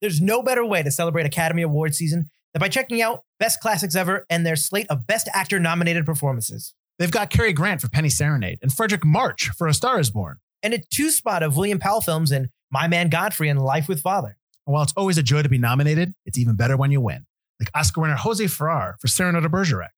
There's 0.00 0.20
no 0.20 0.42
better 0.42 0.64
way 0.64 0.82
to 0.82 0.90
celebrate 0.90 1.26
Academy 1.26 1.62
Award 1.62 1.94
season 1.94 2.30
than 2.52 2.60
by 2.60 2.68
checking 2.68 3.02
out 3.02 3.20
Best 3.38 3.60
Classics 3.60 3.94
Ever 3.94 4.26
and 4.30 4.44
their 4.44 4.56
slate 4.56 4.86
of 4.88 5.06
Best 5.06 5.28
Actor 5.32 5.60
nominated 5.60 6.06
performances. 6.06 6.74
They've 6.98 7.10
got 7.10 7.30
Cary 7.30 7.52
Grant 7.52 7.80
for 7.80 7.88
Penny 7.88 8.08
Serenade 8.08 8.58
and 8.62 8.70
Fredric 8.70 9.04
March 9.04 9.50
for 9.56 9.66
A 9.66 9.74
Star 9.74 10.00
is 10.00 10.10
Born. 10.10 10.36
And 10.62 10.74
a 10.74 10.78
two 10.78 11.10
spot 11.10 11.42
of 11.42 11.56
William 11.56 11.78
Powell 11.78 12.02
films 12.02 12.30
in 12.32 12.50
My 12.70 12.86
Man 12.86 13.08
Godfrey 13.08 13.48
and 13.48 13.62
Life 13.62 13.88
with 13.88 14.02
Father. 14.02 14.36
And 14.66 14.74
while 14.74 14.82
it's 14.82 14.92
always 14.96 15.16
a 15.16 15.22
joy 15.22 15.42
to 15.42 15.48
be 15.48 15.58
nominated, 15.58 16.14
it's 16.26 16.38
even 16.38 16.56
better 16.56 16.76
when 16.76 16.90
you 16.90 17.00
win, 17.00 17.24
like 17.58 17.70
Oscar 17.74 18.02
winner 18.02 18.16
Jose 18.16 18.46
Ferrer 18.46 18.96
for 19.00 19.08
Cyrano 19.08 19.40
de 19.40 19.48
Bergerac. 19.48 19.92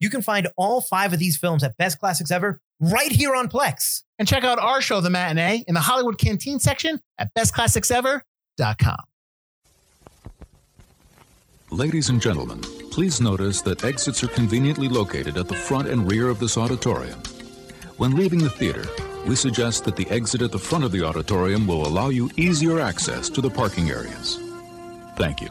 You 0.00 0.10
can 0.10 0.22
find 0.22 0.48
all 0.56 0.80
five 0.80 1.12
of 1.12 1.20
these 1.20 1.36
films 1.36 1.62
at 1.62 1.76
Best 1.76 2.00
Classics 2.00 2.30
Ever 2.30 2.60
right 2.80 3.12
here 3.12 3.34
on 3.34 3.48
Plex. 3.48 4.02
And 4.18 4.26
check 4.26 4.42
out 4.42 4.58
our 4.58 4.80
show, 4.80 5.00
The 5.00 5.10
Matinee, 5.10 5.64
in 5.68 5.74
the 5.74 5.80
Hollywood 5.80 6.18
Canteen 6.18 6.58
section 6.58 7.00
at 7.18 7.32
bestclassicsever.com. 7.34 8.96
Ladies 11.74 12.08
and 12.08 12.22
gentlemen, 12.22 12.60
please 12.92 13.20
notice 13.20 13.60
that 13.62 13.82
exits 13.82 14.22
are 14.22 14.28
conveniently 14.28 14.88
located 14.88 15.36
at 15.36 15.48
the 15.48 15.56
front 15.56 15.88
and 15.88 16.08
rear 16.08 16.28
of 16.28 16.38
this 16.38 16.56
auditorium. 16.56 17.20
When 17.96 18.14
leaving 18.14 18.38
the 18.38 18.48
theater, 18.48 18.84
we 19.26 19.34
suggest 19.34 19.84
that 19.84 19.96
the 19.96 20.08
exit 20.08 20.40
at 20.40 20.52
the 20.52 20.58
front 20.58 20.84
of 20.84 20.92
the 20.92 21.02
auditorium 21.02 21.66
will 21.66 21.84
allow 21.84 22.10
you 22.10 22.30
easier 22.36 22.78
access 22.78 23.28
to 23.30 23.40
the 23.40 23.50
parking 23.50 23.90
areas. 23.90 24.38
Thank 25.16 25.40
you. 25.40 25.48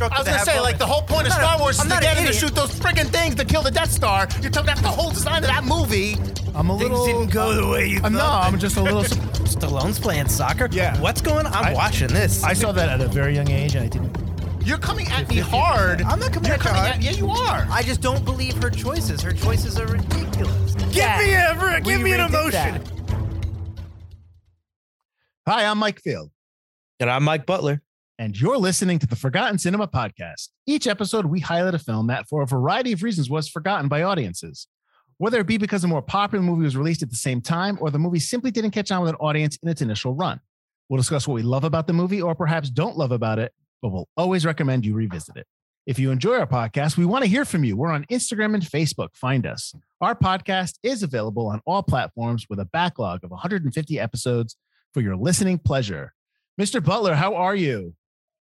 I 0.00 0.18
was 0.18 0.26
gonna 0.28 0.38
say, 0.40 0.60
like 0.60 0.78
the 0.78 0.86
whole 0.86 1.02
point 1.02 1.26
of 1.26 1.32
Star 1.32 1.58
Wars 1.58 1.76
is 1.76 1.80
I'm 1.82 1.88
to 1.88 1.94
not 1.94 2.02
get 2.02 2.16
him 2.16 2.26
to 2.26 2.32
shoot 2.32 2.54
those 2.54 2.70
friggin' 2.78 3.06
things 3.08 3.34
to 3.36 3.44
kill 3.44 3.62
the 3.62 3.70
Death 3.70 3.90
Star. 3.90 4.28
You're 4.40 4.50
took 4.50 4.66
that's 4.66 4.80
the 4.80 4.88
whole 4.88 5.10
design 5.10 5.42
of 5.42 5.48
that 5.48 5.64
movie. 5.64 6.16
I'm 6.54 6.70
a 6.70 6.78
Things 6.78 6.90
little. 6.90 7.06
didn't 7.06 7.30
go 7.30 7.54
the 7.54 7.66
way 7.68 7.86
you 7.88 8.00
I'm 8.02 8.12
no. 8.12 8.24
I'm 8.24 8.58
just 8.58 8.76
a 8.76 8.82
little. 8.82 9.02
Stallone's 9.48 9.98
playing 9.98 10.28
soccer. 10.28 10.68
Yeah. 10.70 11.00
What's 11.00 11.20
going 11.20 11.46
on? 11.46 11.52
I'm 11.52 11.66
I- 11.66 11.74
watching 11.74 12.08
this. 12.08 12.44
I 12.44 12.52
saw 12.52 12.72
that 12.72 12.88
at 12.88 13.00
a 13.00 13.08
very 13.08 13.34
young 13.34 13.50
age, 13.50 13.74
and 13.74 13.84
I 13.84 13.88
didn't. 13.88 14.16
You're 14.64 14.78
coming 14.78 15.06
at 15.08 15.28
me 15.30 15.38
hard. 15.38 16.02
I'm 16.02 16.20
not 16.20 16.32
coming 16.32 16.48
You're 16.50 16.56
at 16.56 16.64
you 16.64 16.70
hard. 16.70 16.90
At, 16.96 17.02
yeah, 17.02 17.10
you 17.12 17.30
are. 17.30 17.66
I 17.70 17.82
just 17.82 18.00
don't 18.02 18.24
believe 18.24 18.62
her 18.62 18.68
choices. 18.70 19.22
Her 19.22 19.32
choices 19.32 19.78
are 19.78 19.86
ridiculous. 19.86 20.74
Give 20.74 20.92
Dad, 20.92 21.24
me 21.24 21.76
a 21.76 21.80
give 21.80 21.98
we 22.02 22.04
me 22.04 22.12
an 22.12 22.20
emotion. 22.28 22.50
that. 22.52 22.82
Hi, 25.46 25.64
I'm 25.64 25.78
Mike 25.78 26.02
Field, 26.02 26.30
And 27.00 27.08
I'm 27.10 27.24
Mike 27.24 27.46
Butler. 27.46 27.80
And 28.18 28.38
you're 28.38 28.58
listening 28.58 28.98
to 28.98 29.06
the 29.06 29.14
Forgotten 29.14 29.58
Cinema 29.58 29.86
Podcast. 29.86 30.48
Each 30.66 30.88
episode, 30.88 31.26
we 31.26 31.38
highlight 31.38 31.74
a 31.74 31.78
film 31.78 32.08
that, 32.08 32.28
for 32.28 32.42
a 32.42 32.46
variety 32.46 32.92
of 32.92 33.04
reasons, 33.04 33.30
was 33.30 33.48
forgotten 33.48 33.88
by 33.88 34.02
audiences. 34.02 34.66
Whether 35.18 35.38
it 35.38 35.46
be 35.46 35.56
because 35.56 35.84
a 35.84 35.88
more 35.88 36.02
popular 36.02 36.42
movie 36.42 36.64
was 36.64 36.76
released 36.76 37.02
at 37.02 37.10
the 37.10 37.16
same 37.16 37.40
time, 37.40 37.78
or 37.80 37.90
the 37.90 37.98
movie 37.98 38.18
simply 38.18 38.50
didn't 38.50 38.72
catch 38.72 38.90
on 38.90 39.02
with 39.02 39.10
an 39.10 39.16
audience 39.16 39.56
in 39.62 39.68
its 39.68 39.82
initial 39.82 40.14
run. 40.14 40.40
We'll 40.88 40.96
discuss 40.96 41.28
what 41.28 41.34
we 41.34 41.42
love 41.42 41.62
about 41.62 41.86
the 41.86 41.92
movie, 41.92 42.20
or 42.20 42.34
perhaps 42.34 42.70
don't 42.70 42.96
love 42.96 43.12
about 43.12 43.38
it, 43.38 43.52
but 43.82 43.90
we'll 43.90 44.08
always 44.16 44.44
recommend 44.44 44.84
you 44.84 44.94
revisit 44.94 45.36
it. 45.36 45.46
If 45.86 45.98
you 45.98 46.10
enjoy 46.10 46.38
our 46.38 46.46
podcast, 46.46 46.96
we 46.96 47.06
want 47.06 47.22
to 47.24 47.30
hear 47.30 47.44
from 47.44 47.62
you. 47.62 47.76
We're 47.76 47.92
on 47.92 48.04
Instagram 48.10 48.54
and 48.54 48.62
Facebook. 48.62 49.14
Find 49.14 49.46
us. 49.46 49.72
Our 50.00 50.14
podcast 50.14 50.74
is 50.82 51.04
available 51.04 51.46
on 51.46 51.62
all 51.66 51.82
platforms 51.84 52.46
with 52.50 52.58
a 52.58 52.64
backlog 52.66 53.22
of 53.22 53.30
150 53.30 53.98
episodes 53.98 54.56
for 54.92 55.00
your 55.02 55.16
listening 55.16 55.58
pleasure. 55.58 56.12
Mr. 56.60 56.84
Butler, 56.84 57.14
how 57.14 57.36
are 57.36 57.54
you? 57.54 57.94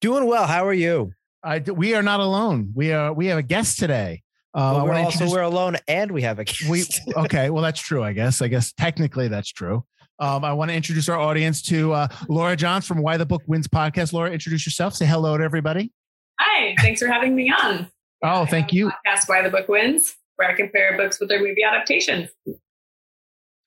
Doing 0.00 0.26
well. 0.26 0.46
How 0.46 0.66
are 0.66 0.72
you? 0.74 1.12
I, 1.42 1.58
we 1.58 1.94
are 1.94 2.02
not 2.02 2.20
alone. 2.20 2.72
We 2.74 2.92
are. 2.92 3.12
We 3.12 3.26
have 3.26 3.38
a 3.38 3.42
guest 3.42 3.78
today. 3.78 4.22
Uh, 4.54 4.72
Well, 4.76 4.86
we're 4.86 4.94
also 4.94 5.06
introduce- 5.12 5.32
we're 5.32 5.42
alone 5.42 5.76
and 5.88 6.10
we 6.10 6.22
have 6.22 6.38
a 6.38 6.44
guest. 6.44 6.68
we 6.68 6.84
okay. 7.16 7.50
Well, 7.50 7.62
that's 7.62 7.80
true. 7.80 8.02
I 8.02 8.12
guess. 8.12 8.42
I 8.42 8.48
guess 8.48 8.72
technically 8.72 9.28
that's 9.28 9.50
true. 9.50 9.84
Um, 10.18 10.44
I 10.44 10.52
want 10.52 10.70
to 10.70 10.74
introduce 10.74 11.08
our 11.08 11.18
audience 11.18 11.62
to 11.62 11.92
uh, 11.94 12.08
Laura 12.28 12.54
Johns 12.54 12.86
from 12.86 13.00
Why 13.00 13.16
the 13.16 13.24
Book 13.24 13.42
Wins 13.46 13.66
podcast. 13.68 14.12
Laura, 14.12 14.30
introduce 14.30 14.66
yourself. 14.66 14.94
Say 14.94 15.06
hello 15.06 15.38
to 15.38 15.44
everybody. 15.44 15.92
Hi, 16.38 16.74
thanks 16.80 17.00
for 17.00 17.06
having 17.08 17.34
me 17.34 17.50
on. 17.62 17.90
Oh, 18.22 18.42
I 18.42 18.46
thank 18.46 18.70
you. 18.72 18.88
Podcast 19.06 19.28
Why 19.28 19.40
the 19.42 19.48
Book 19.48 19.68
Wins, 19.68 20.14
where 20.36 20.50
I 20.50 20.55
compare 20.55 20.94
books 20.98 21.20
with 21.20 21.30
their 21.30 21.39
movie 21.40 21.62
adaptations. 21.62 22.28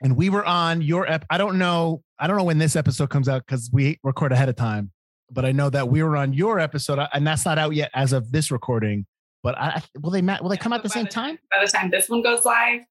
And 0.02 0.16
we 0.16 0.30
were 0.30 0.46
on 0.46 0.82
your 0.84 1.10
ep. 1.10 1.26
I 1.30 1.38
don't 1.40 1.58
know. 1.58 2.04
I 2.20 2.28
don't 2.28 2.38
know 2.38 2.44
when 2.44 2.60
this 2.60 2.76
episode 2.76 3.10
comes 3.10 3.28
out 3.28 3.44
because 3.48 3.70
we 3.74 4.00
record 4.04 4.32
ahead 4.32 4.50
of 4.50 4.56
time. 4.56 4.92
But 5.34 5.46
I 5.46 5.52
know 5.52 5.70
that 5.70 5.90
we 5.90 6.04
were 6.04 6.16
on 6.18 6.34
your 6.34 6.60
episode, 6.60 7.00
uh, 7.00 7.08
and 7.14 7.26
that's 7.26 7.46
not 7.46 7.58
out 7.58 7.74
yet 7.74 7.90
as 7.94 8.14
of 8.14 8.32
this 8.32 8.52
recording. 8.52 9.06
But 9.42 9.58
I, 9.58 9.68
I- 9.68 9.84
will 10.02 10.12
they 10.12 10.22
will 10.22 10.50
they 10.50 10.58
come 10.58 10.72
out 10.74 10.78
at 10.78 10.84
the 10.84 10.90
By 10.90 10.94
same 10.96 11.08
time? 11.08 11.38
By 11.52 11.64
the 11.66 11.72
time 11.72 11.90
this 11.92 12.10
one 12.10 12.22
goes 12.22 12.46
live, 12.46 12.82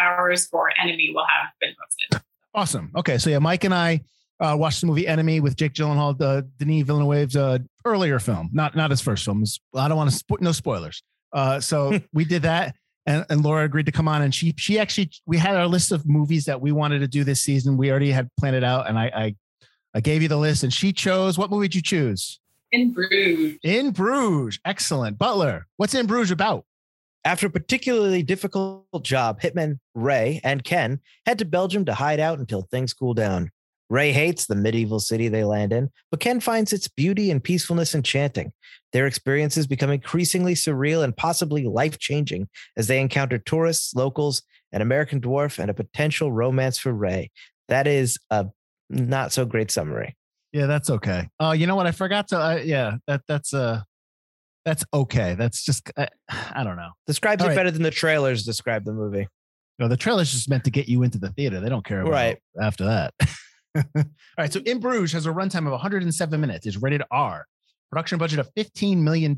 ours 0.00 0.46
for 0.46 0.70
Enemy 0.82 1.12
will 1.14 1.24
have 1.26 1.50
been 1.60 1.74
posted. 1.80 2.22
Awesome. 2.54 2.90
Okay, 2.96 3.18
so 3.18 3.30
yeah, 3.30 3.38
Mike 3.38 3.64
and 3.64 3.74
I 3.74 4.00
uh, 4.40 4.56
watched 4.58 4.80
the 4.80 4.86
movie 4.86 5.06
Enemy 5.06 5.40
with 5.40 5.56
Jake 5.56 5.72
Gyllenhaal, 5.74 6.20
uh, 6.20 6.42
Denis 6.58 6.84
Villeneuve's 6.86 7.36
uh, 7.36 7.58
earlier 7.84 8.18
film, 8.18 8.50
not 8.52 8.74
not 8.76 8.90
his 8.90 9.00
first 9.00 9.24
film. 9.24 9.38
It's- 9.42 9.58
I 9.74 9.88
don't 9.88 9.96
want 9.96 10.10
to 10.10 10.24
spo- 10.24 10.40
no 10.40 10.52
spoilers. 10.52 11.02
Uh, 11.32 11.60
so 11.60 11.98
we 12.12 12.24
did 12.24 12.42
that, 12.42 12.74
and, 13.06 13.24
and 13.30 13.42
Laura 13.42 13.64
agreed 13.64 13.86
to 13.86 13.92
come 13.92 14.08
on, 14.08 14.22
and 14.22 14.34
she 14.34 14.54
she 14.58 14.78
actually 14.78 15.10
we 15.26 15.36
had 15.38 15.56
our 15.56 15.66
list 15.66 15.92
of 15.92 16.06
movies 16.06 16.44
that 16.46 16.60
we 16.60 16.72
wanted 16.72 17.00
to 17.00 17.08
do 17.08 17.24
this 17.24 17.42
season. 17.42 17.76
We 17.76 17.90
already 17.90 18.10
had 18.12 18.28
planned 18.38 18.56
it 18.56 18.64
out, 18.64 18.88
and 18.88 18.98
I 18.98 19.04
I, 19.14 19.34
I 19.96 20.00
gave 20.00 20.20
you 20.20 20.28
the 20.28 20.36
list, 20.36 20.62
and 20.62 20.70
she 20.70 20.92
chose. 20.92 21.38
What 21.38 21.50
movie 21.50 21.68
did 21.68 21.76
you 21.76 21.82
choose? 21.82 22.38
In 22.70 22.92
Bruges. 22.92 23.56
In 23.62 23.92
Bruges. 23.92 24.60
Excellent. 24.62 25.16
Butler, 25.16 25.66
what's 25.78 25.94
In 25.94 26.06
Bruges 26.06 26.30
about? 26.30 26.66
After 27.24 27.46
a 27.46 27.50
particularly 27.50 28.22
difficult 28.22 28.84
job, 29.02 29.40
hitmen 29.40 29.78
Ray 29.94 30.42
and 30.44 30.62
Ken 30.62 31.00
head 31.24 31.38
to 31.38 31.46
Belgium 31.46 31.86
to 31.86 31.94
hide 31.94 32.20
out 32.20 32.38
until 32.38 32.68
things 32.70 32.92
cool 32.92 33.14
down. 33.14 33.50
Ray 33.88 34.12
hates 34.12 34.44
the 34.44 34.54
medieval 34.54 35.00
city 35.00 35.28
they 35.28 35.44
land 35.44 35.72
in, 35.72 35.88
but 36.10 36.20
Ken 36.20 36.40
finds 36.40 36.74
its 36.74 36.88
beauty 36.88 37.30
and 37.30 37.42
peacefulness 37.42 37.94
enchanting. 37.94 38.52
Their 38.92 39.06
experiences 39.06 39.66
become 39.66 39.90
increasingly 39.90 40.54
surreal 40.54 41.04
and 41.04 41.16
possibly 41.16 41.64
life 41.64 41.98
changing 41.98 42.50
as 42.76 42.86
they 42.86 43.00
encounter 43.00 43.38
tourists, 43.38 43.94
locals, 43.94 44.42
an 44.72 44.82
American 44.82 45.22
dwarf, 45.22 45.58
and 45.58 45.70
a 45.70 45.74
potential 45.74 46.30
romance 46.30 46.78
for 46.78 46.92
Ray. 46.92 47.30
That 47.68 47.86
is 47.86 48.18
a 48.30 48.46
not 48.90 49.32
so 49.32 49.44
great 49.44 49.70
summary. 49.70 50.16
Yeah, 50.52 50.66
that's 50.66 50.90
okay. 50.90 51.28
Oh, 51.40 51.52
you 51.52 51.66
know 51.66 51.76
what? 51.76 51.86
I 51.86 51.92
forgot 51.92 52.28
to. 52.28 52.38
Uh, 52.38 52.60
yeah, 52.64 52.96
that 53.06 53.22
that's 53.28 53.52
uh, 53.52 53.82
that's 54.64 54.84
okay. 54.94 55.34
That's 55.34 55.64
just 55.64 55.90
uh, 55.96 56.06
I 56.30 56.64
don't 56.64 56.76
know. 56.76 56.90
Describes 57.06 57.42
All 57.42 57.46
it 57.48 57.50
right. 57.50 57.56
better 57.56 57.70
than 57.70 57.82
the 57.82 57.90
trailers 57.90 58.44
describe 58.44 58.84
the 58.84 58.92
movie. 58.92 59.28
No, 59.78 59.88
the 59.88 59.96
trailer's 59.96 60.32
just 60.32 60.48
meant 60.48 60.64
to 60.64 60.70
get 60.70 60.88
you 60.88 61.02
into 61.02 61.18
the 61.18 61.28
theater. 61.30 61.60
They 61.60 61.68
don't 61.68 61.84
care 61.84 62.00
about 62.00 62.12
Right. 62.12 62.38
after 62.60 62.84
that. 62.86 63.14
All 63.76 64.04
right. 64.38 64.50
So 64.50 64.60
In 64.64 64.78
Bruges 64.80 65.12
has 65.12 65.26
a 65.26 65.30
runtime 65.30 65.66
of 65.66 65.72
107 65.72 66.40
minutes. 66.40 66.66
It's 66.66 66.78
rated 66.78 67.02
R. 67.10 67.44
Production 67.90 68.18
budget 68.18 68.38
of 68.38 68.48
$15 68.54 68.96
million. 68.98 69.36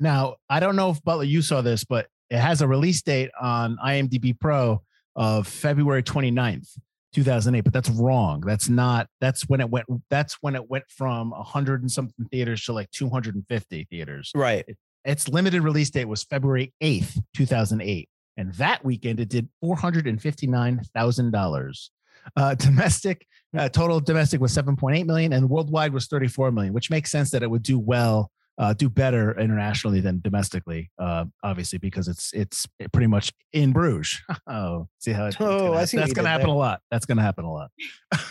Now, 0.00 0.36
I 0.48 0.58
don't 0.60 0.74
know 0.76 0.90
if 0.90 1.02
Butler, 1.04 1.24
you 1.24 1.42
saw 1.42 1.60
this, 1.60 1.84
but 1.84 2.06
it 2.30 2.38
has 2.38 2.62
a 2.62 2.66
release 2.68 3.02
date 3.02 3.30
on 3.40 3.76
IMDb 3.84 4.38
Pro 4.38 4.82
of 5.14 5.46
February 5.46 6.02
29th, 6.02 6.68
2008. 7.14 7.62
But 7.62 7.72
that's 7.72 7.90
wrong. 7.90 8.40
That's 8.42 8.68
not, 8.68 9.08
that's 9.20 9.42
when 9.48 9.60
it 9.60 9.70
went, 9.70 9.86
that's 10.10 10.34
when 10.42 10.54
it 10.54 10.68
went 10.68 10.84
from 10.88 11.30
100 11.30 11.80
and 11.82 11.90
something 11.90 12.26
theaters 12.30 12.62
to 12.64 12.72
like 12.72 12.90
250 12.90 13.84
theaters 13.90 14.30
Right. 14.34 14.64
its 15.04 15.28
limited 15.28 15.62
release 15.62 15.90
date 15.90 16.06
was 16.06 16.24
February 16.24 16.72
8th, 16.82 17.20
2008. 17.34 18.08
And 18.36 18.52
that 18.54 18.84
weekend, 18.84 19.20
it 19.20 19.28
did 19.28 19.48
$459,000. 19.62 21.88
Uh, 22.36 22.54
domestic, 22.54 23.26
uh, 23.56 23.68
total 23.68 24.00
domestic 24.00 24.40
was 24.40 24.56
7.8 24.56 25.04
million 25.06 25.32
and 25.34 25.48
worldwide 25.50 25.92
was 25.92 26.06
34 26.06 26.50
million, 26.52 26.72
which 26.72 26.88
makes 26.90 27.10
sense 27.10 27.30
that 27.30 27.42
it 27.42 27.50
would 27.50 27.62
do 27.62 27.78
well, 27.78 28.30
uh, 28.58 28.72
do 28.72 28.88
better 28.88 29.38
internationally 29.38 30.00
than 30.00 30.20
domestically, 30.20 30.90
uh, 30.98 31.24
obviously, 31.42 31.78
because 31.78 32.08
it's 32.08 32.32
it's 32.32 32.66
pretty 32.92 33.06
much 33.06 33.32
in 33.52 33.72
Bruges. 33.72 34.20
oh, 34.46 34.88
see 34.98 35.12
how 35.12 35.26
it, 35.26 35.36
Oh, 35.40 35.74
I 35.74 35.84
see 35.84 35.96
that's 35.96 36.12
going 36.12 36.24
to 36.24 36.30
happen 36.30 36.46
there. 36.46 36.54
a 36.54 36.58
lot. 36.58 36.80
That's 36.90 37.06
going 37.06 37.16
to 37.16 37.22
happen 37.22 37.44
a 37.44 37.52
lot. 37.52 37.70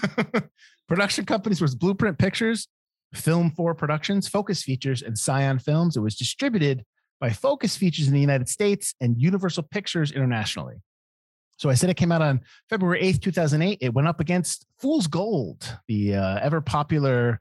Production 0.88 1.26
companies 1.26 1.62
was 1.62 1.76
Blueprint 1.76 2.18
Pictures, 2.18 2.68
Film 3.14 3.52
4 3.52 3.76
Productions, 3.76 4.28
Focus 4.28 4.64
Features, 4.64 5.02
and 5.02 5.18
Scion 5.18 5.60
Films. 5.60 5.98
It 5.98 6.02
was 6.02 6.16
distributed 6.16 6.84
by 7.20 7.30
Focus 7.30 7.76
Features 7.76 8.08
in 8.08 8.14
the 8.14 8.20
United 8.20 8.50
States 8.50 8.94
and 9.02 9.20
Universal 9.20 9.64
Pictures 9.64 10.12
internationally. 10.12 10.76
So 11.58 11.70
I 11.70 11.76
said 11.76 11.90
it 11.90 11.96
came 11.96 12.12
out 12.12 12.22
on 12.22 12.42
February 12.70 13.02
8th, 13.02 13.22
2008. 13.22 13.78
It 13.82 13.94
went 13.94 14.08
up 14.08 14.20
against 14.20 14.66
Fool's 14.80 15.08
Gold, 15.08 15.78
the 15.88 16.16
uh, 16.16 16.40
ever 16.42 16.62
popular 16.62 17.40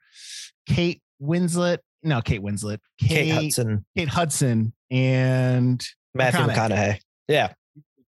Kate 0.66 1.02
Winslet, 1.20 1.78
no, 2.02 2.20
Kate 2.20 2.42
Winslet, 2.42 2.78
Kate 2.98 3.30
Hudson, 3.30 3.84
Kate 3.96 4.08
Hudson, 4.08 4.72
and 4.90 5.84
Matthew 6.14 6.40
McConaughey. 6.40 6.68
McConaughey. 6.70 7.00
Yeah. 7.28 7.52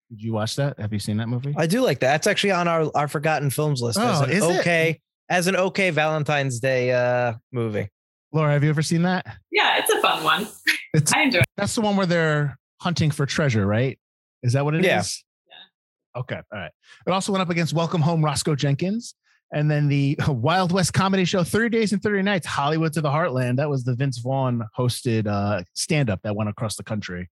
did 0.09 0.21
you 0.21 0.33
watch 0.33 0.55
that? 0.57 0.79
Have 0.79 0.91
you 0.93 0.99
seen 0.99 1.17
that 1.17 1.27
movie? 1.29 1.53
I 1.57 1.67
do 1.67 1.81
like 1.81 1.99
that. 1.99 2.11
That's 2.11 2.27
actually 2.27 2.51
on 2.51 2.67
our, 2.67 2.89
our 2.95 3.07
forgotten 3.07 3.49
films 3.49 3.81
list 3.81 3.97
as 3.99 4.21
Oh, 4.21 4.23
an 4.23 4.29
is 4.31 4.43
it? 4.43 4.59
okay 4.61 4.99
as 5.29 5.47
an 5.47 5.55
okay 5.55 5.89
Valentine's 5.89 6.59
Day 6.59 6.91
uh 6.91 7.33
movie. 7.51 7.89
Laura, 8.31 8.51
have 8.51 8.63
you 8.63 8.69
ever 8.69 8.81
seen 8.81 9.03
that? 9.03 9.25
Yeah, 9.51 9.77
it's 9.77 9.89
a 9.91 10.01
fun 10.01 10.23
one. 10.23 10.47
It's 10.93 11.13
I 11.15 11.21
enjoy 11.23 11.39
it. 11.39 11.45
that's 11.55 11.73
the 11.75 11.81
one 11.81 11.95
where 11.95 12.05
they're 12.05 12.57
hunting 12.81 13.09
for 13.11 13.25
treasure, 13.25 13.65
right? 13.65 13.97
Is 14.43 14.53
that 14.53 14.65
what 14.65 14.75
it 14.75 14.79
is? 14.85 14.85
Yeah. 14.85 16.19
Okay. 16.21 16.35
All 16.35 16.59
right. 16.59 16.71
It 17.07 17.11
also 17.11 17.31
went 17.31 17.41
up 17.41 17.49
against 17.49 17.73
Welcome 17.73 18.01
Home 18.01 18.23
Roscoe 18.23 18.55
Jenkins, 18.55 19.15
And 19.55 19.71
then 19.71 19.87
the 19.87 20.17
Wild 20.27 20.71
West 20.71 20.93
comedy 20.93 21.25
show, 21.25 21.43
30 21.43 21.69
Days 21.69 21.93
and 21.93 22.03
30 22.03 22.21
Nights, 22.21 22.45
Hollywood 22.45 22.93
to 22.93 23.01
the 23.01 23.09
Heartland. 23.09 23.55
That 23.57 23.69
was 23.69 23.83
the 23.83 23.95
Vince 23.95 24.19
Vaughn 24.19 24.63
hosted 24.77 25.25
uh, 25.25 25.63
stand 25.73 26.09
up 26.11 26.21
that 26.23 26.35
went 26.35 26.49
across 26.49 26.75
the 26.75 26.83
country. 26.83 27.29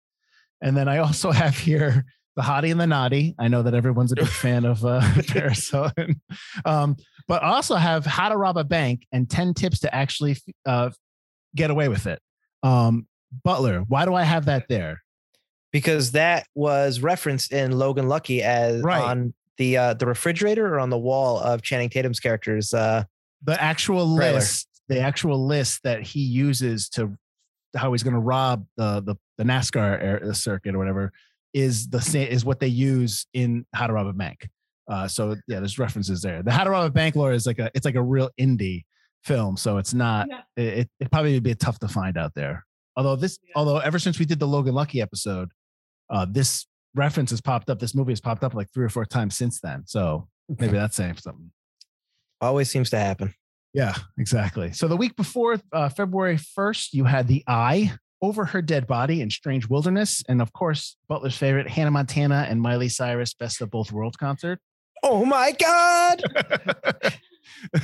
And 0.62 0.74
then 0.76 0.88
I 0.88 0.98
also 0.98 1.30
have 1.32 1.58
here 1.58 2.04
The 2.36 2.42
Hottie 2.42 2.70
and 2.70 2.80
the 2.80 2.86
Naughty. 2.86 3.34
I 3.38 3.48
know 3.48 3.62
that 3.64 3.74
everyone's 3.74 4.12
a 4.12 4.16
big 4.16 4.28
fan 4.28 4.64
of 4.64 4.84
uh, 4.84 5.02
Paris 5.28 5.68
Hilton. 5.68 6.22
Um, 6.64 6.96
but 7.28 7.42
I 7.42 7.48
also 7.48 7.74
have 7.74 8.06
How 8.06 8.28
to 8.30 8.36
Rob 8.36 8.56
a 8.56 8.64
Bank 8.64 9.06
and 9.12 9.28
10 9.28 9.54
tips 9.54 9.80
to 9.80 9.94
actually 9.94 10.36
uh, 10.64 10.90
get 11.54 11.70
away 11.70 11.88
with 11.88 12.06
it. 12.06 12.20
Um, 12.62 13.06
Butler, 13.44 13.80
why 13.88 14.04
do 14.04 14.14
I 14.14 14.22
have 14.22 14.46
that 14.46 14.68
there? 14.68 15.02
because 15.72 16.12
that 16.12 16.46
was 16.54 17.00
referenced 17.00 17.50
in 17.50 17.72
Logan 17.72 18.06
Lucky 18.06 18.42
as 18.42 18.82
Right. 18.82 19.02
on 19.02 19.32
the 19.58 19.76
uh, 19.76 19.94
the 19.94 20.06
refrigerator 20.06 20.74
or 20.74 20.80
on 20.80 20.90
the 20.90 20.98
wall 20.98 21.38
of 21.38 21.62
Channing 21.62 21.88
Tatum's 21.88 22.20
characters. 22.20 22.72
Uh, 22.74 23.04
the 23.44 23.60
actual 23.62 24.16
Trailer. 24.16 24.34
list, 24.34 24.68
the 24.88 25.00
actual 25.00 25.46
list 25.46 25.80
that 25.84 26.02
he 26.02 26.20
uses 26.20 26.88
to 26.90 27.16
how 27.76 27.92
he's 27.92 28.02
going 28.02 28.14
to 28.14 28.20
rob 28.20 28.66
the 28.76 29.00
the, 29.02 29.16
the 29.38 29.44
NASCAR 29.44 30.02
air, 30.02 30.34
circuit 30.34 30.74
or 30.74 30.78
whatever 30.78 31.12
is 31.54 31.88
the 31.88 32.00
same 32.00 32.28
is 32.28 32.44
what 32.44 32.60
they 32.60 32.66
use 32.68 33.26
in 33.34 33.66
How 33.74 33.86
to 33.86 33.92
Rob 33.92 34.06
a 34.06 34.12
Bank. 34.12 34.48
Uh, 34.90 35.06
so 35.06 35.36
yeah, 35.46 35.58
there's 35.60 35.78
references 35.78 36.22
there. 36.22 36.42
The 36.42 36.50
How 36.52 36.64
to 36.64 36.70
Rob 36.70 36.86
a 36.86 36.90
Bank 36.90 37.14
lore 37.16 37.32
is 37.32 37.46
like 37.46 37.58
a 37.58 37.70
it's 37.74 37.84
like 37.84 37.94
a 37.94 38.02
real 38.02 38.30
indie 38.40 38.84
film, 39.24 39.56
so 39.56 39.76
it's 39.78 39.92
not 39.94 40.28
Yeah. 40.30 40.40
it 40.56 40.88
it 40.98 41.10
probably 41.10 41.34
would 41.34 41.42
be 41.42 41.54
tough 41.54 41.78
to 41.80 41.88
find 41.88 42.16
out 42.16 42.32
there. 42.34 42.64
Although 42.96 43.16
this 43.16 43.38
Yeah. 43.42 43.52
although 43.56 43.78
ever 43.78 43.98
since 43.98 44.18
we 44.18 44.24
did 44.24 44.38
the 44.38 44.46
Logan 44.48 44.74
Lucky 44.74 45.00
episode, 45.02 45.50
uh, 46.10 46.26
this 46.28 46.66
reference 46.94 47.30
has 47.30 47.40
popped 47.40 47.70
up. 47.70 47.78
This 47.78 47.94
movie 47.94 48.12
has 48.12 48.20
popped 48.20 48.44
up 48.44 48.54
like 48.54 48.68
three 48.72 48.84
or 48.84 48.88
four 48.88 49.04
times 49.04 49.36
since 49.36 49.60
then. 49.60 49.84
So 49.86 50.28
maybe 50.48 50.72
that's 50.72 50.96
saying 50.96 51.16
something. 51.18 51.50
always 52.40 52.70
seems 52.70 52.90
to 52.90 52.98
happen. 52.98 53.34
Yeah, 53.74 53.94
exactly. 54.18 54.72
So 54.72 54.86
the 54.86 54.96
week 54.96 55.16
before 55.16 55.56
uh, 55.72 55.88
February 55.88 56.36
1st, 56.36 56.88
you 56.92 57.04
had 57.04 57.26
The 57.26 57.42
Eye, 57.46 57.92
Over 58.20 58.44
Her 58.44 58.60
Dead 58.60 58.86
Body, 58.86 59.22
and 59.22 59.32
Strange 59.32 59.66
Wilderness. 59.68 60.22
And 60.28 60.42
of 60.42 60.52
course, 60.52 60.96
Butler's 61.08 61.36
favorite, 61.36 61.68
Hannah 61.68 61.90
Montana 61.90 62.46
and 62.48 62.60
Miley 62.60 62.90
Cyrus 62.90 63.32
Best 63.32 63.62
of 63.62 63.70
Both 63.70 63.90
Worlds 63.90 64.16
concert. 64.16 64.58
Oh 65.02 65.24
my 65.24 65.52
God! 65.52 66.22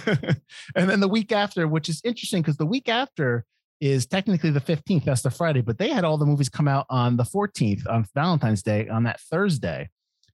and 0.77 0.89
then 0.89 1.01
the 1.01 1.09
week 1.09 1.33
after, 1.33 1.67
which 1.67 1.89
is 1.89 2.01
interesting 2.05 2.43
because 2.43 2.59
the 2.59 2.67
week 2.67 2.89
after 2.89 3.45
is 3.81 4.07
technically 4.07 4.51
the 4.51 4.61
15th, 4.61 5.05
that's 5.05 5.23
the 5.23 5.31
Friday, 5.31 5.61
but 5.61 5.79
they 5.79 5.91
had 5.91 6.05
all 6.05 6.19
the 6.19 6.27
movies 6.27 6.49
come 6.49 6.69
out 6.69 6.87
on 6.91 7.17
the 7.17 7.25
14th, 7.25 7.89
on 7.89 8.05
Valentine's 8.15 8.63
Day, 8.63 8.89
on 8.89 9.05
that 9.05 9.21
Thursday. 9.21 9.89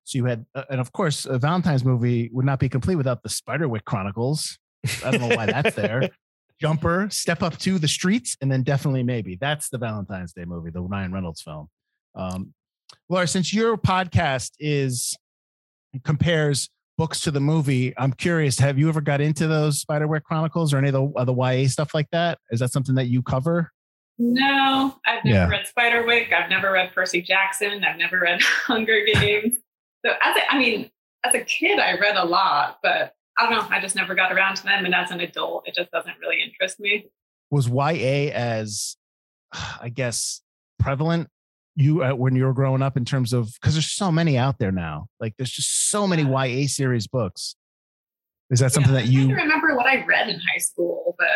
So 0.04 0.18
you 0.18 0.24
had, 0.26 0.44
uh, 0.54 0.64
and 0.70 0.80
of 0.80 0.92
course, 0.92 1.26
a 1.26 1.38
Valentine's 1.38 1.84
movie 1.84 2.30
would 2.32 2.44
not 2.44 2.58
be 2.58 2.68
complete 2.68 2.96
without 2.96 3.22
the 3.22 3.28
Spiderwick 3.28 3.84
Chronicles. 3.84 4.58
I 5.04 5.10
don't 5.10 5.28
know 5.28 5.36
why 5.36 5.46
that's 5.46 5.74
there. 5.74 6.10
Jumper, 6.60 7.08
Step 7.10 7.42
Up 7.42 7.58
to 7.58 7.78
the 7.78 7.88
Streets, 7.88 8.36
and 8.40 8.50
then 8.50 8.62
definitely 8.62 9.02
maybe 9.02 9.36
that's 9.40 9.68
the 9.68 9.78
Valentine's 9.78 10.32
Day 10.32 10.44
movie, 10.44 10.70
the 10.70 10.82
Ryan 10.82 11.12
Reynolds 11.12 11.42
film. 11.42 11.68
Um, 12.14 12.54
Laura, 13.08 13.26
since 13.26 13.52
your 13.52 13.76
podcast 13.76 14.52
is 14.58 15.16
compares 16.04 16.70
books 16.96 17.20
to 17.22 17.30
the 17.30 17.40
movie, 17.40 17.92
I'm 17.98 18.12
curious. 18.12 18.58
Have 18.58 18.78
you 18.78 18.88
ever 18.88 19.00
got 19.00 19.20
into 19.20 19.46
those 19.46 19.84
Spiderwick 19.84 20.22
Chronicles 20.22 20.72
or 20.72 20.78
any 20.78 20.88
of 20.88 20.94
the 20.94 21.24
the 21.24 21.34
YA 21.34 21.68
stuff 21.68 21.94
like 21.94 22.08
that? 22.12 22.38
Is 22.50 22.60
that 22.60 22.70
something 22.72 22.94
that 22.94 23.06
you 23.06 23.22
cover? 23.22 23.70
No, 24.18 24.94
I've 25.06 25.24
never 25.24 25.36
Yeah. 25.36 25.48
read 25.48 25.66
Spiderwick. 25.76 26.32
I've 26.32 26.48
never 26.48 26.70
read 26.72 26.92
Percy 26.94 27.20
Jackson. 27.20 27.82
I've 27.84 27.98
never 27.98 28.20
read 28.20 28.40
Hunger 28.66 29.04
Games. 29.12 29.54
So 30.06 30.12
as 30.22 30.36
a, 30.36 30.52
I 30.54 30.58
mean, 30.58 30.90
as 31.24 31.34
a 31.34 31.40
kid, 31.40 31.78
I 31.78 31.98
read 31.98 32.16
a 32.16 32.24
lot, 32.24 32.78
but 32.82 33.12
I 33.38 33.42
don't 33.48 33.52
know. 33.52 33.66
I 33.76 33.80
just 33.80 33.96
never 33.96 34.14
got 34.14 34.32
around 34.32 34.56
to 34.56 34.62
them. 34.64 34.84
And 34.84 34.94
as 34.94 35.10
an 35.10 35.20
adult, 35.20 35.66
it 35.66 35.74
just 35.74 35.90
doesn't 35.90 36.14
really 36.20 36.40
interest 36.42 36.78
me. 36.78 37.06
Was 37.50 37.68
YA 37.68 38.30
as, 38.32 38.96
I 39.52 39.88
guess, 39.88 40.42
prevalent 40.78 41.28
you 41.76 42.02
uh, 42.04 42.12
when 42.14 42.34
you 42.36 42.44
were 42.44 42.52
growing 42.52 42.82
up 42.82 42.96
in 42.96 43.04
terms 43.04 43.32
of 43.32 43.52
because 43.54 43.74
there's 43.74 43.90
so 43.90 44.12
many 44.12 44.38
out 44.38 44.58
there 44.58 44.72
now. 44.72 45.06
Like 45.20 45.34
there's 45.36 45.50
just 45.50 45.90
so 45.90 46.06
many 46.06 46.22
YA 46.22 46.66
series 46.68 47.06
books. 47.06 47.56
Is 48.50 48.60
that 48.60 48.72
something 48.72 48.92
Yeah, 48.94 49.00
that 49.00 49.08
you? 49.08 49.28
to 49.28 49.34
remember 49.34 49.74
what 49.74 49.86
I 49.86 50.04
read 50.04 50.28
in 50.28 50.36
high 50.36 50.58
school, 50.58 51.14
but 51.18 51.26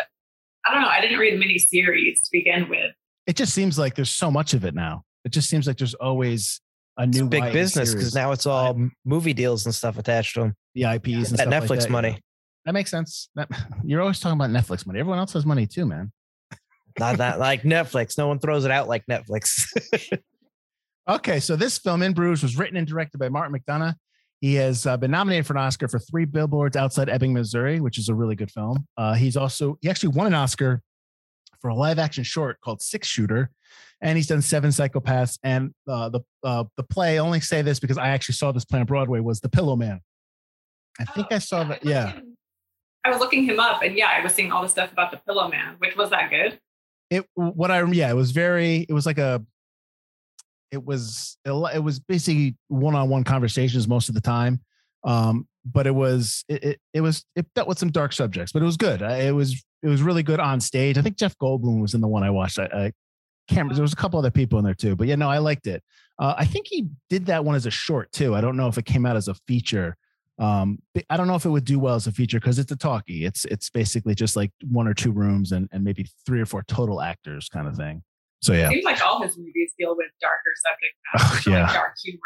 I 0.65 0.73
don't 0.73 0.81
know. 0.83 0.87
I 0.89 1.01
didn't 1.01 1.19
read 1.19 1.37
many 1.39 1.57
series 1.57 2.21
to 2.21 2.29
begin 2.31 2.69
with. 2.69 2.91
It 3.27 3.35
just 3.35 3.53
seems 3.53 3.77
like 3.77 3.95
there's 3.95 4.09
so 4.11 4.31
much 4.31 4.53
of 4.53 4.63
it 4.63 4.73
now. 4.75 5.03
It 5.25 5.29
just 5.31 5.49
seems 5.49 5.67
like 5.67 5.77
there's 5.77 5.95
always 5.95 6.61
a 6.97 7.03
It's 7.03 7.17
new 7.17 7.27
big 7.27 7.43
YA 7.43 7.51
business 7.51 7.93
because 7.93 8.15
now 8.15 8.31
it's 8.31 8.45
all 8.45 8.69
m- 8.69 8.91
movie 9.05 9.33
deals 9.33 9.65
and 9.65 9.75
stuff 9.75 9.97
attached 9.97 10.35
to 10.35 10.41
them. 10.41 10.55
the 10.75 10.83
IPs 10.83 11.29
and 11.31 11.37
That 11.37 11.47
stuff 11.47 11.51
like 11.51 11.63
Netflix 11.63 11.77
that, 11.81 11.85
you 11.87 11.91
money. 11.91 12.11
know. 12.11 12.17
That 12.65 12.73
makes 12.73 12.91
sense. 12.91 13.29
That, 13.35 13.49
you're 13.83 14.01
always 14.01 14.19
talking 14.19 14.39
about 14.39 14.51
Netflix 14.51 14.85
money. 14.85 14.99
Everyone 14.99 15.19
else 15.19 15.33
has 15.33 15.45
money 15.45 15.65
too, 15.67 15.85
man. 15.85 16.11
Not 16.99 17.17
that 17.17 17.39
like 17.39 17.63
Netflix. 17.63 18.17
No 18.17 18.27
one 18.27 18.39
throws 18.39 18.65
it 18.65 18.71
out 18.71 18.87
like 18.87 19.05
Netflix. 19.09 19.65
Okay, 21.09 21.39
so 21.39 21.55
this 21.55 21.79
film 21.79 22.03
in 22.03 22.13
Bruges 22.13 22.43
was 22.43 22.55
written 22.55 22.77
and 22.77 22.85
directed 22.85 23.17
by 23.17 23.29
Martin 23.29 23.57
McDonagh. 23.57 23.95
He 24.41 24.53
has 24.55 24.85
uh, 24.85 24.95
been 24.95 25.09
nominated 25.09 25.47
for 25.47 25.53
an 25.53 25.59
Oscar 25.59 25.87
for 25.87 25.97
Three 25.97 26.25
Billboards 26.25 26.77
Outside 26.77 27.09
Ebbing, 27.09 27.33
Missouri, 27.33 27.79
which 27.79 27.97
is 27.97 28.09
a 28.09 28.13
really 28.13 28.35
good 28.35 28.51
film. 28.51 28.85
Uh, 28.95 29.15
he's 29.15 29.35
also 29.35 29.79
he 29.81 29.89
actually 29.89 30.09
won 30.09 30.27
an 30.27 30.35
Oscar 30.35 30.83
for 31.61 31.69
a 31.69 31.75
live 31.75 31.97
action 31.97 32.23
short 32.23 32.61
called 32.61 32.79
Six 32.81 33.07
Shooter, 33.07 33.49
and 34.01 34.17
he's 34.17 34.27
done 34.27 34.43
Seven 34.43 34.69
Psychopaths. 34.69 35.39
And 35.43 35.73
uh, 35.87 36.09
the 36.09 36.19
uh, 36.43 36.65
the 36.77 36.83
play. 36.83 37.15
I 37.15 37.17
only 37.17 37.41
say 37.41 37.63
this 37.63 37.79
because 37.79 37.97
I 37.97 38.09
actually 38.09 38.35
saw 38.35 38.51
this 38.51 38.63
play 38.63 38.79
on 38.79 38.85
Broadway. 38.85 39.19
Was 39.19 39.41
The 39.41 39.49
Pillow 39.49 39.75
Man? 39.75 40.01
I 40.99 41.05
think 41.05 41.27
Oh, 41.31 41.35
I 41.35 41.39
saw 41.39 41.63
that. 41.63 41.83
was 41.83 41.91
Yeah, 41.91 42.19
I 43.03 43.09
was 43.09 43.19
looking 43.19 43.45
him 43.45 43.59
up, 43.59 43.81
and 43.81 43.97
yeah, 43.97 44.11
I 44.15 44.23
was 44.23 44.35
seeing 44.35 44.51
all 44.51 44.61
the 44.61 44.69
stuff 44.69 44.91
about 44.91 45.09
the 45.09 45.17
Pillow 45.17 45.49
Man, 45.49 45.75
which 45.79 45.97
was 45.97 46.11
that 46.11 46.29
good. 46.29 46.59
it 47.09 47.25
what 47.33 47.71
I 47.71 47.83
yeah 47.91 48.11
it 48.11 48.15
was 48.15 48.29
very 48.29 48.85
it 48.87 48.93
was 48.93 49.07
like 49.07 49.17
a 49.17 49.43
it 50.71 50.83
was 50.83 51.37
it 51.45 51.83
was 51.83 51.99
basically 51.99 52.55
one-on-one 52.67 53.23
conversations 53.23 53.87
most 53.87 54.09
of 54.09 54.15
the 54.15 54.21
time 54.21 54.59
um 55.03 55.47
but 55.65 55.87
it 55.87 55.93
was 55.93 56.43
it, 56.47 56.63
it 56.63 56.81
it 56.93 57.01
was 57.01 57.25
it 57.35 57.45
dealt 57.53 57.67
with 57.67 57.79
some 57.79 57.91
dark 57.91 58.13
subjects 58.13 58.51
but 58.51 58.61
it 58.61 58.65
was 58.65 58.77
good. 58.77 59.01
It 59.01 59.33
was 59.33 59.63
it 59.81 59.87
was 59.87 60.01
really 60.01 60.23
good 60.23 60.39
on 60.39 60.59
stage. 60.59 60.97
I 60.97 61.01
think 61.01 61.17
jeff 61.17 61.37
goldblum 61.37 61.81
was 61.81 61.93
in 61.93 62.01
the 62.01 62.07
one 62.07 62.23
i 62.23 62.29
watched. 62.29 62.59
I, 62.59 62.65
I 62.65 62.91
there 63.51 63.81
was 63.81 63.93
a 63.93 63.95
couple 63.95 64.19
other 64.19 64.29
people 64.29 64.59
in 64.59 64.65
there 64.65 64.75
too 64.75 64.95
but 64.95 65.07
yeah 65.07 65.15
no 65.15 65.29
i 65.29 65.39
liked 65.39 65.67
it. 65.67 65.83
Uh, 66.19 66.35
i 66.37 66.45
think 66.45 66.67
he 66.69 66.87
did 67.09 67.25
that 67.27 67.43
one 67.43 67.55
as 67.55 67.65
a 67.65 67.71
short 67.71 68.11
too. 68.11 68.35
I 68.35 68.41
don't 68.41 68.57
know 68.57 68.67
if 68.67 68.77
it 68.77 68.85
came 68.85 69.05
out 69.05 69.15
as 69.15 69.27
a 69.27 69.35
feature 69.47 69.95
um 70.37 70.79
i 71.09 71.17
don't 71.17 71.27
know 71.27 71.35
if 71.35 71.45
it 71.45 71.49
would 71.49 71.65
do 71.65 71.79
well 71.79 71.95
as 71.95 72.07
a 72.07 72.11
feature 72.11 72.39
because 72.39 72.59
it's 72.59 72.71
a 72.71 72.75
talkie. 72.75 73.25
It's 73.25 73.45
it's 73.45 73.69
basically 73.69 74.15
just 74.15 74.35
like 74.35 74.51
one 74.69 74.87
or 74.87 74.93
two 74.93 75.11
rooms 75.11 75.51
and, 75.51 75.67
and 75.71 75.83
maybe 75.83 76.07
three 76.25 76.41
or 76.41 76.45
four 76.45 76.63
total 76.63 77.01
actors 77.01 77.49
kind 77.49 77.67
of 77.67 77.75
thing 77.75 78.03
so 78.41 78.53
yeah 78.53 78.69
Seems 78.69 78.85
like 78.85 79.01
all 79.05 79.21
his 79.21 79.37
movies 79.37 79.71
deal 79.77 79.95
with 79.95 80.07
darker 80.21 80.51
subject 80.55 81.45
Oh, 81.47 81.51
matter, 81.51 81.63
like 81.63 81.73
dark 81.73 81.93
humor. 82.03 82.19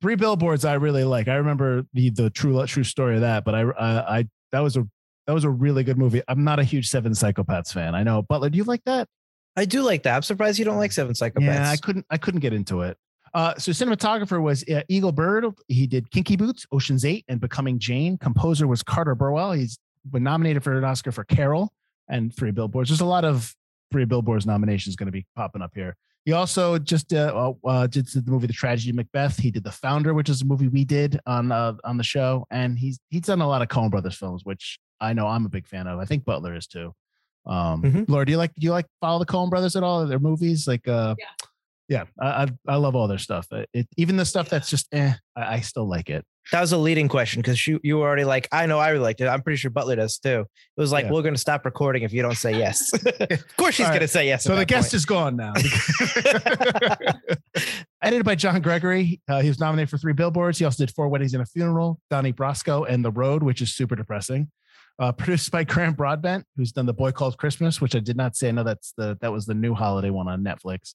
three 0.00 0.16
billboards 0.16 0.64
i 0.64 0.74
really 0.74 1.04
like 1.04 1.28
i 1.28 1.34
remember 1.34 1.84
the 1.92 2.10
the 2.10 2.30
true 2.30 2.64
true 2.66 2.84
story 2.84 3.14
of 3.16 3.20
that 3.22 3.44
but 3.44 3.54
i 3.54 3.60
i, 3.62 4.18
I 4.18 4.28
that 4.52 4.60
was 4.60 4.76
a 4.76 4.86
that 5.26 5.32
was 5.32 5.44
a 5.44 5.50
really 5.50 5.84
good 5.84 5.98
movie 5.98 6.22
i'm 6.28 6.44
not 6.44 6.58
a 6.58 6.64
huge 6.64 6.88
seven 6.88 7.12
psychopaths 7.12 7.72
fan 7.72 7.94
i 7.94 8.02
know 8.02 8.22
butler 8.22 8.50
do 8.50 8.56
you 8.58 8.64
like 8.64 8.82
that 8.84 9.08
I 9.54 9.66
do 9.66 9.82
like 9.82 10.04
that. 10.04 10.16
I'm 10.16 10.22
surprised 10.22 10.58
you 10.58 10.64
don't 10.64 10.78
like 10.78 10.92
Seven 10.92 11.12
Psychopaths. 11.12 11.42
yeah 11.42 11.70
i 11.70 11.76
couldn't 11.76 12.06
i 12.08 12.16
couldn't 12.16 12.40
get 12.40 12.54
into 12.54 12.80
it 12.80 12.96
uh, 13.34 13.54
so 13.58 13.70
cinematographer 13.72 14.40
was 14.42 14.62
uh, 14.64 14.82
Eigil 14.90 15.14
Bryld. 15.14 15.58
He 15.68 15.86
did 15.86 16.10
Kinky 16.10 16.36
Boots, 16.36 16.66
Ocean's 16.70 17.02
Eight, 17.02 17.24
and 17.28 17.40
Becoming 17.40 17.78
Jane. 17.78 18.18
Composer 18.18 18.66
was 18.66 18.82
Carter 18.82 19.14
Burwell. 19.14 19.52
He's 19.52 19.78
been 20.10 20.22
nominated 20.22 20.62
for 20.62 20.76
an 20.76 20.84
Oscar 20.84 21.12
for 21.12 21.24
Carol 21.24 21.72
and 22.08 22.34
Three 22.36 22.50
Billboards. 22.50 22.90
There's 22.90 23.00
a 23.00 23.06
lot 23.06 23.24
of 23.24 23.54
Three 23.92 24.04
Billboards 24.04 24.46
nominations 24.46 24.96
going 24.96 25.06
to 25.06 25.12
be 25.12 25.26
popping 25.36 25.62
up 25.62 25.72
here. 25.74 25.96
He 26.24 26.32
also 26.32 26.78
just 26.78 27.12
uh, 27.12 27.52
uh, 27.64 27.86
did 27.88 28.06
the 28.08 28.22
movie 28.26 28.46
The 28.46 28.52
Tragedy 28.52 28.90
of 28.90 28.96
Macbeth. 28.96 29.38
He 29.38 29.50
did 29.50 29.64
The 29.64 29.72
Founder, 29.72 30.14
which 30.14 30.28
is 30.28 30.42
a 30.42 30.44
movie 30.44 30.68
we 30.68 30.84
did 30.84 31.18
on 31.26 31.50
uh, 31.52 31.74
on 31.84 31.96
the 31.96 32.04
show, 32.04 32.46
and 32.50 32.78
he's 32.78 32.98
he's 33.10 33.22
done 33.22 33.40
a 33.40 33.48
lot 33.48 33.60
of 33.62 33.68
Coen 33.68 33.90
Brothers 33.90 34.16
films, 34.16 34.44
which 34.44 34.78
I 35.00 35.12
know 35.12 35.26
I'm 35.26 35.44
a 35.46 35.48
big 35.48 35.66
fan 35.66 35.86
of. 35.88 35.98
I 35.98 36.04
think 36.04 36.24
Butler 36.24 36.54
is 36.54 36.66
too. 36.66 36.94
Um, 37.44 37.82
Mhm. 37.82 38.08
Laura, 38.08 38.24
do 38.24 38.30
you 38.30 38.38
like 38.38 38.54
do 38.54 38.64
you 38.64 38.70
like 38.70 38.86
follow 39.00 39.18
the 39.18 39.26
Coen 39.26 39.50
Brothers 39.50 39.74
at 39.74 39.82
all? 39.82 40.06
Their 40.06 40.20
movies, 40.20 40.68
like 40.68 40.86
uh, 40.86 41.16
Yeah. 41.18 41.26
yeah, 41.88 42.04
I, 42.20 42.44
I 42.44 42.74
I 42.74 42.76
love 42.76 42.94
all 42.94 43.08
their 43.08 43.18
stuff. 43.18 43.48
It, 43.50 43.68
it 43.72 43.88
even 43.96 44.16
the 44.16 44.24
stuff 44.24 44.48
that's 44.48 44.70
just 44.70 44.86
eh, 44.94 45.14
I, 45.36 45.54
I 45.56 45.60
still 45.60 45.88
like 45.88 46.08
it. 46.08 46.24
That 46.50 46.60
was 46.60 46.72
a 46.72 46.76
leading 46.76 47.08
question 47.08 47.40
because 47.40 47.66
you 47.66 47.78
you 47.84 47.98
were 47.98 48.06
already 48.06 48.24
like, 48.24 48.48
I 48.50 48.66
know 48.66 48.78
I 48.78 48.90
really 48.90 49.04
liked 49.04 49.20
it. 49.20 49.28
I'm 49.28 49.42
pretty 49.42 49.58
sure 49.58 49.70
Butler 49.70 49.96
does 49.96 50.18
too. 50.18 50.40
It 50.40 50.80
was 50.80 50.90
like, 50.90 51.04
Yeah. 51.04 51.12
we're 51.12 51.22
going 51.22 51.34
to 51.34 51.40
stop 51.40 51.64
recording 51.64 52.02
if 52.02 52.12
you 52.12 52.20
don't 52.20 52.36
say 52.36 52.58
yes. 52.58 52.92
of 52.94 53.56
course, 53.56 53.76
she's 53.76 53.84
right. 53.84 53.90
going 53.90 54.00
to 54.00 54.08
say 54.08 54.26
yes. 54.26 54.42
So 54.44 54.56
the 54.56 54.66
guest 54.66 54.86
point. 54.86 54.94
is 54.94 55.06
gone 55.06 55.36
now. 55.36 55.52
Edited 58.02 58.24
by 58.24 58.34
Jon 58.34 58.60
Gregory. 58.60 59.20
Uh, 59.28 59.40
he 59.40 59.48
was 59.48 59.60
nominated 59.60 59.88
for 59.88 59.98
three 59.98 60.12
billboards. 60.12 60.58
He 60.58 60.64
also 60.64 60.84
did 60.84 60.94
Four 60.94 61.08
Weddings 61.08 61.34
and 61.34 61.42
a 61.42 61.46
Funeral, 61.46 62.00
Donnie 62.10 62.32
Brasco, 62.32 62.86
and 62.88 63.04
The 63.04 63.12
Road, 63.12 63.42
which 63.42 63.62
is 63.62 63.74
super 63.74 63.94
depressing. 63.94 64.50
Uh, 64.98 65.12
produced 65.12 65.50
by 65.52 65.64
Graham 65.64 65.94
Broadbent, 65.94 66.44
who's 66.56 66.72
done 66.72 66.86
The 66.86 66.92
Boy 66.92 67.12
Called 67.12 67.38
Christmas, 67.38 67.80
which 67.80 67.94
I 67.94 68.00
did 68.00 68.16
not 68.16 68.36
say. 68.36 68.48
I 68.48 68.52
know 68.52 68.64
that's 68.64 68.92
the 68.96 69.16
that 69.20 69.32
was 69.32 69.46
the 69.46 69.54
new 69.54 69.74
holiday 69.74 70.10
one 70.10 70.28
on 70.28 70.42
Netflix. 70.42 70.94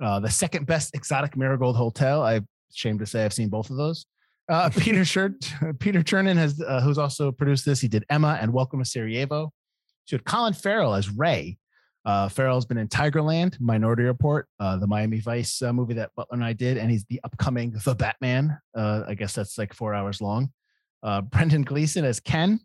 Uh, 0.00 0.20
the 0.20 0.30
second 0.30 0.66
best 0.66 0.94
exotic 0.94 1.36
Marigold 1.36 1.76
Hotel. 1.76 2.22
I'm 2.22 2.46
ashamed 2.72 3.00
to 3.00 3.06
say 3.06 3.24
I've 3.24 3.32
seen 3.32 3.48
both 3.48 3.70
of 3.70 3.76
those. 3.76 4.06
Uh, 4.48 4.70
Peter 4.78 5.04
Shirt, 5.04 5.52
Peter 5.80 6.02
Czernin 6.02 6.36
has, 6.36 6.60
uh, 6.60 6.80
who's 6.80 6.98
also 6.98 7.32
produced 7.32 7.64
this. 7.64 7.80
He 7.80 7.88
did 7.88 8.04
Emma 8.10 8.38
and 8.40 8.52
Welcome 8.52 8.80
to 8.80 8.84
Sarajevo. 8.84 9.52
So 10.04 10.16
had 10.16 10.24
Colin 10.24 10.52
Farrell 10.52 10.94
as 10.94 11.10
Ray. 11.10 11.58
Uh, 12.04 12.28
Farrell's 12.28 12.64
been 12.64 12.78
in 12.78 12.86
Tigerland, 12.86 13.60
Minority 13.60 14.04
Report, 14.04 14.46
uh, 14.60 14.76
the 14.76 14.86
Miami 14.86 15.18
Vice 15.18 15.60
uh, 15.60 15.72
movie 15.72 15.94
that 15.94 16.10
Butler 16.14 16.36
and 16.36 16.44
I 16.44 16.52
did, 16.52 16.78
and 16.78 16.88
he's 16.88 17.04
the 17.06 17.20
upcoming 17.24 17.74
The 17.84 17.96
Batman. 17.96 18.56
Uh, 18.76 19.02
I 19.08 19.14
guess 19.14 19.34
that's 19.34 19.58
like 19.58 19.74
four 19.74 19.92
hours 19.92 20.20
long. 20.20 20.52
Uh, 21.02 21.22
Brendan 21.22 21.62
Gleeson 21.62 22.04
as 22.04 22.20
Ken. 22.20 22.60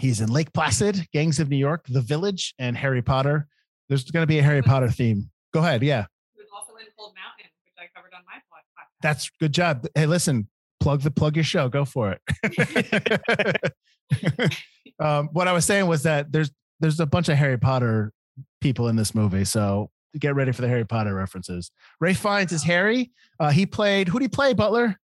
He's 0.00 0.20
in 0.20 0.28
Lake 0.28 0.52
Placid, 0.52 1.06
Gangs 1.12 1.38
of 1.38 1.48
New 1.48 1.56
York, 1.56 1.84
The 1.88 2.00
Village, 2.00 2.52
and 2.58 2.76
Harry 2.76 3.00
Potter. 3.00 3.46
There's 3.88 4.10
going 4.10 4.24
to 4.24 4.26
be 4.26 4.40
a 4.40 4.42
Harry 4.42 4.62
Potter 4.62 4.90
theme. 4.90 5.30
Go 5.52 5.60
ahead. 5.60 5.84
Yeah. 5.84 6.06
He 6.34 6.42
was 6.42 6.48
also 6.52 6.74
in 6.80 6.86
Cold 6.98 7.14
Mountain, 7.14 7.52
which 7.64 7.74
I 7.78 7.86
covered 7.96 8.12
on 8.12 8.22
my 8.26 8.38
podcast. 8.52 8.88
That's 9.02 9.30
good 9.38 9.52
job. 9.52 9.86
Hey, 9.94 10.06
listen, 10.06 10.48
plug 10.84 11.00
the 11.00 11.10
plug 11.10 11.34
your 11.34 11.44
show. 11.44 11.70
Go 11.70 11.86
for 11.86 12.14
it. 12.42 13.72
um, 15.00 15.30
what 15.32 15.48
I 15.48 15.52
was 15.52 15.64
saying 15.64 15.86
was 15.86 16.02
that 16.02 16.30
there's 16.30 16.50
there's 16.78 17.00
a 17.00 17.06
bunch 17.06 17.30
of 17.30 17.38
Harry 17.38 17.56
Potter 17.56 18.12
people 18.60 18.88
in 18.88 18.96
this 18.96 19.14
movie, 19.14 19.46
so 19.46 19.90
get 20.18 20.34
ready 20.34 20.52
for 20.52 20.60
the 20.60 20.68
Harry 20.68 20.84
Potter 20.84 21.14
references. 21.14 21.70
Ralph 22.00 22.18
Fiennes 22.18 22.52
is 22.52 22.62
Harry. 22.64 23.12
Uh, 23.40 23.48
he 23.48 23.64
played 23.64 24.08
who 24.08 24.18
did 24.18 24.26
he 24.26 24.28
play? 24.28 24.52
Butler 24.52 25.00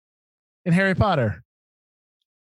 in 0.65 0.73
Harry 0.73 0.95
Potter. 0.95 1.43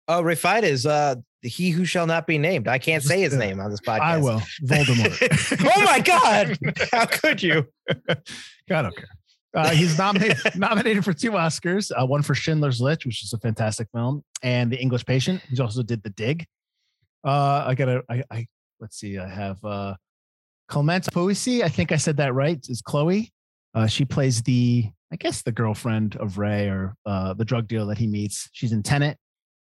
Oh, 0.08 0.22
Ralph 0.22 0.38
Fiennes 0.38 0.64
is 0.64 0.86
uh, 0.86 1.16
he 1.42 1.68
who 1.68 1.84
shall 1.84 2.06
not 2.06 2.26
be 2.26 2.38
named. 2.38 2.68
I 2.68 2.78
can't 2.78 3.02
say 3.02 3.20
his 3.20 3.36
name 3.36 3.60
on 3.60 3.70
this 3.70 3.82
podcast. 3.82 4.00
I 4.00 4.16
will. 4.16 4.40
Voldemort. 4.64 5.72
oh 5.76 5.84
my 5.84 6.00
God! 6.00 6.56
How 6.90 7.04
could 7.04 7.42
you? 7.42 7.66
God, 8.08 8.16
I 8.70 8.82
don't 8.82 8.96
care. 8.96 9.08
Uh, 9.54 9.70
he's 9.70 9.98
nominated 9.98 10.38
nominated 10.56 11.04
for 11.04 11.12
two 11.12 11.32
Oscars. 11.32 11.90
Uh, 11.90 12.06
one 12.06 12.22
for 12.22 12.34
Schindler's 12.34 12.80
List, 12.80 13.04
which 13.04 13.24
is 13.24 13.32
a 13.32 13.38
fantastic 13.38 13.88
film, 13.92 14.22
and 14.42 14.70
The 14.70 14.76
English 14.76 15.04
Patient. 15.04 15.42
He 15.48 15.60
also 15.60 15.82
did 15.82 16.02
The 16.02 16.10
Dig. 16.10 16.46
Uh, 17.24 17.64
I 17.66 17.74
gotta. 17.74 18.02
I, 18.08 18.22
I 18.30 18.46
let's 18.80 18.98
see. 18.98 19.18
I 19.18 19.28
have 19.28 19.62
uh, 19.64 19.94
Clemence 20.68 21.08
Poesy. 21.08 21.62
I 21.62 21.68
think 21.68 21.92
I 21.92 21.96
said 21.96 22.16
that 22.18 22.34
right. 22.34 22.64
Is 22.68 22.80
Chloe? 22.80 23.32
Uh, 23.74 23.86
she 23.86 24.04
plays 24.04 24.42
the, 24.42 24.90
I 25.12 25.16
guess, 25.16 25.42
the 25.42 25.52
girlfriend 25.52 26.16
of 26.16 26.38
Ray 26.38 26.68
or 26.68 26.94
uh, 27.06 27.34
the 27.34 27.44
drug 27.44 27.68
dealer 27.68 27.86
that 27.86 27.98
he 27.98 28.06
meets. 28.06 28.48
She's 28.52 28.72
in 28.72 28.82
Tenet. 28.82 29.16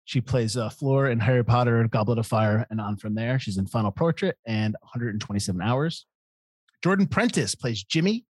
She 0.04 0.22
plays 0.22 0.56
uh, 0.56 0.70
Fleur 0.70 1.10
in 1.10 1.20
Harry 1.20 1.44
Potter, 1.44 1.86
Goblet 1.88 2.18
of 2.18 2.26
Fire, 2.26 2.66
and 2.70 2.80
on 2.80 2.96
from 2.96 3.14
there. 3.14 3.38
She's 3.38 3.58
in 3.58 3.66
Final 3.66 3.90
Portrait 3.90 4.36
and 4.46 4.74
127 4.80 5.60
Hours. 5.60 6.06
Jordan 6.82 7.06
Prentice 7.06 7.54
plays 7.54 7.82
Jimmy, 7.84 8.24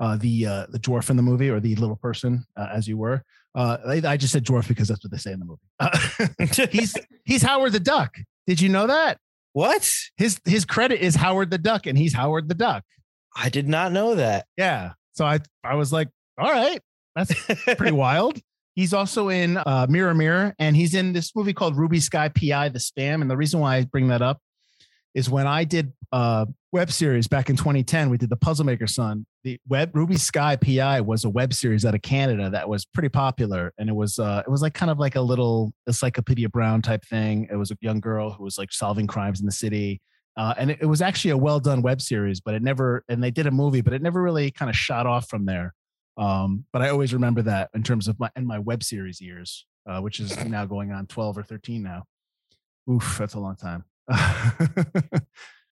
uh, 0.00 0.16
the 0.16 0.46
uh, 0.46 0.66
the 0.70 0.78
dwarf 0.78 1.10
in 1.10 1.16
the 1.16 1.22
movie, 1.22 1.50
or 1.50 1.60
the 1.60 1.76
little 1.76 1.96
person, 1.96 2.44
uh, 2.56 2.68
as 2.72 2.88
you 2.88 2.96
were. 2.96 3.22
Uh, 3.54 3.76
I, 3.86 4.12
I 4.12 4.16
just 4.16 4.32
said 4.32 4.44
dwarf 4.44 4.66
because 4.66 4.88
that's 4.88 5.04
what 5.04 5.10
they 5.10 5.18
say 5.18 5.32
in 5.32 5.40
the 5.40 5.44
movie. 5.44 5.60
Uh, 5.78 6.66
he's 6.70 6.96
he's 7.24 7.42
Howard 7.42 7.72
the 7.72 7.80
Duck. 7.80 8.16
Did 8.46 8.60
you 8.60 8.68
know 8.68 8.86
that? 8.86 9.18
What? 9.52 9.88
His 10.16 10.40
his 10.44 10.64
credit 10.64 11.00
is 11.00 11.14
Howard 11.14 11.50
the 11.50 11.58
Duck, 11.58 11.86
and 11.86 11.98
he's 11.98 12.14
Howard 12.14 12.48
the 12.48 12.54
Duck. 12.54 12.84
I 13.36 13.48
did 13.48 13.68
not 13.68 13.92
know 13.92 14.14
that. 14.14 14.46
Yeah. 14.56 14.92
So 15.12 15.24
I 15.24 15.40
I 15.62 15.74
was 15.74 15.92
like, 15.92 16.08
all 16.38 16.50
right, 16.50 16.80
that's 17.14 17.34
pretty 17.76 17.92
wild. 17.92 18.40
He's 18.74 18.94
also 18.94 19.28
in 19.28 19.58
uh, 19.58 19.86
Mirror 19.90 20.14
Mirror, 20.14 20.54
and 20.58 20.74
he's 20.74 20.94
in 20.94 21.12
this 21.12 21.36
movie 21.36 21.52
called 21.52 21.76
Ruby 21.76 22.00
Skye 22.00 22.28
PI: 22.28 22.70
The 22.70 22.78
Spam. 22.78 23.20
And 23.20 23.30
the 23.30 23.36
reason 23.36 23.60
why 23.60 23.76
I 23.76 23.84
bring 23.84 24.08
that 24.08 24.22
up 24.22 24.40
is 25.14 25.28
when 25.28 25.46
I 25.46 25.64
did 25.64 25.92
uh, 26.12 26.46
web 26.72 26.90
series 26.90 27.26
back 27.26 27.50
in 27.50 27.56
2010, 27.56 28.10
we 28.10 28.18
did 28.18 28.30
the 28.30 28.36
Puzzle 28.36 28.64
Maker 28.64 28.86
Son. 28.86 29.26
The 29.44 29.58
web 29.68 29.90
Ruby 29.94 30.16
Skye 30.16 30.56
PI 30.56 31.00
was 31.00 31.24
a 31.24 31.30
web 31.30 31.52
series 31.52 31.84
out 31.84 31.94
of 31.94 32.02
Canada 32.02 32.50
that 32.50 32.68
was 32.68 32.84
pretty 32.84 33.08
popular, 33.08 33.72
and 33.78 33.88
it 33.88 33.94
was 33.94 34.18
uh, 34.18 34.42
it 34.46 34.50
was 34.50 34.62
like 34.62 34.74
kind 34.74 34.90
of 34.90 34.98
like 34.98 35.16
a 35.16 35.20
little 35.20 35.72
Encyclopedia 35.86 36.48
Brown 36.48 36.82
type 36.82 37.04
thing. 37.04 37.48
It 37.50 37.56
was 37.56 37.70
a 37.70 37.76
young 37.80 38.00
girl 38.00 38.30
who 38.30 38.44
was 38.44 38.58
like 38.58 38.72
solving 38.72 39.06
crimes 39.06 39.40
in 39.40 39.46
the 39.46 39.52
city. 39.52 40.00
Uh, 40.36 40.54
and 40.56 40.70
it, 40.70 40.78
it 40.80 40.86
was 40.86 41.02
actually 41.02 41.32
a 41.32 41.36
well 41.36 41.58
done 41.58 41.82
web 41.82 42.00
series, 42.00 42.40
but 42.40 42.54
it 42.54 42.62
never, 42.62 43.04
and 43.08 43.22
they 43.22 43.30
did 43.32 43.46
a 43.46 43.50
movie, 43.50 43.80
but 43.80 43.92
it 43.92 44.00
never 44.00 44.22
really 44.22 44.50
kind 44.50 44.70
of 44.70 44.76
shot 44.76 45.06
off 45.06 45.28
from 45.28 45.44
there. 45.44 45.74
Um, 46.16 46.64
but 46.72 46.82
I 46.82 46.90
always 46.90 47.12
remember 47.12 47.42
that 47.42 47.70
in 47.74 47.82
terms 47.82 48.08
of 48.08 48.18
my 48.20 48.30
and 48.36 48.46
my 48.46 48.58
web 48.58 48.82
series 48.82 49.20
years, 49.20 49.66
uh, 49.88 50.00
which 50.00 50.20
is 50.20 50.36
now 50.46 50.66
going 50.66 50.92
on 50.92 51.06
12 51.06 51.38
or 51.38 51.42
13 51.42 51.82
now. 51.82 52.04
Oof, 52.88 53.16
that's 53.18 53.34
a 53.34 53.40
long 53.40 53.56
time. 53.56 53.84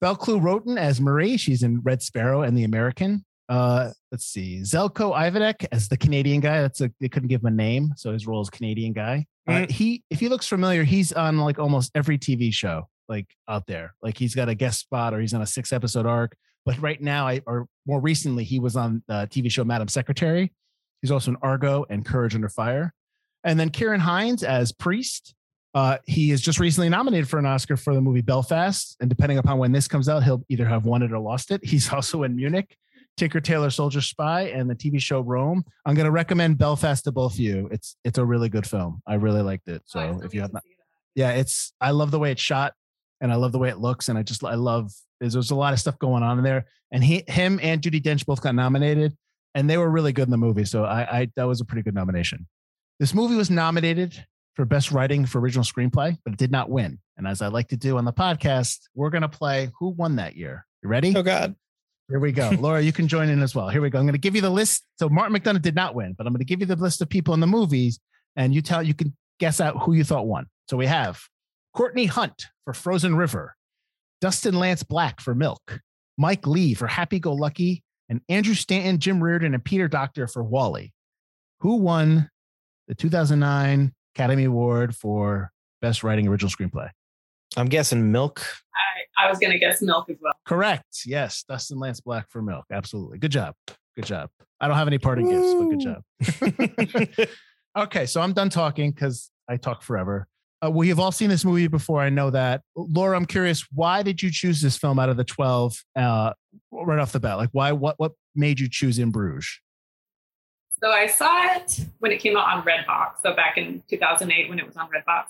Thekla 0.03 0.41
Reuten 0.41 0.79
as 0.79 1.01
Marie. 1.01 1.37
She's 1.37 1.63
in 1.63 1.81
Red 1.83 2.03
Sparrow 2.03 2.43
and 2.43 2.57
The 2.57 2.65
American. 2.65 3.25
Uh, 3.49 3.91
let's 4.13 4.25
see. 4.25 4.61
Zeljko 4.61 5.13
Ivanek 5.15 5.67
as 5.73 5.89
the 5.89 5.97
Canadian 5.97 6.41
guy. 6.41 6.63
That's 6.63 6.81
a 6.81 6.91
they 7.01 7.09
couldn't 7.09 7.29
give 7.29 7.41
him 7.43 7.47
a 7.49 7.51
name, 7.51 7.93
so 7.97 8.13
his 8.13 8.27
role 8.27 8.41
is 8.41 8.49
Canadian 8.51 8.93
guy. 8.93 9.27
Uh, 9.49 9.53
Mm. 9.53 9.71
he, 9.71 10.05
if 10.11 10.21
he 10.21 10.29
looks 10.29 10.47
familiar, 10.47 10.85
he's 10.85 11.13
on 11.13 11.39
like 11.39 11.59
almost 11.59 11.91
every 11.97 12.17
TV 12.19 12.53
show 12.55 12.89
like 13.09 13.27
out 13.49 13.67
there. 13.67 13.95
Like 14.01 14.17
he's 14.17 14.35
got 14.37 14.49
a 14.49 14.55
guest 14.55 14.79
spot 14.81 15.13
or 15.13 15.21
he's 15.21 15.35
on 15.35 15.43
a 15.43 15.47
six 15.47 15.73
episode 15.73 16.07
arc. 16.07 16.37
But 16.65 16.79
right 16.81 17.01
now, 17.01 17.27
I 17.27 17.41
or 17.47 17.67
more 17.87 18.01
recently, 18.01 18.45
he 18.45 18.61
was 18.61 18.77
on 18.77 19.03
the 19.09 19.27
TV 19.31 19.51
show 19.51 19.65
Madam 19.65 19.89
Secretary. 19.89 20.53
He's 21.03 21.11
also 21.11 21.33
in 21.33 21.37
Argo 21.43 21.85
and 21.91 22.05
Courage 22.05 22.35
Under 22.37 22.49
Fire. 22.51 22.95
And 23.43 23.59
then 23.59 23.71
Ciarán 23.71 23.99
Hinds 23.99 24.45
as 24.45 24.71
Priest. 24.71 25.35
Uh, 25.75 25.99
he 26.07 26.31
is 26.31 26.41
just 26.41 26.59
recently 26.59 26.89
nominated 26.89 27.29
for 27.29 27.39
an 27.39 27.47
Oscar 27.47 27.77
for 27.77 27.95
the 27.95 28.01
movie 28.01 28.23
Belfast. 28.23 28.97
And 29.01 29.09
depending 29.09 29.39
upon 29.39 29.59
when 29.59 29.73
this 29.73 29.87
comes 29.87 30.09
out, 30.09 30.25
he'll 30.25 30.45
either 30.49 30.67
have 30.67 30.85
won 30.85 31.03
it 31.03 31.13
or 31.13 31.19
lost 31.19 31.51
it. 31.51 31.61
He's 31.65 31.93
also 31.93 32.25
in 32.25 32.35
Munich, 32.35 32.77
Tinker 33.17 33.41
Tailor 33.41 33.71
Soldier 33.71 34.01
Spy, 34.01 34.43
and 34.43 34.69
the 34.69 34.75
TV 34.75 35.01
show 35.01 35.21
Rome. 35.21 35.65
I'm 35.87 35.95
going 35.95 36.07
to 36.07 36.11
recommend 36.11 36.59
Belfast 36.59 37.05
to 37.05 37.13
both 37.13 37.35
of 37.35 37.41
you. 37.41 37.69
It's 37.71 37.97
it's 38.05 38.19
a 38.19 38.25
really 38.25 38.49
good 38.49 38.67
film. 38.67 39.03
I 39.07 39.15
really 39.15 39.43
liked 39.43 39.69
it. 39.69 39.83
Oh, 39.83 39.87
So 39.87 40.13
still 40.17 40.23
if 40.23 40.35
you 40.35 40.41
have 40.41 40.53
not, 40.53 40.65
yeah, 41.15 41.31
it's 41.31 41.73
I 41.81 41.93
love 41.93 42.11
the 42.11 42.19
way 42.19 42.33
it's 42.33 42.43
shot 42.43 42.75
and 43.21 43.33
I 43.33 43.37
love 43.37 43.53
the 43.53 43.59
way 43.59 43.69
it 43.69 43.79
looks. 43.79 44.09
And 44.09 44.19
I 44.19 44.23
just 44.23 44.43
I 44.45 44.55
love 44.55 44.93
there's, 45.21 45.35
there's 45.35 45.51
a 45.51 45.57
lot 45.57 45.73
of 45.73 45.79
stuff 45.79 45.99
going 45.99 46.23
on 46.23 46.39
in 46.39 46.45
there. 46.45 46.67
And 46.91 47.05
he 47.05 47.23
him 47.29 47.61
and 47.63 47.81
Judi 47.81 48.03
Dench 48.03 48.27
both 48.27 48.43
got 48.43 48.57
nominated 48.57 49.17
and 49.55 49.71
they 49.71 49.79
were 49.79 49.91
really 49.91 50.13
good 50.13 50.25
in 50.25 50.31
the 50.31 50.37
movie. 50.37 50.65
So 50.65 50.85
I, 50.85 51.21
I 51.21 51.31
that 51.37 51.45
was 51.45 51.61
a 51.61 51.65
pretty 51.65 51.83
good 51.83 51.95
nomination. 51.95 52.47
This 52.99 53.15
movie 53.15 53.37
was 53.37 53.51
nominated 53.51 54.25
for 54.61 54.67
best 54.67 54.91
writing 54.93 55.25
for 55.25 55.41
original 55.41 55.65
screenplay, 55.65 56.15
but 56.23 56.35
it 56.35 56.39
did 56.39 56.51
not 56.51 56.69
win. 56.69 56.99
And 57.17 57.27
as 57.27 57.41
I 57.41 57.49
like 57.49 57.69
to 57.69 57.79
do 57.79 57.97
on 57.97 58.05
the 58.05 58.13
podcast, 58.13 58.77
we're 58.95 59.09
gonna 59.09 59.27
play 59.27 59.71
who 59.79 59.89
won 59.89 60.17
that 60.17 60.37
year. 60.37 60.67
You 60.83 60.91
ready? 60.91 61.15
Oh 61.17 61.23
God. 61.23 61.57
Here 62.11 62.19
we 62.19 62.31
go. 62.31 62.51
Laura, 62.59 62.83
you 62.83 62.93
can 62.93 63.09
join 63.09 63.31
in 63.31 63.41
as 63.41 63.55
well. 63.55 63.71
Here 63.71 63.81
we 63.81 63.89
go. 63.89 63.99
I'm 63.99 64.05
going 64.05 64.15
to 64.15 64.19
give 64.19 64.35
you 64.35 64.43
the 64.43 64.51
list. 64.51 64.85
So 64.99 65.09
Martin 65.09 65.37
McDonagh 65.37 65.63
did 65.63 65.77
not 65.77 65.95
win, 65.95 66.13
but 66.19 66.27
I'm 66.27 66.33
going 66.33 66.41
to 66.41 66.45
give 66.45 66.59
you 66.59 66.67
the 66.67 66.75
list 66.75 67.01
of 67.01 67.09
people 67.09 67.35
in 67.35 67.41
the 67.41 67.47
movies 67.47 68.01
and 68.35 68.53
you 68.53 68.63
tell 68.63 68.83
you 68.83 68.95
can 68.95 69.17
guess 69.39 69.61
out 69.61 69.81
who 69.81 69.93
you 69.93 70.03
thought 70.03 70.27
won. 70.27 70.47
So 70.69 70.77
we 70.77 70.87
have 70.87 71.21
Courtney 71.73 72.07
Hunt 72.07 72.47
for 72.65 72.75
Frozen 72.75 73.15
River, 73.15 73.55
Dustin 74.21 74.57
Lance 74.57 74.83
Black 74.83 75.21
for 75.21 75.37
Milk, 75.37 75.81
Mike 76.19 76.47
Leigh 76.49 76.75
for 76.75 76.89
Happy 76.89 77.21
Go 77.21 77.33
Lucky, 77.33 77.85
and 78.09 78.21
Andrew 78.29 78.55
Stanton, 78.55 78.99
Jim 78.99 79.23
Reardon, 79.23 79.55
and 79.55 79.65
Peter 79.65 79.87
Docter 79.87 80.27
for 80.27 80.43
WALL-E. 80.43 80.93
Who 81.61 81.77
won 81.77 82.29
the 82.89 82.97
2009 82.97 83.93
Academy 84.21 84.45
Award 84.45 84.95
for 84.95 85.51
Best 85.81 86.05
Writing 86.05 86.29
Original 86.29 86.51
Screenplay? 86.51 86.91
I'm 87.57 87.69
guessing 87.69 88.13
milk. 88.13 88.45
I, 89.19 89.25
I 89.25 89.31
was 89.31 89.39
going 89.39 89.51
to 89.51 89.59
guess 89.59 89.81
milk 89.81 90.11
as 90.11 90.19
well. 90.21 90.35
Correct. 90.45 90.85
Yes, 91.07 91.43
Dustin 91.49 91.79
Lance 91.79 92.03
Black 92.03 92.29
for 92.29 92.43
Milk. 92.43 92.67
Absolutely. 92.71 93.17
Good 93.17 93.33
job. 93.33 93.55
Good 93.97 94.05
job. 94.05 94.29
I 94.61 94.69
don't 94.69 94.77
have 94.77 94.89
any 94.89 94.99
parting 94.99 95.31
gifts, 95.31 95.55
but 95.55 95.71
good 95.71 97.17
job. 97.17 97.29
okay, 97.79 98.05
so 98.05 98.21
I'm 98.21 98.35
done 98.35 98.51
talking 98.51 98.91
because 98.91 99.31
I 99.49 99.57
talk 99.57 99.81
forever. 99.83 100.27
Uh, 100.63 100.71
we 100.71 100.91
have 100.91 101.01
all 101.01 101.13
seen 101.13 101.31
this 101.31 101.47
movie 101.47 101.67
before. 101.67 102.03
I 102.03 102.11
know 102.11 102.29
that. 102.29 102.61
Laura, 102.77 103.17
I'm 103.17 103.25
curious. 103.25 103.67
Why 103.73 104.03
did 104.03 104.23
you 104.23 104.31
choose 104.31 104.61
this 104.61 104.77
film 104.77 104.99
out 104.99 105.09
of 105.09 105.17
the 105.17 105.25
12 105.25 105.83
uh, 105.97 106.35
right 106.71 106.99
off 106.99 107.13
the 107.13 107.21
bat? 107.21 107.39
Like, 107.39 107.49
why? 107.53 107.73
What? 107.73 107.95
What 107.97 108.13
made 108.35 108.61
you 108.61 108.69
choose 108.71 108.99
In 108.99 109.13
Bruges? 109.13 109.61
So 110.83 110.91
I 110.91 111.07
saw 111.07 111.55
it 111.57 111.81
when 111.99 112.11
it 112.13 112.21
came 112.21 112.37
out 112.37 112.49
on 112.49 112.63
Redbox. 112.65 113.21
So 113.23 113.35
back 113.35 113.59
in 113.59 113.83
2008 113.89 114.49
when 114.49 114.59
it 114.59 114.67
was 114.67 114.77
on 114.77 114.89
Redbox. 114.89 115.25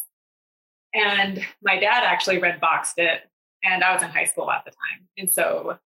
And 0.95 1.45
my 1.63 1.79
dad 1.79 2.05
actually 2.05 2.41
Redboxed 2.41 2.99
it. 2.99 3.23
And 3.63 3.85
I 3.85 3.93
was 3.93 4.03
in 4.03 4.09
high 4.09 4.25
school 4.25 4.51
at 4.51 4.65
the 4.65 4.71
time. 4.71 5.07
And 5.19 5.31
so, 5.31 5.79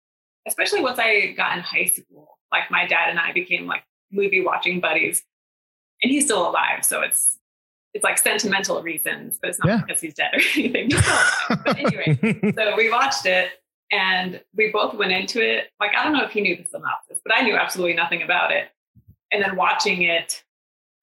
especially 0.47 0.81
once 0.81 0.99
I 0.99 1.33
got 1.37 1.57
in 1.57 1.63
high 1.63 1.87
school, 1.87 2.39
like 2.53 2.71
my 2.71 2.87
dad 2.87 3.09
and 3.11 3.19
I 3.19 3.33
became 3.33 3.67
like 3.67 3.83
movie 4.13 4.45
watching 4.45 4.81
buddies. 4.81 5.25
And 6.03 6.11
he's 6.13 6.25
still 6.27 6.49
alive. 6.49 6.85
So 6.85 7.01
it's, 7.01 7.39
it's 7.95 8.05
like 8.05 8.19
sentimental 8.19 8.83
reasons, 8.83 9.39
but 9.41 9.51
it's 9.51 9.59
not 9.59 9.69
Yeah. 9.69 9.83
because 9.87 10.01
he's 10.01 10.15
dead 10.15 10.31
or 10.35 10.41
anything. 10.57 10.91
He's 10.91 11.03
still 11.05 11.15
alive. 11.15 11.63
But 11.65 11.79
anyway, 11.79 12.53
so 12.57 12.77
we 12.77 12.91
watched 12.91 13.27
it 13.27 13.51
and 13.91 14.41
we 14.55 14.71
both 14.71 14.95
went 14.95 15.13
into 15.13 15.41
it. 15.41 15.71
Like, 15.81 15.93
I 15.97 16.05
don't 16.05 16.13
know 16.13 16.25
if 16.25 16.31
he 16.33 16.41
knew 16.43 16.57
the 16.57 16.65
synopsis, 16.65 17.21
but 17.25 17.35
I 17.35 17.41
knew 17.43 17.57
absolutely 17.57 17.95
nothing 17.95 18.23
about 18.23 18.53
it. 18.53 18.69
And 19.33 19.43
then 19.43 19.57
watching 19.57 20.03
it, 20.03 20.45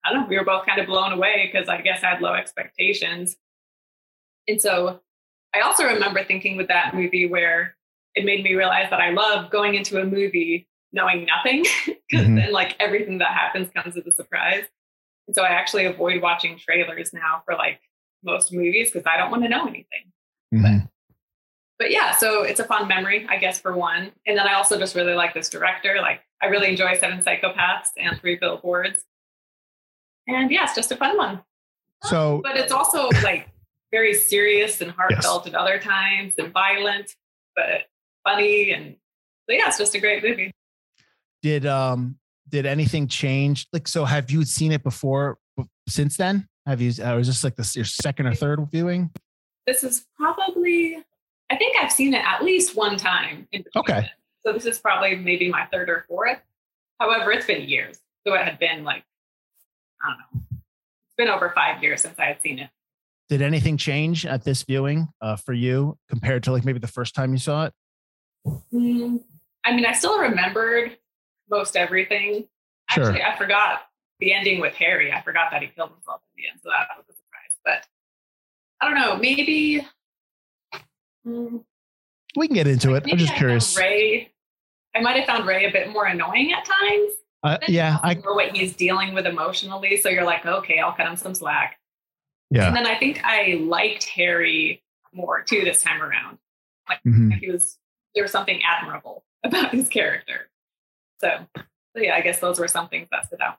I 0.04 0.12
don't 0.12 0.22
know, 0.22 0.26
we 0.28 0.38
were 0.38 0.44
both 0.44 0.66
kind 0.66 0.80
of 0.80 0.86
blown 0.86 1.12
away 1.12 1.50
because 1.52 1.68
I 1.68 1.80
guess 1.80 2.02
I 2.02 2.08
had 2.10 2.20
low 2.22 2.34
expectations. 2.34 3.36
And 4.48 4.60
so 4.60 5.00
I 5.54 5.60
also 5.60 5.84
remember 5.84 6.24
thinking 6.24 6.56
with 6.56 6.68
that 6.68 6.94
movie 6.94 7.26
where 7.26 7.76
it 8.14 8.24
made 8.24 8.42
me 8.44 8.54
realize 8.54 8.90
that 8.90 9.00
I 9.00 9.10
love 9.10 9.50
going 9.50 9.74
into 9.74 10.00
a 10.00 10.04
movie 10.04 10.68
knowing 10.92 11.24
nothing 11.26 11.64
because 11.86 12.26
Mhm. 12.26 12.36
then 12.36 12.52
like 12.52 12.76
everything 12.80 13.18
that 13.18 13.28
happens 13.32 13.70
comes 13.70 13.96
as 13.96 14.06
a 14.06 14.12
surprise. 14.12 14.64
And 15.26 15.36
so 15.36 15.42
I 15.42 15.48
actually 15.48 15.84
avoid 15.86 16.20
watching 16.20 16.58
trailers 16.58 17.12
now 17.12 17.42
for 17.44 17.54
like 17.54 17.80
most 18.24 18.52
movies 18.52 18.90
because 18.90 19.06
I 19.06 19.16
don't 19.16 19.30
want 19.30 19.42
to 19.44 19.48
know 19.48 19.62
anything. 19.66 20.12
Mhm. 20.54 20.88
But 21.78 21.90
yeah, 21.90 22.12
so 22.12 22.42
it's 22.42 22.60
a 22.60 22.64
fun 22.64 22.86
memory, 22.88 23.26
I 23.28 23.38
guess, 23.38 23.60
for 23.60 23.74
one. 23.76 24.12
And 24.26 24.36
then 24.38 24.46
I 24.46 24.54
also 24.54 24.78
just 24.78 24.94
really 24.94 25.14
like 25.14 25.34
this 25.34 25.48
director. 25.48 25.96
Like, 26.00 26.20
I 26.42 26.46
really 26.46 26.68
enjoy 26.68 26.96
Seven 26.98 27.20
Psychopaths 27.22 27.88
and 27.96 28.18
Three 28.20 28.36
Billboards. 28.36 29.04
And 30.26 30.50
yeah, 30.50 30.64
it's 30.64 30.74
just 30.74 30.90
a 30.92 30.96
fun 30.96 31.16
one. 31.16 31.40
So 32.04 32.40
But 32.42 32.56
it's 32.56 32.72
also 32.72 33.08
like 33.22 33.48
very 33.92 34.14
serious 34.14 34.80
and 34.80 34.90
heartfelt 34.90 35.46
at 35.46 35.54
other 35.54 35.78
times 35.78 36.34
and 36.38 36.52
violent, 36.52 37.10
but 37.54 37.82
funny. 38.24 38.72
And 38.72 38.96
so 39.48 39.56
yeah, 39.56 39.68
it's 39.68 39.78
just 39.78 39.94
a 39.94 40.00
great 40.00 40.22
movie. 40.22 40.50
did 41.42 41.66
um 41.66 42.16
did 42.48 42.66
anything 42.66 43.06
change? 43.08 43.66
Like, 43.72 43.88
so 43.88 44.04
have 44.04 44.30
you 44.30 44.44
seen 44.44 44.72
it 44.72 44.82
before 44.82 45.38
since 45.88 46.16
then? 46.16 46.48
Have 46.66 46.80
you? 46.80 46.92
Or 47.02 47.18
is 47.18 47.26
this 47.28 47.44
like 47.44 47.56
this 47.56 47.74
your 47.76 47.84
second 47.84 48.26
or 48.26 48.34
third 48.34 48.60
viewing? 48.70 49.10
This 49.66 49.82
is 49.84 50.06
probably, 50.18 50.96
I 51.50 51.56
think 51.56 51.76
I've 51.80 51.92
seen 51.92 52.14
it 52.14 52.24
at 52.24 52.42
least 52.44 52.76
one 52.76 52.96
time. 52.96 53.46
In 53.52 53.64
Okay. 53.76 53.98
it. 54.00 54.04
So 54.44 54.52
this 54.52 54.66
is 54.66 54.78
probably 54.78 55.16
maybe 55.16 55.50
my 55.50 55.66
third 55.72 55.88
or 55.88 56.04
fourth. 56.08 56.38
However, 56.98 57.32
it's 57.32 57.46
been 57.46 57.68
years. 57.68 57.98
So 58.26 58.34
it 58.34 58.44
had 58.44 58.58
been 58.58 58.84
like, 58.84 59.04
I 60.02 60.08
don't 60.08 60.18
know, 60.18 60.58
it's 61.06 61.16
been 61.16 61.28
over 61.28 61.52
five 61.54 61.82
years 61.82 62.02
since 62.02 62.18
I 62.18 62.26
had 62.26 62.40
seen 62.40 62.58
it. 62.58 62.70
Did 63.28 63.42
anything 63.42 63.76
change 63.76 64.26
at 64.26 64.44
this 64.44 64.62
viewing 64.62 65.08
uh, 65.20 65.36
for 65.36 65.52
you 65.52 65.96
compared 66.08 66.42
to 66.44 66.52
like 66.52 66.64
maybe 66.64 66.78
the 66.78 66.86
first 66.86 67.14
time 67.14 67.32
you 67.32 67.38
saw 67.38 67.66
it? 67.66 67.72
Mm, 68.72 69.20
I 69.64 69.72
mean, 69.74 69.86
I 69.86 69.92
still 69.92 70.18
remembered 70.18 70.96
most 71.48 71.76
everything. 71.76 72.46
Sure. 72.90 73.04
Actually, 73.04 73.22
I 73.22 73.36
forgot 73.36 73.82
the 74.18 74.32
ending 74.32 74.60
with 74.60 74.74
Harry. 74.74 75.12
I 75.12 75.22
forgot 75.22 75.50
that 75.50 75.62
he 75.62 75.68
killed 75.68 75.90
himself 75.90 76.20
in 76.36 76.42
the 76.42 76.48
end, 76.50 76.60
so 76.62 76.68
that 76.70 76.88
was 76.96 77.06
a 77.08 77.14
surprise. 77.16 77.52
But 77.64 77.86
I 78.80 78.88
don't 78.88 79.00
know, 79.00 79.16
maybe. 79.16 79.86
mm, 81.26 81.64
We 82.36 82.46
can 82.48 82.54
get 82.54 82.66
into 82.66 82.94
it. 82.94 83.04
I'm 83.10 83.18
just 83.18 83.32
I 83.32 83.36
curious. 83.36 83.76
Ray, 83.76 84.30
I 84.94 85.00
might 85.00 85.16
have 85.16 85.26
found 85.26 85.46
Ray 85.46 85.66
a 85.66 85.70
bit 85.72 85.90
more 85.90 86.06
annoying 86.06 86.52
at 86.52 86.64
times. 86.64 87.12
Uh, 87.42 87.58
yeah, 87.68 87.98
I 88.02 88.14
for 88.14 88.34
what 88.34 88.56
he's 88.56 88.74
dealing 88.74 89.14
with 89.14 89.26
emotionally. 89.26 89.96
So 89.96 90.08
you're 90.08 90.24
like, 90.24 90.46
okay, 90.46 90.78
I'll 90.78 90.92
cut 90.92 91.06
him 91.06 91.16
some 91.16 91.34
slack. 91.34 91.78
yeah. 92.50 92.68
And 92.68 92.76
then 92.76 92.86
I 92.86 92.96
think 92.98 93.20
I 93.24 93.58
liked 93.60 94.04
Harry 94.04 94.82
more 95.12 95.42
too 95.42 95.62
this 95.62 95.82
time 95.82 96.00
around. 96.00 96.38
Mhm. 97.06 97.38
he 97.38 97.50
was 97.50 97.78
there 98.14 98.22
was 98.24 98.30
something 98.32 98.60
admirable 98.62 99.24
about 99.44 99.72
his 99.72 99.88
character. 99.88 100.50
So, 101.20 101.46
so 101.56 102.02
yeah, 102.02 102.14
I 102.14 102.20
guess 102.20 102.38
those 102.40 102.58
were 102.58 102.68
some 102.68 102.88
things 102.88 103.08
that 103.10 103.26
stood 103.26 103.40
out. 103.40 103.56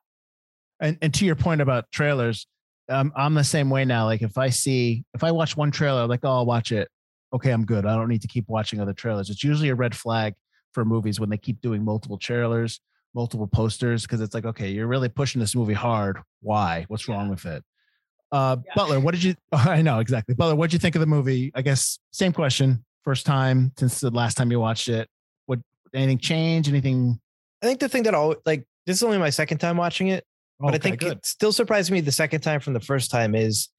And 0.80 0.98
and 1.02 1.14
to 1.16 1.26
your 1.26 1.36
point 1.36 1.62
about 1.62 1.92
trailers, 1.92 2.48
um, 2.90 3.12
I'm 3.16 3.34
the 3.34 3.44
same 3.44 3.70
way 3.70 3.86
now. 3.86 4.06
Like 4.06 4.22
if 4.22 4.38
I 4.38 4.50
see 4.50 5.04
if 5.14 5.24
I 5.24 5.32
watch 5.32 5.58
one 5.58 5.72
trailer, 5.72 6.02
I'm 6.04 6.10
like, 6.10 6.22
oh, 6.24 6.30
I'll 6.32 6.46
watch 6.46 6.72
it. 6.72 6.90
Okay, 7.34 7.52
I'm 7.52 7.66
good. 7.66 7.86
I 7.86 7.96
don't 7.96 8.10
need 8.10 8.22
to 8.22 8.28
keep 8.28 8.46
watching 8.48 8.80
other 8.80 8.94
trailers. 8.94 9.30
It's 9.30 9.44
usually 9.44 9.70
a 9.70 9.76
red 9.76 9.96
flag 9.96 10.36
for 10.72 10.86
movies 10.86 11.20
when 11.20 11.30
they 11.30 11.38
keep 11.38 11.62
doing 11.62 11.84
multiple 11.84 12.18
trailers, 12.18 12.80
multiple 13.16 13.48
posters, 13.48 14.04
because 14.04 14.22
it's 14.22 14.34
like, 14.36 14.46
okay, 14.46 14.70
you're 14.70 14.88
really 14.88 15.10
pushing 15.10 15.40
this 15.40 15.56
movie 15.56 15.74
hard. 15.74 16.20
Why? 16.42 16.86
What's 16.88 17.08
wrong 17.08 17.30
with 17.30 17.46
it? 17.46 17.64
Uh, 18.32 18.58
Yeah. 18.66 18.74
Butler, 18.76 19.00
what 19.00 19.14
did 19.14 19.24
you? 19.24 19.36
I 19.52 19.82
know 19.82 20.00
exactly. 20.00 20.36
Butler, 20.36 20.56
what 20.56 20.70
did 20.70 20.74
you 20.74 20.80
think 20.80 20.96
of 20.96 21.00
the 21.00 21.08
movie? 21.08 21.52
I 21.56 21.62
guess 21.62 22.00
same 22.12 22.34
question. 22.34 22.84
First 23.04 23.26
time 23.26 23.72
since 23.78 24.00
the 24.00 24.12
last 24.12 24.36
time 24.38 24.50
you 24.52 24.60
watched 24.60 24.88
it. 24.88 25.10
What 25.46 25.60
anything 25.94 26.20
change? 26.20 26.70
Anything? 26.70 27.20
I 27.62 27.66
think 27.66 27.80
the 27.80 27.90
thing 27.90 28.04
that 28.04 28.14
all 28.16 28.36
like 28.46 28.66
this 28.86 28.98
is 28.98 29.04
only 29.04 29.18
my 29.18 29.30
second 29.30 29.58
time 29.58 29.78
watching 29.78 30.08
it, 30.08 30.26
but 30.60 30.74
I 30.74 30.78
think 30.78 31.00
good. 31.00 31.18
it 31.18 31.26
still 31.26 31.52
surprised 31.52 31.92
me 31.92 32.02
the 32.02 32.12
second 32.12 32.42
time 32.42 32.60
from 32.60 32.74
the 32.74 32.80
first 32.80 33.12
time 33.12 33.36
is 33.36 33.70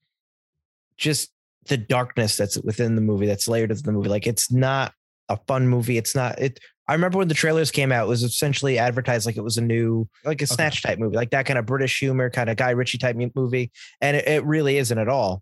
just 0.97 1.31
the 1.67 1.77
darkness 1.77 2.37
that's 2.37 2.57
within 2.59 2.95
the 2.95 3.01
movie 3.01 3.25
that's 3.25 3.47
layered 3.47 3.71
into 3.71 3.83
the 3.83 3.91
movie. 3.91 4.09
Like 4.09 4.27
it's 4.27 4.51
not 4.51 4.93
a 5.29 5.37
fun 5.47 5.67
movie. 5.67 5.97
It's 5.97 6.15
not 6.15 6.39
it. 6.39 6.59
I 6.87 6.93
remember 6.93 7.17
when 7.17 7.27
the 7.27 7.33
trailers 7.33 7.71
came 7.71 7.91
out, 7.91 8.05
it 8.05 8.09
was 8.09 8.21
essentially 8.21 8.77
advertised 8.77 9.25
like 9.25 9.37
it 9.37 9.43
was 9.43 9.57
a 9.57 9.61
new, 9.61 10.07
like 10.23 10.43
a 10.43 10.47
snatch 10.47 10.83
type 10.83 10.99
movie, 10.99 11.15
like 11.15 11.31
that 11.31 11.47
kind 11.47 11.57
of 11.57 11.65
British 11.65 11.99
humor, 11.99 12.29
kind 12.29 12.47
of 12.47 12.57
Guy 12.57 12.69
Ritchie 12.69 12.99
type 12.99 13.15
movie. 13.35 13.71
And 14.01 14.15
it, 14.15 14.27
it 14.27 14.45
really 14.45 14.77
isn't 14.77 14.97
at 14.97 15.09
all. 15.09 15.41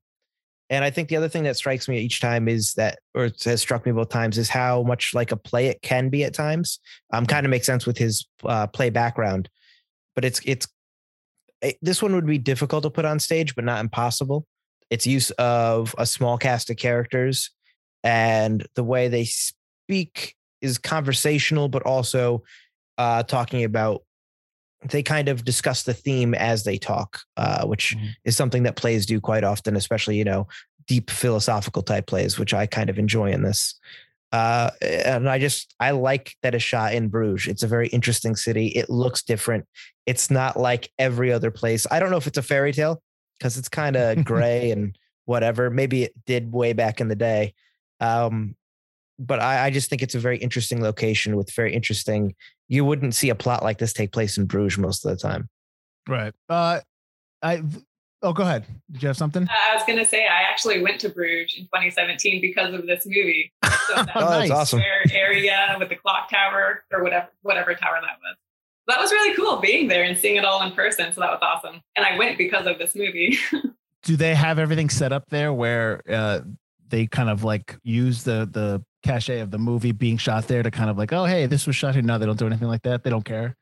And 0.69 0.85
I 0.85 0.89
think 0.89 1.09
the 1.09 1.17
other 1.17 1.27
thing 1.27 1.43
that 1.43 1.57
strikes 1.57 1.89
me 1.89 1.99
each 1.99 2.21
time 2.21 2.47
is 2.47 2.73
that, 2.75 2.99
or 3.13 3.29
has 3.43 3.59
struck 3.59 3.85
me 3.85 3.91
both 3.91 4.09
times, 4.09 4.37
is 4.37 4.47
how 4.47 4.83
much 4.83 5.13
like 5.13 5.33
a 5.33 5.37
play 5.37 5.67
it 5.67 5.81
can 5.81 6.09
be 6.09 6.23
at 6.23 6.33
times. 6.33 6.79
Um, 7.11 7.25
kind 7.25 7.45
of 7.45 7.49
makes 7.49 7.65
sense 7.65 7.85
with 7.85 7.97
his 7.97 8.25
uh, 8.45 8.67
play 8.67 8.89
background, 8.89 9.49
but 10.15 10.23
it's 10.23 10.39
it's 10.45 10.67
it, 11.61 11.77
this 11.81 12.01
one 12.01 12.15
would 12.15 12.25
be 12.25 12.37
difficult 12.37 12.83
to 12.83 12.89
put 12.89 13.05
on 13.05 13.19
stage, 13.19 13.53
but 13.53 13.65
not 13.65 13.81
impossible. 13.81 14.45
Its 14.93 15.07
use 15.07 15.31
of 15.31 15.95
a 15.97 16.05
small 16.05 16.37
cast 16.37 16.69
of 16.69 16.77
characters 16.77 17.49
and 18.03 18.67
the 18.75 18.83
way 18.83 19.07
they 19.07 19.25
speak 19.25 20.35
is 20.61 20.77
conversational, 20.77 21.67
but 21.67 21.81
also 21.83 22.43
uh, 22.99 23.23
talking 23.23 23.63
about. 23.63 24.03
They 24.91 25.01
kind 25.01 25.29
of 25.29 25.45
discuss 25.45 25.83
the 25.83 25.93
theme 25.95 26.33
as 26.35 26.63
they 26.63 26.77
talk, 26.77 27.21
uh, 27.37 27.65
which 27.65 27.95
Mhm. 27.95 28.09
is 28.25 28.35
something 28.37 28.63
that 28.63 28.75
plays 28.75 29.05
do 29.05 29.19
quite 29.21 29.43
often, 29.43 29.75
especially 29.75 30.17
you 30.17 30.25
know 30.25 30.47
deep 30.87 31.09
philosophical 31.09 31.81
type 31.81 32.05
plays, 32.05 32.37
which 32.37 32.53
I 32.53 32.67
kind 32.67 32.89
of 32.91 32.99
enjoy 32.99 33.31
in 33.31 33.41
this. 33.41 33.73
Uh, 34.31 34.69
and 34.81 35.27
I 35.29 35.39
just 35.39 35.73
I 35.79 35.89
like 35.91 36.35
that 36.43 36.53
it's 36.53 36.63
shot 36.63 36.93
in 36.93 37.07
Bruges. 37.07 37.47
It's 37.47 37.63
a 37.63 37.67
very 37.67 37.87
interesting 37.87 38.35
city. 38.35 38.67
It 38.67 38.89
looks 38.91 39.23
different. 39.23 39.65
It's 40.05 40.29
not 40.29 40.55
like 40.57 40.91
every 40.99 41.31
other 41.31 41.49
place. 41.49 41.87
I 41.89 41.99
don't 41.99 42.11
know 42.11 42.17
if 42.17 42.27
it's 42.27 42.37
a 42.37 42.43
fairy 42.43 42.73
tale 42.73 43.01
because 43.43 43.57
it's 43.57 43.67
kind 43.69 43.97
of 43.97 44.23
gray 44.25 44.71
and 44.71 44.97
whatever. 45.25 45.69
Maybe 45.69 46.03
it 46.03 46.13
did 46.25 46.51
way 46.53 46.71
back 46.71 47.01
in 47.01 47.09
the 47.09 47.15
day. 47.15 47.53
Um, 47.99 48.55
but 49.19 49.39
I, 49.41 49.65
I 49.65 49.69
just 49.69 49.89
think 49.89 50.01
it's 50.01 50.15
a 50.15 50.19
very 50.19 50.37
interesting 50.37 50.81
location 50.81 51.35
with 51.35 51.51
very 51.53 51.73
interesting. 51.73 52.35
You 52.69 52.85
wouldn't 52.85 53.13
see 53.15 53.29
a 53.29 53.35
plot 53.35 53.61
like 53.61 53.77
this 53.77 53.91
take 53.93 54.11
place 54.13 54.37
in 54.37 54.45
Bruges 54.45 54.77
most 54.79 55.05
of 55.05 55.11
the 55.11 55.17
time. 55.17 55.49
Right. 56.07 56.33
Uh, 56.49 56.79
I. 57.41 57.61
Oh, 58.21 58.31
go 58.31 58.43
ahead. 58.43 58.65
Did 58.89 59.03
you 59.03 59.07
have 59.07 59.17
something? 59.17 59.45
I 59.49 59.75
was 59.75 59.83
gonna 59.85 60.05
say 60.05 60.25
I 60.25 60.43
actually 60.49 60.81
went 60.81 61.01
to 61.01 61.09
Bruges 61.09 61.55
in 61.57 61.65
2017 61.65 62.39
because 62.39 62.73
of 62.73 62.87
this 62.87 63.05
movie. 63.05 63.51
So 63.63 63.69
that 63.95 64.09
Oh, 64.15 64.21
Oh, 64.21 64.29
that's 64.29 64.49
nice. 64.49 64.51
awesome. 64.51 64.81
area 65.11 65.75
with 65.77 65.89
the 65.89 65.95
clock 65.97 66.29
tower 66.29 66.85
or 66.93 67.03
whatever 67.03 67.27
whatever 67.41 67.75
tower 67.75 67.99
that 68.01 68.17
was. 68.23 68.37
That 68.87 68.99
was 68.99 69.11
really 69.11 69.35
cool 69.35 69.57
being 69.57 69.87
there 69.87 70.03
and 70.03 70.17
seeing 70.17 70.35
it 70.35 70.45
all 70.45 70.61
in 70.63 70.73
person. 70.73 71.13
So 71.13 71.21
that 71.21 71.31
was 71.31 71.39
awesome. 71.41 71.81
And 71.95 72.05
I 72.05 72.17
went 72.17 72.37
because 72.37 72.67
of 72.67 72.77
this 72.77 72.95
movie. 72.95 73.37
Do 74.03 74.17
they 74.17 74.35
have 74.35 74.59
everything 74.59 74.89
set 74.89 75.13
up 75.13 75.29
there 75.29 75.53
where 75.53 76.01
uh, 76.09 76.41
they 76.89 77.07
kind 77.07 77.29
of 77.29 77.45
like 77.45 77.77
use 77.83 78.23
the 78.23 78.49
the 78.51 78.83
cachet 79.03 79.39
of 79.39 79.51
the 79.51 79.57
movie 79.57 79.91
being 79.91 80.17
shot 80.17 80.47
there 80.47 80.63
to 80.63 80.71
kind 80.71 80.89
of 80.89 80.97
like, 80.97 81.13
oh, 81.13 81.25
hey, 81.25 81.45
this 81.45 81.67
was 81.67 81.75
shot 81.75 81.93
here. 81.93 82.03
No, 82.03 82.17
they 82.17 82.25
don't 82.25 82.39
do 82.39 82.47
anything 82.47 82.67
like 82.67 82.81
that. 82.83 83.03
They 83.03 83.09
don't 83.09 83.25
care. 83.25 83.55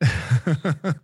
oh, 0.04 0.94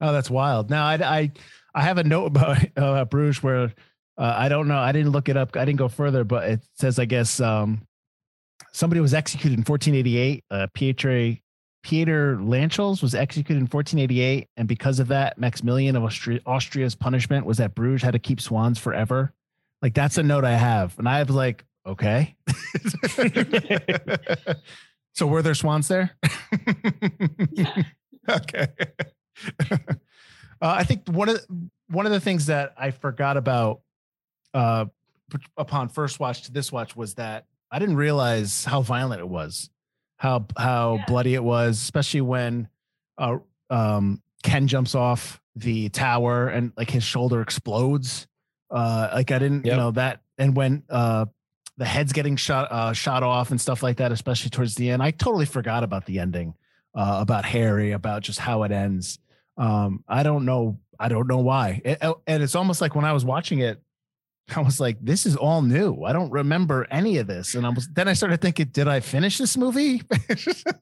that's 0.00 0.30
wild. 0.30 0.70
Now, 0.70 0.86
I, 0.86 0.94
I, 0.94 1.32
I 1.74 1.82
have 1.82 1.98
a 1.98 2.04
note 2.04 2.26
about 2.26 2.58
uh, 2.76 3.04
Bruges 3.04 3.42
where 3.42 3.72
uh, 4.18 4.34
I 4.36 4.48
don't 4.48 4.66
know. 4.66 4.78
I 4.78 4.92
didn't 4.92 5.12
look 5.12 5.28
it 5.28 5.36
up. 5.36 5.56
I 5.56 5.64
didn't 5.64 5.78
go 5.78 5.88
further, 5.88 6.24
but 6.24 6.48
it 6.48 6.60
says, 6.74 6.98
I 6.98 7.04
guess, 7.04 7.40
um, 7.40 7.86
somebody 8.72 9.00
was 9.00 9.14
executed 9.14 9.58
in 9.58 9.64
1488. 9.64 10.44
Uh, 10.50 10.66
Pietre, 10.74 11.40
Pieter 11.82 12.36
Lanchals 12.36 13.02
was 13.02 13.14
executed 13.14 13.58
in 13.58 13.66
1488. 13.66 14.48
And 14.56 14.68
because 14.68 14.98
of 14.98 15.08
that, 15.08 15.38
Maximilian 15.38 15.96
of 15.96 16.04
Austria, 16.04 16.40
Austria's 16.44 16.94
punishment 16.94 17.46
was 17.46 17.58
that 17.58 17.74
Bruges 17.74 18.02
had 18.02 18.12
to 18.12 18.18
keep 18.18 18.40
swans 18.40 18.78
forever. 18.78 19.32
Like, 19.80 19.94
that's 19.94 20.18
a 20.18 20.22
note 20.22 20.44
I 20.44 20.56
have. 20.56 20.98
And 20.98 21.08
I 21.08 21.22
was 21.22 21.34
like, 21.34 21.64
okay. 21.86 22.36
so 25.14 25.26
were 25.26 25.42
there 25.42 25.54
swans 25.54 25.88
there? 25.88 26.16
Yeah. 27.52 27.82
Okay. 28.28 28.66
uh, 29.70 29.76
I 30.60 30.84
think 30.84 31.08
one 31.08 31.30
of 31.30 31.36
the, 31.36 31.70
one 31.88 32.04
of 32.04 32.12
the 32.12 32.20
things 32.20 32.46
that 32.46 32.74
I 32.76 32.90
forgot 32.90 33.38
about 33.38 33.80
uh, 34.52 34.84
upon 35.56 35.88
first 35.88 36.20
watch 36.20 36.42
to 36.42 36.52
this 36.52 36.70
watch 36.70 36.94
was 36.94 37.14
that 37.14 37.46
I 37.70 37.78
didn't 37.78 37.96
realize 37.96 38.64
how 38.64 38.82
violent 38.82 39.20
it 39.20 39.28
was, 39.28 39.70
how 40.18 40.46
how 40.56 40.96
Yeah. 40.96 41.04
bloody 41.06 41.34
it 41.34 41.42
was, 41.42 41.80
especially 41.80 42.20
when 42.20 42.68
uh, 43.16 43.38
um, 43.70 44.22
Ken 44.42 44.68
jumps 44.68 44.94
off 44.94 45.40
the 45.56 45.88
tower 45.88 46.48
and 46.48 46.72
like 46.76 46.90
his 46.90 47.02
shoulder 47.02 47.40
explodes. 47.40 48.26
Uh, 48.70 49.08
like 49.14 49.30
I 49.32 49.38
didn't, 49.38 49.64
you 49.64 49.74
know 49.74 49.90
that, 49.92 50.20
and 50.36 50.54
when 50.54 50.82
uh, 50.90 51.24
the 51.78 51.84
head's 51.86 52.12
getting 52.12 52.36
shot 52.36 52.70
uh, 52.70 52.92
shot 52.92 53.22
off 53.22 53.50
and 53.50 53.60
stuff 53.60 53.82
like 53.82 53.96
that, 53.96 54.12
especially 54.12 54.50
towards 54.50 54.74
the 54.74 54.90
end, 54.90 55.02
I 55.02 55.10
totally 55.10 55.46
forgot 55.46 55.82
about 55.84 56.04
the 56.04 56.18
ending, 56.20 56.54
uh, 56.94 57.18
about 57.20 57.44
Harry, 57.46 57.92
about 57.92 58.22
just 58.22 58.38
how 58.38 58.64
it 58.64 58.70
ends. 58.72 59.18
Um, 59.56 60.04
I 60.06 60.22
don't 60.22 60.44
know. 60.44 60.78
I 61.00 61.08
don't 61.08 61.26
know 61.28 61.38
why. 61.38 61.80
It- 61.84 62.02
and 62.26 62.42
it's 62.42 62.54
almost 62.54 62.80
like 62.80 62.94
when 62.94 63.04
I 63.06 63.12
was 63.12 63.24
watching 63.24 63.60
it, 63.60 63.80
I 64.56 64.60
was 64.60 64.80
like, 64.80 64.98
"This 65.00 65.26
is 65.26 65.36
all 65.36 65.62
new. 65.62 66.02
I 66.04 66.12
don't 66.12 66.30
remember 66.30 66.86
any 66.90 67.18
of 67.18 67.26
this." 67.26 67.54
And 67.54 67.66
I 67.66 67.70
was 67.70 67.88
then 67.88 68.08
I 68.08 68.12
started 68.14 68.40
thinking, 68.40 68.66
"Did 68.66 68.88
I 68.88 69.00
finish 69.00 69.38
this 69.38 69.56
movie?" 69.56 70.02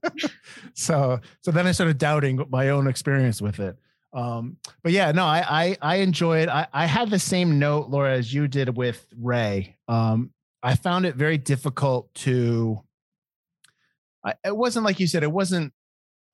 so 0.74 1.20
so 1.40 1.50
then 1.50 1.66
I 1.66 1.72
started 1.72 1.98
doubting 1.98 2.44
my 2.50 2.70
own 2.70 2.86
experience 2.86 3.42
with 3.42 3.60
it. 3.60 3.76
Um, 4.12 4.56
but 4.82 4.92
yeah, 4.92 5.12
no, 5.12 5.24
I 5.24 5.44
I, 5.48 5.76
I 5.82 5.96
enjoyed. 5.96 6.48
I, 6.48 6.66
I 6.72 6.86
had 6.86 7.10
the 7.10 7.18
same 7.18 7.58
note, 7.58 7.88
Laura, 7.88 8.16
as 8.16 8.32
you 8.32 8.48
did 8.48 8.76
with 8.76 9.04
Ray. 9.20 9.76
Um, 9.88 10.30
I 10.62 10.74
found 10.74 11.06
it 11.06 11.16
very 11.16 11.38
difficult 11.38 12.12
to. 12.16 12.80
I, 14.24 14.34
it 14.44 14.56
wasn't 14.56 14.84
like 14.84 15.00
you 15.00 15.06
said. 15.06 15.22
It 15.22 15.32
wasn't 15.32 15.72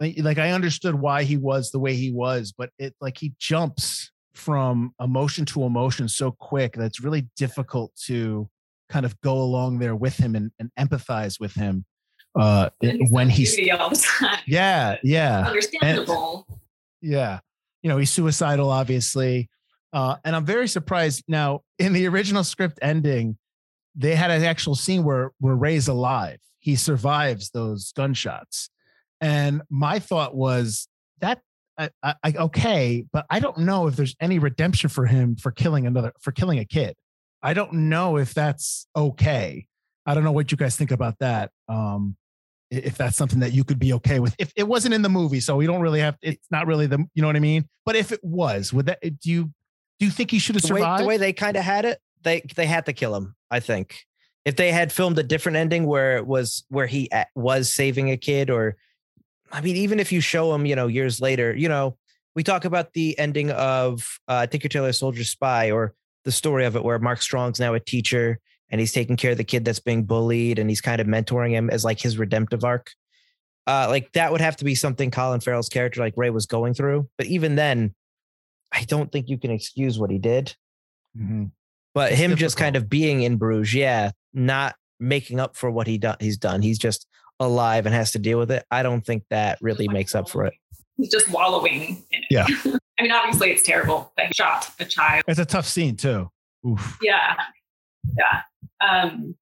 like, 0.01 0.16
like 0.18 0.38
I 0.38 0.53
understood 0.53 0.95
why 0.95 1.25
he 1.25 1.37
was 1.37 1.71
the 1.71 1.79
way 1.79 1.95
he 1.95 2.12
was, 2.12 2.53
but 2.57 2.71
it 2.79 2.95
like 3.01 3.18
he 3.18 3.35
jumps 3.38 4.12
from 4.35 4.95
emotion 5.01 5.45
to 5.45 5.64
emotion 5.64 6.09
so 6.09 6.31
quick 6.31 6.75
that 6.75 6.85
it's 6.85 7.01
really 7.01 7.29
difficult 7.37 7.95
to 8.07 8.49
kind 8.88 9.05
of 9.07 9.18
go 9.21 9.35
along 9.35 9.79
there 9.79 9.95
with 9.97 10.16
him 10.16 10.35
and, 10.35 10.51
and 10.59 10.71
empathize 10.79 11.38
with 11.40 11.55
him 11.55 11.85
uh 12.38 12.71
And 12.83 13.11
when 13.11 13.29
he's 13.29 13.59
all 13.79 13.90
the 13.90 13.97
time. 13.97 14.38
yeah 14.47 14.97
yeah. 15.03 15.47
Understandable. 15.47 16.47
yeah. 17.01 17.40
You 17.83 17.90
know 17.90 17.99
he's 17.99 18.11
suicidal 18.11 18.71
obviously 18.71 19.51
uh 19.92 20.16
and 20.25 20.35
i'm 20.35 20.47
very 20.47 20.68
surprised. 20.68 21.25
Now 21.29 21.61
in 21.79 21.92
the 21.92 22.07
original 22.09 22.45
script 22.45 22.79
ending 22.81 23.37
they 23.95 24.14
had 24.14 24.31
an 24.31 24.42
actual 24.45 24.75
scene 24.75 25.05
where 25.05 25.33
where 25.40 25.55
ray's 25.55 25.88
alive. 25.88 26.38
He 26.59 26.77
survives 26.77 27.51
those 27.51 27.92
gunshots. 27.92 28.71
And 29.21 29.62
my 29.68 29.99
thought 29.99 30.35
was 30.35 30.88
that 31.21 31.40
I, 31.78 31.90
I, 32.02 32.32
okay 32.38 33.04
but 33.12 33.26
i 33.30 33.40
don't 33.40 33.58
know 33.58 33.87
if 33.87 33.96
there's 33.96 34.14
any 34.20 34.38
redemption 34.38 34.90
for 34.90 35.06
him 35.06 35.37
for 35.37 35.50
killing 35.50 35.87
another 35.87 36.12
for 36.20 36.32
killing 36.32 36.58
a 36.58 36.64
kid. 36.64 36.94
I 37.42 37.54
don't 37.54 37.72
know 37.72 38.18
if 38.18 38.35
that's 38.35 38.87
okay. 38.94 39.66
I 40.06 40.14
don't 40.14 40.22
know 40.22 40.30
what 40.30 40.52
you 40.52 40.56
guys 40.56 40.76
think 40.76 40.90
about 40.90 41.18
that 41.18 41.50
um 41.68 42.16
if 42.70 42.96
that's 42.96 43.16
something 43.16 43.40
that 43.40 43.52
you 43.52 43.64
could 43.64 43.78
be 43.78 43.92
okay 43.94 44.18
with. 44.18 44.35
If 44.38 44.52
it 44.56 44.66
wasn't 44.66 44.94
in 44.94 45.02
the 45.02 45.08
movie 45.08 45.40
so 45.40 45.56
we 45.56 45.66
don't 45.66 45.80
really 45.80 46.00
have 46.00 46.16
it's 46.22 46.46
not 46.50 46.66
really 46.66 46.87
the 46.87 47.04
you 47.14 47.22
know 47.22 47.28
what 47.28 47.37
i 47.37 47.40
mean? 47.40 47.68
But 47.85 47.96
if 47.96 48.12
it 48.12 48.20
was 48.22 48.72
would 48.72 48.87
that 48.87 49.00
do 49.00 49.30
you 49.30 49.50
do 49.98 50.06
you 50.06 50.11
think 50.11 50.30
he 50.30 50.38
should 50.38 50.56
have 50.56 50.62
the 50.62 50.74
way, 50.74 50.80
survived 50.80 51.02
the 51.02 51.06
way 51.06 51.16
they 51.16 51.32
kind 51.32 51.56
of 51.56 51.64
had 51.64 51.85
it, 51.85 51.98
they 52.22 52.42
they 52.56 52.66
had 52.66 52.87
to 52.87 52.92
kill 52.92 53.14
him. 53.14 53.35
I 53.50 53.61
think. 53.61 54.00
If 54.44 54.56
they 54.56 54.72
had 54.72 54.90
filmed 54.90 55.16
a 55.18 55.22
different 55.22 55.56
ending 55.56 55.87
where 55.87 56.16
it 56.16 56.26
was 56.26 56.64
where 56.68 56.87
he 56.87 57.08
was 57.37 57.72
saving 57.72 58.11
a 58.11 58.16
kid, 58.16 58.50
or 58.50 58.76
I 59.53 59.61
mean, 59.61 59.77
even 59.77 60.01
if 60.01 60.11
you 60.11 60.21
show 60.21 60.55
him, 60.55 60.65
you 60.67 60.75
know, 60.75 60.87
years 60.87 61.21
later, 61.21 61.55
you 61.55 61.69
know, 61.69 61.97
we 62.35 62.43
talk 62.43 62.65
about 62.65 62.95
the 62.95 63.19
ending 63.19 63.51
of 63.51 64.19
uh, 64.27 64.47
Tinker 64.47 64.69
Tailor 64.69 64.93
Soldier 64.93 65.25
Spy, 65.25 65.71
or 65.71 65.95
the 66.25 66.33
story 66.33 66.65
of 66.65 66.75
it 66.77 66.83
where 66.85 66.99
Mark 66.99 67.21
Strong's 67.21 67.61
now 67.61 67.75
a 67.75 67.81
teacher 67.81 68.38
and 68.71 68.81
he's 68.81 68.93
taking 68.93 69.17
care 69.17 69.33
of 69.33 69.37
the 69.37 69.45
kid 69.45 69.67
that's 69.67 69.81
being 69.81 70.05
bullied, 70.05 70.59
and 70.59 70.71
he's 70.71 70.81
kind 70.81 71.01
of 71.01 71.07
mentoring 71.07 71.51
him 71.51 71.69
as 71.69 71.85
like 71.85 72.01
his 72.01 72.17
redemptive 72.17 72.65
arc. 72.65 72.91
Uh, 73.67 73.87
like 73.91 74.11
that 74.12 74.33
would 74.33 74.41
have 74.41 74.57
to 74.57 74.65
be 74.65 74.75
something 74.75 75.11
Colin 75.11 75.41
Farrell's 75.41 75.69
character, 75.69 76.01
like 76.01 76.15
Ray, 76.17 76.31
was 76.31 76.47
going 76.47 76.73
through. 76.73 77.09
But 77.19 77.27
even 77.27 77.55
then, 77.55 77.95
I 78.73 78.85
don't 78.85 79.12
think 79.12 79.29
you 79.29 79.37
can 79.37 79.51
excuse 79.51 79.99
what 79.99 80.11
he 80.11 80.19
did 80.19 80.57
Mhm. 81.17 81.51
but 81.95 82.12
It's 82.12 82.21
him 82.21 82.35
just 82.37 82.57
kind 82.57 82.75
of 82.75 82.88
being 82.88 83.23
in 83.23 83.37
Bruges, 83.37 83.75
yeah, 83.75 84.12
not 84.33 84.75
making 84.99 85.38
up 85.38 85.55
for 85.55 85.71
what 85.71 85.87
he 85.87 85.99
done 85.99 86.17
he's 86.21 86.38
done. 86.38 86.62
He's 86.62 86.79
just 86.79 87.07
alive 87.44 87.87
and 87.87 87.94
has 87.94 88.12
to 88.12 88.18
deal 88.18 88.38
with 88.38 88.50
it. 88.50 88.64
I 88.70 88.83
don't 88.83 89.05
think 89.05 89.24
that 89.31 89.59
really 89.61 89.88
makes 89.88 90.14
up 90.14 90.28
for 90.28 90.44
it. 90.46 90.55
He's 90.96 91.11
just 91.11 91.28
wallowing 91.31 92.05
in 92.11 92.22
it. 92.22 92.26
Yeah. 92.31 92.46
I 92.98 93.02
mean, 93.02 93.12
obviously, 93.12 93.50
it's 93.50 93.62
terrible 93.62 94.12
that 94.16 94.26
he 94.28 94.33
shot 94.35 94.70
a 94.78 94.85
child. 94.85 95.24
it's 95.26 95.38
a 95.38 95.44
tough 95.44 95.66
scene 95.66 95.96
too 95.96 96.31
Oof. 96.66 96.98
Yeah. 97.02 97.35
Yeah. 98.16 98.42
Um, 98.87 99.35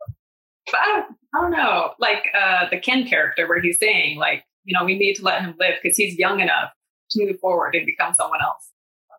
but 0.67 0.81
I 0.81 0.87
don't, 0.87 1.17
I 1.35 1.41
don't 1.41 1.51
know. 1.53 1.93
Like 1.99 2.25
uh, 2.39 2.69
the 2.71 2.79
Ken 2.79 3.07
character, 3.07 3.47
where 3.49 3.61
he's 3.61 3.79
saying, 3.79 4.19
like, 4.19 4.45
you 4.65 4.79
know, 4.79 4.85
we 4.85 4.99
need 4.99 5.15
to 5.15 5.25
let 5.25 5.43
him 5.43 5.55
live 5.59 5.75
because 5.83 5.97
he's 5.97 6.19
young 6.19 6.41
enough 6.41 6.71
to 7.11 7.27
move 7.27 7.41
forward 7.41 7.75
and 7.75 7.87
become 7.87 8.15
someone 8.15 8.43
else. 8.43 8.71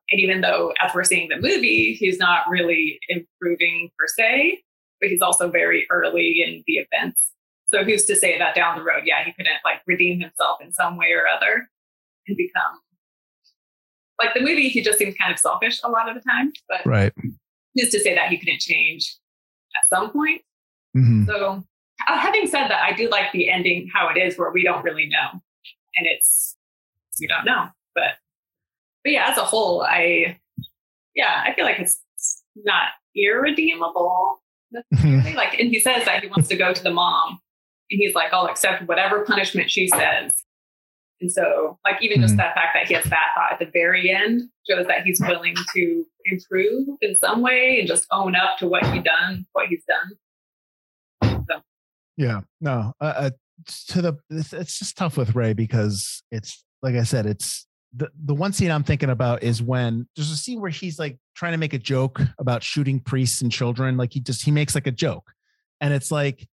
And 0.09 0.19
even 0.19 0.41
though, 0.41 0.73
as 0.83 0.93
we're 0.93 1.03
seeing 1.03 1.29
the 1.29 1.37
movie, 1.37 1.93
he's 1.93 2.17
not 2.17 2.49
really 2.49 2.99
improving 3.07 3.89
per 3.97 4.07
se, 4.07 4.59
but 4.99 5.09
he's 5.09 5.21
also 5.21 5.49
very 5.49 5.85
early 5.89 6.43
in 6.45 6.63
the 6.67 6.73
events. 6.73 7.31
So 7.73 7.83
who's 7.83 8.05
to 8.05 8.15
say 8.15 8.37
that 8.37 8.55
down 8.55 8.77
the 8.77 8.83
road, 8.83 9.03
yeah, 9.05 9.23
he 9.23 9.31
couldn't 9.31 9.53
like 9.63 9.81
redeem 9.87 10.19
himself 10.19 10.59
in 10.61 10.71
some 10.71 10.97
way 10.97 11.11
or 11.11 11.27
other 11.27 11.69
and 12.27 12.37
become 12.37 12.79
like 14.19 14.33
the 14.33 14.41
movie, 14.41 14.69
he 14.69 14.81
just 14.81 14.99
seems 14.99 15.15
kind 15.15 15.31
of 15.31 15.39
selfish 15.39 15.79
a 15.83 15.89
lot 15.89 16.07
of 16.07 16.15
the 16.15 16.21
time, 16.21 16.51
but 16.69 16.85
right 16.85 17.13
who's 17.75 17.89
to 17.89 17.99
say 17.99 18.15
that 18.15 18.29
he 18.29 18.37
couldn't 18.37 18.59
change 18.59 19.15
at 19.75 19.89
some 19.89 20.11
point? 20.11 20.41
Mhm. 20.95 21.25
So, 21.25 21.63
uh, 22.07 22.17
having 22.17 22.47
said 22.47 22.67
that, 22.67 22.83
I 22.83 22.93
do 22.93 23.09
like 23.09 23.31
the 23.31 23.49
ending 23.49 23.89
how 23.93 24.09
it 24.09 24.17
is, 24.17 24.37
where 24.37 24.51
we 24.51 24.63
don't 24.63 24.83
really 24.83 25.07
know, 25.07 25.41
and 25.95 26.07
it's 26.07 26.57
we 27.19 27.27
don't 27.27 27.45
know. 27.45 27.69
But 27.95 28.17
but 29.03 29.13
yeah, 29.13 29.29
as 29.29 29.37
a 29.37 29.45
whole, 29.45 29.81
I 29.83 30.39
yeah, 31.15 31.43
I 31.45 31.53
feel 31.53 31.65
like 31.65 31.79
it's 31.79 32.01
not 32.55 32.89
irredeemable 33.15 34.41
like, 35.35 35.59
and 35.59 35.69
he 35.69 35.81
says 35.81 36.05
that 36.05 36.23
he 36.23 36.29
wants 36.29 36.47
to 36.47 36.55
go 36.55 36.73
to 36.73 36.81
the 36.81 36.91
mom, 36.91 37.40
he's 37.99 38.13
like, 38.15 38.31
I'll 38.33 38.45
accept 38.47 38.87
whatever 38.87 39.23
punishment 39.25 39.69
she 39.69 39.87
says. 39.87 40.35
And 41.19 41.31
so, 41.31 41.77
like, 41.85 42.01
even 42.01 42.21
just 42.21 42.33
Mhm. 42.33 42.37
that 42.37 42.55
fact 42.55 42.69
that 42.73 42.87
he 42.87 42.95
has 42.95 43.03
that 43.05 43.27
thought 43.35 43.51
at 43.53 43.59
the 43.59 43.69
very 43.71 44.09
end 44.09 44.41
shows 44.67 44.87
that 44.87 45.03
he's 45.03 45.21
willing 45.21 45.53
to 45.75 46.05
improve 46.25 46.87
in 47.01 47.15
some 47.17 47.41
way 47.41 47.77
and 47.79 47.87
just 47.87 48.07
own 48.11 48.35
up 48.35 48.57
to 48.57 48.67
what 48.67 48.83
he 48.91 48.99
done, 49.01 49.45
what 49.51 49.67
he's 49.67 49.83
done. 49.85 51.43
So, 51.47 51.61
Yeah, 52.17 52.41
no, 52.59 52.93
uh, 52.99 53.03
uh, 53.03 53.29
to 53.89 54.01
the 54.01 54.13
it's, 54.31 54.53
it's 54.53 54.79
just 54.79 54.97
tough 54.97 55.17
with 55.17 55.35
Ray 55.35 55.53
because 55.53 56.23
it's 56.31 56.63
like 56.81 56.95
I 56.95 57.03
said, 57.03 57.25
it's 57.27 57.67
the 57.95 58.09
the 58.25 58.33
one 58.33 58.53
scene 58.53 58.71
I'm 58.71 58.83
thinking 58.83 59.09
about 59.09 59.43
is 59.43 59.61
when 59.61 60.07
there's 60.15 60.31
a 60.31 60.35
scene 60.35 60.59
where 60.61 60.71
he's 60.71 60.97
like 60.97 61.19
trying 61.35 61.51
to 61.51 61.57
make 61.59 61.73
a 61.73 61.77
joke 61.79 62.19
about 62.39 62.63
shooting 62.63 62.99
priests 62.99 63.41
and 63.41 63.51
children, 63.51 63.97
like 63.97 64.13
he 64.13 64.19
just 64.19 64.43
he 64.43 64.49
makes 64.51 64.73
like 64.73 64.87
a 64.87 64.91
joke, 64.91 65.31
and 65.81 65.93
it's 65.93 66.11
like, 66.11 66.47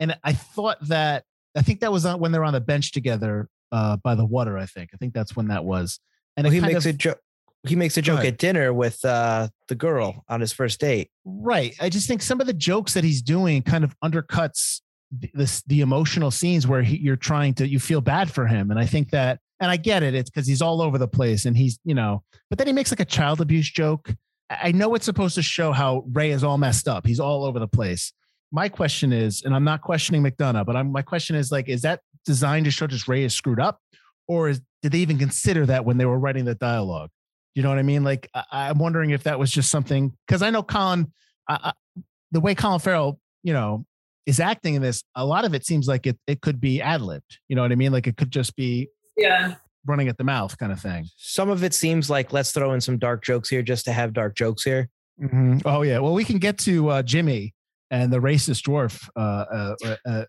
and 0.00 0.16
I 0.24 0.32
thought 0.32 0.78
that 0.88 1.24
I 1.56 1.62
think 1.62 1.80
that 1.80 1.92
was 1.92 2.04
on 2.06 2.20
when 2.20 2.32
they're 2.32 2.44
on 2.44 2.52
the 2.52 2.60
bench 2.60 2.92
together 2.92 3.48
uh 3.72 3.96
by 3.98 4.14
the 4.14 4.24
water. 4.24 4.56
I 4.58 4.66
think 4.66 4.90
I 4.94 4.96
think 4.96 5.14
that's 5.14 5.34
when 5.36 5.48
that 5.48 5.64
was, 5.64 5.98
and 6.36 6.44
Well, 6.44 6.52
he 6.52 6.60
makes 6.60 6.86
of- 6.86 6.94
a 6.94 6.98
joke. 6.98 7.18
He 7.66 7.74
makes 7.74 7.96
a 7.96 8.02
joke 8.02 8.24
at 8.24 8.38
dinner 8.38 8.72
with 8.72 9.04
uh, 9.04 9.48
the 9.66 9.74
girl 9.74 10.24
on 10.28 10.40
his 10.40 10.52
first 10.52 10.78
date. 10.78 11.10
Right. 11.24 11.74
I 11.80 11.88
just 11.88 12.06
think 12.06 12.22
some 12.22 12.40
of 12.40 12.46
the 12.46 12.52
jokes 12.52 12.94
that 12.94 13.02
he's 13.02 13.20
doing 13.22 13.60
kind 13.62 13.82
of 13.82 13.92
undercuts 14.04 14.82
th- 15.20 15.32
this 15.34 15.62
the 15.66 15.80
emotional 15.80 16.30
scenes 16.30 16.64
where 16.68 16.82
he, 16.82 16.96
you're 16.98 17.16
trying 17.16 17.54
to 17.54 17.66
you 17.66 17.80
feel 17.80 18.00
bad 18.00 18.30
for 18.30 18.46
him, 18.46 18.70
and 18.70 18.78
I 18.78 18.86
think 18.86 19.10
that, 19.10 19.40
and 19.58 19.68
I 19.68 19.78
get 19.78 20.04
it. 20.04 20.14
It's 20.14 20.30
because 20.30 20.46
he's 20.46 20.62
all 20.62 20.80
over 20.80 20.96
the 20.96 21.08
place, 21.08 21.44
and 21.44 21.56
he's 21.56 21.80
you 21.84 21.94
know, 21.94 22.22
but 22.50 22.58
then 22.58 22.68
he 22.68 22.72
makes 22.72 22.92
like 22.92 23.00
a 23.00 23.04
child 23.04 23.40
abuse 23.40 23.68
joke. 23.68 24.14
I 24.48 24.70
know 24.70 24.94
it's 24.94 25.06
supposed 25.06 25.34
to 25.34 25.42
show 25.42 25.72
how 25.72 26.04
Ray 26.12 26.30
is 26.30 26.44
all 26.44 26.58
messed 26.58 26.86
up. 26.86 27.04
He's 27.04 27.18
all 27.18 27.44
over 27.44 27.58
the 27.58 27.66
place. 27.66 28.12
My 28.52 28.68
question 28.68 29.12
is, 29.12 29.42
and 29.42 29.54
I'm 29.54 29.64
not 29.64 29.82
questioning 29.82 30.22
McDonagh, 30.22 30.66
but 30.66 30.76
I'm 30.76 30.92
my 30.92 31.02
question 31.02 31.36
is 31.36 31.50
like, 31.50 31.68
is 31.68 31.82
that 31.82 32.00
designed 32.24 32.64
to 32.66 32.70
show 32.70 32.86
just 32.86 33.08
Ray 33.08 33.24
is 33.24 33.34
screwed 33.34 33.60
up, 33.60 33.80
or 34.28 34.48
is, 34.48 34.60
did 34.82 34.92
they 34.92 34.98
even 34.98 35.18
consider 35.18 35.66
that 35.66 35.84
when 35.84 35.98
they 35.98 36.06
were 36.06 36.18
writing 36.18 36.44
the 36.44 36.54
dialogue? 36.54 37.10
You 37.54 37.62
know 37.62 37.70
what 37.70 37.78
I 37.78 37.82
mean? 37.82 38.04
Like, 38.04 38.28
I, 38.34 38.44
I'm 38.52 38.78
wondering 38.78 39.10
if 39.10 39.24
that 39.24 39.38
was 39.38 39.50
just 39.50 39.70
something 39.70 40.12
because 40.26 40.42
I 40.42 40.50
know 40.50 40.62
Colin, 40.62 41.12
I, 41.48 41.72
I, 41.96 42.02
the 42.30 42.40
way 42.40 42.54
Colin 42.54 42.80
Farrell, 42.80 43.18
you 43.42 43.52
know, 43.52 43.86
is 44.26 44.40
acting 44.40 44.74
in 44.74 44.82
this. 44.82 45.02
A 45.14 45.24
lot 45.24 45.44
of 45.44 45.54
it 45.54 45.64
seems 45.64 45.88
like 45.88 46.06
it 46.06 46.18
it 46.26 46.40
could 46.40 46.60
be 46.60 46.82
ad 46.82 47.00
libbed. 47.00 47.38
You 47.48 47.56
know 47.56 47.62
what 47.62 47.72
I 47.72 47.76
mean? 47.76 47.92
Like 47.92 48.06
it 48.06 48.16
could 48.16 48.30
just 48.30 48.54
be 48.56 48.88
yeah, 49.16 49.54
running 49.86 50.08
at 50.08 50.18
the 50.18 50.24
mouth 50.24 50.56
kind 50.58 50.72
of 50.72 50.80
thing. 50.80 51.08
Some 51.16 51.48
of 51.48 51.64
it 51.64 51.74
seems 51.74 52.10
like 52.10 52.32
let's 52.32 52.52
throw 52.52 52.72
in 52.72 52.80
some 52.80 52.98
dark 52.98 53.24
jokes 53.24 53.48
here 53.48 53.62
just 53.62 53.84
to 53.86 53.92
have 53.92 54.12
dark 54.12 54.36
jokes 54.36 54.62
here. 54.62 54.88
Mhm. 55.20 55.62
Oh 55.64 55.82
yeah. 55.82 55.98
Well, 55.98 56.12
we 56.12 56.24
can 56.24 56.38
get 56.38 56.58
to 56.58 56.90
uh, 56.90 57.02
Jimmy 57.02 57.54
and 57.90 58.12
the 58.12 58.18
racist 58.18 58.62
dwarf. 58.66 59.08
Uh, 59.16 59.74
uh, 59.84 59.96
uh, 60.06 60.24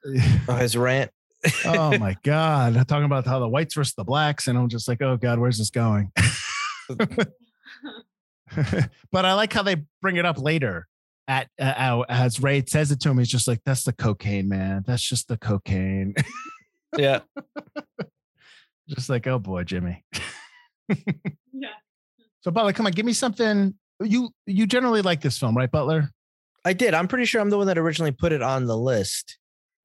Oh, 0.47 0.55
his 0.55 0.77
rant. 0.77 1.11
oh 1.65 1.97
my 1.97 2.15
god, 2.23 2.73
talking 2.87 3.05
about 3.05 3.25
how 3.25 3.39
the 3.39 3.47
whites 3.47 3.75
versus 3.75 3.93
the 3.95 4.03
blacks, 4.03 4.47
and 4.47 4.57
I'm 4.57 4.69
just 4.69 4.87
like, 4.87 5.01
oh 5.01 5.17
god, 5.17 5.39
where's 5.39 5.57
this 5.57 5.69
going? 5.69 6.11
but 9.11 9.25
I 9.25 9.33
like 9.33 9.53
how 9.53 9.63
they 9.63 9.75
bring 10.01 10.17
it 10.17 10.25
up 10.25 10.39
later. 10.39 10.87
At 11.29 11.49
uh, 11.59 11.63
uh, 11.63 12.03
as 12.07 12.41
Ray 12.41 12.63
says 12.65 12.89
it 12.91 13.01
to 13.01 13.09
him, 13.09 13.17
he's 13.17 13.27
just 13.27 13.49
like, 13.49 13.59
"That's 13.65 13.83
the 13.83 13.91
cocaine, 13.91 14.47
man. 14.47 14.85
That's 14.87 15.03
just 15.03 15.27
the 15.27 15.37
cocaine." 15.37 16.13
Yeah. 16.97 17.19
just 18.87 19.09
like, 19.09 19.27
oh 19.27 19.37
boy, 19.37 19.65
Jimmy. 19.65 20.05
yeah. 20.87 21.73
So 22.39 22.49
Butler, 22.49 22.71
come 22.71 22.85
on, 22.85 22.93
give 22.93 23.05
me 23.05 23.11
something. 23.11 23.73
You 24.01 24.29
you 24.45 24.65
generally 24.67 25.01
like 25.01 25.19
this 25.19 25.37
film, 25.37 25.57
right, 25.57 25.69
Butler? 25.69 26.09
I 26.67 26.73
did. 26.73 26.93
I'm 26.93 27.07
pretty 27.07 27.23
sure 27.23 27.39
I'm 27.39 27.49
the 27.49 27.57
one 27.57 27.67
that 27.67 27.77
originally 27.77 28.11
put 28.11 28.33
it 28.33 28.41
on 28.41 28.65
the 28.65 28.77
list. 28.77 29.37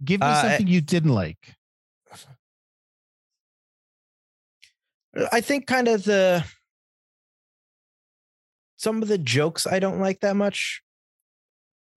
Give 0.04 0.20
me 0.20 0.26
Uh, 0.26 0.42
something 0.42 0.66
you 0.66 0.80
didn't 0.80 1.12
like. 1.14 1.38
I 5.30 5.40
think 5.40 5.66
kind 5.68 5.86
of 5.86 6.02
the 6.02 6.44
some 8.78 9.00
of 9.00 9.06
the 9.06 9.18
jokes 9.18 9.64
I 9.64 9.78
don't 9.78 10.00
like 10.00 10.20
that 10.20 10.34
much 10.34 10.82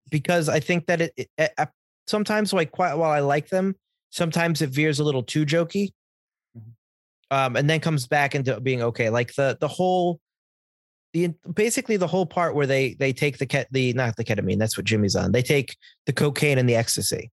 because 0.08 0.48
I 0.48 0.60
think 0.60 0.86
that 0.86 1.00
it, 1.00 1.12
it, 1.16 1.28
it- 1.36 1.68
sometimes 2.06 2.52
like 2.52 2.70
quite 2.70 2.94
while 2.94 3.10
I 3.10 3.18
like 3.20 3.48
them, 3.48 3.74
sometimes 4.10 4.62
it 4.62 4.70
veers 4.70 5.00
a 5.00 5.04
little 5.04 5.24
too 5.24 5.44
jokey. 5.44 5.88
um, 7.32 7.56
and 7.56 7.68
then 7.68 7.80
comes 7.80 8.06
back 8.06 8.36
into 8.36 8.60
being 8.60 8.82
okay. 8.82 9.10
Like 9.10 9.34
the 9.34 9.58
the 9.60 9.66
whole 9.66 10.20
the 11.16 11.34
basically 11.52 11.96
the 11.96 12.06
whole 12.06 12.26
part 12.26 12.54
where 12.54 12.66
they 12.66 12.94
they 12.94 13.12
take 13.12 13.38
the 13.38 13.66
the 13.70 13.92
not 13.94 14.16
the 14.16 14.24
ketamine 14.24 14.58
that's 14.58 14.76
what 14.76 14.84
Jimmy's 14.84 15.16
on. 15.16 15.32
They 15.32 15.42
take 15.42 15.76
the 16.04 16.12
cocaine 16.12 16.58
and 16.58 16.68
the 16.68 16.76
ecstasy, 16.76 17.30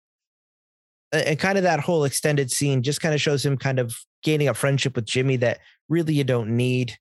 and, 1.11 1.25
and 1.25 1.39
kind 1.39 1.57
of 1.57 1.63
that 1.63 1.79
whole 1.79 2.03
extended 2.03 2.51
scene 2.51 2.83
just 2.83 3.01
kind 3.01 3.15
of 3.15 3.21
shows 3.21 3.45
him 3.45 3.57
kind 3.57 3.79
of 3.79 3.95
gaining 4.21 4.49
a 4.49 4.53
friendship 4.53 4.95
with 4.95 5.05
Jimmy 5.05 5.37
that 5.37 5.59
really 5.87 6.13
you 6.13 6.25
don't 6.25 6.57
need, 6.57 6.97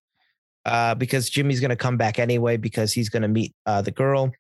uh, 0.67 0.95
because 0.95 1.29
Jimmy's 1.29 1.61
going 1.61 1.71
to 1.71 1.77
come 1.77 1.97
back 1.97 2.21
anyway 2.21 2.57
because 2.57 2.93
he's 2.93 3.09
going 3.09 3.23
to 3.23 3.29
meet 3.29 3.55
uh, 3.67 3.83
the 3.83 3.91
girl. 3.91 4.31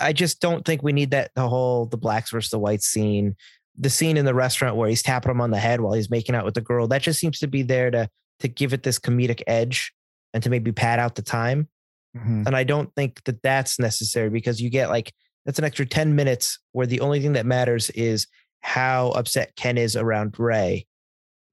I 0.00 0.12
just 0.14 0.40
don't 0.40 0.64
think 0.64 0.82
we 0.82 0.92
need 0.92 1.10
that 1.10 1.30
the 1.34 1.48
whole 1.48 1.86
the 1.86 1.98
blacks 1.98 2.30
versus 2.30 2.50
the 2.50 2.58
whites 2.58 2.86
scene. 2.86 3.36
The 3.78 3.90
scene 3.90 4.16
in 4.16 4.24
the 4.24 4.34
restaurant 4.34 4.76
where 4.76 4.88
he's 4.88 5.02
tapping 5.02 5.30
him 5.30 5.42
on 5.42 5.50
the 5.50 5.58
head 5.58 5.82
while 5.82 5.92
he's 5.92 6.08
making 6.08 6.34
out 6.34 6.46
with 6.46 6.54
the 6.54 6.62
girl 6.62 6.88
that 6.88 7.02
just 7.02 7.20
seems 7.20 7.38
to 7.40 7.46
be 7.46 7.62
there 7.62 7.90
to 7.90 8.08
to 8.40 8.48
give 8.48 8.72
it 8.72 8.82
this 8.82 8.98
comedic 8.98 9.42
edge 9.46 9.92
and 10.36 10.42
to 10.42 10.50
maybe 10.50 10.70
pad 10.70 10.98
out 10.98 11.14
the 11.14 11.22
time. 11.22 11.66
Mhm. 12.14 12.46
And 12.46 12.54
I 12.54 12.62
don't 12.62 12.94
think 12.94 13.24
that 13.24 13.42
that's 13.42 13.78
necessary 13.78 14.28
because 14.28 14.60
you 14.60 14.68
get 14.68 14.90
like 14.90 15.14
that's 15.46 15.58
an 15.58 15.64
extra 15.64 15.86
10 15.86 16.14
minutes 16.14 16.58
where 16.72 16.86
the 16.86 17.00
only 17.00 17.20
thing 17.20 17.32
that 17.32 17.46
matters 17.46 17.88
is 17.90 18.26
how 18.60 19.12
upset 19.12 19.56
Ken 19.56 19.78
is 19.78 19.96
around 19.96 20.38
Ray. 20.38 20.86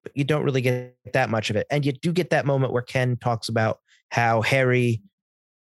But 0.04 0.12
you 0.16 0.26
don't 0.26 0.44
really 0.44 0.60
get 0.60 0.98
that 1.14 1.30
much 1.30 1.50
of 1.50 1.56
it. 1.56 1.66
And 1.72 1.86
you 1.86 1.94
do 1.94 2.12
get 2.12 2.32
that 2.32 2.46
moment 2.46 2.74
where 2.74 2.82
Ken 2.82 3.16
talks 3.16 3.48
about 3.48 3.80
how 4.12 4.42
Harry 4.42 5.02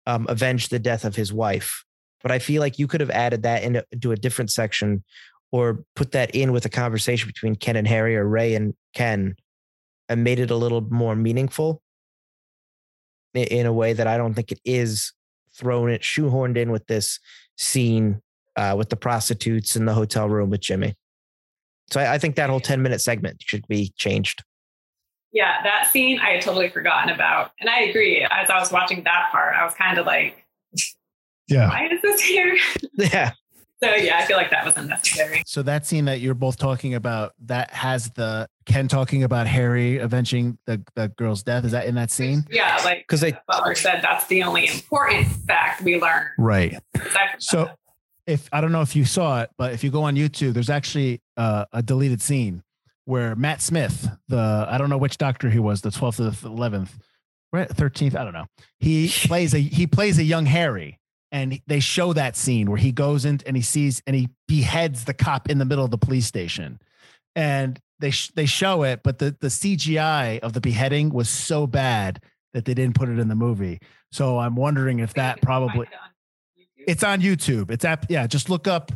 um, 0.06 0.26
avenged 0.28 0.70
the 0.70 0.80
death 0.80 1.04
of 1.04 1.14
his 1.14 1.32
wife. 1.32 1.84
But 2.20 2.32
I 2.32 2.40
feel 2.40 2.60
like 2.60 2.80
you 2.80 2.88
could 2.88 3.00
have 3.00 3.10
added 3.10 3.44
that 3.44 3.62
into, 3.62 3.86
into 3.92 4.10
a 4.10 4.16
different 4.16 4.50
section 4.50 5.04
or 5.52 5.84
put 5.94 6.10
that 6.12 6.34
in 6.34 6.50
with 6.50 6.64
a 6.64 6.70
conversation 6.70 7.28
between 7.28 7.54
Ken 7.54 7.76
and 7.76 7.86
Harry 7.86 8.16
or 8.16 8.26
Ray 8.26 8.56
and 8.56 8.74
Ken 8.92 9.36
and 10.08 10.24
made 10.24 10.40
it 10.40 10.50
a 10.50 10.56
little 10.56 10.80
more 10.80 11.14
meaningful 11.14 11.80
in 13.34 13.66
a 13.66 13.72
way 13.72 13.92
that 13.92 14.06
I 14.06 14.16
don't 14.16 14.34
think 14.34 14.52
it 14.52 14.60
is 14.64 15.12
thrown 15.54 15.90
it 15.90 16.02
shoehorned 16.02 16.56
in 16.56 16.70
with 16.70 16.86
this 16.86 17.18
scene 17.56 18.20
uh, 18.56 18.74
with 18.76 18.88
the 18.88 18.96
prostitutes 18.96 19.76
in 19.76 19.84
the 19.84 19.94
hotel 19.94 20.28
room 20.28 20.50
with 20.50 20.60
Jimmy. 20.60 20.94
So 21.90 22.00
I, 22.00 22.14
I 22.14 22.18
think 22.18 22.36
that 22.36 22.50
whole 22.50 22.60
10 22.60 22.82
minute 22.82 23.00
segment 23.00 23.36
should 23.40 23.66
be 23.68 23.92
changed. 23.96 24.42
Yeah, 25.32 25.62
that 25.64 25.90
scene 25.90 26.20
I 26.20 26.30
had 26.30 26.42
totally 26.42 26.68
forgotten 26.68 27.10
about. 27.12 27.50
And 27.60 27.68
I 27.68 27.80
agree. 27.80 28.26
As 28.30 28.48
I 28.50 28.58
was 28.60 28.70
watching 28.70 29.02
that 29.04 29.28
part, 29.32 29.54
I 29.54 29.64
was 29.64 29.74
kind 29.74 29.98
of 29.98 30.06
like, 30.06 30.46
Yeah. 31.48 31.68
why 31.68 31.88
is 31.90 32.00
this 32.02 32.20
here? 32.20 32.56
Yeah. 32.94 33.32
So 33.84 33.94
yeah, 33.96 34.18
I 34.18 34.24
feel 34.26 34.36
like 34.36 34.50
that 34.50 34.64
was 34.64 34.76
unnecessary. 34.76 35.42
So 35.46 35.62
that 35.62 35.86
scene 35.86 36.04
that 36.06 36.20
you're 36.20 36.34
both 36.34 36.56
talking 36.58 36.94
about 36.94 37.32
that 37.46 37.70
has 37.72 38.10
the 38.10 38.48
Ken 38.66 38.88
talking 38.88 39.22
about 39.24 39.46
Harry 39.46 39.98
avenging 39.98 40.58
the, 40.66 40.82
the 40.94 41.08
girl's 41.16 41.42
death. 41.42 41.64
Is 41.64 41.72
that 41.72 41.86
in 41.86 41.94
that 41.96 42.10
scene? 42.10 42.44
Yeah, 42.50 42.80
like 42.84 43.06
'Cause 43.06 43.20
they- 43.20 43.34
Butler 43.46 43.74
said, 43.74 44.00
that's 44.02 44.26
the 44.26 44.42
only 44.42 44.66
important 44.68 45.26
fact 45.26 45.82
we 45.82 46.00
learned. 46.00 46.28
Right. 46.38 46.78
So 47.38 47.64
that. 47.66 47.78
if 48.26 48.48
I 48.52 48.60
don't 48.60 48.72
know 48.72 48.80
if 48.82 48.96
you 48.96 49.04
saw 49.04 49.42
it, 49.42 49.50
but 49.58 49.72
if 49.72 49.84
you 49.84 49.90
go 49.90 50.04
on 50.04 50.16
YouTube, 50.16 50.54
there's 50.54 50.70
actually 50.70 51.20
uh, 51.36 51.66
a 51.72 51.82
deleted 51.82 52.22
scene 52.22 52.62
where 53.06 53.36
Matt 53.36 53.60
Smith, 53.60 54.08
the 54.28 54.66
I 54.68 54.78
don't 54.78 54.88
know 54.88 54.96
which 54.98 55.18
doctor 55.18 55.50
he 55.50 55.58
was, 55.58 55.82
the 55.82 55.90
12th 55.90 56.20
or 56.20 56.30
the 56.30 56.48
11th, 56.48 56.88
right, 57.52 57.68
13th, 57.68 58.16
I 58.16 58.24
don't 58.24 58.32
know. 58.32 58.46
He 58.78 59.08
plays 59.24 59.52
a 59.52 59.58
he 59.58 59.86
plays 59.86 60.18
a 60.18 60.22
young 60.24 60.46
Harry, 60.46 60.98
and 61.34 61.60
they 61.66 61.80
show 61.80 62.12
that 62.12 62.36
scene 62.36 62.70
where 62.70 62.78
he 62.78 62.92
goes 62.92 63.24
in 63.24 63.40
and 63.44 63.56
he 63.56 63.62
sees 63.62 64.00
and 64.06 64.14
he 64.14 64.28
beheads 64.46 65.04
the 65.04 65.12
cop 65.12 65.50
in 65.50 65.58
the 65.58 65.64
middle 65.64 65.84
of 65.84 65.90
the 65.90 65.98
police 65.98 66.26
station, 66.26 66.78
and 67.34 67.80
they 67.98 68.12
sh- 68.12 68.30
they 68.36 68.46
show 68.46 68.84
it, 68.84 69.00
but 69.02 69.18
the 69.18 69.36
the 69.40 69.48
CGI 69.48 70.38
of 70.38 70.52
the 70.52 70.60
beheading 70.60 71.10
was 71.10 71.28
so 71.28 71.66
bad 71.66 72.22
that 72.52 72.64
they 72.64 72.72
didn't 72.72 72.94
put 72.94 73.08
it 73.08 73.18
in 73.18 73.26
the 73.26 73.34
movie. 73.34 73.80
So 74.12 74.38
I'm 74.38 74.54
wondering 74.54 75.00
if 75.00 75.12
that 75.14 75.42
probably 75.42 75.86
it 75.86 75.92
on 75.92 76.64
it's 76.86 77.02
on 77.02 77.20
YouTube. 77.20 77.72
It's 77.72 77.84
at 77.84 78.06
Yeah, 78.08 78.28
just 78.28 78.48
look 78.48 78.68
up 78.68 78.92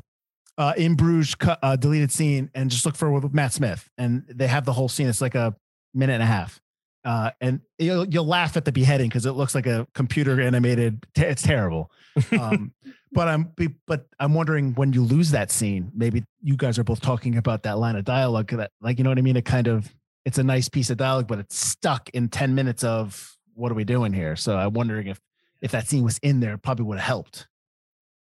uh, 0.56 0.74
in 0.76 0.94
Bruges 0.94 1.34
uh, 1.42 1.74
deleted 1.74 2.12
scene 2.12 2.50
and 2.54 2.70
just 2.70 2.86
look 2.86 2.94
for 2.94 3.20
Matt 3.32 3.52
Smith, 3.52 3.90
and 3.98 4.24
they 4.28 4.46
have 4.46 4.64
the 4.64 4.72
whole 4.72 4.88
scene. 4.88 5.08
It's 5.08 5.20
like 5.20 5.34
a 5.34 5.56
minute 5.92 6.14
and 6.14 6.22
a 6.22 6.26
half, 6.26 6.60
uh, 7.08 7.30
and 7.40 7.62
you'll 7.78 8.06
you'll 8.06 8.26
laugh 8.26 8.58
at 8.58 8.66
the 8.66 8.70
beheading 8.70 9.08
because 9.08 9.24
it 9.24 9.32
looks 9.32 9.54
like 9.54 9.66
a 9.66 9.86
computer 9.94 10.38
animated. 10.42 11.06
Te- 11.14 11.22
it's 11.22 11.40
terrible. 11.40 11.90
Um, 12.32 12.74
but 13.12 13.28
I'm 13.28 13.50
but 13.86 14.06
I'm 14.20 14.34
wondering 14.34 14.74
when 14.74 14.92
you 14.92 15.02
lose 15.02 15.30
that 15.30 15.50
scene, 15.50 15.90
maybe 15.94 16.22
you 16.42 16.54
guys 16.54 16.78
are 16.78 16.84
both 16.84 17.00
talking 17.00 17.38
about 17.38 17.62
that 17.62 17.78
line 17.78 17.96
of 17.96 18.04
dialogue 18.04 18.50
that 18.50 18.72
like 18.82 18.98
you 18.98 19.04
know 19.04 19.10
what 19.10 19.16
I 19.16 19.22
mean. 19.22 19.38
It 19.38 19.46
kind 19.46 19.68
of 19.68 19.90
it's 20.26 20.36
a 20.36 20.44
nice 20.44 20.68
piece 20.68 20.90
of 20.90 20.98
dialogue, 20.98 21.28
but 21.28 21.38
it's 21.38 21.58
stuck 21.58 22.10
in 22.10 22.28
ten 22.28 22.54
minutes 22.54 22.84
of 22.84 23.38
what 23.54 23.72
are 23.72 23.74
we 23.74 23.84
doing 23.84 24.12
here? 24.12 24.36
So 24.36 24.58
I'm 24.58 24.74
wondering 24.74 25.06
if 25.06 25.18
if 25.62 25.70
that 25.70 25.88
scene 25.88 26.04
was 26.04 26.18
in 26.18 26.40
there, 26.40 26.52
it 26.52 26.62
probably 26.62 26.84
would 26.84 26.98
have 26.98 27.06
helped. 27.06 27.48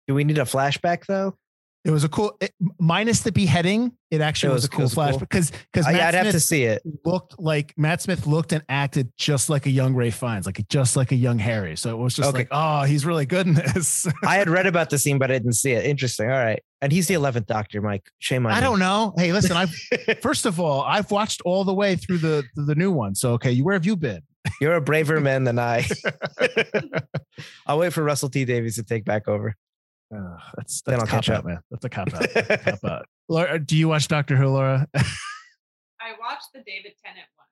Do 0.05 0.15
we 0.15 0.25
need 0.25 0.37
a 0.37 0.41
flashback 0.41 1.05
though? 1.05 1.37
It 1.85 1.91
was 1.91 2.03
a 2.03 2.09
cool, 2.09 2.35
it, 2.41 2.51
minus 2.79 3.19
the 3.19 3.31
beheading. 3.31 3.91
It 4.09 4.19
actually 4.19 4.49
It 4.49 4.53
was, 4.53 4.63
was- 4.63 4.65
a 4.65 4.69
cool 4.69 4.81
was 4.85 4.93
flash 4.95 5.11
cool. 5.11 5.19
because 5.19 5.51
because 5.71 5.85
I'd 5.85 5.95
have 6.15 6.25
to 6.25 6.31
Smith 6.31 6.41
see 6.43 6.63
it. 6.63 6.81
looked 7.05 7.39
like 7.39 7.73
Matt 7.77 8.01
Smith 8.01 8.25
looked 8.25 8.53
and 8.53 8.63
acted 8.69 9.11
just 9.17 9.51
like 9.51 9.67
a 9.67 9.69
young 9.69 9.93
Ralph 9.93 10.15
Fiennes, 10.15 10.47
like 10.47 10.67
just 10.67 10.97
like 10.97 11.11
a 11.11 11.15
young 11.15 11.37
Harry. 11.37 11.77
So 11.77 11.91
it 11.91 12.01
was 12.01 12.15
just 12.15 12.29
Okay. 12.29 12.39
like, 12.39 12.47
oh, 12.49 12.83
he's 12.83 13.05
really 13.05 13.27
good 13.27 13.45
in 13.45 13.53
this. 13.53 14.07
I 14.25 14.35
had 14.37 14.49
read 14.49 14.65
about 14.65 14.89
the 14.89 14.97
scene, 14.97 15.19
but 15.19 15.29
I 15.29 15.35
didn't 15.35 15.53
see 15.53 15.73
it. 15.73 15.85
Interesting. 15.85 16.25
All 16.31 16.37
right. 16.43 16.59
And 16.81 16.91
he's 16.91 17.07
the 17.07 17.13
11th 17.13 17.45
Doctor, 17.45 17.81
Mike. 17.81 18.09
Shame 18.17 18.45
on 18.47 18.51
I 18.51 18.55
you. 18.57 18.61
don't 18.61 18.79
know. 18.79 19.13
Hey, 19.15 19.31
listen, 19.31 19.55
I 19.55 19.65
first 20.23 20.47
of 20.47 20.59
all, 20.59 20.81
I've 20.81 21.11
watched 21.11 21.41
all 21.45 21.63
the 21.63 21.73
way 21.73 21.95
through 21.95 22.17
the 22.17 22.43
the 22.55 22.73
new 22.75 22.91
one. 22.91 23.13
So 23.13 23.33
okay, 23.33 23.51
you 23.51 23.63
where 23.63 23.73
have 23.75 23.85
you 23.85 23.95
been? 23.95 24.21
You're 24.59 24.75
a 24.75 24.81
braver 24.81 25.19
man 25.19 25.43
than 25.43 25.59
I. 25.59 25.85
I'll 27.67 27.77
wait 27.79 27.93
for 27.93 28.03
Russell 28.03 28.29
T 28.29 28.45
Davies 28.45 28.75
to 28.75 28.83
take 28.83 29.05
back 29.05 29.27
over. 29.27 29.55
Uh, 30.15 30.37
that's 30.55 30.81
Then 30.81 30.99
that's 30.99 31.01
I'll 31.03 31.07
cop 31.07 31.23
catch 31.25 31.29
out, 31.29 31.39
up. 31.39 31.45
man. 31.45 31.59
That's 31.71 31.85
a 31.85 31.89
cop 31.89 32.13
out. 32.13 32.61
cop 32.63 32.83
out. 32.91 33.05
Laura, 33.29 33.59
do 33.59 33.75
you 33.77 33.87
watch 33.87 34.07
Doctor 34.07 34.35
Who, 34.35 34.47
Laura? 34.47 34.87
I 34.95 36.11
watched 36.19 36.49
the 36.53 36.61
David 36.65 36.93
Tennant 37.03 37.27
one. 37.35 37.47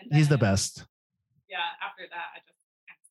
And 0.00 0.14
He's 0.14 0.28
the 0.28 0.38
best. 0.38 0.84
Yeah, 1.48 1.56
after 1.84 2.04
that, 2.10 2.26
I 2.34 2.38
just 2.46 2.58
kind 2.86 2.98
of 3.00 3.06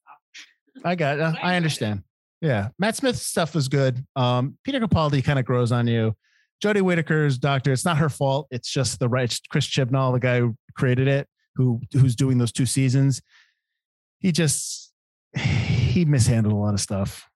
stopped. 0.82 0.86
I 0.86 0.96
got. 0.96 1.20
Uh, 1.20 1.24
I 1.24 1.28
I 1.28 1.32
enjoyed 1.54 1.56
understand. 1.56 2.04
Yeah, 2.42 2.70
Matt 2.80 2.96
Smith's 2.96 3.26
stuff 3.26 3.56
was 3.56 3.68
good. 3.68 4.06
Um, 4.16 4.58
Peter 4.64 4.80
Capaldi 4.80 5.24
kind 5.24 5.40
of 5.40 5.46
grows 5.46 5.72
on 5.72 5.88
you. 5.88 6.16
Jodie 6.64 6.82
Whittaker's 6.82 7.38
Doctor. 7.38 7.72
It's 7.74 7.86
not 7.86 7.98
her 7.98 8.10
fault. 8.10 8.48
It's 8.52 8.72
just 8.72 9.00
the 9.00 9.10
right. 9.10 9.38
Chris 9.50 9.68
Chibnall, 9.68 10.14
the 10.14 10.20
guy 10.20 10.40
who 10.40 10.56
created 10.78 11.08
it, 11.08 11.28
who 11.56 11.82
who's 11.94 12.16
doing 12.16 12.38
those 12.38 12.52
two 12.52 12.66
seasons. 12.66 13.22
He 14.20 14.32
just 14.32 14.94
he 15.38 16.06
mishandled 16.06 16.54
a 16.54 16.58
lot 16.58 16.74
of 16.74 16.80
stuff. 16.80 17.28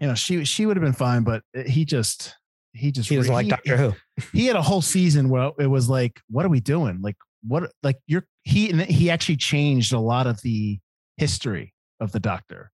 You 0.00 0.08
know, 0.08 0.14
she 0.14 0.44
she 0.44 0.66
would 0.66 0.76
have 0.76 0.82
been 0.84 0.92
fine, 0.92 1.22
but 1.22 1.42
he 1.66 1.84
just 1.84 2.34
he 2.72 2.90
just 2.90 3.08
He 3.08 3.16
doesn't 3.16 3.32
like 3.32 3.48
Doctor 3.48 3.76
Who. 3.76 3.92
he 4.32 4.46
had 4.46 4.56
a 4.56 4.62
whole 4.62 4.82
season 4.82 5.28
where 5.28 5.52
it 5.60 5.68
was 5.68 5.88
like, 5.88 6.20
what 6.28 6.44
are 6.44 6.48
we 6.48 6.58
doing? 6.60 7.00
Like, 7.00 7.16
what, 7.46 7.70
like 7.84 7.98
you're, 8.08 8.26
he, 8.42 8.68
and 8.70 8.80
he 8.80 9.10
actually 9.10 9.36
changed 9.36 9.92
a 9.92 9.98
lot 10.00 10.26
of 10.26 10.40
the 10.42 10.80
history 11.16 11.72
of 12.00 12.10
the 12.10 12.18
doctor 12.18 12.72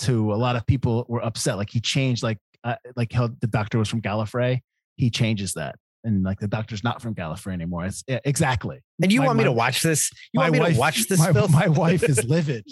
to 0.00 0.34
a 0.34 0.36
lot 0.36 0.54
of 0.56 0.66
people 0.66 1.06
were 1.08 1.24
upset. 1.24 1.56
Like 1.56 1.70
he 1.70 1.80
changed, 1.80 2.22
like, 2.22 2.36
uh, 2.64 2.74
like 2.94 3.10
how 3.12 3.30
the 3.40 3.46
doctor 3.46 3.78
was 3.78 3.88
from 3.88 4.02
Gallifrey. 4.02 4.60
He 4.96 5.08
changes 5.08 5.54
that. 5.54 5.76
And 6.04 6.22
like 6.24 6.38
the 6.40 6.48
doctor's 6.48 6.84
not 6.84 7.00
from 7.00 7.14
Gallifrey 7.14 7.52
anymore. 7.54 7.84
It's 7.86 8.04
yeah, 8.06 8.18
exactly. 8.24 8.80
And 9.02 9.10
you 9.10 9.20
My- 9.20 9.26
want 9.26 9.38
me 9.38 9.44
my- 9.44 9.48
to 9.48 9.52
watch 9.52 9.80
this? 9.82 10.10
You 10.34 10.40
want 10.40 10.52
me 10.52 10.60
wife- 10.60 10.74
to 10.74 10.78
watch 10.78 11.08
this 11.08 11.18
My, 11.18 11.32
my 11.48 11.68
wife 11.68 12.02
is 12.02 12.22
livid. 12.28 12.64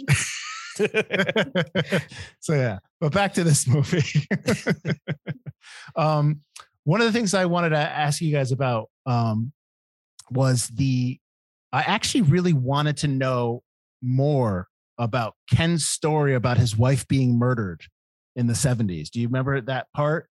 so 2.40 2.54
yeah, 2.54 2.78
but 3.00 3.12
back 3.12 3.34
to 3.34 3.44
this 3.44 3.66
movie. 3.66 4.26
um, 5.96 6.40
one 6.84 7.00
of 7.00 7.06
the 7.06 7.12
things 7.12 7.34
I 7.34 7.46
wanted 7.46 7.70
to 7.70 7.78
ask 7.78 8.20
you 8.20 8.32
guys 8.32 8.52
about 8.52 8.90
um, 9.06 9.52
was 10.30 10.68
the. 10.68 11.18
I 11.72 11.82
actually 11.82 12.22
really 12.22 12.52
wanted 12.52 12.98
to 12.98 13.08
know 13.08 13.62
more 14.02 14.68
about 14.98 15.34
Ken's 15.50 15.86
story 15.86 16.34
about 16.34 16.56
his 16.58 16.76
wife 16.76 17.06
being 17.08 17.38
murdered 17.38 17.82
in 18.34 18.46
the 18.46 18.54
'70s. 18.54 19.10
Do 19.10 19.20
you 19.20 19.28
remember 19.28 19.60
that 19.62 19.86
part 19.94 20.28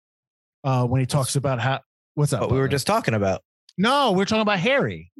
uh, 0.64 0.86
when 0.86 1.00
he 1.00 1.06
talks 1.06 1.36
about 1.36 1.60
how? 1.60 1.80
What's 2.16 2.34
up? 2.34 2.42
what 2.42 2.52
we 2.52 2.60
were 2.60 2.68
just 2.68 2.86
talking 2.86 3.14
about. 3.14 3.42
no, 3.78 4.12
we're 4.12 4.26
talking 4.26 4.42
about 4.42 4.60
Harry. 4.60 5.12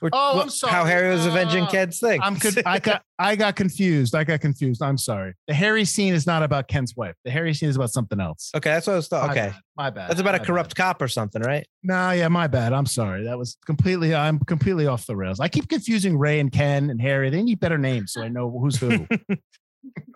We're- 0.00 0.10
Oh, 0.12 0.32
I'm 0.32 0.46
what- 0.46 0.54
How. 0.70 0.84
Harry 0.84 1.10
was 1.10 1.26
avenging 1.26 1.64
Uh, 1.64 1.70
Ken's 1.70 1.98
thing. 1.98 2.20
I'm 2.22 2.36
con- 2.36 2.52
I 2.64 2.78
got 2.90 3.02
I 3.18 3.34
got 3.36 3.56
confused. 3.56 4.14
I 4.14 4.22
got 4.24 4.40
confused. 4.40 4.80
I'm 4.82 4.96
sorry. 4.98 5.34
The 5.48 5.54
Harry 5.54 5.84
scene 5.84 6.14
is 6.14 6.26
not 6.26 6.42
about 6.44 6.68
Ken's 6.68 6.94
wife. 6.96 7.16
The 7.24 7.30
Harry 7.32 7.52
scene 7.54 7.68
is 7.68 7.74
about 7.76 7.90
something 7.90 8.20
else. 8.20 8.52
okay, 8.54 8.70
that's 8.70 8.86
what 8.86 8.92
I 8.92 8.96
was 8.96 9.08
thought. 9.08 9.30
Okay. 9.30 9.48
bad. 9.48 9.54
my 9.76 9.90
bad. 9.90 10.10
That's 10.10 10.20
about 10.20 10.34
a 10.36 10.38
My 10.38 10.44
corrupt 10.44 10.76
cop 10.76 11.02
or 11.02 11.08
something, 11.08 11.42
right? 11.42 11.66
Bad. 11.82 11.94
No, 11.94 12.10
yeah, 12.12 12.28
my 12.28 12.46
bad. 12.46 12.72
I'm 12.72 12.86
sorry. 12.86 13.24
That 13.24 13.36
was 13.38 13.56
completely. 13.66 14.14
I'm 14.14 14.38
completely 14.40 14.86
off 14.86 15.06
the 15.06 15.16
rails. 15.16 15.40
I 15.40 15.48
keep 15.48 15.68
confusing 15.68 16.16
Ray 16.16 16.38
and 16.38 16.52
Ken 16.52 16.90
and 16.90 17.00
Harry. 17.00 17.30
They 17.30 17.42
need 17.42 17.58
better 17.60 17.78
names 17.78 18.12
so 18.12 18.22
I 18.22 18.28
know 18.28 18.50
who's 18.50 18.76
who. 18.76 19.06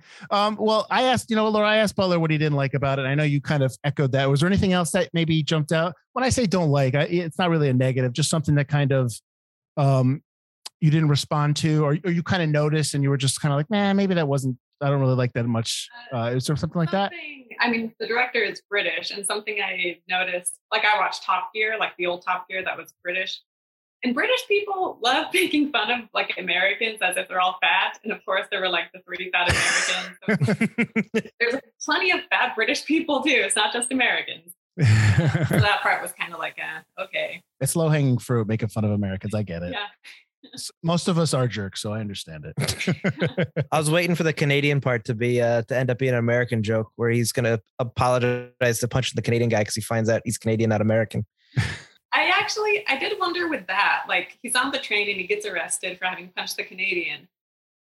um, 0.30 0.56
well, 0.58 0.86
I 0.90 1.04
asked, 1.04 1.30
you 1.30 1.36
know, 1.36 1.48
Laura, 1.48 1.68
I 1.68 1.76
asked 1.76 1.96
Butler 1.96 2.18
what 2.18 2.30
he 2.30 2.38
didn't 2.38 2.56
like 2.56 2.74
about 2.74 2.98
it. 2.98 3.02
I 3.02 3.14
know 3.14 3.24
you 3.24 3.40
kind 3.40 3.62
of 3.62 3.76
echoed 3.84 4.12
that. 4.12 4.28
Was 4.28 4.40
there 4.40 4.48
anything 4.48 4.72
else 4.72 4.90
that 4.92 5.10
maybe 5.12 5.42
jumped 5.42 5.72
out? 5.72 5.94
When 6.12 6.24
I 6.24 6.28
say 6.28 6.46
don't 6.46 6.70
like, 6.70 6.94
I, 6.94 7.02
it's 7.04 7.38
not 7.38 7.50
really 7.50 7.68
a 7.68 7.74
negative, 7.74 8.12
just 8.12 8.30
something 8.30 8.54
that 8.56 8.68
kind 8.68 8.92
of 8.92 9.12
um, 9.76 10.22
you 10.80 10.90
didn't 10.90 11.08
respond 11.08 11.56
to, 11.56 11.84
or, 11.84 11.98
or 12.04 12.10
you 12.10 12.22
kind 12.22 12.42
of 12.42 12.48
noticed 12.48 12.94
and 12.94 13.02
you 13.02 13.10
were 13.10 13.16
just 13.16 13.40
kind 13.40 13.52
of 13.52 13.56
like, 13.56 13.70
man, 13.70 13.96
maybe 13.96 14.14
that 14.14 14.28
wasn't. 14.28 14.58
I 14.80 14.90
don't 14.90 15.00
really 15.00 15.14
like 15.14 15.32
that 15.34 15.44
much. 15.44 15.88
Uh, 16.12 16.32
is 16.34 16.44
there 16.44 16.56
something 16.56 16.78
like 16.78 16.90
that? 16.90 17.12
I 17.60 17.70
mean, 17.70 17.94
the 18.00 18.06
director 18.08 18.40
is 18.40 18.60
British, 18.68 19.12
and 19.12 19.24
something 19.24 19.58
I 19.62 20.00
noticed, 20.08 20.58
like 20.72 20.82
I 20.84 20.98
watched 20.98 21.22
Top 21.22 21.50
Gear, 21.54 21.76
like 21.78 21.92
the 21.98 22.06
old 22.06 22.24
Top 22.24 22.48
Gear 22.48 22.64
that 22.64 22.76
was 22.76 22.92
British. 23.00 23.40
And 24.04 24.14
British 24.14 24.46
people 24.48 24.98
love 25.02 25.26
making 25.34 25.70
fun 25.70 25.90
of 25.90 26.00
like 26.12 26.34
Americans 26.38 26.98
as 27.02 27.16
if 27.16 27.28
they're 27.28 27.40
all 27.40 27.58
fat. 27.60 27.98
And 28.04 28.12
of 28.12 28.24
course, 28.24 28.46
there 28.50 28.60
were 28.60 28.68
like 28.68 28.86
the 28.92 29.00
three 29.06 29.30
fat 29.30 29.50
Americans. 29.50 30.72
So 31.14 31.20
there's 31.40 31.60
plenty 31.84 32.10
of 32.10 32.20
fat 32.30 32.54
British 32.54 32.84
people 32.84 33.22
too. 33.22 33.30
It's 33.30 33.56
not 33.56 33.72
just 33.72 33.92
Americans. 33.92 34.54
So 34.78 34.84
that 34.84 35.80
part 35.82 36.00
was 36.00 36.12
kind 36.12 36.32
of 36.32 36.38
like, 36.38 36.56
uh, 36.58 37.02
okay. 37.02 37.42
it's 37.60 37.76
low 37.76 37.90
hanging 37.90 38.18
fruit, 38.18 38.48
making 38.48 38.68
fun 38.68 38.84
of 38.84 38.90
Americans. 38.90 39.34
I 39.34 39.42
get 39.42 39.62
it. 39.62 39.72
Yeah. 39.72 39.86
Most 40.82 41.06
of 41.06 41.18
us 41.18 41.34
are 41.34 41.46
jerks, 41.46 41.80
so 41.80 41.92
I 41.92 42.00
understand 42.00 42.46
it. 42.46 43.48
I 43.72 43.78
was 43.78 43.90
waiting 43.90 44.16
for 44.16 44.24
the 44.24 44.32
Canadian 44.32 44.80
part 44.80 45.04
to 45.04 45.14
be 45.14 45.40
uh, 45.40 45.62
to 45.62 45.78
end 45.78 45.88
up 45.88 45.98
being 45.98 46.14
an 46.14 46.18
American 46.18 46.64
joke 46.64 46.88
where 46.96 47.10
he's 47.10 47.30
gonna 47.30 47.60
apologize 47.78 48.80
to 48.80 48.88
punch 48.88 49.12
the 49.12 49.22
Canadian 49.22 49.50
guy 49.50 49.60
because 49.60 49.76
he 49.76 49.80
finds 49.80 50.08
out 50.08 50.20
he's 50.24 50.38
Canadian, 50.38 50.70
not 50.70 50.80
American. 50.80 51.24
I 52.52 52.60
actually, 52.60 52.86
I 52.88 52.98
did 52.98 53.18
wonder 53.18 53.48
with 53.48 53.66
that. 53.66 54.04
Like, 54.08 54.38
he's 54.42 54.54
on 54.54 54.70
the 54.70 54.78
train 54.78 55.08
and 55.08 55.20
he 55.20 55.26
gets 55.26 55.46
arrested 55.46 55.98
for 55.98 56.04
having 56.04 56.30
punched 56.36 56.56
the 56.56 56.64
Canadian. 56.64 57.28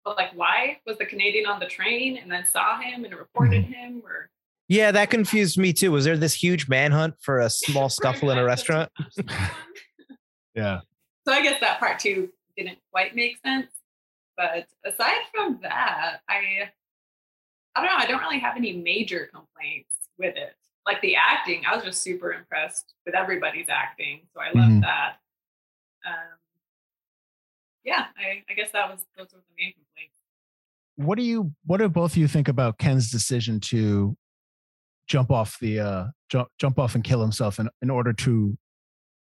But 0.05 0.17
like, 0.17 0.32
why 0.34 0.79
was 0.86 0.97
the 0.97 1.05
Canadian 1.05 1.45
on 1.45 1.60
the 1.60 1.65
train 1.65 2.17
and 2.17 2.32
then 2.32 2.45
saw 2.45 2.79
him 2.79 3.03
and 3.03 3.13
reported 3.13 3.63
mm-hmm. 3.63 3.73
him? 3.73 4.01
Or 4.05 4.29
Yeah, 4.67 4.91
that 4.91 5.10
confused 5.10 5.58
me 5.58 5.73
too. 5.73 5.91
Was 5.91 6.05
there 6.05 6.17
this 6.17 6.34
huge 6.34 6.67
manhunt 6.67 7.15
for 7.21 7.39
a 7.39 7.49
small 7.49 7.89
scuffle 7.89 8.32
in 8.32 8.38
a 8.38 8.43
restaurant? 8.43 8.91
yeah. 10.55 10.82
So 11.27 11.34
I 11.34 11.41
guess 11.41 11.60
that 11.62 11.79
part 11.79 11.99
too 11.99 12.29
didn't 12.58 12.79
quite 12.91 13.15
make 13.15 13.38
sense. 13.45 13.67
But 14.38 14.67
aside 14.86 15.19
from 15.34 15.60
that, 15.63 16.21
I 16.29 16.69
I 17.75 17.82
don't 17.82 17.91
know, 17.91 17.97
I 17.97 18.08
don't 18.08 18.21
really 18.21 18.39
have 18.39 18.55
any 18.58 18.73
major 18.73 19.29
complaints 19.34 19.93
with 20.17 20.36
it. 20.38 20.55
Like 20.89 21.02
the 21.02 21.15
acting, 21.15 21.62
I 21.69 21.75
was 21.75 21.84
just 21.86 22.02
super 22.02 22.34
impressed 22.34 22.93
with 23.06 23.13
everybody's 23.13 23.69
acting. 23.69 24.21
So 24.34 24.41
I 24.41 24.47
love 24.60 24.69
Mhm. 24.71 24.82
that. 24.82 25.17
Um 26.06 26.38
yeah, 27.84 28.06
I, 28.17 28.43
I 28.49 28.54
guess 28.56 28.71
that 28.71 28.89
was 28.89 29.06
those 29.17 29.28
were 29.34 29.39
the 29.39 29.56
main 29.63 29.73
complaints. 29.73 30.15
What 30.95 31.17
do 31.17 31.23
you? 31.23 31.54
What 31.65 31.78
do 31.78 31.88
both 31.89 32.12
of 32.13 32.17
you 32.17 32.28
think 32.28 32.47
about 32.47 32.78
Ken's 32.78 33.12
decision 33.12 33.60
to 33.62 34.17
jump 35.08 35.32
off 35.32 35.58
the 35.60 35.80
uh 35.80 36.06
jump 36.30 36.49
jump 36.60 36.78
off 36.80 36.95
and 36.95 37.04
kill 37.04 37.21
himself 37.21 37.60
in 37.60 37.69
in 37.82 37.89
order 37.89 38.12
to, 38.13 38.58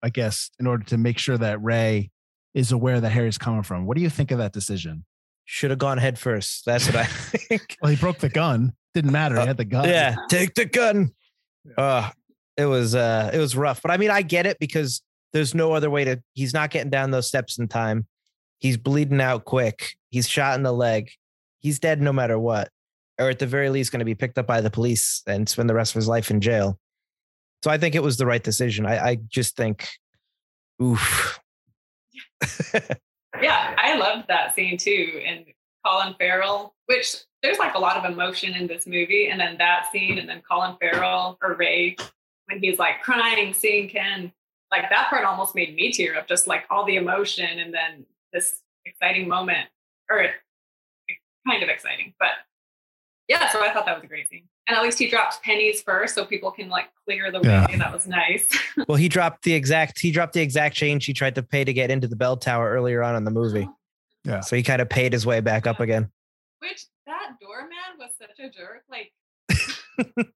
I 0.02 0.10
guess, 0.10 0.50
in 0.60 0.66
order 0.66 0.84
to 0.84 0.96
make 0.96 1.18
sure 1.18 1.36
that 1.38 1.60
Ray 1.62 2.10
is 2.54 2.72
aware 2.72 3.00
that 3.00 3.10
Harry's 3.10 3.36
coming 3.38 3.62
from. 3.64 3.84
What 3.86 3.96
do 3.96 4.02
you 4.02 4.10
think 4.10 4.30
of 4.30 4.38
that 4.38 4.52
decision? 4.52 5.04
Should 5.44 5.70
have 5.70 5.78
gone 5.78 5.98
head 5.98 6.18
first. 6.18 6.64
That's 6.64 6.86
what 6.86 6.96
I 6.96 7.04
think. 7.48 7.76
Well, 7.82 7.90
he 7.90 7.96
broke 7.96 8.18
the 8.18 8.28
gun. 8.28 8.72
Didn't 8.94 9.12
matter. 9.12 9.38
He 9.40 9.46
had 9.46 9.56
the 9.58 9.64
gun. 9.64 9.88
yeah, 9.88 10.16
take 10.30 10.54
the 10.54 10.64
gun. 10.64 11.12
Uh, 11.76 12.10
it 12.56 12.66
was 12.66 12.94
uh 12.94 13.30
it 13.32 13.38
was 13.38 13.56
rough. 13.56 13.82
But 13.82 13.90
I 13.90 13.96
mean, 13.96 14.10
I 14.10 14.22
get 14.22 14.46
it 14.46 14.58
because 14.58 15.02
there's 15.32 15.54
no 15.54 15.72
other 15.72 15.90
way 15.90 16.04
to 16.04 16.22
he's 16.34 16.54
not 16.54 16.70
getting 16.70 16.90
down 16.90 17.10
those 17.10 17.26
steps 17.26 17.58
in 17.58 17.68
time. 17.68 18.06
He's 18.58 18.76
bleeding 18.76 19.20
out 19.20 19.44
quick. 19.44 19.94
He's 20.10 20.28
shot 20.28 20.56
in 20.56 20.62
the 20.62 20.72
leg. 20.72 21.10
He's 21.60 21.78
dead 21.78 22.00
no 22.00 22.12
matter 22.12 22.38
what. 22.38 22.70
Or 23.20 23.28
at 23.28 23.38
the 23.38 23.46
very 23.46 23.70
least 23.70 23.92
going 23.92 23.98
to 23.98 24.04
be 24.04 24.14
picked 24.14 24.38
up 24.38 24.46
by 24.46 24.60
the 24.60 24.70
police 24.70 25.22
and 25.26 25.48
spend 25.48 25.68
the 25.68 25.74
rest 25.74 25.92
of 25.92 25.96
his 25.96 26.08
life 26.08 26.30
in 26.30 26.40
jail. 26.40 26.78
So 27.64 27.70
I 27.70 27.78
think 27.78 27.94
it 27.94 28.02
was 28.02 28.16
the 28.16 28.26
right 28.26 28.42
decision. 28.42 28.86
I, 28.86 28.98
I 28.98 29.18
just 29.28 29.56
think 29.56 29.88
oof. 30.82 31.40
Yeah, 33.42 33.74
I 33.78 33.96
loved 33.96 34.28
that 34.28 34.54
scene 34.54 34.78
too. 34.78 35.20
And 35.24 35.44
Colin 35.88 36.14
Farrell, 36.18 36.74
which 36.86 37.16
there's 37.42 37.58
like 37.58 37.74
a 37.74 37.78
lot 37.78 37.96
of 37.96 38.10
emotion 38.10 38.54
in 38.54 38.66
this 38.66 38.86
movie. 38.86 39.28
And 39.28 39.40
then 39.40 39.56
that 39.58 39.86
scene, 39.92 40.18
and 40.18 40.28
then 40.28 40.42
Colin 40.48 40.76
Farrell 40.80 41.38
or 41.42 41.54
Ray, 41.54 41.96
when 42.46 42.60
he's 42.60 42.78
like 42.78 43.02
crying, 43.02 43.54
seeing 43.54 43.88
Ken, 43.88 44.32
like 44.70 44.90
that 44.90 45.08
part 45.08 45.24
almost 45.24 45.54
made 45.54 45.74
me 45.74 45.92
tear 45.92 46.16
up, 46.16 46.28
just 46.28 46.46
like 46.46 46.64
all 46.70 46.84
the 46.84 46.96
emotion 46.96 47.58
and 47.58 47.72
then 47.72 48.04
this 48.32 48.60
exciting 48.84 49.28
moment, 49.28 49.68
or 50.10 50.26
kind 51.46 51.62
of 51.62 51.68
exciting. 51.68 52.12
But 52.18 52.30
yeah, 53.28 53.50
so 53.50 53.62
I 53.62 53.72
thought 53.72 53.86
that 53.86 53.94
was 53.94 54.04
a 54.04 54.08
great 54.08 54.28
scene. 54.28 54.44
And 54.66 54.76
at 54.76 54.82
least 54.82 54.98
he 54.98 55.08
dropped 55.08 55.42
pennies 55.42 55.80
first 55.80 56.14
so 56.14 56.26
people 56.26 56.50
can 56.50 56.68
like 56.68 56.88
clear 57.06 57.30
the 57.30 57.40
way. 57.40 57.48
Yeah. 57.48 57.76
That 57.78 57.92
was 57.92 58.06
nice. 58.06 58.46
well, 58.88 58.96
he 58.96 59.08
dropped 59.08 59.44
the 59.44 59.54
exact 59.54 59.98
he 60.00 60.10
dropped 60.10 60.34
the 60.34 60.42
exact 60.42 60.74
change 60.74 61.06
he 61.06 61.14
tried 61.14 61.34
to 61.36 61.42
pay 61.42 61.64
to 61.64 61.72
get 61.72 61.90
into 61.90 62.06
the 62.06 62.16
bell 62.16 62.36
tower 62.36 62.70
earlier 62.70 63.02
on 63.02 63.16
in 63.16 63.24
the 63.24 63.30
movie. 63.30 63.66
Oh. 63.66 63.74
Yeah. 64.24 64.40
So 64.40 64.56
he 64.56 64.62
kind 64.62 64.82
of 64.82 64.88
paid 64.88 65.12
his 65.12 65.24
way 65.26 65.40
back 65.40 65.66
up 65.66 65.80
again. 65.80 66.10
Which 66.60 66.86
that 67.06 67.36
doorman 67.40 67.70
was 67.98 68.10
such 68.18 68.38
a 68.38 68.50
jerk. 68.50 68.82
Like, 68.90 69.12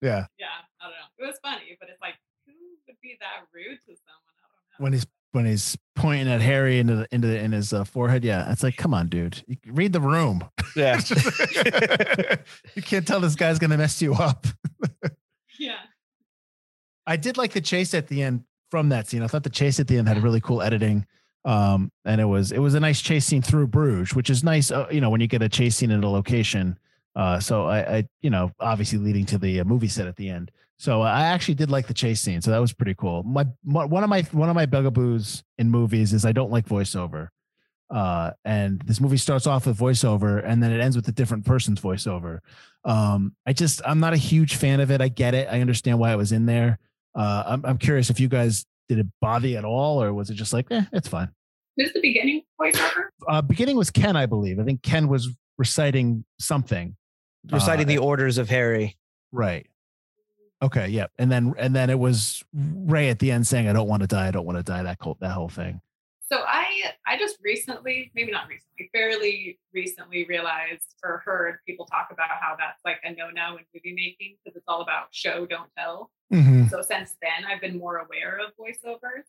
Yeah. 0.00 0.26
yeah, 0.38 0.46
I 0.80 0.84
don't 0.84 0.90
know. 0.92 1.06
It 1.18 1.26
was 1.26 1.36
funny, 1.42 1.76
but 1.80 1.88
it's 1.88 2.00
like, 2.00 2.14
who 2.46 2.52
would 2.86 2.96
be 3.02 3.16
that 3.20 3.46
rude 3.52 3.78
to 3.86 3.96
someone? 3.96 4.34
I 4.38 4.46
don't 4.46 4.78
know. 4.78 4.84
When 4.84 4.92
he's 4.92 5.06
when 5.32 5.44
he's 5.44 5.76
pointing 5.94 6.28
at 6.28 6.40
Harry 6.40 6.78
into 6.78 6.96
the, 6.96 7.08
into 7.12 7.26
the, 7.28 7.38
in 7.38 7.52
his 7.52 7.72
uh, 7.72 7.84
forehead. 7.84 8.24
Yeah. 8.24 8.50
It's 8.50 8.62
like, 8.62 8.76
come 8.76 8.94
on, 8.94 9.08
dude. 9.08 9.42
You- 9.46 9.56
Read 9.66 9.92
the 9.92 10.00
room. 10.00 10.42
Yeah. 10.76 11.00
you 12.74 12.82
can't 12.82 13.06
tell 13.06 13.20
this 13.20 13.34
guy's 13.34 13.58
gonna 13.58 13.76
mess 13.76 14.00
you 14.00 14.14
up. 14.14 14.46
yeah. 15.58 15.76
I 17.06 17.16
did 17.16 17.36
like 17.36 17.52
the 17.52 17.60
chase 17.60 17.94
at 17.94 18.08
the 18.08 18.22
end 18.22 18.44
from 18.70 18.90
that 18.90 19.08
scene. 19.08 19.22
I 19.22 19.26
thought 19.26 19.42
the 19.42 19.50
chase 19.50 19.80
at 19.80 19.88
the 19.88 19.96
end 19.98 20.08
had 20.08 20.22
really 20.22 20.40
cool 20.40 20.62
editing. 20.62 21.06
Um, 21.44 21.90
and 22.04 22.20
it 22.20 22.24
was 22.24 22.52
it 22.52 22.58
was 22.58 22.74
a 22.74 22.80
nice 22.80 23.00
chase 23.00 23.24
scene 23.24 23.42
through 23.42 23.68
Bruges, 23.68 24.14
which 24.14 24.30
is 24.30 24.44
nice. 24.44 24.70
Uh, 24.70 24.86
you 24.90 25.00
know, 25.00 25.10
when 25.10 25.20
you 25.20 25.26
get 25.26 25.42
a 25.42 25.48
chase 25.48 25.76
scene 25.76 25.90
in 25.90 26.02
a 26.02 26.10
location. 26.10 26.78
Uh, 27.16 27.40
so 27.40 27.66
I, 27.66 27.96
I, 27.96 28.08
you 28.20 28.30
know, 28.30 28.52
obviously 28.60 28.98
leading 28.98 29.26
to 29.26 29.38
the 29.38 29.60
uh, 29.60 29.64
movie 29.64 29.88
set 29.88 30.06
at 30.06 30.14
the 30.16 30.28
end. 30.28 30.52
So 30.76 31.02
I 31.02 31.22
actually 31.22 31.54
did 31.54 31.68
like 31.70 31.88
the 31.88 31.94
chase 31.94 32.20
scene. 32.20 32.40
So 32.40 32.52
that 32.52 32.58
was 32.58 32.72
pretty 32.72 32.94
cool. 32.94 33.24
My 33.24 33.46
my- 33.64 33.84
one 33.84 34.04
of 34.04 34.10
my 34.10 34.22
one 34.32 34.48
of 34.48 34.54
my 34.54 34.66
bugaboos 34.66 35.42
in 35.58 35.70
movies 35.70 36.12
is 36.12 36.24
I 36.24 36.32
don't 36.32 36.52
like 36.52 36.66
voiceover. 36.66 37.28
Uh, 37.90 38.32
and 38.44 38.80
this 38.82 39.00
movie 39.00 39.16
starts 39.16 39.46
off 39.46 39.66
with 39.66 39.78
voiceover 39.78 40.42
and 40.44 40.62
then 40.62 40.70
it 40.72 40.80
ends 40.80 40.94
with 40.94 41.08
a 41.08 41.12
different 41.12 41.46
person's 41.46 41.80
voiceover. 41.80 42.40
Um, 42.84 43.34
I 43.46 43.52
just 43.54 43.80
I'm 43.84 43.98
not 43.98 44.12
a 44.12 44.18
huge 44.18 44.56
fan 44.56 44.80
of 44.80 44.90
it. 44.90 45.00
I 45.00 45.08
get 45.08 45.34
it. 45.34 45.48
I 45.50 45.60
understand 45.60 45.98
why 45.98 46.12
it 46.12 46.16
was 46.16 46.30
in 46.30 46.46
there. 46.46 46.78
Uh, 47.14 47.42
I'm 47.46 47.64
I'm 47.64 47.78
curious 47.78 48.10
if 48.10 48.20
you 48.20 48.28
guys 48.28 48.66
did 48.88 48.98
it 48.98 49.06
bother 49.20 49.48
you 49.48 49.56
at 49.56 49.64
all, 49.64 50.02
or 50.02 50.12
was 50.14 50.30
it 50.30 50.34
just 50.34 50.52
like, 50.52 50.66
eh, 50.70 50.82
it's 50.92 51.08
fine. 51.08 51.28
Who's 51.76 51.92
the 51.92 52.00
beginning 52.00 52.42
voiceover? 52.60 53.04
Uh, 53.28 53.42
beginning 53.42 53.76
was 53.76 53.90
Ken, 53.90 54.16
I 54.16 54.26
believe. 54.26 54.58
I 54.58 54.64
think 54.64 54.82
Ken 54.82 55.08
was 55.08 55.28
reciting 55.58 56.24
something. 56.40 56.96
Reciting 57.52 57.86
Uh, 57.86 57.88
the 57.88 57.98
orders 57.98 58.38
of 58.38 58.48
Harry. 58.48 58.96
right. 59.32 59.66
Okay, 60.60 60.88
yep. 60.88 61.12
And 61.18 61.30
then 61.30 61.54
and 61.56 61.72
then 61.76 61.88
it 61.88 61.98
was 62.00 62.42
Ray 62.52 63.10
at 63.10 63.20
the 63.20 63.30
end 63.30 63.46
saying, 63.46 63.68
"I 63.68 63.72
don't 63.72 63.86
want 63.86 64.02
to 64.02 64.08
die. 64.08 64.26
I 64.26 64.30
don't 64.32 64.44
want 64.44 64.58
to 64.58 64.64
die." 64.64 64.82
That 64.82 64.96
whole 65.00 65.16
that 65.20 65.30
whole 65.30 65.48
thing. 65.48 65.80
So 66.32 66.42
I 66.44 66.57
I 67.06 67.18
just 67.18 67.38
recently, 67.42 68.10
maybe 68.14 68.30
not 68.30 68.48
recently, 68.48 68.90
fairly 68.92 69.58
recently 69.72 70.26
realized 70.28 70.94
or 71.04 71.22
heard 71.24 71.58
people 71.66 71.86
talk 71.86 72.08
about 72.10 72.28
how 72.40 72.56
that's 72.58 72.80
like 72.84 72.98
a 73.04 73.10
no-no 73.10 73.56
in 73.56 73.64
movie 73.74 73.94
making 73.94 74.36
because 74.44 74.56
it's 74.56 74.66
all 74.68 74.82
about 74.82 75.06
show 75.10 75.46
don't 75.46 75.70
tell. 75.76 76.10
Mm-hmm. 76.32 76.68
So 76.68 76.82
since 76.82 77.16
then 77.22 77.44
I've 77.46 77.60
been 77.60 77.78
more 77.78 77.98
aware 77.98 78.38
of 78.38 78.52
voiceovers. 78.58 79.24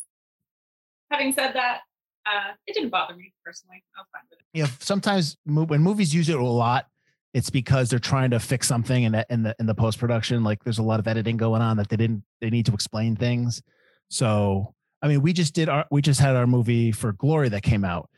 Having 1.12 1.34
said 1.34 1.54
that, 1.54 1.82
uh, 2.26 2.54
it 2.68 2.74
didn't 2.74 2.90
bother 2.90 3.16
me 3.16 3.34
personally. 3.44 3.84
I 3.98 4.02
was 4.02 4.08
fine 4.12 4.22
with 4.30 4.40
it. 4.40 4.46
Yeah, 4.54 4.68
sometimes 4.80 5.38
when 5.46 5.82
movies 5.82 6.14
use 6.14 6.30
it 6.30 6.38
a 6.38 6.44
lot, 6.44 6.86
it's 7.34 7.50
because 7.50 7.90
they're 7.90 8.00
trying 8.00 8.32
to 8.32 8.40
fix 8.40 8.68
something 8.68 9.04
in 9.04 9.12
the 9.12 9.26
in 9.30 9.44
the 9.44 9.56
in 9.60 9.66
the 9.66 9.76
post 9.76 10.00
production. 10.00 10.44
Like 10.44 10.64
there's 10.64 10.80
a 10.80 10.84
lot 10.84 11.00
of 11.00 11.08
editing 11.08 11.38
going 11.38 11.62
on 11.62 11.78
that 11.78 11.90
they 11.90 11.96
didn't 11.96 12.24
they 12.42 12.50
need 12.50 12.66
to 12.66 12.74
explain 12.74 13.16
things. 13.16 13.62
So 14.10 14.74
I 15.02 15.08
mean, 15.08 15.22
we 15.22 15.34
just 15.34 15.54
did 15.54 15.70
our 15.70 15.86
we 15.92 16.02
just 16.02 16.20
had 16.20 16.36
our 16.36 16.48
movie 16.48 16.92
for 16.92 17.14
Glory 17.14 17.50
that 17.50 17.64
came 17.64 17.86
out, 17.86 18.10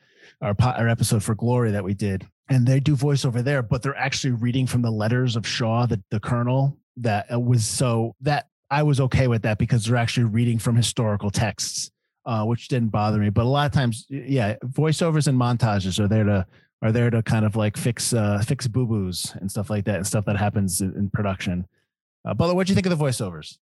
our 0.41 0.55
our 0.59 0.87
episode 0.87 1.23
for 1.23 1.35
Glory 1.35 1.71
that 1.71 1.83
we 1.83 1.93
did, 1.93 2.27
and 2.49 2.65
they 2.65 2.79
do 2.79 2.95
voiceover 2.95 3.43
there, 3.43 3.61
but 3.61 3.81
they're 3.81 3.95
actually 3.95 4.31
reading 4.31 4.67
from 4.67 4.81
the 4.81 4.91
letters 4.91 5.35
of 5.35 5.45
Shaw, 5.47 5.85
the 5.85 6.01
the 6.09 6.19
Colonel. 6.19 6.77
That 6.97 7.31
uh, 7.31 7.39
was 7.39 7.65
so 7.65 8.15
that 8.21 8.47
I 8.69 8.83
was 8.83 8.99
okay 8.99 9.27
with 9.27 9.43
that 9.43 9.57
because 9.57 9.85
they're 9.85 9.95
actually 9.95 10.25
reading 10.25 10.59
from 10.59 10.75
historical 10.75 11.29
texts, 11.29 11.91
uh, 12.25 12.43
which 12.45 12.67
didn't 12.67 12.89
bother 12.89 13.17
me. 13.17 13.29
But 13.29 13.43
a 13.43 13.49
lot 13.49 13.65
of 13.65 13.71
times, 13.71 14.05
yeah, 14.09 14.55
voiceovers 14.65 15.27
and 15.27 15.39
montages 15.39 15.99
are 15.99 16.07
there 16.07 16.23
to 16.23 16.45
are 16.81 16.91
there 16.91 17.09
to 17.09 17.21
kind 17.21 17.45
of 17.45 17.55
like 17.55 17.77
fix 17.77 18.13
uh, 18.13 18.43
fix 18.45 18.67
boo 18.67 18.87
boos 18.87 19.33
and 19.39 19.49
stuff 19.49 19.69
like 19.69 19.85
that 19.85 19.97
and 19.97 20.07
stuff 20.07 20.25
that 20.25 20.37
happens 20.37 20.81
in, 20.81 20.93
in 20.95 21.09
production. 21.09 21.67
Uh, 22.25 22.33
Butler, 22.33 22.55
what 22.55 22.67
do 22.67 22.71
you 22.71 22.75
think 22.75 22.87
of 22.87 22.97
the 22.97 23.03
voiceovers? 23.03 23.57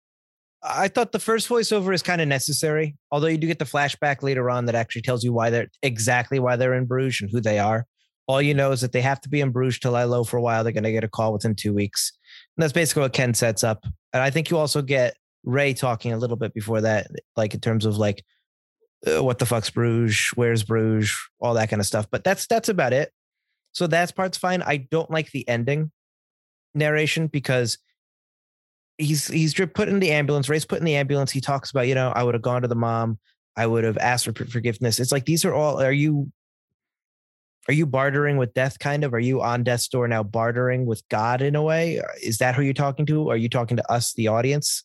I 0.62 0.90
thought 0.90 1.12
the 1.12 1.20
first 1.20 1.48
voiceover 1.48 1.94
is 1.94 2.04
kind 2.04 2.20
of 2.20 2.28
necessary, 2.28 2.98
although 3.12 3.28
you 3.28 3.38
do 3.38 3.48
get 3.48 3.60
the 3.60 3.66
flashback 3.66 4.22
later 4.24 4.50
on 4.50 4.66
that 4.66 4.76
actually 4.76 5.04
tells 5.04 5.24
you 5.24 5.32
why 5.32 5.50
they're 5.50 5.70
exactly 5.84 6.40
why 6.40 6.58
they're 6.58 6.74
in 6.74 6.86
Bruges 6.86 7.22
and 7.22 7.32
who 7.32 7.40
they 7.40 7.60
are. 7.60 7.86
All 8.28 8.42
you 8.42 8.54
know 8.54 8.72
is 8.72 8.82
that 8.82 8.92
they 8.92 9.02
have 9.02 9.22
to 9.22 9.30
be 9.30 9.42
in 9.42 9.52
Bruges 9.52 9.80
to 9.80 9.92
lie 9.92 10.04
low 10.04 10.24
for 10.24 10.38
a 10.38 10.42
while. 10.42 10.64
They're 10.64 10.74
going 10.74 10.84
to 10.84 10.92
get 10.92 11.04
a 11.04 11.10
call 11.10 11.34
within 11.34 11.56
two 11.56 11.74
weeks. 11.74 12.12
And 12.56 12.64
that's 12.64 12.74
basically 12.74 13.02
what 13.02 13.14
Ken 13.14 13.34
sets 13.34 13.64
up. 13.64 13.84
And 14.14 14.22
I 14.22 14.30
think 14.30 14.50
you 14.50 14.58
also 14.58 14.82
get 14.82 15.16
Ray 15.44 15.74
talking 15.74 16.14
a 16.14 16.18
little 16.18 16.36
bit 16.36 16.54
before 16.54 16.82
that, 16.82 17.08
like 17.38 17.54
in 17.54 17.60
terms 17.60 17.86
of 17.86 17.98
like 17.98 18.24
uh, 19.08 19.24
what 19.24 19.40
the 19.40 19.46
fuck's 19.46 19.70
Bruges, 19.70 20.32
where's 20.36 20.64
Bruges, 20.64 21.16
all 21.40 21.54
that 21.54 21.70
kind 21.70 21.80
of 21.80 21.86
stuff. 21.86 22.08
But 22.12 22.24
that's 22.24 22.46
that's 22.48 22.70
about 22.70 22.94
it. 22.94 23.12
So 23.72 23.88
that 23.88 24.16
part's 24.16 24.38
fine. 24.38 24.62
I 24.62 24.78
don't 24.78 25.10
like 25.10 25.32
the 25.32 25.48
ending 25.48 25.92
narration 26.76 27.28
because 27.28 27.78
he's 29.00 29.28
he's 29.28 29.54
put 29.54 29.90
in 29.90 30.00
the 30.00 30.12
ambulance. 30.12 30.50
Ray's 30.50 30.66
put 30.66 30.80
in 30.80 30.86
the 30.86 30.96
ambulance. 30.96 31.32
He 31.32 31.42
talks 31.42 31.72
about, 31.72 31.88
you 31.88 31.96
know, 31.96 32.12
I 32.16 32.24
would 32.24 32.36
have 32.36 32.44
gone 32.44 32.62
to 32.62 32.68
the 32.68 32.76
mom. 32.76 33.18
I 33.56 33.66
would 33.66 33.84
have 33.84 33.98
asked 33.98 34.26
for 34.26 34.46
forgiveness. 34.46 35.00
It's 35.00 35.12
like 35.12 35.26
these 35.26 35.44
are 35.46 35.54
all. 35.54 35.82
Are 35.82 35.92
you 35.92 36.32
are 37.68 37.74
you 37.74 37.86
bartering 37.86 38.38
with 38.38 38.54
death? 38.54 38.80
Kind 38.80 39.04
of. 39.04 39.14
Are 39.14 39.20
you 39.20 39.42
on 39.42 39.64
death's 39.64 39.88
door 39.88 40.08
now, 40.08 40.24
bartering 40.24 40.86
with 40.86 41.08
God 41.10 41.42
in 41.42 41.56
a 41.56 41.64
way? 41.64 42.02
Is 42.22 42.38
that 42.40 42.56
who 42.56 42.62
you're 42.62 42.74
talking 42.74 43.06
to? 43.08 43.30
Are 43.30 43.38
you 43.38 43.50
talking 43.50 43.78
to 43.78 43.92
us, 43.92 44.14
the 44.14 44.28
audience? 44.28 44.84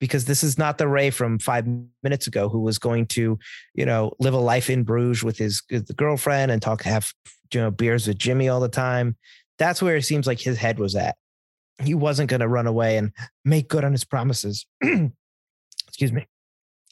Because 0.00 0.24
this 0.24 0.42
is 0.42 0.58
not 0.58 0.76
the 0.76 0.88
Ray 0.88 1.10
from 1.10 1.38
five 1.38 1.64
minutes 2.02 2.26
ago 2.26 2.48
who 2.48 2.60
was 2.60 2.78
going 2.78 3.06
to, 3.06 3.38
you 3.74 3.86
know, 3.86 4.12
live 4.18 4.34
a 4.34 4.38
life 4.38 4.68
in 4.68 4.82
Bruges 4.82 5.22
with 5.22 5.38
his, 5.38 5.62
his 5.68 5.82
girlfriend 5.82 6.50
and 6.50 6.60
talk, 6.60 6.82
have 6.82 7.12
you 7.52 7.60
know 7.60 7.70
beers 7.70 8.08
with 8.08 8.18
Jimmy 8.18 8.48
all 8.48 8.60
the 8.60 8.68
time. 8.68 9.16
That's 9.58 9.80
where 9.80 9.96
it 9.96 10.02
seems 10.02 10.26
like 10.26 10.40
his 10.40 10.58
head 10.58 10.78
was 10.78 10.96
at. 10.96 11.16
He 11.82 11.94
wasn't 11.94 12.30
going 12.30 12.40
to 12.40 12.48
run 12.48 12.66
away 12.66 12.96
and 12.96 13.12
make 13.44 13.68
good 13.68 13.84
on 13.84 13.92
his 13.92 14.04
promises. 14.04 14.66
Excuse 15.88 16.12
me. 16.12 16.26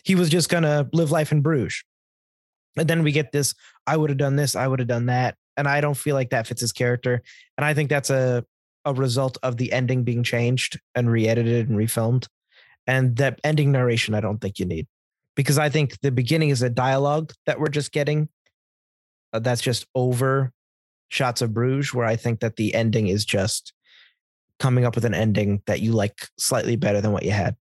He 0.04 0.14
was 0.14 0.28
just 0.28 0.48
going 0.48 0.64
to 0.64 0.88
live 0.92 1.10
life 1.10 1.30
in 1.30 1.40
Bruges. 1.40 1.84
And 2.76 2.88
then 2.88 3.02
we 3.02 3.12
get 3.12 3.32
this 3.32 3.54
I 3.86 3.96
would 3.96 4.10
have 4.10 4.18
done 4.18 4.36
this, 4.36 4.56
I 4.56 4.66
would 4.66 4.78
have 4.78 4.88
done 4.88 5.06
that. 5.06 5.36
And 5.56 5.68
I 5.68 5.80
don't 5.80 5.96
feel 5.96 6.14
like 6.14 6.30
that 6.30 6.46
fits 6.46 6.60
his 6.60 6.72
character. 6.72 7.22
And 7.58 7.64
I 7.64 7.74
think 7.74 7.90
that's 7.90 8.10
a, 8.10 8.44
a 8.84 8.94
result 8.94 9.38
of 9.42 9.58
the 9.58 9.72
ending 9.72 10.02
being 10.02 10.22
changed 10.22 10.80
and 10.94 11.10
re 11.10 11.28
edited 11.28 11.68
and 11.68 11.78
refilmed. 11.78 12.26
And 12.86 13.16
that 13.16 13.40
ending 13.44 13.70
narration, 13.70 14.14
I 14.14 14.20
don't 14.20 14.40
think 14.40 14.58
you 14.58 14.64
need 14.64 14.86
because 15.34 15.58
I 15.58 15.68
think 15.68 16.00
the 16.00 16.10
beginning 16.10 16.50
is 16.50 16.62
a 16.62 16.70
dialogue 16.70 17.32
that 17.46 17.60
we're 17.60 17.68
just 17.68 17.92
getting. 17.92 18.28
Uh, 19.32 19.38
that's 19.38 19.62
just 19.62 19.86
over 19.94 20.52
shots 21.08 21.42
of 21.42 21.54
Bruges, 21.54 21.94
where 21.94 22.06
I 22.06 22.16
think 22.16 22.40
that 22.40 22.56
the 22.56 22.74
ending 22.74 23.08
is 23.08 23.24
just 23.24 23.72
coming 24.62 24.84
up 24.84 24.94
with 24.94 25.04
an 25.04 25.14
ending 25.14 25.60
that 25.66 25.80
you 25.80 25.92
like 25.92 26.28
slightly 26.38 26.76
better 26.76 27.00
than 27.00 27.10
what 27.12 27.24
you 27.24 27.32
had 27.32 27.56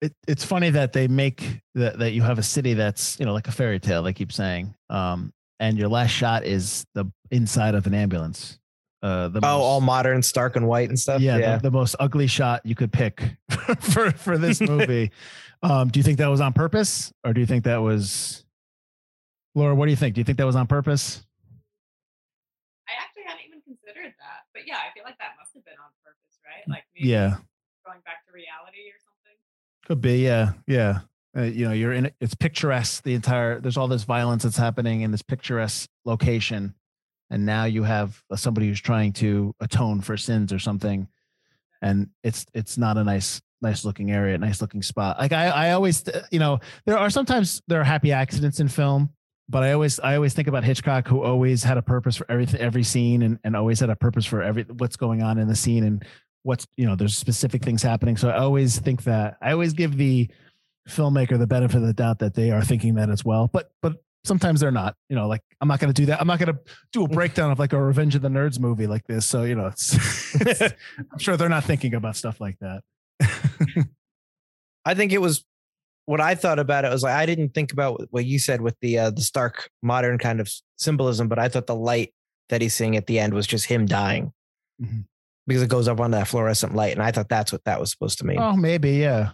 it, 0.00 0.14
it's 0.26 0.44
funny 0.44 0.70
that 0.70 0.92
they 0.92 1.08
make 1.08 1.60
that 1.74 1.98
that 1.98 2.12
you 2.12 2.22
have 2.22 2.38
a 2.38 2.42
city 2.42 2.74
that's 2.74 3.18
you 3.18 3.26
know 3.26 3.32
like 3.32 3.48
a 3.48 3.52
fairy 3.52 3.80
tale. 3.80 4.02
They 4.02 4.12
keep 4.12 4.32
saying, 4.32 4.74
um, 4.90 5.32
and 5.58 5.78
your 5.78 5.88
last 5.88 6.10
shot 6.10 6.44
is 6.44 6.86
the 6.94 7.06
inside 7.30 7.74
of 7.74 7.86
an 7.86 7.94
ambulance. 7.94 8.58
Uh, 9.02 9.28
the 9.28 9.38
oh, 9.38 9.40
most, 9.40 9.62
all 9.62 9.80
modern, 9.80 10.22
stark 10.22 10.56
and 10.56 10.66
white 10.66 10.88
and 10.88 10.98
stuff. 10.98 11.20
Yeah, 11.20 11.36
yeah. 11.36 11.56
The, 11.56 11.64
the, 11.64 11.70
most 11.70 11.96
ugly 12.00 12.26
shot 12.26 12.62
you 12.64 12.74
could 12.74 12.92
pick 12.92 13.22
for 13.80 14.10
for 14.12 14.36
this 14.36 14.60
movie. 14.68 15.12
um, 15.62 15.88
do 15.88 16.00
you 16.00 16.04
think 16.04 16.18
that 16.18 16.28
was 16.28 16.40
on 16.40 16.52
purpose, 16.52 17.12
or 17.24 17.32
do 17.32 17.40
you 17.40 17.46
think 17.46 17.64
that 17.64 17.78
was, 17.78 18.44
Laura? 19.54 19.74
What 19.74 19.86
do 19.86 19.90
you 19.90 19.96
think? 19.96 20.14
Do 20.14 20.20
you 20.20 20.24
think 20.24 20.38
that 20.38 20.46
was 20.46 20.56
on 20.56 20.66
purpose? 20.66 21.24
I 22.88 22.92
actually 23.02 23.22
hadn't 23.24 23.46
even 23.46 23.60
considered 23.62 24.12
that, 24.18 24.44
but 24.66 24.72
yeah, 24.72 24.78
I 24.78 24.92
feel 24.94 25.04
like 25.04 25.18
that 25.18 25.34
must 25.38 25.54
have 25.54 25.64
been 25.64 25.74
on 25.74 25.90
purpose, 26.04 26.40
right? 26.44 26.68
Like 26.68 26.84
yeah, 26.94 27.36
going 27.84 28.00
back 28.04 28.26
to 28.26 28.32
reality 28.32 28.90
or 28.90 28.98
something. 28.98 29.38
could 29.86 30.00
be, 30.00 30.24
yeah, 30.24 30.52
yeah. 30.66 31.00
Uh, 31.36 31.42
you 31.42 31.66
know, 31.66 31.72
you're 31.72 31.92
in 31.92 32.10
it's 32.20 32.34
picturesque. 32.34 33.02
The 33.02 33.14
entire 33.14 33.60
there's 33.60 33.76
all 33.76 33.88
this 33.88 34.04
violence 34.04 34.42
that's 34.42 34.56
happening 34.56 35.02
in 35.02 35.10
this 35.10 35.22
picturesque 35.22 35.88
location, 36.04 36.74
and 37.30 37.44
now 37.44 37.64
you 37.64 37.82
have 37.82 38.22
somebody 38.34 38.68
who's 38.68 38.80
trying 38.80 39.12
to 39.14 39.54
atone 39.60 40.00
for 40.00 40.16
sins 40.16 40.52
or 40.52 40.58
something, 40.58 41.08
and 41.82 42.08
it's 42.24 42.46
it's 42.54 42.78
not 42.78 42.96
a 42.96 43.04
nice 43.04 43.40
nice 43.60 43.84
looking 43.84 44.10
area, 44.10 44.38
nice 44.38 44.60
looking 44.60 44.82
spot. 44.82 45.18
Like 45.18 45.32
I 45.32 45.48
I 45.48 45.70
always 45.72 46.04
you 46.30 46.38
know 46.38 46.58
there 46.86 46.96
are 46.96 47.10
sometimes 47.10 47.62
there 47.68 47.80
are 47.80 47.84
happy 47.84 48.12
accidents 48.12 48.60
in 48.60 48.68
film, 48.68 49.10
but 49.48 49.62
I 49.62 49.72
always 49.72 50.00
I 50.00 50.16
always 50.16 50.34
think 50.34 50.48
about 50.48 50.64
Hitchcock 50.64 51.06
who 51.06 51.22
always 51.22 51.62
had 51.62 51.78
a 51.78 51.82
purpose 51.82 52.16
for 52.16 52.30
everything 52.30 52.60
every 52.60 52.82
scene 52.82 53.22
and, 53.22 53.38
and 53.44 53.56
always 53.56 53.80
had 53.80 53.90
a 53.90 53.96
purpose 53.96 54.24
for 54.24 54.42
every 54.42 54.64
what's 54.64 54.96
going 54.96 55.22
on 55.22 55.38
in 55.38 55.48
the 55.48 55.56
scene 55.56 55.84
and 55.84 56.04
what's 56.42 56.66
you 56.76 56.86
know 56.86 56.96
there's 56.96 57.16
specific 57.16 57.62
things 57.62 57.82
happening. 57.82 58.16
So 58.16 58.28
i 58.28 58.38
always 58.38 58.78
think 58.78 59.04
that 59.04 59.36
i 59.42 59.52
always 59.52 59.72
give 59.72 59.96
the 59.96 60.28
filmmaker 60.88 61.38
the 61.38 61.46
benefit 61.46 61.76
of 61.76 61.82
the 61.82 61.92
doubt 61.92 62.20
that 62.20 62.34
they 62.34 62.50
are 62.52 62.62
thinking 62.62 62.94
that 62.94 63.10
as 63.10 63.24
well 63.24 63.50
but 63.52 63.72
but 63.82 63.94
sometimes 64.24 64.60
they're 64.60 64.70
not 64.70 64.94
you 65.08 65.16
know 65.16 65.26
like 65.26 65.40
i'm 65.60 65.68
not 65.68 65.80
going 65.80 65.92
to 65.92 66.00
do 66.00 66.06
that. 66.06 66.20
I'm 66.20 66.26
not 66.26 66.38
going 66.38 66.54
to 66.54 66.60
do 66.92 67.04
a 67.04 67.08
breakdown 67.08 67.50
of 67.50 67.58
like 67.58 67.72
a 67.72 67.82
revenge 67.82 68.14
of 68.14 68.22
the 68.22 68.28
nerds 68.28 68.58
movie 68.58 68.86
like 68.86 69.06
this. 69.06 69.26
So 69.26 69.44
you 69.44 69.54
know 69.54 69.66
it's, 69.66 69.94
it's 70.40 70.60
i'm 71.12 71.18
sure 71.18 71.36
they're 71.36 71.48
not 71.48 71.64
thinking 71.64 71.94
about 71.94 72.16
stuff 72.16 72.40
like 72.40 72.58
that. 72.60 72.82
I 74.84 74.94
think 74.94 75.12
it 75.12 75.20
was 75.20 75.44
what 76.06 76.20
i 76.20 76.34
thought 76.34 76.58
about 76.58 76.84
it 76.84 76.90
was 76.90 77.02
like 77.02 77.14
i 77.14 77.26
didn't 77.26 77.50
think 77.50 77.72
about 77.72 78.06
what 78.10 78.24
you 78.24 78.38
said 78.38 78.60
with 78.60 78.76
the 78.80 78.98
uh 78.98 79.10
the 79.10 79.20
stark 79.20 79.70
modern 79.82 80.18
kind 80.18 80.40
of 80.40 80.50
symbolism 80.76 81.28
but 81.28 81.38
i 81.38 81.48
thought 81.48 81.66
the 81.66 81.74
light 81.74 82.12
that 82.48 82.60
he's 82.60 82.74
seeing 82.74 82.96
at 82.96 83.06
the 83.06 83.18
end 83.18 83.34
was 83.34 83.46
just 83.46 83.66
him 83.66 83.86
dying 83.86 84.32
mm-hmm 84.80 85.00
because 85.46 85.62
it 85.62 85.68
goes 85.68 85.88
up 85.88 86.00
on 86.00 86.10
that 86.12 86.26
fluorescent 86.28 86.74
light. 86.74 86.92
And 86.92 87.02
I 87.02 87.12
thought 87.12 87.28
that's 87.28 87.52
what 87.52 87.64
that 87.64 87.78
was 87.80 87.90
supposed 87.90 88.18
to 88.18 88.26
mean. 88.26 88.38
Oh, 88.38 88.56
maybe, 88.56 88.92
yeah. 88.92 89.30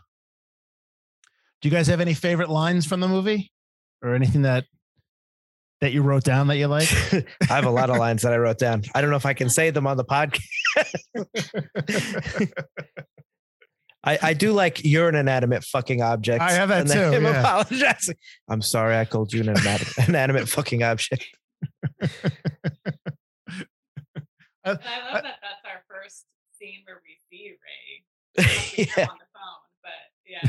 Do 1.61 1.69
you 1.69 1.71
guys 1.71 1.87
have 1.87 2.01
any 2.01 2.15
favorite 2.15 2.51
lines 2.51 2.87
from 2.87 3.01
the 3.01 3.09
movie 3.09 3.53
or 4.03 4.15
anything 4.15 4.43
that 4.43 4.65
that 5.81 5.93
you 5.93 6.03
wrote 6.03 6.25
down 6.25 6.49
that 6.49 6.57
you 6.57 6.67
like? 6.67 6.93
I 7.51 7.55
have 7.55 7.65
a 7.65 7.71
lot 7.71 7.91
of 7.91 7.97
lines 7.97 8.23
that 8.23 8.33
I 8.33 8.37
wrote 8.37 8.59
down. 8.59 8.83
I 8.95 9.01
don't 9.01 9.11
know 9.11 9.17
if 9.17 9.27
I 9.27 9.35
can 9.35 9.49
say 9.49 9.71
them 9.71 9.87
on 9.87 9.97
the 9.97 10.05
podcast. 10.05 10.43
I, 14.05 14.19
I 14.21 14.35
do 14.35 14.53
like 14.53 14.85
you're 14.85 15.09
an 15.09 15.15
inanimate 15.15 15.65
fucking 15.65 16.03
object. 16.03 16.43
I 16.43 16.53
have 16.53 16.69
that 16.71 16.89
too. 16.89 16.99
I'm 16.99 17.23
yeah. 17.23 17.41
apologizing. 17.41 18.17
I'm 18.49 18.63
sorry 18.63 18.97
I 18.97 19.05
called 19.05 19.33
you 19.33 19.43
an 19.43 19.55
inanimate 20.09 20.49
fucking 20.57 20.83
object. 20.83 21.27
Uh, 24.65 24.77
I, 24.85 24.95
I 24.95 25.05
love 25.07 25.17
uh, 25.17 25.23
that 25.23 25.39
that's 25.43 25.65
our 25.65 25.83
first 25.89 26.25
scene 26.57 26.83
where 26.85 27.03
we 27.03 27.19
see 27.29 27.51
Ray 27.51 28.87
yeah. 28.97 29.09
on 29.11 29.19
the 29.19 29.27
phone. 29.35 29.63
But 29.83 30.07
yeah, 30.25 30.49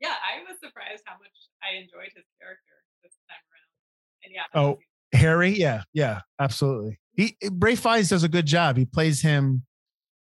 yeah, 0.00 0.14
I 0.14 0.42
was 0.42 0.58
surprised 0.58 1.04
how 1.04 1.14
much 1.18 1.30
I 1.62 1.76
enjoyed 1.76 2.10
his 2.16 2.24
character 2.40 2.74
this 3.04 3.12
time 3.28 3.38
around. 3.46 4.24
And 4.24 4.34
yeah. 4.34 4.60
Oh, 4.60 4.78
Harry, 5.12 5.50
yeah, 5.50 5.82
yeah, 5.92 6.22
absolutely. 6.40 6.98
He 7.12 7.36
Ralph 7.48 7.78
Fiennes 7.78 8.08
does 8.08 8.24
a 8.24 8.28
good 8.28 8.46
job. 8.46 8.76
He 8.76 8.86
plays 8.86 9.22
him. 9.22 9.64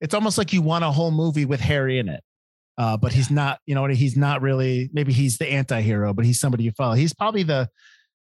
It's 0.00 0.14
almost 0.14 0.38
like 0.38 0.52
you 0.52 0.62
want 0.62 0.84
a 0.84 0.92
whole 0.92 1.11
movie 1.11 1.44
with 1.44 1.59
Harry 1.59 1.98
in 1.98 2.09
it. 2.09 2.22
Uh, 2.79 2.97
but 2.97 3.12
he's 3.12 3.29
not, 3.31 3.59
you 3.66 3.74
know, 3.74 3.85
he's 3.87 4.16
not 4.16 4.41
really. 4.41 4.89
Maybe 4.93 5.12
he's 5.12 5.37
the 5.37 5.51
anti-hero, 5.51 6.14
but 6.14 6.24
he's 6.24 6.39
somebody 6.39 6.62
you 6.62 6.70
follow. 6.70 6.95
He's 6.95 7.12
probably 7.12 7.43
the 7.43 7.68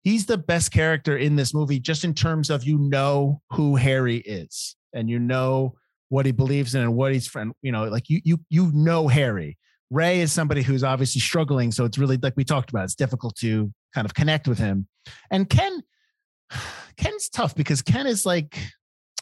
he's 0.06 0.26
the 0.26 0.38
best 0.38 0.70
character 0.70 1.16
in 1.16 1.34
this 1.34 1.52
movie 1.52 1.80
just 1.80 2.04
in 2.04 2.14
terms 2.14 2.48
of 2.48 2.62
you 2.62 2.78
know 2.78 3.42
who 3.50 3.74
Harry 3.74 4.18
is 4.18 4.76
and 4.92 5.10
you 5.10 5.18
know 5.18 5.74
what 6.10 6.24
he 6.24 6.30
believes 6.30 6.76
in 6.76 6.82
and 6.82 6.94
what 6.94 7.12
he's 7.12 7.26
friend 7.26 7.52
you 7.60 7.72
know 7.72 7.86
like 7.86 8.08
you 8.08 8.20
you 8.22 8.38
you 8.48 8.70
know 8.72 9.08
Harry 9.08 9.58
Ray 9.90 10.20
is 10.20 10.30
somebody 10.30 10.62
who's 10.62 10.84
obviously 10.84 11.20
struggling 11.20 11.72
so 11.72 11.84
it's 11.84 11.98
really 11.98 12.16
like 12.18 12.34
we 12.36 12.44
talked 12.44 12.70
about 12.70 12.84
it's 12.84 12.94
difficult 12.94 13.34
to 13.38 13.72
kind 13.92 14.04
of 14.04 14.14
connect 14.14 14.46
with 14.46 14.58
him 14.58 14.86
and 15.32 15.50
Ken 15.50 15.82
Ken's 16.96 17.28
tough 17.28 17.56
because 17.56 17.82
Ken 17.82 18.06
is 18.06 18.24
like 18.24 18.56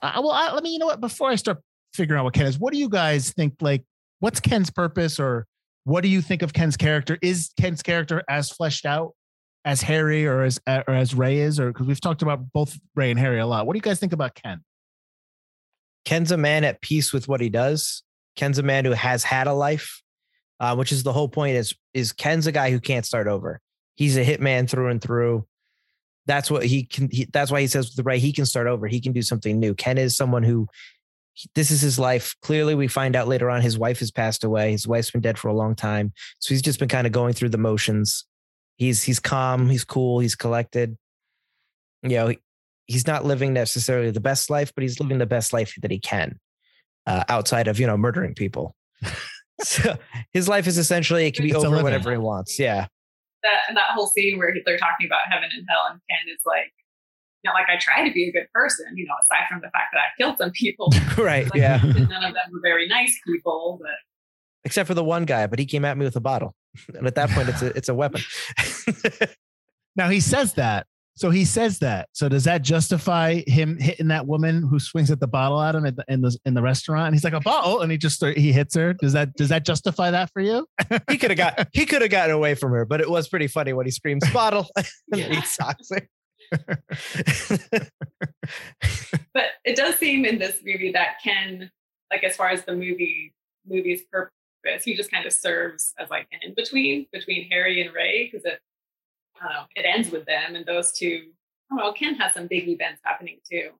I, 0.03 0.21
well 0.21 0.33
I, 0.33 0.53
let 0.53 0.63
me 0.63 0.75
you 0.75 0.79
know 0.79 0.87
what 0.87 1.01
before 1.01 1.31
I 1.31 1.37
start 1.37 1.63
figuring 1.95 2.21
out 2.21 2.25
what 2.25 2.35
Ken 2.35 2.45
is 2.45 2.59
what 2.59 2.75
do 2.75 2.79
you 2.79 2.91
guys 2.91 3.33
think 3.33 3.55
like 3.63 3.85
what's 4.25 4.41
Ken's 4.41 4.71
purpose 4.71 5.21
or 5.21 5.47
what 5.85 6.01
do 6.01 6.09
you 6.09 6.23
think 6.23 6.41
of 6.41 6.55
Ken's 6.55 6.79
character 6.79 7.19
is 7.21 7.51
Ken's 7.61 7.83
character 7.83 8.23
as 8.27 8.51
fleshed 8.51 8.87
out 8.87 9.13
as 9.67 9.83
Harry 9.83 10.27
or 10.27 10.45
as 10.45 10.59
or 10.67 10.95
as 10.95 11.15
Ray 11.15 11.41
is, 11.41 11.61
or 11.61 11.69
because 11.69 11.87
we've 11.87 12.01
talked 12.01 12.23
about 12.23 12.51
both 12.55 12.79
Ray 12.95 13.11
and 13.11 13.21
Harry 13.21 13.39
a 13.39 13.47
lot. 13.47 13.67
What 13.67 13.75
do 13.75 13.77
you 13.77 13.83
guys 13.83 14.01
think 14.01 14.15
about 14.15 14.35
Ken? 14.35 14.65
Ken's 16.07 16.33
a 16.33 16.39
man 16.39 16.65
at 16.65 16.81
peace 16.81 17.13
with 17.13 17.29
what 17.29 17.43
he 17.43 17.51
does. 17.51 18.03
Ken's 18.35 18.59
a 18.59 18.63
man 18.63 18.87
who 18.87 18.93
has 18.93 19.25
had 19.25 19.47
a 19.47 19.53
life, 19.53 20.03
uh, 20.59 20.75
which 20.75 20.91
is 20.91 21.03
the 21.03 21.13
whole 21.13 21.29
point. 21.29 21.57
Is 21.57 21.75
is 21.93 22.13
Ken's 22.13 22.47
a 22.47 22.53
guy 22.53 22.71
who 22.71 22.81
can't 22.81 23.05
start 23.05 23.27
over. 23.27 23.61
He's 23.95 24.17
a 24.17 24.25
hitman 24.25 24.71
through 24.71 24.89
and 24.89 25.03
through. 25.03 25.47
That's 26.25 26.51
what 26.51 26.65
he 26.65 26.85
can. 26.85 27.11
He, 27.11 27.29
that's 27.31 27.51
why 27.51 27.61
he 27.61 27.67
says 27.67 27.95
with 27.95 28.07
Ray 28.07 28.21
he 28.21 28.33
can 28.33 28.47
start 28.47 28.69
over. 28.69 28.87
He 28.87 29.03
can 29.03 29.13
do 29.13 29.21
something 29.21 29.61
new. 29.61 29.75
Ken 29.75 29.99
is 29.99 30.17
someone 30.17 30.45
who 30.45 30.67
this 31.55 31.71
is 31.71 31.81
his 31.81 31.99
life. 31.99 32.35
Clearly, 32.43 32.75
we 32.75 32.89
find 32.89 33.17
out 33.17 33.29
later 33.29 33.51
on 33.51 33.61
his 33.61 33.79
wife 33.79 33.99
has 33.99 34.11
passed 34.11 34.45
away. 34.45 34.73
His 34.73 34.87
wife's 34.87 35.11
been 35.11 35.21
dead 35.21 35.39
for 35.39 35.49
a 35.49 35.55
long 35.55 35.75
time, 35.75 36.13
so 36.39 36.55
he's 36.55 36.63
just 36.63 36.79
been 36.79 36.89
kind 36.89 37.07
of 37.07 37.13
going 37.13 37.35
through 37.35 37.51
the 37.51 37.59
motions. 37.59 38.25
He's 38.77 39.03
he's 39.03 39.21
calm, 39.21 39.69
he's 39.69 39.85
cool, 39.85 40.21
he's 40.21 40.35
collected. 40.35 40.97
You 42.03 42.11
know, 42.11 42.29
he, 42.29 42.39
he's 42.87 43.07
not 43.07 43.25
living 43.25 43.53
necessarily 43.53 44.11
the 44.11 44.21
best 44.21 44.51
life, 44.51 44.73
but 44.75 44.83
he's 44.83 45.01
living 45.01 45.19
the 45.19 45.27
best 45.27 45.53
life 45.53 45.75
that 45.83 45.91
he 45.91 45.99
can, 45.99 46.39
uh, 47.07 47.25
outside 47.29 47.69
of 47.69 47.79
you 47.79 47.87
know 47.87 47.97
murdering 47.97 48.35
people. 48.35 48.75
so 49.63 49.97
his 50.33 50.49
life 50.49 50.67
is 50.67 50.79
essentially 50.79 51.27
it 51.27 51.35
can 51.35 51.45
be 51.45 51.51
it's 51.51 51.65
over 51.65 51.83
whenever 51.83 52.11
he 52.11 52.19
wants. 52.19 52.59
Yeah. 52.59 52.87
That 53.43 53.75
that 53.75 53.91
whole 53.91 54.07
scene 54.07 54.39
where 54.39 54.55
they're 54.65 54.79
talking 54.79 55.07
about 55.07 55.21
heaven 55.29 55.51
and 55.53 55.67
hell, 55.69 55.87
and 55.91 56.01
Ken 56.09 56.33
is 56.33 56.41
like, 56.47 56.73
you 57.45 57.51
know, 57.51 57.55
like 57.55 57.69
I 57.69 57.79
try 57.79 58.07
to 58.09 58.13
be 58.13 58.29
a 58.29 58.33
good 58.33 58.47
person, 58.53 58.87
you 58.97 59.05
know, 59.07 59.15
aside 59.23 59.47
from 59.51 59.61
the 59.61 59.69
fact 59.71 59.93
that 59.93 59.99
I've 60.01 60.17
killed 60.19 60.39
some 60.39 60.51
people. 60.53 60.91
right. 61.23 61.45
Like, 61.45 61.55
yeah. 61.61 61.77
None 61.83 62.25
of 62.25 62.33
them 62.35 62.51
were 62.53 62.61
very 62.63 62.89
nice 62.89 63.15
people, 63.27 63.79
but 63.81 63.91
except 64.65 64.87
for 64.87 64.95
the 64.95 65.05
one 65.05 65.25
guy, 65.27 65.47
but 65.47 65.59
he 65.59 65.67
came 65.67 65.85
at 65.85 65.97
me 65.99 66.05
with 66.07 66.17
a 66.17 66.21
bottle. 66.21 66.55
And 66.97 67.07
at 67.07 67.15
that 67.15 67.31
point, 67.31 67.49
it's 67.51 67.63
a 67.63 67.67
it's 67.77 67.89
a 67.89 67.95
weapon. 67.95 68.21
Now 69.97 70.09
he 70.09 70.19
says 70.21 70.55
that. 70.55 70.87
So 71.17 71.31
he 71.31 71.45
says 71.45 71.79
that. 71.79 72.09
So 72.13 72.29
does 72.29 72.43
that 72.43 72.63
justify 72.63 73.43
him 73.47 73.79
hitting 73.79 74.09
that 74.09 74.27
woman 74.27 74.67
who 74.69 74.81
swings 74.81 75.13
at 75.13 75.21
the 75.21 75.29
bottle 75.29 75.61
at 75.63 75.77
him 75.77 75.87
in 75.87 75.95
the 75.95 76.05
in 76.09 76.21
the, 76.23 76.37
in 76.45 76.55
the 76.55 76.63
restaurant? 76.63 77.07
And 77.07 77.15
he's 77.15 77.23
like 77.23 77.33
a 77.33 77.39
bottle, 77.41 77.83
and 77.83 77.93
he 77.93 77.97
just 77.99 78.25
he 78.25 78.51
hits 78.53 78.75
her. 78.75 78.93
Does 78.95 79.13
that 79.13 79.33
does 79.35 79.51
that 79.51 79.65
justify 79.65 80.11
that 80.11 80.31
for 80.33 80.43
you? 80.43 80.67
he 81.09 81.17
could 81.17 81.31
have 81.31 81.39
got 81.39 81.69
he 81.73 81.87
could 81.87 82.03
have 82.03 82.11
gotten 82.11 82.35
away 82.35 82.57
from 82.57 82.73
her, 82.73 82.85
but 82.85 83.01
it 83.01 83.09
was 83.09 83.29
pretty 83.29 83.47
funny 83.47 83.73
when 83.73 83.87
he 83.87 83.93
screams 83.93 84.29
bottle 84.33 84.67
and 84.77 84.87
Yeah. 85.15 85.29
he 85.29 85.41
socks 85.43 85.89
her. 85.93 86.09
But 89.35 89.47
it 89.65 89.77
does 89.77 89.97
seem 89.97 90.25
in 90.25 90.39
this 90.39 90.61
movie 90.65 90.93
that 90.93 91.17
Ken, 91.23 91.71
like 92.11 92.25
as 92.25 92.37
far 92.37 92.51
as 92.51 92.65
the 92.65 92.73
movie 92.73 93.35
movie's 93.67 94.03
purpose, 94.11 94.85
he 94.85 94.95
just 94.95 95.11
kind 95.11 95.27
of 95.27 95.33
serves 95.33 95.95
as 95.99 96.11
like 96.11 96.27
an 96.33 96.41
in 96.43 96.55
between 96.55 97.07
between 97.13 97.49
Harry 97.51 97.85
and 97.85 97.95
Ray 97.95 98.31
because 98.31 98.45
it, 98.45 98.61
I 99.41 99.45
don't 99.45 99.53
know, 99.53 99.65
it 99.75 99.85
ends 99.87 100.11
with 100.11 100.27
them 100.27 100.55
and 100.55 100.65
those 100.67 100.93
two. 100.93 101.31
I 101.71 101.77
don't 101.77 101.85
know. 101.85 101.93
Ken 101.93 102.15
has 102.17 102.35
some 102.35 102.47
big 102.47 102.69
events 102.69 103.01
happening 103.05 103.39
too. 103.51 103.71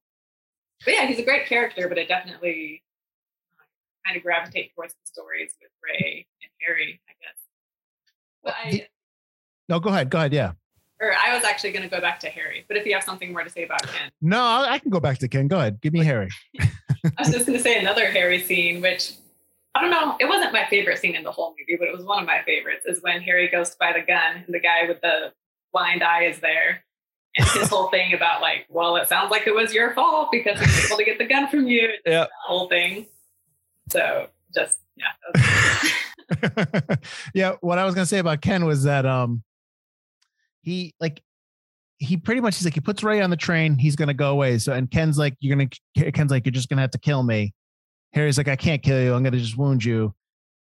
But 0.85 0.95
yeah, 0.95 1.07
he's 1.07 1.19
a 1.19 1.25
great 1.25 1.47
character, 1.47 1.89
but 1.89 1.99
it 1.99 2.09
definitely 2.09 2.83
uh, 3.59 3.65
kind 4.07 4.17
of 4.17 4.23
gravitate 4.23 4.75
towards 4.75 4.95
the 4.95 5.01
stories 5.05 5.53
with 5.61 5.71
Ray 5.83 6.27
and 6.43 6.51
Harry, 6.67 7.01
I 7.09 7.13
guess. 7.23 7.39
But 8.43 8.55
I, 8.57 8.89
No, 9.69 9.81
go 9.81 9.91
ahead. 9.91 10.11
Go 10.11 10.19
ahead. 10.19 10.33
Yeah. 10.33 10.53
Or 11.05 11.13
I 11.13 11.35
was 11.35 11.45
actually 11.45 11.73
going 11.73 11.83
to 11.83 11.89
go 11.89 12.01
back 12.01 12.19
to 12.21 12.29
Harry. 12.29 12.65
But 12.67 12.77
if 12.77 12.87
you 12.87 12.95
have 12.95 13.05
something 13.05 13.33
more 13.33 13.45
to 13.45 13.51
say 13.51 13.65
about 13.65 13.83
Ken, 13.83 14.11
No, 14.23 14.41
I 14.41 14.79
can 14.79 14.91
go 14.91 15.01
back 15.01 15.19
to 15.19 15.29
Ken. 15.29 15.49
Go 15.49 15.59
ahead. 15.59 15.81
Give 15.81 15.93
me 15.93 16.05
Harry. 16.05 16.29
I 16.61 16.69
was 17.19 17.31
just 17.31 17.47
going 17.47 17.59
to 17.59 17.63
say 17.63 17.79
another 17.79 18.07
Harry 18.07 18.41
scene, 18.41 18.81
which 18.81 19.13
I 19.75 19.83
don't 19.83 19.91
know. 19.91 20.17
It 20.21 20.29
wasn't 20.29 20.53
my 20.53 20.67
favorite 20.71 20.99
scene 20.99 21.15
in 21.15 21.25
the 21.25 21.33
whole 21.33 21.51
movie, 21.51 21.77
but 21.79 21.89
it 21.89 21.95
was 21.95 22.05
one 22.05 22.21
of 22.21 22.27
my 22.27 22.41
favorites. 22.47 22.87
Is 22.87 23.03
when 23.03 23.21
Harry 23.23 23.49
goes 23.49 23.71
to 23.71 23.77
buy 23.79 23.93
the 23.93 24.07
gun 24.07 24.45
and 24.47 24.55
the 24.55 24.61
guy 24.61 24.87
with 24.89 25.01
the 25.03 25.33
blind 25.73 26.03
eye 26.03 26.25
is 26.25 26.41
there, 26.41 26.85
and 27.37 27.47
his 27.49 27.69
whole 27.69 27.89
thing 27.89 28.15
about 28.15 28.41
like, 28.41 28.67
well, 28.69 28.97
it 28.97 29.09
sounds 29.09 29.31
like 29.31 29.47
it 29.47 29.55
was 29.55 29.75
your 29.75 29.93
fault 29.93 30.29
because 30.31 30.59
he 30.59 30.67
was 30.67 30.87
able 30.87 30.97
to 30.97 31.05
get 31.05 31.19
the 31.19 31.27
gun 31.27 31.49
from 31.49 31.67
you. 31.67 31.91
Yeah. 32.07 32.27
Whole 32.47 32.69
thing. 32.69 33.07
So 33.91 34.29
just 34.55 34.77
yeah. 34.97 36.97
yeah, 37.35 37.57
what 37.61 37.79
I 37.79 37.85
was 37.85 37.95
gonna 37.95 38.07
say 38.07 38.19
about 38.19 38.41
Ken 38.41 38.65
was 38.65 38.85
that 38.85 39.05
um 39.05 39.43
he 40.65 40.95
like 41.01 41.23
he 41.99 42.17
pretty 42.17 42.41
much 42.41 42.57
he's 42.57 42.65
like 42.65 42.75
he 42.75 42.81
puts 42.81 43.03
Ray 43.03 43.21
on 43.21 43.31
the 43.31 43.37
train, 43.37 43.77
he's 43.79 43.97
gonna 43.97 44.15
go 44.15 44.31
away. 44.33 44.59
So 44.59 44.73
and 44.73 44.91
Ken's 44.91 45.19
like, 45.19 45.35
you're 45.41 45.57
gonna 45.57 46.11
Ken's 46.13 46.31
like, 46.31 46.45
you're 46.45 46.53
just 46.53 46.69
gonna 46.69 46.83
have 46.83 46.91
to 46.93 46.99
kill 46.99 47.23
me. 47.23 47.53
Harry's 48.13 48.39
like, 48.39 48.49
I 48.49 48.57
can't 48.57 48.83
kill 48.83 49.01
you, 49.03 49.15
I'm 49.15 49.23
gonna 49.23 49.39
just 49.39 49.57
wound 49.57 49.85
you. 49.85 50.15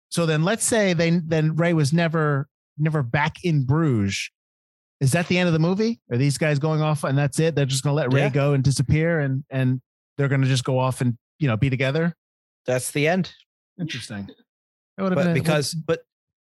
So 0.09 0.25
then 0.25 0.43
let's 0.43 0.63
say 0.63 0.93
they 0.93 1.09
then 1.25 1.55
Ray 1.55 1.73
was 1.73 1.91
never 1.93 2.47
never 2.77 3.03
back 3.03 3.43
in 3.43 3.65
Bruges. 3.65 4.29
Is 4.99 5.11
that 5.11 5.27
the 5.27 5.37
end 5.37 5.47
of 5.47 5.53
the 5.53 5.59
movie? 5.59 5.99
Are 6.11 6.17
these 6.17 6.37
guys 6.37 6.57
going 6.59 6.81
off 6.81 7.03
and 7.03 7.17
that's 7.17 7.39
it? 7.39 7.55
They're 7.55 7.65
just 7.65 7.83
gonna 7.83 7.95
let 7.95 8.13
Ray 8.13 8.21
Yeah. 8.21 8.29
go 8.29 8.53
and 8.53 8.63
disappear 8.63 9.19
and 9.19 9.43
and 9.49 9.81
they're 10.17 10.27
gonna 10.27 10.47
just 10.47 10.63
go 10.63 10.79
off 10.79 11.01
and 11.01 11.17
you 11.39 11.47
know 11.47 11.57
be 11.57 11.69
together? 11.69 12.15
That's 12.65 12.91
the 12.91 13.07
end. 13.07 13.33
Interesting. 13.79 14.27
It 14.97 15.01
would 15.01 15.11
have 15.11 15.15
But 15.17 15.25
been 15.25 15.33
because 15.33 15.73
but 15.73 16.01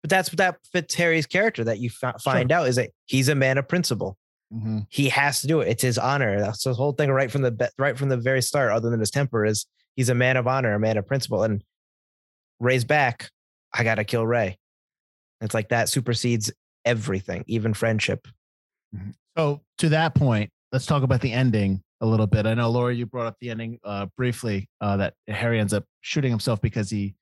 but 0.08 0.16
that's 0.16 0.30
that 0.30 0.58
fits 0.72 0.96
Harry's 0.96 1.26
character 1.26 1.66
that 1.66 1.80
you 1.80 1.90
fi- 1.90 2.14
find 2.24 2.52
out 2.52 2.68
is 2.68 2.78
that 2.78 2.92
he's 3.06 3.28
a 3.28 3.36
man 3.36 3.58
of 3.58 3.68
principle. 3.68 4.18
Mhm. 4.54 4.86
He 4.90 5.10
has 5.10 5.42
to 5.42 5.48
do 5.48 5.60
it. 5.60 5.68
It's 5.68 5.84
his 5.84 5.98
honor. 5.98 6.40
That's 6.40 6.64
the 6.64 6.74
whole 6.74 6.94
thing 6.94 7.12
right 7.12 7.30
from 7.30 7.42
the 7.42 7.70
right 7.78 7.98
from 7.98 8.08
the 8.08 8.16
very 8.16 8.42
start. 8.42 8.72
Other 8.72 8.90
than 8.90 9.02
his 9.02 9.12
temper, 9.12 9.44
is 9.46 9.66
he's 9.98 10.08
a 10.08 10.16
man 10.16 10.38
of 10.38 10.48
honor, 10.48 10.74
a 10.74 10.80
man 10.80 10.98
of 10.98 11.06
principle. 11.06 11.44
And 11.44 11.62
Ray's 12.62 12.86
back. 12.86 13.30
I 13.74 13.84
gotta 13.84 14.06
kill 14.06 14.26
Ray. 14.26 14.58
It's 15.42 15.54
like 15.54 15.70
that 15.70 15.90
supersedes 15.90 16.52
everything, 16.86 17.44
even 17.48 17.74
friendship. 17.74 18.28
So 19.38 19.62
to 19.80 19.90
that 19.90 20.16
point, 20.16 20.50
let's 20.72 20.86
talk 20.86 21.04
about 21.04 21.20
the 21.20 21.34
ending 21.34 21.84
a 22.00 22.06
little 22.06 22.28
bit. 22.28 22.46
I 22.46 22.54
know 22.54 22.70
Laura, 22.70 22.96
you 22.96 23.06
brought 23.06 23.28
up 23.28 23.36
the 23.42 23.50
ending 23.50 23.78
uh, 23.84 24.06
briefly. 24.16 24.70
Uh, 24.80 24.96
that 24.98 25.14
Harry 25.28 25.60
ends 25.60 25.74
up 25.74 25.84
shooting 26.02 26.32
himself 26.32 26.62
because 26.62 26.90
he 26.90 27.16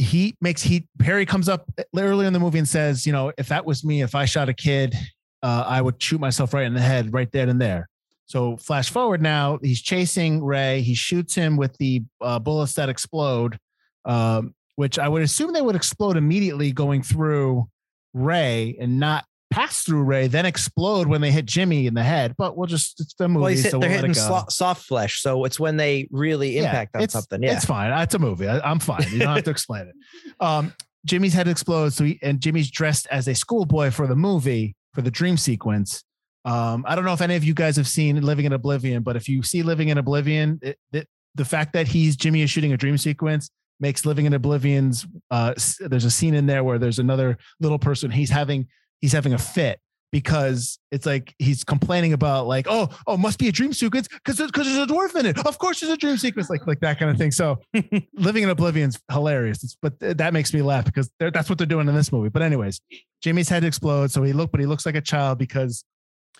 he 0.00 0.34
makes 0.40 0.62
he 0.62 0.88
Perry 0.98 1.26
comes 1.26 1.48
up 1.48 1.70
earlier 1.94 2.26
in 2.26 2.32
the 2.32 2.40
movie 2.40 2.58
and 2.58 2.68
says, 2.68 3.06
you 3.06 3.12
know, 3.12 3.32
if 3.36 3.48
that 3.48 3.66
was 3.66 3.84
me, 3.84 4.00
if 4.00 4.14
I 4.14 4.24
shot 4.24 4.48
a 4.48 4.54
kid, 4.54 4.94
uh, 5.42 5.64
I 5.66 5.82
would 5.82 6.02
shoot 6.02 6.20
myself 6.20 6.54
right 6.54 6.64
in 6.64 6.72
the 6.72 6.80
head, 6.80 7.12
right 7.12 7.30
there 7.30 7.48
and 7.48 7.60
there. 7.60 7.86
So 8.24 8.56
flash 8.56 8.90
forward 8.90 9.20
now, 9.20 9.58
he's 9.60 9.82
chasing 9.82 10.42
Ray. 10.42 10.80
He 10.80 10.94
shoots 10.94 11.34
him 11.34 11.56
with 11.56 11.76
the 11.78 12.02
uh, 12.20 12.38
bullets 12.38 12.74
that 12.74 12.88
explode, 12.88 13.58
um, 14.06 14.54
which 14.76 14.98
I 14.98 15.08
would 15.08 15.22
assume 15.22 15.52
they 15.52 15.60
would 15.60 15.76
explode 15.76 16.16
immediately 16.16 16.72
going 16.72 17.02
through 17.02 17.68
Ray 18.14 18.78
and 18.80 18.98
not 18.98 19.26
pass 19.50 19.82
through 19.82 20.02
Ray, 20.04 20.26
then 20.28 20.46
explode 20.46 21.06
when 21.08 21.20
they 21.20 21.30
hit 21.30 21.44
Jimmy 21.46 21.86
in 21.86 21.94
the 21.94 22.02
head. 22.02 22.34
But 22.38 22.56
we'll 22.56 22.66
just 22.66 23.00
it's 23.00 23.14
the 23.14 23.28
movie, 23.28 23.42
Well, 23.42 23.52
hit, 23.54 23.70
so 23.70 23.78
they're 23.78 23.80
we'll 23.80 23.88
let 23.88 23.96
hitting 23.96 24.10
it 24.12 24.14
go. 24.14 24.20
slo- 24.20 24.44
soft 24.48 24.86
flesh, 24.86 25.20
so 25.20 25.44
it's 25.44 25.58
when 25.58 25.76
they 25.76 26.08
really 26.10 26.54
Yeah, 26.56 26.62
impact 26.66 26.96
on 26.96 27.08
something. 27.08 27.42
Yeah, 27.42 27.52
It's 27.56 27.64
fine. 27.64 27.92
It's 28.02 28.14
a 28.14 28.18
movie. 28.18 28.48
I, 28.48 28.60
I'm 28.60 28.78
fine. 28.78 29.04
You 29.12 29.18
don't 29.20 29.34
have 29.34 29.44
to 29.44 29.50
explain 29.50 29.86
it. 29.88 29.94
Um, 30.40 30.72
Jimmy's 31.04 31.34
head 31.34 31.48
explodes. 31.48 31.96
So 31.96 32.04
he, 32.04 32.18
and 32.22 32.40
Jimmy's 32.40 32.70
dressed 32.70 33.06
as 33.10 33.28
a 33.28 33.34
schoolboy 33.34 33.90
for 33.90 34.06
the 34.06 34.16
movie 34.16 34.74
for 34.94 35.02
the 35.02 35.10
dream 35.10 35.36
sequence. 35.36 36.02
Um, 36.46 36.84
I 36.88 36.94
don't 36.94 37.04
know 37.04 37.12
if 37.12 37.20
any 37.20 37.36
of 37.36 37.44
you 37.44 37.52
guys 37.52 37.76
have 37.76 37.86
seen 37.88 38.20
Living 38.22 38.46
in 38.46 38.52
Oblivion, 38.54 39.02
but 39.02 39.16
if 39.16 39.28
you 39.28 39.42
see 39.42 39.62
Living 39.62 39.88
in 39.90 39.98
Oblivion, 39.98 40.58
it, 40.62 40.78
it, 40.92 41.06
the 41.34 41.44
fact 41.44 41.74
that 41.74 41.86
he's 41.88 42.16
Jimmy 42.16 42.40
is 42.40 42.50
shooting 42.50 42.72
a 42.72 42.76
dream 42.78 42.96
sequence 42.96 43.50
makes 43.80 44.06
Living 44.06 44.24
in 44.26 44.32
Oblivion's. 44.32 45.06
Uh, 45.30 45.52
there's 45.80 46.06
a 46.06 46.10
scene 46.10 46.34
in 46.34 46.46
there 46.46 46.64
where 46.64 46.78
there's 46.78 46.98
another 46.98 47.36
little 47.60 47.78
person. 47.78 48.10
He's 48.10 48.30
having 48.30 48.66
he's 49.00 49.12
having 49.12 49.32
a 49.32 49.38
fit 49.38 49.80
because 50.12 50.78
it's 50.90 51.06
like 51.06 51.34
he's 51.38 51.62
complaining 51.62 52.12
about 52.12 52.46
like 52.46 52.66
oh 52.68 52.88
oh 53.06 53.16
must 53.16 53.38
be 53.38 53.48
a 53.48 53.52
dream 53.52 53.72
sequence 53.72 54.08
because 54.08 54.38
because 54.38 54.66
there's 54.66 54.90
a 54.90 54.92
dwarf 54.92 55.14
in 55.14 55.26
it. 55.26 55.46
Of 55.46 55.58
course 55.58 55.80
there's 55.80 55.92
a 55.92 55.96
dream 55.96 56.16
sequence 56.16 56.50
like 56.50 56.66
like 56.66 56.80
that 56.80 56.98
kind 56.98 57.10
of 57.10 57.16
thing. 57.16 57.30
So 57.30 57.58
living 58.14 58.42
in 58.42 58.50
oblivion's 58.50 59.00
hilarious. 59.10 59.62
It's, 59.62 59.76
but 59.80 59.98
th- 60.00 60.16
that 60.16 60.32
makes 60.32 60.52
me 60.52 60.62
laugh 60.62 60.84
because 60.84 61.10
that's 61.18 61.48
what 61.48 61.58
they're 61.58 61.66
doing 61.66 61.88
in 61.88 61.94
this 61.94 62.12
movie. 62.12 62.28
But 62.28 62.42
anyways 62.42 62.80
jimmy's 63.22 63.48
head 63.48 63.64
explodes 63.64 64.14
so 64.14 64.22
he 64.22 64.32
look 64.32 64.50
but 64.50 64.60
he 64.60 64.66
looks 64.66 64.86
like 64.86 64.94
a 64.94 65.00
child 65.00 65.38
because 65.38 65.84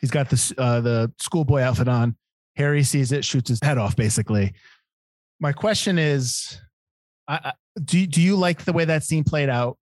he's 0.00 0.10
got 0.10 0.30
this 0.30 0.52
uh 0.58 0.80
the 0.80 1.12
schoolboy 1.18 1.60
outfit 1.60 1.88
on. 1.88 2.16
Harry 2.56 2.82
sees 2.82 3.12
it 3.12 3.24
shoots 3.24 3.48
his 3.48 3.60
head 3.62 3.78
off 3.78 3.94
basically. 3.96 4.52
My 5.38 5.52
question 5.52 5.98
is 5.98 6.60
I, 7.28 7.34
I, 7.44 7.52
do, 7.82 8.04
do 8.06 8.20
you 8.20 8.36
like 8.36 8.64
the 8.64 8.72
way 8.72 8.84
that 8.84 9.04
scene 9.04 9.22
played 9.22 9.48
out? 9.48 9.78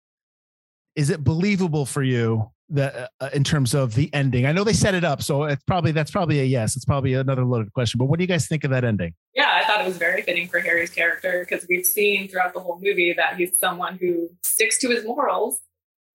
Is 0.96 1.10
it 1.10 1.24
believable 1.24 1.86
for 1.86 2.04
you 2.04 2.52
that 2.70 3.12
uh, 3.20 3.30
in 3.34 3.44
terms 3.44 3.74
of 3.74 3.96
the 3.96 4.14
ending. 4.14 4.46
I 4.46 4.52
know 4.52 4.64
they 4.64 4.74
set 4.74 4.94
it 4.94 5.04
up 5.04 5.22
so 5.22 5.44
it's 5.44 5.64
probably 5.64 5.92
that's 5.92 6.12
probably 6.12 6.40
a 6.40 6.44
yes. 6.44 6.76
It's 6.76 6.86
probably 6.86 7.14
another 7.14 7.46
loaded 7.46 7.72
question 7.74 7.98
but 7.98 8.06
what 8.06 8.20
do 8.20 8.24
you 8.24 8.28
guys 8.28 8.48
think 8.48 8.64
of 8.64 8.72
that 8.72 8.84
ending? 8.84 9.14
Yeah, 9.34 9.52
I 9.54 9.66
thought 9.66 9.82
it 9.82 9.88
was 9.88 9.98
very 9.98 10.22
fitting 10.22 10.48
for 10.48 10.60
Harry's 10.60 10.90
character 10.90 11.46
because 11.48 11.66
we've 11.70 11.86
seen 11.86 12.28
throughout 12.28 12.54
the 12.54 12.60
whole 12.60 12.80
movie 12.82 13.14
that 13.14 13.38
he's 13.38 13.58
someone 13.60 13.98
who 13.98 14.30
sticks 14.44 14.78
to 14.80 14.90
his 14.90 15.06
morals, 15.06 15.62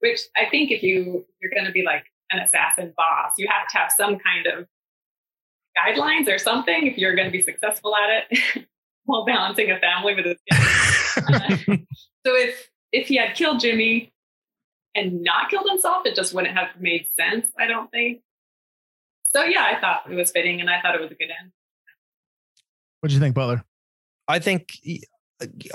which 0.00 0.20
I 0.36 0.48
think 0.50 0.70
if 0.70 0.82
you 0.82 1.24
you're 1.40 1.52
going 1.52 1.66
to 1.66 1.72
be 1.72 1.84
like 1.84 2.04
an 2.30 2.40
assassin 2.40 2.92
boss, 2.96 3.32
you 3.38 3.48
have 3.50 3.68
to 3.68 3.78
have 3.78 3.92
some 3.96 4.18
kind 4.18 4.46
of 4.46 4.66
guidelines 5.76 6.28
or 6.28 6.38
something 6.38 6.86
if 6.86 6.98
you're 6.98 7.14
going 7.14 7.28
to 7.28 7.32
be 7.32 7.42
successful 7.42 7.94
at 7.96 8.26
it 8.30 8.66
while 9.04 9.24
balancing 9.24 9.70
a 9.70 9.78
family 9.78 10.14
with 10.14 10.26
his 10.26 10.36
kids. 10.50 11.82
so 12.26 12.34
if 12.34 12.68
if 12.92 13.08
he 13.08 13.16
had 13.16 13.34
killed 13.34 13.60
Jimmy 13.60 14.12
and 14.94 15.22
not 15.22 15.50
killed 15.50 15.68
himself, 15.68 16.04
it 16.06 16.14
just 16.14 16.34
wouldn't 16.34 16.56
have 16.56 16.68
made 16.80 17.06
sense. 17.18 17.46
I 17.58 17.66
don't 17.66 17.90
think. 17.90 18.20
So 19.32 19.42
yeah, 19.44 19.64
I 19.64 19.80
thought 19.80 20.10
it 20.10 20.14
was 20.14 20.30
fitting, 20.30 20.60
and 20.60 20.68
I 20.68 20.80
thought 20.80 20.94
it 20.94 21.00
was 21.00 21.10
a 21.10 21.14
good 21.14 21.30
end. 21.40 21.52
what 23.00 23.08
do 23.08 23.14
you 23.14 23.20
think 23.20 23.34
butler 23.34 23.64
I 24.28 24.38
think 24.38 24.74
y- 24.86 25.00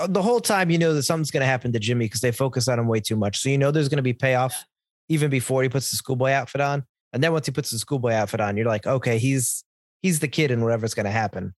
uh, 0.00 0.06
the 0.06 0.22
whole 0.22 0.40
time 0.40 0.70
you 0.70 0.78
know 0.78 0.94
that 0.94 1.02
something's 1.02 1.30
going 1.30 1.42
to 1.42 1.46
happen 1.46 1.72
to 1.72 1.78
Jimmy 1.78 2.06
because 2.06 2.20
they 2.20 2.32
focus 2.32 2.68
on 2.68 2.78
him 2.78 2.86
way 2.88 3.00
too 3.00 3.16
much. 3.16 3.38
So 3.38 3.48
you 3.50 3.58
know 3.58 3.70
there's 3.70 3.88
going 3.88 3.98
to 3.98 4.02
be 4.02 4.14
payoff 4.14 4.64
even 5.08 5.30
before 5.30 5.62
he 5.62 5.68
puts 5.68 5.90
the 5.90 5.96
schoolboy 5.96 6.30
outfit 6.30 6.60
on, 6.60 6.84
and 7.12 7.22
then 7.22 7.32
once 7.32 7.46
he 7.46 7.52
puts 7.52 7.70
the 7.70 7.78
schoolboy 7.78 8.12
outfit 8.12 8.40
on, 8.40 8.56
you're 8.56 8.66
like, 8.66 8.86
okay, 8.86 9.18
he's 9.18 9.64
he's 10.02 10.20
the 10.20 10.28
kid 10.28 10.50
and 10.50 10.62
whatever's 10.62 10.94
going 10.94 11.06
to 11.06 11.10
happen. 11.12 11.54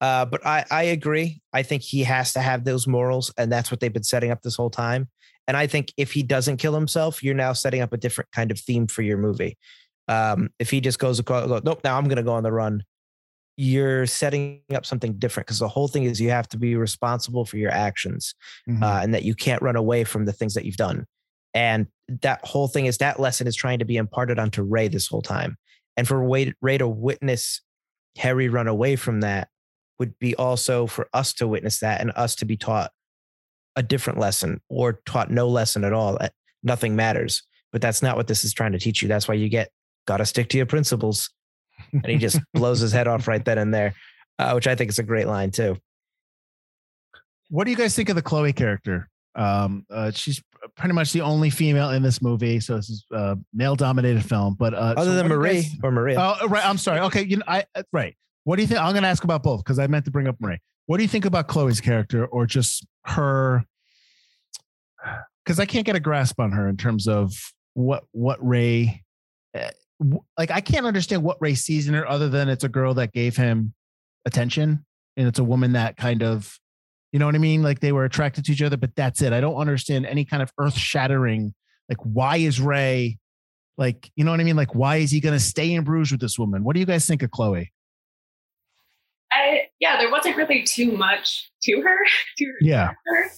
Uh, 0.00 0.24
but 0.24 0.44
I 0.46 0.64
I 0.70 0.82
agree. 0.84 1.42
I 1.52 1.62
think 1.62 1.82
he 1.82 2.02
has 2.04 2.32
to 2.32 2.40
have 2.40 2.64
those 2.64 2.86
morals, 2.86 3.32
and 3.36 3.50
that's 3.52 3.70
what 3.70 3.80
they've 3.80 3.92
been 3.92 4.02
setting 4.02 4.30
up 4.30 4.42
this 4.42 4.56
whole 4.56 4.70
time. 4.70 5.08
And 5.46 5.56
I 5.56 5.66
think 5.66 5.92
if 5.96 6.12
he 6.12 6.22
doesn't 6.22 6.58
kill 6.58 6.74
himself, 6.74 7.22
you're 7.22 7.34
now 7.34 7.52
setting 7.52 7.82
up 7.82 7.92
a 7.92 7.96
different 7.96 8.30
kind 8.30 8.50
of 8.50 8.58
theme 8.58 8.86
for 8.86 9.02
your 9.02 9.18
movie. 9.18 9.58
Um, 10.08 10.50
if 10.58 10.70
he 10.70 10.80
just 10.80 10.98
goes, 10.98 11.18
across, 11.18 11.46
go, 11.46 11.60
nope, 11.64 11.80
now 11.84 11.98
I'm 11.98 12.04
going 12.04 12.16
to 12.16 12.22
go 12.22 12.32
on 12.32 12.42
the 12.42 12.52
run 12.52 12.84
you're 13.56 14.06
setting 14.06 14.62
up 14.74 14.86
something 14.86 15.12
different 15.18 15.46
because 15.46 15.58
the 15.58 15.68
whole 15.68 15.86
thing 15.86 16.04
is 16.04 16.18
you 16.18 16.30
have 16.30 16.48
to 16.48 16.56
be 16.56 16.76
responsible 16.76 17.44
for 17.44 17.58
your 17.58 17.70
actions 17.70 18.34
Mhm. 18.66 18.82
uh, 18.82 19.00
and 19.02 19.12
that 19.12 19.22
you 19.22 19.34
can't 19.34 19.60
run 19.60 19.76
away 19.76 20.02
from 20.02 20.24
the 20.24 20.32
things 20.32 20.54
that 20.54 20.64
you've 20.64 20.78
done. 20.78 21.04
And 21.52 21.86
that 22.22 22.40
whole 22.42 22.68
thing 22.68 22.86
is 22.86 22.96
that 22.98 23.20
lesson 23.20 23.46
is 23.46 23.54
trying 23.54 23.78
to 23.80 23.84
be 23.84 23.98
imparted 23.98 24.38
onto 24.38 24.62
Ray 24.62 24.88
this 24.88 25.08
whole 25.08 25.20
time. 25.20 25.58
And 25.94 26.08
for 26.08 26.26
Ray, 26.26 26.54
Ray 26.62 26.78
to 26.78 26.88
witness 26.88 27.60
Harry 28.16 28.48
run 28.48 28.66
away 28.66 28.96
from 28.96 29.20
that 29.20 29.48
would 30.00 30.18
be 30.18 30.34
also 30.34 30.86
for 30.88 31.08
us 31.12 31.32
to 31.34 31.46
witness 31.46 31.78
that 31.80 32.00
and 32.00 32.10
us 32.16 32.34
to 32.36 32.44
be 32.44 32.56
taught 32.56 32.90
a 33.76 33.82
different 33.84 34.18
lesson 34.18 34.60
or 34.68 34.94
taught 35.06 35.30
no 35.30 35.46
lesson 35.46 35.84
at 35.84 35.92
all. 35.92 36.18
that 36.18 36.32
Nothing 36.64 36.96
matters. 36.96 37.42
But 37.70 37.80
that's 37.82 38.02
not 38.02 38.16
what 38.16 38.26
this 38.26 38.42
is 38.42 38.52
trying 38.52 38.72
to 38.72 38.78
teach 38.80 39.00
you. 39.02 39.06
That's 39.08 39.28
why 39.28 39.34
you 39.34 39.48
get 39.48 39.70
got 40.08 40.16
to 40.16 40.26
stick 40.26 40.48
to 40.48 40.56
your 40.56 40.66
principles. 40.66 41.30
And 41.92 42.06
he 42.06 42.16
just 42.16 42.40
blows 42.54 42.80
his 42.80 42.90
head 42.92 43.06
off 43.06 43.28
right 43.28 43.44
then 43.44 43.58
and 43.58 43.72
there, 43.72 43.94
uh, 44.40 44.52
which 44.54 44.66
I 44.66 44.74
think 44.74 44.90
is 44.90 44.98
a 44.98 45.04
great 45.04 45.28
line 45.28 45.52
too. 45.52 45.76
What 47.48 47.64
do 47.64 47.70
you 47.70 47.76
guys 47.76 47.94
think 47.94 48.08
of 48.08 48.16
the 48.16 48.22
Chloe 48.22 48.52
character? 48.52 49.08
Um, 49.36 49.84
uh, 49.90 50.10
she's 50.10 50.42
pretty 50.76 50.94
much 50.94 51.12
the 51.12 51.20
only 51.20 51.50
female 51.50 51.90
in 51.90 52.02
this 52.02 52.20
movie, 52.22 52.58
so 52.60 52.76
this 52.76 52.90
is 52.90 53.04
a 53.12 53.36
male 53.52 53.76
dominated 53.76 54.24
film. 54.24 54.56
But 54.58 54.74
uh, 54.74 54.94
Other 54.96 55.10
so 55.10 55.14
than 55.14 55.28
what 55.28 55.28
do 55.28 55.34
you 55.34 55.38
Marie 55.38 55.62
guys- 55.62 55.76
or 55.82 55.90
Maria. 55.92 56.16
Oh, 56.18 56.46
right. 56.48 56.66
I'm 56.66 56.78
sorry. 56.78 57.00
Okay, 57.00 57.24
you 57.24 57.36
know, 57.36 57.44
I 57.46 57.64
uh, 57.74 57.82
right. 57.92 58.16
What 58.44 58.56
do 58.56 58.62
you 58.62 58.68
think? 58.68 58.80
I'm 58.80 58.92
going 58.92 59.02
to 59.02 59.08
ask 59.08 59.24
about 59.24 59.42
both 59.42 59.64
because 59.64 59.78
I 59.78 59.86
meant 59.86 60.04
to 60.06 60.10
bring 60.10 60.26
up 60.26 60.36
Marie. 60.40 60.58
What 60.86 60.96
do 60.96 61.02
you 61.02 61.08
think 61.08 61.24
about 61.24 61.48
Chloe's 61.48 61.80
character, 61.80 62.26
or 62.26 62.46
just 62.46 62.86
her? 63.06 63.64
Because 65.44 65.60
I 65.60 65.66
can't 65.66 65.86
get 65.86 65.96
a 65.96 66.00
grasp 66.00 66.40
on 66.40 66.52
her 66.52 66.68
in 66.68 66.76
terms 66.76 67.06
of 67.06 67.32
what 67.74 68.04
what 68.12 68.44
Ray, 68.46 69.04
eh, 69.54 69.70
like 70.36 70.50
I 70.50 70.60
can't 70.60 70.86
understand 70.86 71.22
what 71.22 71.38
Ray 71.40 71.54
sees 71.54 71.88
in 71.88 71.94
her 71.94 72.08
other 72.08 72.28
than 72.28 72.48
it's 72.48 72.64
a 72.64 72.68
girl 72.68 72.94
that 72.94 73.12
gave 73.12 73.36
him 73.36 73.74
attention 74.26 74.84
and 75.16 75.28
it's 75.28 75.38
a 75.38 75.44
woman 75.44 75.72
that 75.72 75.96
kind 75.96 76.22
of, 76.22 76.58
you 77.12 77.18
know 77.18 77.26
what 77.26 77.34
I 77.34 77.38
mean? 77.38 77.62
Like 77.62 77.80
they 77.80 77.92
were 77.92 78.04
attracted 78.04 78.44
to 78.46 78.52
each 78.52 78.62
other, 78.62 78.76
but 78.76 78.94
that's 78.96 79.22
it. 79.22 79.32
I 79.32 79.40
don't 79.40 79.56
understand 79.56 80.06
any 80.06 80.24
kind 80.24 80.42
of 80.42 80.52
earth 80.58 80.76
shattering. 80.76 81.54
Like 81.88 81.98
why 81.98 82.36
is 82.38 82.60
Ray? 82.60 83.18
Like, 83.76 84.10
you 84.14 84.24
know 84.24 84.30
what 84.30 84.40
I 84.40 84.44
mean? 84.44 84.56
Like, 84.56 84.74
why 84.74 84.96
is 84.96 85.10
he 85.10 85.20
going 85.20 85.32
to 85.32 85.40
stay 85.40 85.72
in 85.72 85.84
Bruges 85.84 86.12
with 86.12 86.20
this 86.20 86.38
woman? 86.38 86.64
What 86.64 86.74
do 86.74 86.80
you 86.80 86.86
guys 86.86 87.06
think 87.06 87.22
of 87.22 87.30
Chloe? 87.30 87.72
I 89.40 89.68
yeah, 89.80 89.96
there 89.98 90.10
wasn't 90.10 90.36
really 90.36 90.62
too 90.62 90.92
much 90.92 91.50
to 91.62 91.80
her. 91.80 91.96
To 92.38 92.44
her 92.46 92.52
Yeah. 92.60 92.90
character. 93.08 93.34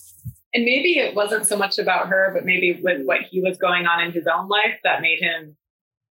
And 0.54 0.64
maybe 0.64 0.98
it 0.98 1.14
wasn't 1.14 1.46
so 1.46 1.56
much 1.56 1.78
about 1.78 2.08
her, 2.08 2.30
but 2.34 2.44
maybe 2.44 2.78
with 2.82 3.06
what 3.06 3.22
he 3.22 3.40
was 3.40 3.56
going 3.56 3.86
on 3.86 4.02
in 4.02 4.12
his 4.12 4.26
own 4.26 4.48
life 4.48 4.78
that 4.84 5.00
made 5.00 5.18
him 5.20 5.56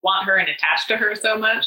want 0.02 0.26
her 0.26 0.36
and 0.36 0.48
attach 0.48 0.88
to 0.88 0.96
her 0.96 1.14
so 1.14 1.38
much. 1.38 1.66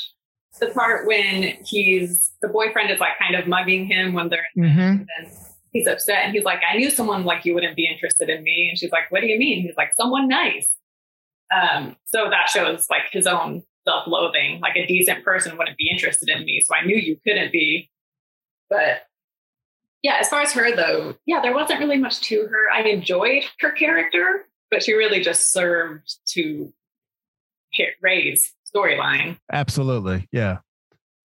The 0.59 0.67
part 0.67 1.07
when 1.07 1.57
he's 1.65 2.31
the 2.41 2.47
boyfriend 2.49 2.89
is 2.91 2.99
like 2.99 3.17
kind 3.19 3.35
of 3.35 3.47
mugging 3.47 3.85
him 3.85 4.13
when 4.13 4.27
they're 4.29 4.47
in 4.55 4.63
Mm-hmm. 4.63 4.81
and 5.17 5.31
he's 5.71 5.87
upset 5.87 6.23
and 6.25 6.33
he's 6.33 6.43
like, 6.43 6.59
I 6.69 6.75
knew 6.77 6.89
someone 6.89 7.23
like 7.23 7.45
you 7.45 7.53
wouldn't 7.53 7.75
be 7.77 7.87
interested 7.87 8.29
in 8.29 8.43
me. 8.43 8.67
And 8.69 8.77
she's 8.77 8.91
like, 8.91 9.11
What 9.11 9.21
do 9.21 9.27
you 9.27 9.37
mean? 9.39 9.61
He's 9.61 9.77
like, 9.77 9.93
Someone 9.95 10.27
nice. 10.27 10.67
Um, 11.55 11.95
so 12.05 12.29
that 12.29 12.49
shows 12.49 12.87
like 12.89 13.03
his 13.11 13.27
own 13.27 13.63
self-loathing. 13.87 14.59
Like 14.59 14.75
a 14.75 14.85
decent 14.85 15.23
person 15.23 15.57
wouldn't 15.57 15.77
be 15.77 15.89
interested 15.89 16.27
in 16.27 16.43
me. 16.43 16.61
So 16.65 16.75
I 16.75 16.85
knew 16.85 16.97
you 16.97 17.17
couldn't 17.25 17.51
be. 17.53 17.89
But 18.69 19.03
yeah, 20.03 20.17
as 20.19 20.29
far 20.29 20.41
as 20.41 20.53
her 20.53 20.75
though, 20.75 21.15
yeah, 21.25 21.41
there 21.41 21.53
wasn't 21.53 21.79
really 21.79 21.97
much 21.97 22.21
to 22.21 22.47
her. 22.47 22.69
I 22.73 22.81
enjoyed 22.83 23.43
her 23.59 23.71
character, 23.71 24.47
but 24.69 24.83
she 24.83 24.93
really 24.93 25.21
just 25.21 25.51
served 25.51 26.17
to 26.33 26.71
Ray's 28.01 28.53
storyline. 28.73 29.37
Absolutely. 29.51 30.27
Yeah. 30.31 30.59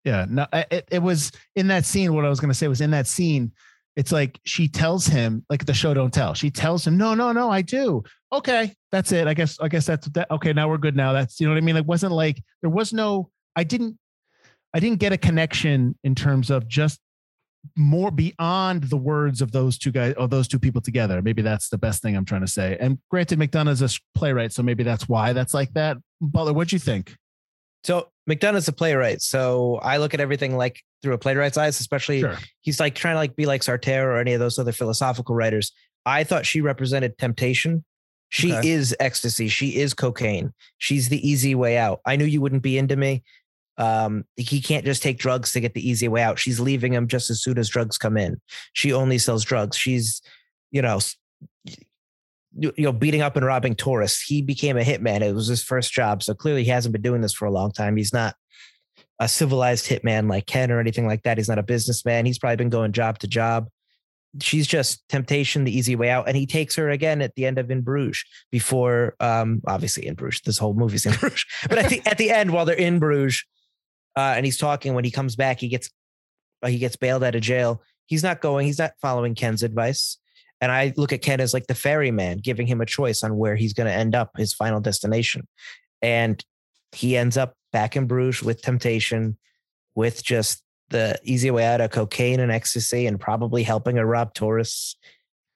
Yeah. 0.04 0.26
No, 0.28 0.46
it, 0.52 0.88
it 0.90 1.02
was 1.02 1.32
in 1.54 1.68
that 1.68 1.84
scene. 1.84 2.14
What 2.14 2.24
I 2.24 2.28
was 2.28 2.40
going 2.40 2.50
to 2.50 2.54
say 2.54 2.68
was 2.68 2.80
in 2.80 2.90
that 2.90 3.06
scene. 3.06 3.52
It's 3.94 4.10
like 4.10 4.40
she 4.44 4.68
tells 4.68 5.06
him, 5.06 5.44
like 5.50 5.66
the 5.66 5.74
show 5.74 5.92
don't 5.92 6.12
tell. 6.14 6.32
She 6.32 6.50
tells 6.50 6.86
him, 6.86 6.96
no, 6.96 7.14
no, 7.14 7.30
no, 7.30 7.50
I 7.50 7.60
do. 7.60 8.02
Okay, 8.32 8.74
that's 8.90 9.12
it. 9.12 9.26
I 9.28 9.34
guess, 9.34 9.58
I 9.60 9.68
guess 9.68 9.84
that's 9.84 10.08
that. 10.08 10.30
Okay, 10.30 10.54
now 10.54 10.68
we're 10.68 10.78
good. 10.78 10.96
Now 10.96 11.12
that's 11.12 11.38
you 11.38 11.46
know 11.46 11.52
what 11.52 11.58
I 11.58 11.64
mean. 11.64 11.76
It 11.76 11.84
wasn't 11.84 12.12
like 12.12 12.42
there 12.62 12.70
was 12.70 12.94
no. 12.94 13.30
I 13.54 13.64
didn't. 13.64 13.98
I 14.72 14.80
didn't 14.80 14.98
get 14.98 15.12
a 15.12 15.18
connection 15.18 15.98
in 16.02 16.14
terms 16.14 16.50
of 16.50 16.66
just 16.66 16.98
more 17.76 18.10
beyond 18.10 18.84
the 18.84 18.96
words 18.96 19.40
of 19.40 19.52
those 19.52 19.78
two 19.78 19.92
guys 19.92 20.14
or 20.18 20.26
those 20.28 20.48
two 20.48 20.58
people 20.58 20.80
together. 20.80 21.22
Maybe 21.22 21.42
that's 21.42 21.68
the 21.68 21.78
best 21.78 22.02
thing 22.02 22.16
I'm 22.16 22.24
trying 22.24 22.40
to 22.40 22.48
say. 22.48 22.76
And 22.80 22.98
granted, 23.10 23.38
McDonagh's 23.38 23.82
a 23.82 23.88
playwright, 24.18 24.52
so 24.52 24.62
maybe 24.62 24.82
that's 24.82 25.08
why 25.08 25.32
that's 25.32 25.54
like 25.54 25.72
that. 25.74 25.96
Butler, 26.20 26.52
what 26.52 26.68
do 26.68 26.76
you 26.76 26.80
think? 26.80 27.16
So 27.84 28.08
McDonagh's 28.28 28.68
a 28.68 28.72
playwright. 28.72 29.22
So 29.22 29.76
I 29.82 29.96
look 29.98 30.14
at 30.14 30.20
everything 30.20 30.56
like 30.56 30.82
through 31.02 31.14
a 31.14 31.18
playwright's 31.18 31.56
eyes, 31.56 31.80
especially 31.80 32.20
Sure. 32.20 32.36
he's 32.60 32.78
like 32.80 32.94
trying 32.94 33.14
to 33.14 33.18
like 33.18 33.34
be 33.36 33.46
like 33.46 33.62
Sartre 33.62 34.02
or 34.04 34.18
any 34.18 34.32
of 34.34 34.40
those 34.40 34.58
other 34.58 34.72
philosophical 34.72 35.34
writers. 35.34 35.72
I 36.06 36.24
thought 36.24 36.46
she 36.46 36.60
represented 36.60 37.18
temptation. 37.18 37.84
She 38.28 38.54
Okay. 38.54 38.70
is 38.70 38.96
ecstasy. 38.98 39.48
She 39.48 39.76
is 39.76 39.94
cocaine. 39.94 40.52
She's 40.78 41.08
the 41.10 41.28
easy 41.28 41.54
way 41.54 41.76
out. 41.76 42.00
I 42.06 42.16
knew 42.16 42.24
you 42.24 42.40
wouldn't 42.40 42.62
be 42.62 42.78
into 42.78 42.96
me. 42.96 43.24
Um, 43.82 44.24
he 44.36 44.60
can't 44.60 44.84
just 44.84 45.02
take 45.02 45.18
drugs 45.18 45.50
to 45.52 45.60
get 45.60 45.74
the 45.74 45.88
easy 45.88 46.06
way 46.06 46.22
out. 46.22 46.38
She's 46.38 46.60
leaving 46.60 46.92
him 46.92 47.08
just 47.08 47.30
as 47.30 47.42
soon 47.42 47.58
as 47.58 47.68
drugs 47.68 47.98
come 47.98 48.16
in. 48.16 48.40
She 48.74 48.92
only 48.92 49.18
sells 49.18 49.44
drugs. 49.44 49.76
She's, 49.76 50.22
you 50.70 50.82
know, 50.82 51.00
you 51.64 52.72
know, 52.78 52.92
beating 52.92 53.22
up 53.22 53.34
and 53.34 53.44
robbing 53.44 53.74
tourists. 53.74 54.22
He 54.22 54.40
became 54.40 54.78
a 54.78 54.82
hitman. 54.82 55.22
It 55.22 55.34
was 55.34 55.48
his 55.48 55.64
first 55.64 55.92
job. 55.92 56.22
So 56.22 56.32
clearly 56.32 56.62
he 56.62 56.70
hasn't 56.70 56.92
been 56.92 57.02
doing 57.02 57.22
this 57.22 57.32
for 57.32 57.46
a 57.46 57.50
long 57.50 57.72
time. 57.72 57.96
He's 57.96 58.12
not 58.12 58.36
a 59.18 59.26
civilized 59.26 59.86
hitman 59.86 60.30
like 60.30 60.46
Ken 60.46 60.70
or 60.70 60.78
anything 60.78 61.08
like 61.08 61.24
that. 61.24 61.38
He's 61.38 61.48
not 61.48 61.58
a 61.58 61.64
businessman. 61.64 62.24
He's 62.24 62.38
probably 62.38 62.56
been 62.56 62.68
going 62.68 62.92
job 62.92 63.18
to 63.20 63.26
job. 63.26 63.68
She's 64.40 64.68
just 64.68 65.02
temptation, 65.08 65.64
the 65.64 65.76
easy 65.76 65.96
way 65.96 66.08
out. 66.08 66.28
And 66.28 66.36
he 66.36 66.46
takes 66.46 66.76
her 66.76 66.88
again 66.88 67.20
at 67.20 67.34
the 67.34 67.46
end 67.46 67.58
of 67.58 67.68
In 67.68 67.80
Bruges 67.80 68.24
before, 68.52 69.16
um, 69.18 69.60
obviously 69.66 70.06
in 70.06 70.14
Bruges, 70.14 70.42
this 70.42 70.58
whole 70.58 70.74
movie's 70.74 71.04
in 71.04 71.14
Bruges. 71.14 71.44
But 71.68 71.78
at 71.78 71.90
the, 71.90 72.00
at 72.06 72.18
the 72.18 72.30
end, 72.30 72.52
while 72.52 72.64
they're 72.64 72.76
in 72.76 73.00
Bruges 73.00 73.44
uh, 74.16 74.34
and 74.36 74.44
he's 74.44 74.58
talking, 74.58 74.94
when 74.94 75.04
he 75.04 75.10
comes 75.10 75.36
back, 75.36 75.60
he 75.60 75.68
gets, 75.68 75.90
uh, 76.62 76.68
he 76.68 76.78
gets 76.78 76.96
bailed 76.96 77.24
out 77.24 77.34
of 77.34 77.42
jail. 77.42 77.82
He's 78.06 78.22
not 78.22 78.40
going, 78.40 78.66
he's 78.66 78.78
not 78.78 78.92
following 79.00 79.34
Ken's 79.34 79.62
advice. 79.62 80.18
And 80.60 80.70
I 80.70 80.92
look 80.96 81.12
at 81.12 81.22
Ken 81.22 81.40
as 81.40 81.52
like 81.52 81.66
the 81.66 81.74
ferryman, 81.74 82.38
giving 82.38 82.66
him 82.66 82.80
a 82.80 82.86
choice 82.86 83.22
on 83.22 83.36
where 83.36 83.56
he's 83.56 83.72
going 83.72 83.88
to 83.88 83.92
end 83.92 84.14
up, 84.14 84.30
his 84.36 84.54
final 84.54 84.80
destination. 84.80 85.48
And 86.00 86.44
he 86.92 87.16
ends 87.16 87.36
up 87.36 87.54
back 87.72 87.96
in 87.96 88.06
Bruges 88.06 88.42
with 88.42 88.62
temptation, 88.62 89.38
with 89.94 90.22
just 90.22 90.62
the 90.90 91.18
easy 91.24 91.50
way 91.50 91.64
out 91.64 91.80
of 91.80 91.90
cocaine 91.90 92.38
and 92.38 92.52
ecstasy, 92.52 93.06
and 93.06 93.18
probably 93.18 93.62
helping 93.62 93.98
a 93.98 94.06
rob 94.06 94.34
tourists 94.34 94.96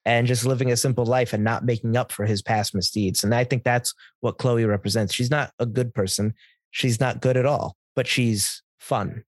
and 0.05 0.27
just 0.27 0.47
living 0.47 0.71
a 0.71 0.77
simple 0.77 1.05
life 1.05 1.33
and 1.33 1.45
not 1.45 1.65
making 1.65 1.97
up 1.97 2.13
for 2.13 2.27
his 2.27 2.41
past 2.41 2.75
misdeeds. 2.75 3.23
And 3.23 3.35
I 3.35 3.45
think 3.45 3.65
that's 3.65 3.93
what 4.21 4.39
Chloe 4.39 4.65
represents. 4.65 5.13
She's 5.13 5.31
not 5.31 5.51
a 5.59 5.67
good 5.67 5.93
person. 5.95 6.33
She's 6.71 7.01
not 7.01 7.21
good 7.21 7.37
at 7.37 7.45
all, 7.45 7.77
but 7.97 8.07
she's 8.07 8.63
fun. 8.79 9.25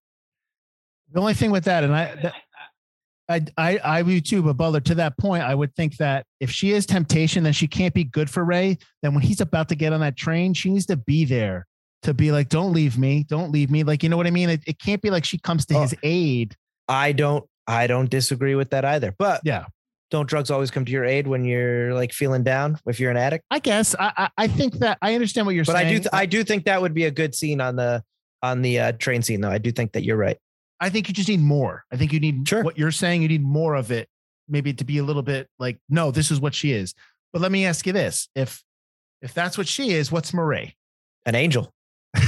The 1.11 1.19
only 1.19 1.33
thing 1.33 1.51
with 1.51 1.65
that, 1.65 1.83
and 1.83 1.93
I, 1.95 2.15
that, 2.15 2.33
I, 3.27 3.45
I, 3.57 3.77
I 3.77 4.01
would 4.03 4.25
too, 4.25 4.41
but 4.43 4.53
Butler, 4.53 4.79
to 4.81 4.95
that 4.95 5.17
point, 5.17 5.43
I 5.43 5.53
would 5.55 5.75
think 5.75 5.97
that 5.97 6.25
if 6.39 6.49
she 6.51 6.71
is 6.71 6.85
temptation, 6.85 7.43
then 7.43 7.53
she 7.53 7.67
can't 7.67 7.93
be 7.93 8.03
good 8.03 8.29
for 8.29 8.45
Ray. 8.45 8.77
Then 9.01 9.13
when 9.13 9.23
he's 9.23 9.41
about 9.41 9.69
to 9.69 9.75
get 9.75 9.91
on 9.91 9.99
that 10.01 10.15
train, 10.15 10.53
she 10.53 10.69
needs 10.69 10.85
to 10.87 10.95
be 10.97 11.25
there 11.25 11.65
to 12.03 12.13
be 12.13 12.31
like, 12.31 12.49
don't 12.49 12.71
leave 12.73 12.97
me, 12.97 13.25
don't 13.27 13.51
leave 13.51 13.69
me. 13.69 13.83
Like, 13.83 14.03
you 14.03 14.09
know 14.09 14.17
what 14.17 14.27
I 14.27 14.31
mean? 14.31 14.49
It, 14.49 14.61
it 14.67 14.79
can't 14.79 15.01
be 15.01 15.09
like 15.09 15.25
she 15.25 15.37
comes 15.39 15.65
to 15.67 15.75
Oh. 15.75 15.81
his 15.81 15.95
aid. 16.03 16.55
I 16.87 17.11
don't 17.11 17.43
I 17.67 17.85
don't 17.87 18.09
disagree 18.09 18.55
with 18.55 18.69
that 18.71 18.83
either. 18.85 19.13
But 19.17 19.41
Yeah. 19.43 19.65
don't 20.09 20.27
drugs 20.27 20.49
always 20.49 20.71
come 20.71 20.85
to 20.85 20.91
your 20.91 21.05
aid 21.05 21.27
when 21.27 21.43
you're 21.45 21.93
like 21.93 22.13
feeling 22.13 22.41
down 22.43 22.79
if 22.87 22.99
you're 22.99 23.11
an 23.11 23.17
addict? 23.17 23.45
I 23.51 23.59
guess 23.59 23.93
I, 23.99 24.11
I, 24.17 24.29
I 24.37 24.47
think 24.47 24.75
that 24.79 24.97
I 25.01 25.13
understand 25.13 25.45
what 25.45 25.53
you're 25.55 25.65
saying. 25.65 25.75
But 25.75 25.85
I 25.85 25.89
do 25.89 25.97
th- 25.99 26.09
I 26.13 26.25
do 26.25 26.43
think 26.43 26.65
that 26.65 26.81
would 26.81 26.93
be 26.95 27.05
a 27.05 27.11
good 27.11 27.35
scene 27.35 27.61
on 27.61 27.75
the 27.75 28.03
on 28.41 28.61
the 28.61 28.79
uh, 28.79 28.91
train 28.93 29.21
scene 29.21 29.41
though. 29.41 29.49
I 29.51 29.57
do 29.57 29.71
think 29.71 29.91
that 29.93 30.03
you're 30.03 30.17
right. 30.17 30.37
I 30.79 30.89
think 30.89 31.07
you 31.07 31.13
just 31.13 31.27
need 31.29 31.41
more. 31.41 31.83
I 31.91 31.97
think 31.97 32.13
you 32.13 32.19
need 32.19 32.47
Sure. 32.47 32.63
what 32.63 32.77
you're 32.77 32.91
saying. 32.91 33.21
You 33.21 33.27
need 33.27 33.43
more 33.43 33.75
of 33.75 33.91
it, 33.91 34.07
maybe 34.47 34.73
to 34.73 34.83
be 34.85 34.97
a 34.97 35.03
little 35.03 35.21
bit 35.23 35.47
like, 35.59 35.77
no, 35.89 36.11
this 36.11 36.31
is 36.31 36.39
what 36.39 36.55
she 36.55 36.71
is. 36.71 36.93
But 37.33 37.41
let 37.41 37.51
me 37.51 37.65
ask 37.65 37.85
you 37.85 37.93
this: 37.93 38.29
if 38.35 38.63
if 39.21 39.33
that's 39.33 39.57
what 39.57 39.67
she 39.67 39.91
is, 39.91 40.11
what's 40.11 40.33
Marie? 40.33 40.75
An 41.25 41.35
angel. 41.35 41.73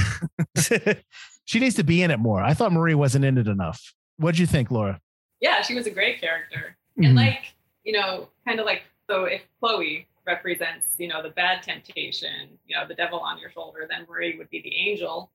She 1.44 1.58
needs 1.58 1.74
to 1.76 1.82
be 1.84 2.02
in 2.02 2.10
it 2.12 2.18
more. 2.20 2.40
I 2.40 2.54
thought 2.54 2.72
Marie 2.72 2.94
wasn't 2.94 3.24
in 3.24 3.36
it 3.36 3.48
enough. 3.48 3.92
What'd 4.16 4.38
you 4.38 4.46
think, 4.46 4.70
Laura? 4.70 5.00
Yeah, 5.40 5.60
she 5.62 5.74
was 5.74 5.86
a 5.86 5.90
great 5.90 6.20
character. 6.20 6.76
Mhm. 6.98 7.06
And 7.06 7.16
like, 7.16 7.54
you 7.82 7.92
know, 7.92 8.28
kind 8.46 8.60
of 8.60 8.66
like 8.66 8.82
so 9.08 9.24
if 9.24 9.42
Chloe 9.58 10.06
represents, 10.24 10.94
you 10.98 11.08
know, 11.08 11.20
the 11.20 11.30
bad 11.30 11.62
temptation, 11.64 12.58
you 12.66 12.76
know, 12.76 12.86
the 12.86 12.94
devil 12.94 13.18
on 13.18 13.38
your 13.40 13.50
shoulder, 13.50 13.88
then 13.90 14.06
Marie 14.08 14.38
would 14.38 14.50
be 14.50 14.62
the 14.62 14.74
angel, 14.88 15.32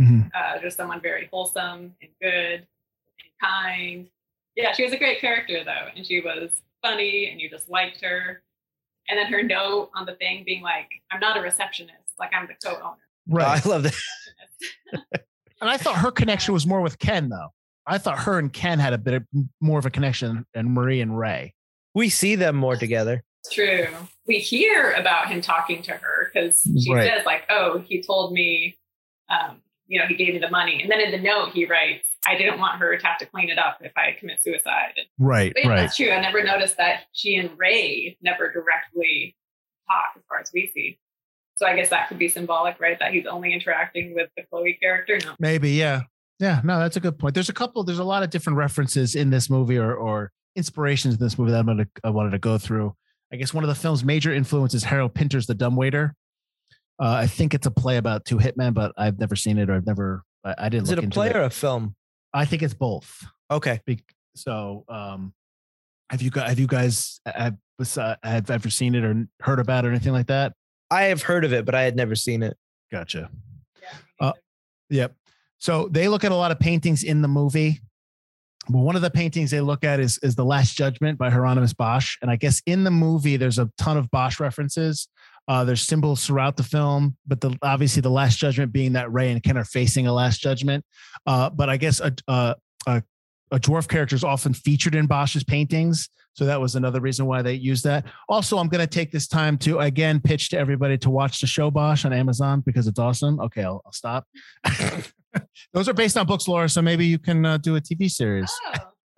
Mhm. 0.00 0.30
uh, 0.34 0.58
just 0.60 0.76
someone 0.76 1.00
very 1.00 1.28
wholesome 1.32 1.94
and 2.00 2.10
good 2.22 2.60
and 2.60 3.40
kind. 3.42 4.08
Yeah, 4.56 4.72
she 4.72 4.84
was 4.84 4.92
a 4.92 4.96
great 4.98 5.20
character 5.20 5.62
though, 5.64 5.88
and 5.94 6.06
she 6.06 6.20
was 6.20 6.62
funny, 6.82 7.30
and 7.30 7.40
you 7.40 7.48
just 7.50 7.68
liked 7.68 8.00
her. 8.02 8.42
And 9.08 9.18
then 9.18 9.26
her 9.32 9.42
note 9.42 9.90
on 9.94 10.04
the 10.06 10.14
thing 10.16 10.44
being 10.44 10.62
like, 10.62 10.88
"I'm 11.10 11.20
not 11.20 11.36
a 11.36 11.40
receptionist, 11.40 12.14
like 12.18 12.30
I'm 12.34 12.46
the 12.46 12.54
co-owner." 12.68 12.96
Right. 13.28 13.64
I 13.64 13.68
love 13.68 13.82
that. 13.84 13.94
And 15.60 15.68
I 15.68 15.76
thought 15.76 15.96
her 15.96 16.12
connection 16.12 16.54
was 16.54 16.68
more 16.68 16.80
with 16.80 17.00
Ken, 17.00 17.28
though. 17.30 17.48
I 17.84 17.98
thought 17.98 18.20
her 18.20 18.38
and 18.38 18.52
Ken 18.52 18.78
had 18.78 18.92
a 18.92 18.98
bit 18.98 19.14
of, 19.14 19.24
more 19.60 19.80
of 19.80 19.86
a 19.86 19.90
connection 19.90 20.46
than 20.54 20.72
Marie 20.72 21.00
and 21.00 21.18
Ray. 21.18 21.52
We 21.96 22.10
see 22.10 22.36
them 22.36 22.54
more 22.54 22.76
together. 22.76 23.24
True. 23.50 23.88
We 24.24 24.38
hear 24.38 24.92
about 24.92 25.26
him 25.26 25.40
talking 25.40 25.82
to 25.82 25.92
her 25.94 26.30
because 26.32 26.62
she 26.62 26.94
Right. 26.94 27.08
says 27.12 27.26
like, 27.26 27.42
"Oh, 27.50 27.78
he 27.80 28.00
told 28.02 28.32
me 28.34 28.78
um, 29.28 29.60
you 29.88 29.98
know, 29.98 30.06
he 30.06 30.14
gave 30.14 30.34
me 30.34 30.38
the 30.38 30.50
money. 30.50 30.80
And 30.82 30.90
then 30.90 31.00
in 31.00 31.10
the 31.10 31.18
note, 31.18 31.52
he 31.52 31.64
writes, 31.64 32.06
I 32.26 32.36
didn't 32.36 32.60
want 32.60 32.78
her 32.78 32.96
to 32.96 33.06
have 33.06 33.18
to 33.18 33.26
clean 33.26 33.48
it 33.48 33.58
up 33.58 33.78
if 33.80 33.92
I 33.96 34.14
commit 34.18 34.42
suicide. 34.42 34.92
Right, 35.18 35.52
yeah, 35.56 35.68
right. 35.68 35.76
that's 35.76 35.96
true. 35.96 36.10
I 36.10 36.20
never 36.20 36.44
noticed 36.44 36.76
that 36.76 37.04
she 37.12 37.36
and 37.36 37.50
Ray 37.58 38.16
never 38.22 38.52
directly 38.52 39.34
talk 39.88 40.12
as 40.16 40.22
far 40.28 40.40
as 40.40 40.50
we 40.52 40.70
see. 40.74 40.98
So 41.56 41.66
I 41.66 41.74
guess 41.74 41.88
that 41.88 42.08
could 42.08 42.18
be 42.18 42.28
symbolic, 42.28 42.78
right? 42.78 42.98
That 43.00 43.12
he's 43.12 43.26
only 43.26 43.52
interacting 43.52 44.14
with 44.14 44.28
the 44.36 44.44
Chloe 44.44 44.78
character. 44.80 45.18
No. 45.24 45.34
Maybe, 45.40 45.70
yeah. 45.70 46.02
Yeah, 46.38 46.60
no, 46.62 46.78
that's 46.78 46.96
a 46.96 47.00
good 47.00 47.18
point. 47.18 47.34
There's 47.34 47.48
a 47.48 47.54
couple, 47.54 47.82
there's 47.82 47.98
a 47.98 48.04
lot 48.04 48.22
of 48.22 48.30
different 48.30 48.58
references 48.58 49.16
in 49.16 49.30
this 49.30 49.50
movie 49.50 49.76
or 49.76 49.92
or 49.94 50.30
inspirations 50.54 51.14
in 51.14 51.20
this 51.20 51.38
movie 51.38 51.50
that 51.50 51.58
I'm 51.58 51.66
gonna 51.66 51.86
I 52.04 52.10
wanted 52.10 52.30
to 52.30 52.38
go 52.38 52.58
through. 52.58 52.94
I 53.32 53.36
guess 53.36 53.52
one 53.52 53.64
of 53.64 53.68
the 53.68 53.74
film's 53.74 54.04
major 54.04 54.32
influences 54.32 54.84
Harold 54.84 55.14
Pinter's 55.14 55.46
The 55.46 55.54
Dumbwaiter. 55.54 56.14
Uh, 57.00 57.10
I 57.22 57.26
think 57.26 57.54
it's 57.54 57.66
a 57.66 57.70
play 57.70 57.96
about 57.96 58.24
two 58.24 58.38
hitmen, 58.38 58.74
but 58.74 58.92
I've 58.96 59.18
never 59.18 59.36
seen 59.36 59.58
it 59.58 59.70
or 59.70 59.74
I've 59.74 59.86
never 59.86 60.22
I, 60.44 60.54
I 60.58 60.68
didn't 60.68 60.84
Is 60.84 60.90
look 60.90 60.98
it 60.98 61.02
a 61.02 61.04
into 61.04 61.14
play 61.14 61.32
or 61.32 61.42
a 61.42 61.50
film? 61.50 61.94
I 62.34 62.44
think 62.44 62.62
it's 62.62 62.74
both. 62.74 63.24
Okay. 63.50 63.80
Be- 63.86 64.04
So, 64.36 64.84
um, 64.88 65.32
have 66.10 66.22
you 66.22 66.30
guys 66.30 66.48
have 66.48 66.58
you 66.58 66.66
guys 66.66 67.20
have, 67.26 67.56
uh, 67.96 68.16
have 68.22 68.50
ever 68.50 68.70
seen 68.70 68.94
it 68.94 69.04
or 69.04 69.26
heard 69.40 69.60
about 69.60 69.84
it 69.84 69.88
or 69.88 69.90
anything 69.90 70.12
like 70.12 70.26
that? 70.28 70.52
I 70.90 71.04
have 71.04 71.22
heard 71.22 71.44
of 71.44 71.52
it, 71.52 71.64
but 71.64 71.74
I 71.74 71.82
had 71.82 71.96
never 71.96 72.14
seen 72.14 72.42
it. 72.42 72.56
Gotcha. 72.90 73.30
Yeah, 73.82 73.88
Uh. 74.20 74.32
Yep. 74.90 75.14
So 75.58 75.88
they 75.90 76.08
look 76.08 76.24
at 76.24 76.32
a 76.32 76.36
lot 76.36 76.50
of 76.50 76.58
paintings 76.58 77.02
in 77.04 77.20
the 77.22 77.28
movie. 77.28 77.80
But 78.70 78.78
one 78.80 78.96
of 78.96 79.02
the 79.02 79.10
paintings 79.10 79.50
they 79.50 79.60
look 79.60 79.82
at 79.84 79.98
is 80.00 80.18
is 80.22 80.34
the 80.34 80.44
Last 80.44 80.76
Judgment 80.76 81.18
by 81.18 81.30
Hieronymus 81.30 81.72
Bosch, 81.74 82.16
and 82.22 82.30
I 82.30 82.36
guess 82.36 82.60
in 82.66 82.84
the 82.84 82.90
movie 82.90 83.36
there's 83.36 83.58
a 83.58 83.70
ton 83.78 83.96
of 83.96 84.10
Bosch 84.10 84.40
references. 84.40 85.08
Uh, 85.48 85.64
there's 85.64 85.82
symbols 85.82 86.26
throughout 86.26 86.56
the 86.56 86.62
film, 86.62 87.16
but 87.26 87.40
the 87.40 87.56
obviously 87.62 88.02
the 88.02 88.10
Last 88.10 88.38
Judgment 88.38 88.70
being 88.72 88.92
that 88.92 89.10
Ray 89.10 89.32
and 89.32 89.42
Ken 89.42 89.56
are 89.56 89.64
facing 89.64 90.06
a 90.06 90.12
Last 90.12 90.40
Judgment. 90.40 90.84
Uh, 91.26 91.48
but 91.48 91.70
I 91.70 91.78
guess 91.78 92.00
a, 92.00 92.12
a 92.28 92.54
a 92.86 93.02
a 93.50 93.58
dwarf 93.58 93.88
character 93.88 94.14
is 94.14 94.24
often 94.24 94.52
featured 94.52 94.94
in 94.94 95.06
Bosch's 95.06 95.42
paintings, 95.42 96.10
so 96.34 96.44
that 96.44 96.60
was 96.60 96.76
another 96.76 97.00
reason 97.00 97.26
why 97.26 97.42
they 97.42 97.54
used 97.54 97.82
that. 97.84 98.04
Also, 98.28 98.58
I'm 98.58 98.68
going 98.68 98.80
to 98.80 98.86
take 98.86 99.10
this 99.10 99.26
time 99.26 99.56
to 99.58 99.80
again 99.80 100.20
pitch 100.20 100.50
to 100.50 100.58
everybody 100.58 100.98
to 100.98 101.10
watch 101.10 101.40
the 101.40 101.46
show 101.46 101.70
Bosch 101.70 102.04
on 102.04 102.12
Amazon 102.12 102.60
because 102.60 102.86
it's 102.86 102.98
awesome. 102.98 103.40
Okay, 103.40 103.64
I'll, 103.64 103.82
I'll 103.86 103.92
stop. 103.92 104.24
those 105.72 105.88
are 105.88 105.94
based 105.94 106.16
on 106.16 106.26
books, 106.26 106.46
Laura. 106.46 106.68
So 106.68 106.82
maybe 106.82 107.06
you 107.06 107.18
can 107.18 107.44
uh, 107.44 107.56
do 107.56 107.76
a 107.76 107.80
TV 107.80 108.10
series. 108.10 108.52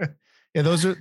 Oh, 0.01 0.07
Yeah, 0.55 0.63
those 0.63 0.85
are. 0.85 0.97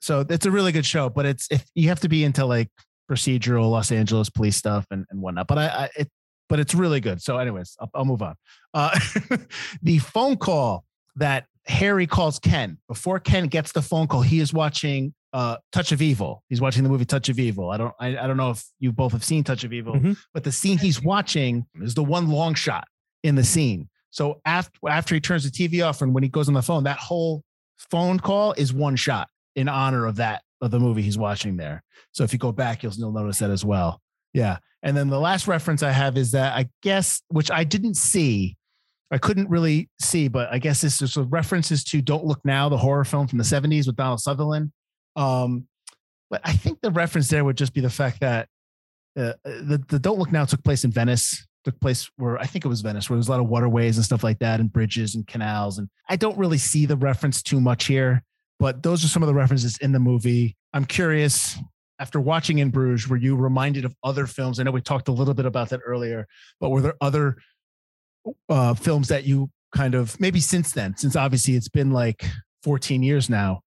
So 0.00 0.24
it's 0.28 0.46
a 0.46 0.50
really 0.50 0.72
good 0.72 0.86
show, 0.86 1.08
but 1.08 1.26
it's 1.26 1.46
if 1.50 1.64
you 1.74 1.88
have 1.90 2.00
to 2.00 2.08
be 2.08 2.24
into 2.24 2.44
like 2.44 2.70
procedural 3.10 3.70
Los 3.70 3.90
Angeles 3.92 4.28
police 4.30 4.56
stuff 4.56 4.86
and, 4.90 5.04
and 5.10 5.20
whatnot. 5.20 5.46
But 5.46 5.58
I, 5.58 5.66
I 5.66 5.90
it, 5.96 6.08
but 6.48 6.60
it's 6.60 6.74
really 6.74 7.00
good. 7.00 7.20
So, 7.22 7.36
anyways, 7.38 7.76
I'll, 7.80 7.90
I'll 7.94 8.04
move 8.04 8.22
on. 8.22 8.34
Uh, 8.74 8.98
the 9.82 9.98
phone 9.98 10.36
call 10.36 10.84
that 11.16 11.46
Harry 11.66 12.06
calls 12.06 12.38
Ken 12.38 12.78
before 12.88 13.18
Ken 13.20 13.46
gets 13.46 13.72
the 13.72 13.82
phone 13.82 14.06
call, 14.06 14.22
he 14.22 14.40
is 14.40 14.52
watching 14.54 15.12
uh, 15.34 15.56
Touch 15.72 15.92
of 15.92 16.00
Evil. 16.00 16.42
He's 16.48 16.60
watching 16.60 16.82
the 16.84 16.88
movie 16.88 17.04
Touch 17.04 17.28
of 17.28 17.38
Evil. 17.38 17.70
I 17.70 17.76
don't, 17.76 17.94
I, 18.00 18.16
I 18.16 18.26
don't 18.26 18.38
know 18.38 18.50
if 18.50 18.64
you 18.78 18.92
both 18.92 19.12
have 19.12 19.22
seen 19.24 19.44
Touch 19.44 19.62
of 19.64 19.72
Evil, 19.74 19.94
Mhm. 19.94 20.16
but 20.32 20.44
the 20.44 20.52
scene 20.52 20.78
he's 20.78 21.02
watching 21.02 21.66
is 21.82 21.94
the 21.94 22.02
one 22.04 22.28
long 22.28 22.54
shot 22.54 22.86
in 23.22 23.34
the 23.34 23.44
scene. 23.44 23.88
So 24.10 24.40
after 24.46 24.78
after 24.88 25.14
he 25.14 25.20
turns 25.20 25.44
the 25.44 25.50
TV 25.50 25.86
off 25.86 26.00
and 26.00 26.14
when 26.14 26.22
he 26.22 26.30
goes 26.30 26.48
on 26.48 26.54
the 26.54 26.62
phone, 26.62 26.84
that 26.84 26.96
whole 26.98 27.42
phone 27.90 28.18
call 28.18 28.54
is 28.54 28.72
one 28.72 28.96
shot 28.96 29.28
in 29.54 29.68
honor 29.68 30.06
of 30.06 30.16
that 30.16 30.42
of 30.60 30.70
the 30.70 30.80
movie 30.80 31.02
he's 31.02 31.18
watching 31.18 31.56
there. 31.56 31.82
So 32.12 32.24
if 32.24 32.32
you 32.32 32.38
go 32.38 32.52
back, 32.52 32.82
you'll, 32.82 32.92
you'll 32.94 33.12
notice 33.12 33.38
that 33.38 33.50
as 33.50 33.64
well. 33.64 34.00
Yeah. 34.32 34.58
And 34.82 34.96
then 34.96 35.08
the 35.08 35.20
last 35.20 35.48
reference 35.48 35.82
I 35.82 35.90
have 35.90 36.16
is 36.16 36.32
that 36.32 36.54
I 36.54 36.68
guess, 36.82 37.22
which 37.28 37.50
I 37.50 37.64
didn't 37.64 37.94
see, 37.94 38.56
I 39.10 39.18
couldn't 39.18 39.48
really 39.48 39.88
see, 40.00 40.28
but 40.28 40.52
I 40.52 40.58
guess 40.58 40.80
this 40.80 41.00
is 41.00 41.16
references 41.16 41.82
to 41.84 42.02
Don't 42.02 42.24
Look 42.24 42.40
Now, 42.44 42.68
the 42.68 42.76
horror 42.76 43.04
film 43.04 43.26
from 43.26 43.38
the 43.38 43.44
70s 43.44 43.86
with 43.86 43.96
Donald 43.96 44.20
Sutherland. 44.20 44.72
Um, 45.16 45.66
but 46.30 46.42
I 46.44 46.52
think 46.52 46.80
the 46.82 46.90
reference 46.90 47.28
there 47.28 47.44
would 47.44 47.56
just 47.56 47.72
be 47.72 47.80
the 47.80 47.90
fact 47.90 48.20
that 48.20 48.48
uh, 49.16 49.32
the, 49.44 49.82
the 49.88 49.98
Don't 49.98 50.18
Look 50.18 50.30
Now 50.30 50.44
took 50.44 50.62
place 50.62 50.84
in 50.84 50.92
Venice, 50.92 51.46
took 51.64 51.80
place 51.80 52.10
where 52.16 52.38
I 52.38 52.44
think 52.44 52.64
it 52.64 52.68
was 52.68 52.82
Venice, 52.82 53.08
where 53.08 53.16
there's 53.16 53.28
a 53.28 53.30
lot 53.30 53.40
of 53.40 53.48
waterways 53.48 53.96
and 53.96 54.04
stuff 54.04 54.22
like 54.22 54.38
that, 54.40 54.60
and 54.60 54.72
bridges 54.72 55.14
and 55.14 55.26
canals. 55.26 55.78
And 55.78 55.88
I 56.08 56.16
don't 56.16 56.38
really 56.38 56.58
see 56.58 56.86
the 56.86 56.96
reference 56.96 57.42
too 57.42 57.60
much 57.60 57.86
here, 57.86 58.22
but 58.58 58.82
those 58.82 59.04
are 59.04 59.08
some 59.08 59.22
of 59.22 59.26
the 59.26 59.34
references 59.34 59.78
in 59.80 59.92
the 59.92 60.00
movie. 60.00 60.56
I'm 60.72 60.84
curious, 60.84 61.56
after 61.98 62.20
watching 62.20 62.58
In 62.58 62.70
Bruges, 62.70 63.08
were 63.08 63.16
you 63.16 63.36
reminded 63.36 63.84
of 63.84 63.94
other 64.02 64.26
films? 64.26 64.58
I 64.58 64.62
know 64.62 64.70
we 64.70 64.80
talked 64.80 65.08
a 65.08 65.12
little 65.12 65.34
bit 65.34 65.46
about 65.46 65.70
that 65.70 65.80
earlier, 65.84 66.26
but 66.60 66.70
were 66.70 66.80
there 66.80 66.96
other 67.00 67.36
uh, 68.48 68.74
films 68.74 69.08
that 69.08 69.24
you 69.24 69.50
kind 69.74 69.94
of 69.94 70.18
maybe 70.20 70.40
since 70.40 70.72
then, 70.72 70.96
since 70.96 71.16
obviously 71.16 71.54
it's 71.54 71.68
been 71.68 71.90
like 71.90 72.24
14 72.62 73.02
years 73.02 73.28
now, 73.28 73.60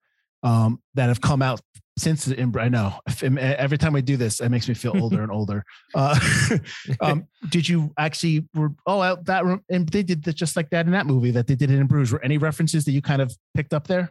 um, 0.43 0.81
that 0.95 1.07
have 1.07 1.21
come 1.21 1.41
out 1.41 1.61
since 1.97 2.27
in, 2.27 2.57
I 2.57 2.69
know 2.69 2.99
every 3.31 3.77
time 3.77 3.93
we 3.93 4.01
do 4.01 4.17
this, 4.17 4.39
it 4.39 4.49
makes 4.49 4.67
me 4.67 4.73
feel 4.73 4.99
older 4.99 5.21
and 5.21 5.31
older. 5.31 5.63
Uh, 5.93 6.17
um, 7.01 7.27
did 7.49 7.67
you 7.67 7.91
actually 7.97 8.47
were 8.55 8.69
oh 8.87 9.17
that 9.23 9.43
and 9.69 9.89
they 9.89 10.03
did 10.03 10.23
that 10.23 10.33
just 10.33 10.55
like 10.55 10.69
that 10.69 10.85
in 10.85 10.93
that 10.93 11.05
movie 11.05 11.31
that 11.31 11.47
they 11.47 11.55
did 11.55 11.69
it 11.69 11.77
in 11.77 11.85
Bruges? 11.85 12.13
Were 12.13 12.23
any 12.23 12.37
references 12.37 12.85
that 12.85 12.91
you 12.91 13.01
kind 13.01 13.21
of 13.21 13.35
picked 13.53 13.73
up 13.73 13.87
there? 13.87 14.09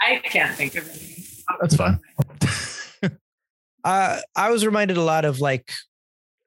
I 0.00 0.16
can't 0.24 0.54
think 0.56 0.74
of 0.76 0.88
any. 0.88 1.24
That's 1.60 1.76
fine. 1.76 2.00
Uh, 3.84 4.18
I 4.36 4.50
was 4.50 4.66
reminded 4.66 4.96
a 4.96 5.02
lot 5.02 5.24
of 5.24 5.40
like, 5.40 5.70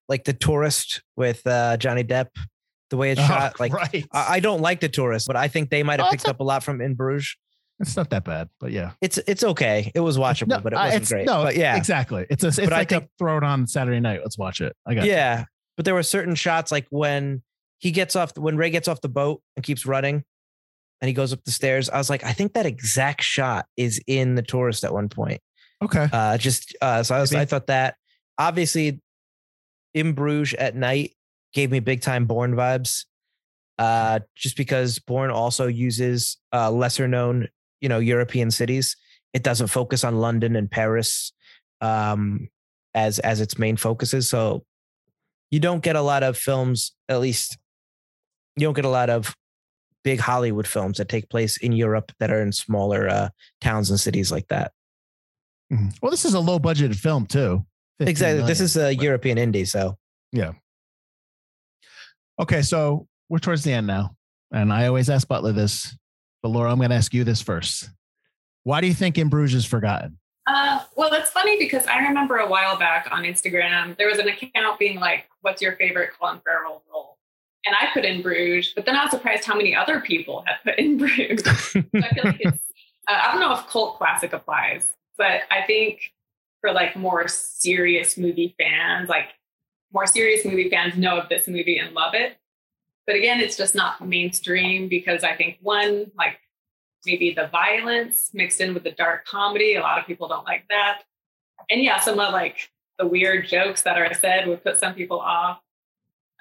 like 0.10 0.26
the 0.26 0.34
tourist 0.34 1.02
with 1.16 1.46
uh, 1.48 1.78
Johnny 1.78 2.04
Depp, 2.04 2.28
the 2.90 2.98
way 2.98 3.12
it's 3.12 3.22
shot. 3.22 3.54
Like, 3.60 3.74
Oh, 3.74 3.78
right, 3.78 4.06
I, 4.12 4.26
I 4.36 4.40
don't 4.42 4.62
like 4.62 4.82
the 4.82 4.90
tourist, 4.90 5.28
but 5.28 5.36
I 5.38 5.48
think 5.48 5.70
they 5.70 5.82
might 5.82 6.00
have 6.00 6.08
Oh, 6.08 6.12
picked 6.12 6.28
a- 6.28 6.32
up 6.32 6.40
a 6.42 6.44
lot 6.44 6.62
from 6.62 6.82
In 6.82 6.94
Bruges. 6.94 7.36
it's 7.80 7.96
not 7.96 8.10
that 8.12 8.26
bad, 8.26 8.50
but 8.60 8.72
yeah, 8.72 8.92
It's 9.02 9.18
it's 9.28 9.44
okay. 9.44 9.92
It 9.96 10.02
was 10.02 10.18
watchable, 10.18 10.50
No, 10.50 10.60
but 10.60 10.74
it 10.74 10.76
wasn't 10.76 10.96
it's- 11.04 11.10
great. 11.10 11.26
No, 11.26 11.44
but 11.44 11.56
yeah, 11.56 11.78
exactly. 11.78 12.26
It's 12.30 12.44
a, 12.44 12.48
it's 12.48 12.58
But 12.60 12.74
I 12.74 12.78
like 12.80 12.90
think- 12.90 13.04
a 13.06 13.10
throw 13.18 13.38
it 13.38 13.44
on 13.44 13.66
Saturday 13.66 14.02
night. 14.02 14.20
Let's 14.22 14.38
watch 14.38 14.60
it. 14.62 14.76
I 14.86 14.94
got 14.96 15.06
you. 15.06 15.12
yeah. 15.12 15.46
But 15.78 15.86
there 15.86 15.96
were 15.96 16.04
certain 16.04 16.36
shots 16.36 16.72
like 16.72 16.86
when 16.90 17.42
he 17.80 17.92
gets 17.92 18.16
off 18.16 18.38
when 18.38 18.58
Ray 18.58 18.70
gets 18.70 18.88
off 18.90 19.00
the 19.02 19.10
boat 19.10 19.42
and 19.56 19.64
keeps 19.66 19.86
running, 19.86 20.26
and 21.02 21.08
he 21.08 21.14
goes 21.14 21.34
up 21.34 21.44
the 21.44 21.52
stairs. 21.52 21.90
I 21.90 21.98
was 21.98 22.10
like, 22.10 22.24
I 22.24 22.32
think 22.32 22.54
that 22.54 22.66
exact 22.66 23.24
shot 23.24 23.66
is 23.76 24.00
in 24.08 24.36
the 24.36 24.44
tourist 24.44 24.84
at 24.84 24.94
one 24.94 25.10
point. 25.10 25.42
Okay. 25.82 26.08
Uh, 26.12 26.38
just 26.38 26.76
uh, 26.82 27.02
so 27.02 27.16
I 27.16 27.22
was, 27.22 27.32
Maybe. 27.32 27.42
I 27.42 27.46
thought 27.46 27.68
that 27.68 27.96
obviously 28.38 29.02
in 29.94 30.14
Bruges 30.14 30.54
at 30.54 30.76
night 30.76 31.14
gave 31.54 31.72
me 31.72 31.80
big 31.80 32.02
time 32.02 32.26
Bourne 32.26 32.56
vibes. 32.56 33.06
Uh, 33.80 34.20
just 34.36 34.58
because 34.58 35.00
Bourne 35.00 35.32
also 35.32 35.66
uses 35.66 36.38
uh, 36.54 36.70
lesser 36.70 37.08
known, 37.08 37.48
you 37.80 37.90
know, 37.90 37.98
European 37.98 38.52
cities. 38.52 38.96
It 39.34 39.42
doesn't 39.42 39.68
focus 39.68 40.04
on 40.04 40.20
London 40.20 40.56
and 40.56 40.70
Paris 40.70 41.34
um, 41.80 42.48
as 42.94 43.18
as 43.20 43.42
its 43.42 43.58
main 43.58 43.78
focuses. 43.78 44.30
So 44.30 44.66
you 45.50 45.60
don't 45.60 45.82
get 45.82 45.96
a 45.96 46.02
lot 46.02 46.22
of 46.22 46.38
films, 46.38 46.94
at 47.10 47.20
least 47.20 47.58
you 48.56 48.68
don't 48.68 48.76
get 48.76 48.86
a 48.86 48.90
lot 48.90 49.10
of 49.10 49.36
big 50.04 50.20
Hollywood 50.20 50.68
films 50.68 50.98
that 50.98 51.10
take 51.10 51.30
place 51.30 51.58
in 51.58 51.72
Europe 51.72 52.12
that 52.20 52.32
are 52.32 52.42
in 52.42 52.52
smaller 52.52 53.08
uh, 53.08 53.30
towns 53.60 53.90
and 53.90 54.00
cities 54.00 54.32
like 54.32 54.48
that. 54.48 54.72
Mhm. 55.72 55.94
Well, 56.02 56.12
this 56.12 56.26
is 56.26 56.34
a 56.34 56.40
low 56.40 56.60
budgeted 56.60 56.96
film 56.96 57.26
too. 57.26 57.66
15 58.00 58.10
Exactly. 58.10 58.46
This 58.48 58.60
is 58.62 58.76
a 58.78 58.96
but- 58.96 59.04
European 59.04 59.38
indie, 59.38 59.68
so 59.68 59.98
yeah. 60.32 60.54
Okay, 62.40 62.62
so 62.62 63.08
we're 63.30 63.40
towards 63.40 63.64
the 63.64 63.72
end 63.74 63.88
now, 63.88 64.16
and 64.52 64.74
I 64.74 64.88
always 64.88 65.10
ask 65.10 65.28
Butler 65.28 65.52
this, 65.52 65.96
but 66.42 66.50
Laura, 66.50 66.72
I'm 66.72 66.78
going 66.78 66.90
to 66.90 66.96
ask 66.96 67.14
you 67.14 67.24
this 67.24 67.42
first. 67.42 67.90
Why 68.64 68.82
do 68.82 68.88
you 68.88 68.94
think 68.94 69.18
In 69.18 69.30
Bruges 69.30 69.56
is 69.56 69.66
forgotten? 69.66 70.18
Uh, 70.48 70.84
well, 70.96 71.14
it's 71.14 71.30
funny 71.30 71.58
because 71.60 71.86
I 71.86 72.00
remember 72.00 72.38
a 72.38 72.50
while 72.50 72.78
back 72.78 73.08
on 73.12 73.24
Instagram, 73.24 73.96
there 73.98 74.08
was 74.08 74.18
an 74.18 74.28
account 74.28 74.80
being 74.80 75.00
like, 75.00 75.28
What's 75.42 75.62
your 75.62 75.76
favorite 75.76 76.12
Colin 76.20 76.40
Farrell 76.46 76.84
role? 76.92 77.18
And 77.66 77.76
I 77.80 77.88
put 77.94 78.06
in 78.06 78.22
Bruges, 78.22 78.74
but 78.76 78.86
then 78.86 78.96
I 78.96 79.04
was 79.04 79.12
surprised 79.12 79.46
how 79.46 79.56
many 79.56 79.76
other 79.76 80.00
people 80.02 80.44
had 80.48 80.56
put 80.64 80.80
in 80.80 80.98
Bruges. 81.00 81.44
so 81.44 81.80
I 81.80 82.10
feel 82.14 82.24
like 82.24 82.38
it's, 82.40 82.58
uh, 83.08 83.20
I 83.22 83.32
don't 83.32 83.40
know 83.40 83.54
if 83.54 83.68
cult 83.68 83.98
classic 83.98 84.34
applies, 84.34 84.88
but 85.18 85.42
I 85.52 85.62
think 85.68 86.12
for 86.60 86.72
like 86.72 86.96
more 86.96 87.28
serious 87.28 88.18
movie 88.18 88.56
fans, 88.58 89.10
like 89.10 89.30
more 89.94 90.08
serious 90.08 90.46
movie 90.46 90.70
fans 90.70 90.96
know 90.96 91.18
of 91.20 91.30
this 91.30 91.48
movie 91.48 91.78
and 91.78 91.94
love 91.94 92.14
it. 92.14 92.38
But 93.06 93.16
again, 93.16 93.40
it's 93.40 93.58
just 93.58 93.76
not 93.76 94.06
mainstream 94.08 94.88
because 94.88 95.24
I 95.24 95.36
think 95.36 95.58
one, 95.62 96.12
like 96.18 96.40
maybe 97.06 97.34
the 97.34 97.48
violence 97.48 98.30
mixed 98.34 98.62
in 98.62 98.74
with 98.74 98.84
the 98.84 98.92
dark 98.92 99.26
comedy, 99.26 99.76
a 99.76 99.82
lot 99.82 100.00
of 100.00 100.06
people 100.06 100.28
don't 100.28 100.46
like 100.46 100.66
that. 100.70 101.02
And 101.70 101.82
yeah, 101.82 102.00
some 102.00 102.20
of 102.20 102.32
like 102.32 102.70
the 103.00 103.08
weird 103.08 103.48
jokes 103.48 103.82
that 103.84 103.98
are 103.98 104.14
said 104.14 104.48
would 104.48 104.64
put 104.64 104.80
some 104.80 104.94
people 104.94 105.20
off. 105.20 105.60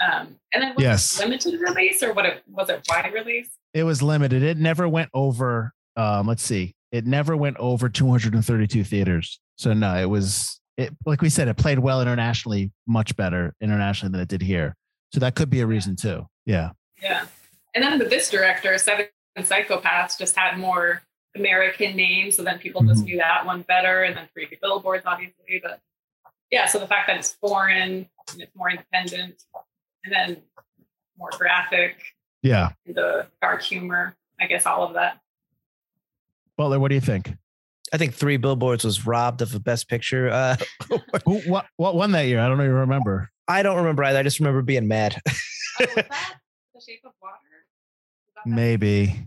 Um, 0.01 0.37
and 0.53 0.63
then 0.63 0.75
was 0.75 0.83
it 0.85 0.89
Yes. 0.89 1.19
limited 1.21 1.61
release 1.61 2.03
or 2.03 2.13
what 2.15 2.25
it 2.27 2.43
was 2.47 2.71
it 2.71 2.83
wide 2.89 3.13
release? 3.13 3.51
It 3.75 3.85
was 3.85 4.03
limited. 4.03 4.43
It 4.43 4.57
never 4.57 4.89
went 4.89 5.11
over. 5.15 5.73
Um, 5.97 6.27
let's 6.27 6.43
see. 6.43 6.75
It 6.91 7.07
never 7.07 7.37
went 7.37 7.57
over 7.59 7.89
232 7.89 8.83
theaters. 8.85 9.39
So 9.57 9.73
no, 9.75 9.95
it 9.97 10.07
was. 10.07 10.61
It 10.77 10.97
like 11.05 11.21
we 11.21 11.29
said, 11.29 11.49
it 11.49 11.57
played 11.59 11.79
well 11.79 12.01
internationally, 12.01 12.73
much 12.87 13.15
better 13.15 13.55
internationally 13.61 14.13
than 14.13 14.21
it 14.23 14.29
did 14.29 14.41
here. 14.43 14.75
So 15.13 15.21
that 15.21 15.35
could 15.35 15.51
be 15.51 15.61
a 15.61 15.67
reason 15.67 15.97
too. 15.97 16.27
Yeah. 16.47 16.71
Yeah. 17.03 17.27
And 17.75 17.85
then 17.85 17.99
with 17.99 18.09
this 18.11 18.31
director, 18.31 18.77
Seven 18.79 19.07
Psychopaths 19.39 20.19
just 20.19 20.35
had 20.35 20.57
more 20.59 21.03
American 21.37 21.95
names, 21.97 22.37
so 22.37 22.43
then 22.43 22.59
people 22.59 22.83
just 22.83 23.03
Mhm. 23.03 23.05
knew 23.07 23.17
that 23.19 23.45
one 23.45 23.63
better. 23.63 24.03
And 24.05 24.17
then 24.17 24.29
Three 24.33 24.49
Billboards, 24.61 25.05
obviously, 25.07 25.61
but 25.63 25.81
yeah. 26.51 26.67
So 26.67 26.79
the 26.79 26.87
fact 26.89 27.07
that 27.09 27.19
it's 27.19 27.33
foreign 27.35 28.09
and 28.33 28.41
it's 28.41 28.55
more 28.57 28.71
independent, 28.71 29.43
and 30.05 30.13
then 30.13 30.43
more 31.19 31.31
graphic, 31.33 31.97
Yeah. 32.43 32.71
the 32.87 33.27
dark 33.43 33.63
humor, 33.63 34.17
I 34.41 34.47
guess 34.47 34.67
all 34.67 34.83
of 34.85 34.95
that. 34.95 35.21
Butler, 36.57 36.79
what 36.79 36.89
do 36.89 36.95
you 36.95 37.01
think? 37.01 37.33
I 37.93 37.97
think 37.99 38.15
Three 38.15 38.37
Billboards 38.37 38.85
was 38.85 39.07
robbed 39.07 39.43
of 39.43 39.55
a 39.55 39.59
Best 39.61 39.89
Picture. 39.89 40.29
Uh, 40.31 40.57
Who, 41.27 41.39
what 41.41 41.67
what 41.77 41.97
won 41.97 42.13
that 42.13 42.23
year? 42.27 42.39
I 42.41 42.49
don't 42.49 42.61
even 42.61 42.73
remember. 42.73 43.31
I 43.49 43.63
don't 43.63 43.79
remember 43.79 44.05
either. 44.05 44.19
I 44.19 44.23
just 44.23 44.39
remember 44.41 44.63
being 44.63 44.89
mad. 44.89 45.21
Oh, 45.81 45.87
was 45.87 45.95
that 45.95 46.07
The 46.75 46.81
Shape 46.87 47.01
of 47.05 47.13
Water? 47.23 47.35
Was 48.27 48.35
that 48.37 48.45
that? 48.45 48.51
Maybe. 48.51 49.27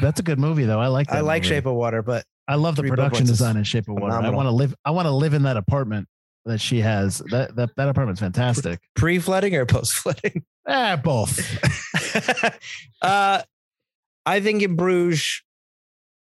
That's 0.00 0.20
a 0.20 0.22
good 0.22 0.38
movie 0.38 0.64
though. 0.64 0.80
I 0.80 0.86
like 0.86 1.08
that 1.08 1.16
I 1.18 1.20
like 1.20 1.42
movie. 1.42 1.54
Shape 1.56 1.66
of 1.66 1.74
Water, 1.74 2.00
but 2.02 2.24
I 2.48 2.54
love 2.54 2.76
the 2.76 2.82
Three 2.82 2.90
production 2.90 3.24
Billboards 3.24 3.30
design 3.38 3.56
in 3.58 3.64
Shape 3.64 3.88
of 3.88 3.96
Water. 3.96 4.14
I 4.14 4.30
want 4.30 4.46
to 4.46 4.50
live 4.52 4.74
I 4.86 4.90
want 4.92 5.06
to 5.06 5.10
live 5.12 5.34
in 5.34 5.42
that 5.42 5.58
apartment 5.58 6.08
that 6.44 6.60
she 6.60 6.80
has. 6.80 7.18
That 7.30 7.54
that, 7.56 7.70
that 7.76 7.88
apartment's 7.88 8.20
fantastic. 8.20 8.80
pre-flooding 8.94 9.54
or 9.54 9.66
post-flooding? 9.66 10.44
Ah, 10.66 10.96
both. 11.02 11.38
uh, 13.02 13.42
I 14.24 14.40
think 14.40 14.62
in 14.62 14.76
Bruges, 14.76 15.42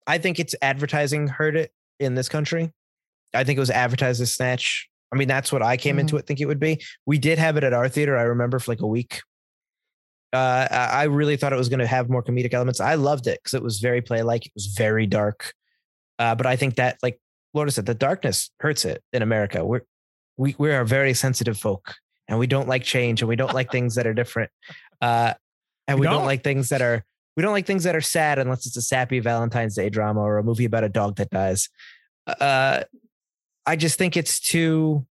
I 0.06 0.18
think 0.18 0.38
it's 0.38 0.54
advertising 0.60 1.28
hurt 1.28 1.56
it 1.56 1.72
in 2.00 2.14
this 2.14 2.28
country. 2.28 2.72
I 3.34 3.44
think 3.44 3.56
it 3.56 3.60
was 3.60 3.70
advertised 3.70 4.20
as 4.20 4.32
Snatch. 4.32 4.88
I 5.12 5.16
mean, 5.16 5.28
that's 5.28 5.52
what 5.52 5.62
I 5.62 5.76
came 5.76 5.98
into 5.98 6.16
it 6.16 6.26
think 6.26 6.40
it 6.40 6.46
would 6.46 6.58
be. 6.58 6.82
We 7.06 7.18
did 7.18 7.38
have 7.38 7.56
it 7.56 7.64
at 7.64 7.72
our 7.72 7.88
theater. 7.88 8.16
I 8.16 8.22
remember 8.22 8.58
for 8.58 8.72
like 8.72 8.80
a 8.80 8.86
week. 8.86 9.20
Uh, 10.32 10.66
I 10.70 11.04
really 11.04 11.36
thought 11.36 11.52
it 11.52 11.56
was 11.56 11.68
going 11.68 11.78
to 11.78 11.86
have 11.86 12.10
more 12.10 12.22
comedic 12.22 12.52
elements. 12.52 12.80
I 12.80 12.96
loved 12.96 13.28
it 13.28 13.38
because 13.40 13.54
it 13.54 13.62
was 13.62 13.78
very 13.78 14.02
play-like. 14.02 14.46
It 14.46 14.52
was 14.56 14.66
very 14.66 15.06
dark. 15.06 15.54
Uh, 16.18 16.34
but 16.34 16.46
I 16.46 16.56
think 16.56 16.74
that, 16.76 16.98
like 17.04 17.20
Laura 17.52 17.70
said, 17.70 17.86
the 17.86 17.94
darkness 17.94 18.50
hurts 18.58 18.84
it 18.84 19.04
in 19.12 19.22
America. 19.22 19.64
We're 19.64 19.82
we 20.36 20.54
we 20.58 20.72
are 20.72 20.84
very 20.84 21.14
sensitive 21.14 21.58
folk, 21.58 21.94
and 22.28 22.38
we 22.38 22.46
don't 22.46 22.68
like 22.68 22.82
change, 22.82 23.22
and 23.22 23.28
we 23.28 23.36
don't 23.36 23.54
like 23.54 23.70
things 23.70 23.94
that 23.94 24.06
are 24.06 24.14
different. 24.14 24.50
Uh, 25.00 25.34
and 25.86 25.98
We 25.98 26.02
we 26.02 26.06
don't 26.06 26.20
don't? 26.20 26.26
like 26.26 26.42
things 26.44 26.68
that 26.70 26.82
are 26.82 27.04
we 27.36 27.42
don't 27.42 27.52
like 27.52 27.66
things 27.66 27.84
that 27.84 27.94
are 27.96 28.00
sad 28.00 28.38
unless 28.38 28.66
it's 28.66 28.76
a 28.76 28.82
sappy 28.82 29.20
Valentine's 29.20 29.74
Day 29.74 29.90
drama 29.90 30.20
or 30.20 30.38
a 30.38 30.42
movie 30.42 30.64
about 30.64 30.84
a 30.84 30.88
dog 30.88 31.16
that 31.16 31.30
dies. 31.30 31.68
Uh, 32.26 32.84
I 33.66 33.76
just 33.76 33.98
think 33.98 34.16
it's 34.16 34.40
too. 34.40 35.06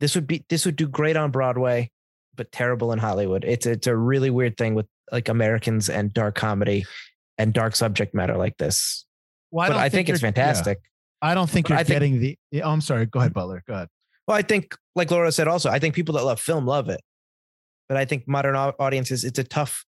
This 0.00 0.14
would 0.14 0.26
be 0.26 0.44
this 0.48 0.64
would 0.66 0.76
do 0.76 0.86
great 0.88 1.16
on 1.16 1.30
Broadway, 1.30 1.90
but 2.34 2.52
terrible 2.52 2.92
in 2.92 2.98
Hollywood. 2.98 3.44
It's 3.44 3.66
it's 3.66 3.86
a 3.86 3.96
really 3.96 4.30
weird 4.30 4.56
thing 4.56 4.74
with 4.74 4.86
like 5.12 5.28
Americans 5.28 5.88
and 5.88 6.12
dark 6.12 6.34
comedy 6.34 6.84
and 7.38 7.52
dark 7.52 7.76
subject 7.76 8.14
matter 8.14 8.36
like 8.36 8.56
this. 8.58 9.04
Well, 9.50 9.68
but 9.68 9.76
I 9.76 9.88
think, 9.88 10.08
it's 10.08 10.20
you're- 10.20 10.32
yeah. 10.36 10.42
I 11.22 11.34
don't 11.34 11.48
think 11.48 11.66
But 11.68 11.70
you're 11.70 11.78
I 11.80 11.84
think- 11.84 11.94
getting 11.94 12.20
the. 12.20 12.38
Oh, 12.62 12.70
I'm 12.70 12.80
sorry. 12.80 13.06
Go 13.06 13.20
ahead, 13.20 13.32
Butler. 13.32 13.62
Go 13.66 13.74
ahead. 13.74 13.88
Well, 14.28 14.36
I 14.36 14.42
think, 14.42 14.74
like 14.94 15.10
Laura 15.10 15.30
said, 15.32 15.48
also, 15.48 15.70
I 15.70 15.78
think 15.78 15.94
people 15.94 16.14
that 16.16 16.24
love 16.24 16.40
film 16.40 16.66
love 16.66 16.88
it. 16.88 17.00
But 17.88 17.96
I 17.96 18.04
think 18.04 18.26
modern 18.26 18.56
audiences, 18.56 19.22
it's 19.24 19.38
a 19.38 19.44
tough, 19.44 19.84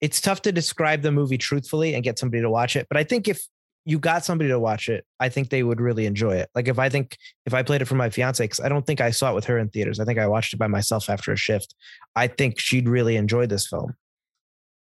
it's 0.00 0.20
tough 0.20 0.42
to 0.42 0.52
describe 0.52 1.02
the 1.02 1.12
movie 1.12 1.38
truthfully 1.38 1.94
and 1.94 2.02
get 2.02 2.18
somebody 2.18 2.40
to 2.42 2.50
watch 2.50 2.76
it. 2.76 2.86
But 2.88 2.96
I 2.96 3.04
think 3.04 3.28
if 3.28 3.42
you 3.84 3.98
got 3.98 4.24
somebody 4.24 4.48
to 4.48 4.58
watch 4.58 4.88
it, 4.88 5.04
I 5.20 5.28
think 5.28 5.50
they 5.50 5.62
would 5.62 5.80
really 5.80 6.06
enjoy 6.06 6.36
it. 6.36 6.48
Like 6.54 6.68
if 6.68 6.78
I 6.78 6.88
think 6.88 7.16
if 7.44 7.52
I 7.54 7.62
played 7.62 7.82
it 7.82 7.84
for 7.84 7.94
my 7.94 8.08
fiance, 8.10 8.42
because 8.42 8.60
I 8.60 8.68
don't 8.68 8.86
think 8.86 9.00
I 9.00 9.10
saw 9.10 9.30
it 9.30 9.34
with 9.34 9.44
her 9.44 9.58
in 9.58 9.68
theaters. 9.68 10.00
I 10.00 10.04
think 10.04 10.18
I 10.18 10.26
watched 10.26 10.54
it 10.54 10.56
by 10.56 10.66
myself 10.66 11.08
after 11.10 11.30
a 11.32 11.36
shift. 11.36 11.74
I 12.16 12.26
think 12.26 12.58
she'd 12.58 12.88
really 12.88 13.16
enjoy 13.16 13.46
this 13.46 13.66
film. 13.68 13.94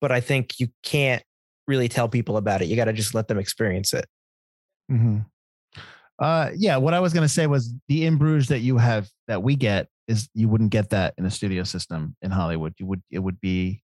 But 0.01 0.11
I 0.13 0.21
think 0.21 0.59
you 0.59 0.69
can't 0.83 1.23
really 1.69 1.89
tell 1.89 2.09
people 2.09 2.37
about 2.37 2.63
it. 2.63 2.67
You 2.67 2.77
got 2.77 2.87
to 2.87 2.93
just 2.93 3.15
let 3.15 3.29
them 3.29 3.39
experience 3.39 3.93
it. 3.95 4.07
Mm-hmm. 4.91 5.19
Uh, 6.19 6.51
yeah. 6.57 6.77
What 6.77 6.93
I 6.93 7.01
was 7.01 7.13
going 7.13 7.27
to 7.27 7.33
say 7.33 7.47
was 7.47 7.73
the 7.89 8.05
in 8.05 8.17
Bruges 8.17 8.49
that 8.49 8.61
you 8.61 8.77
have 8.77 9.09
that 9.27 9.43
we 9.43 9.57
get 9.57 9.89
is 10.07 10.29
you 10.35 10.49
wouldn't 10.49 10.71
get 10.71 10.91
that 10.91 11.15
in 11.17 11.25
a 11.25 11.31
studio 11.31 11.63
system 11.63 12.15
in 12.21 12.31
Hollywood. 12.31 12.75
You 12.79 12.87
would 12.87 13.03
it 13.11 13.21
would 13.21 13.41
be 13.41 13.83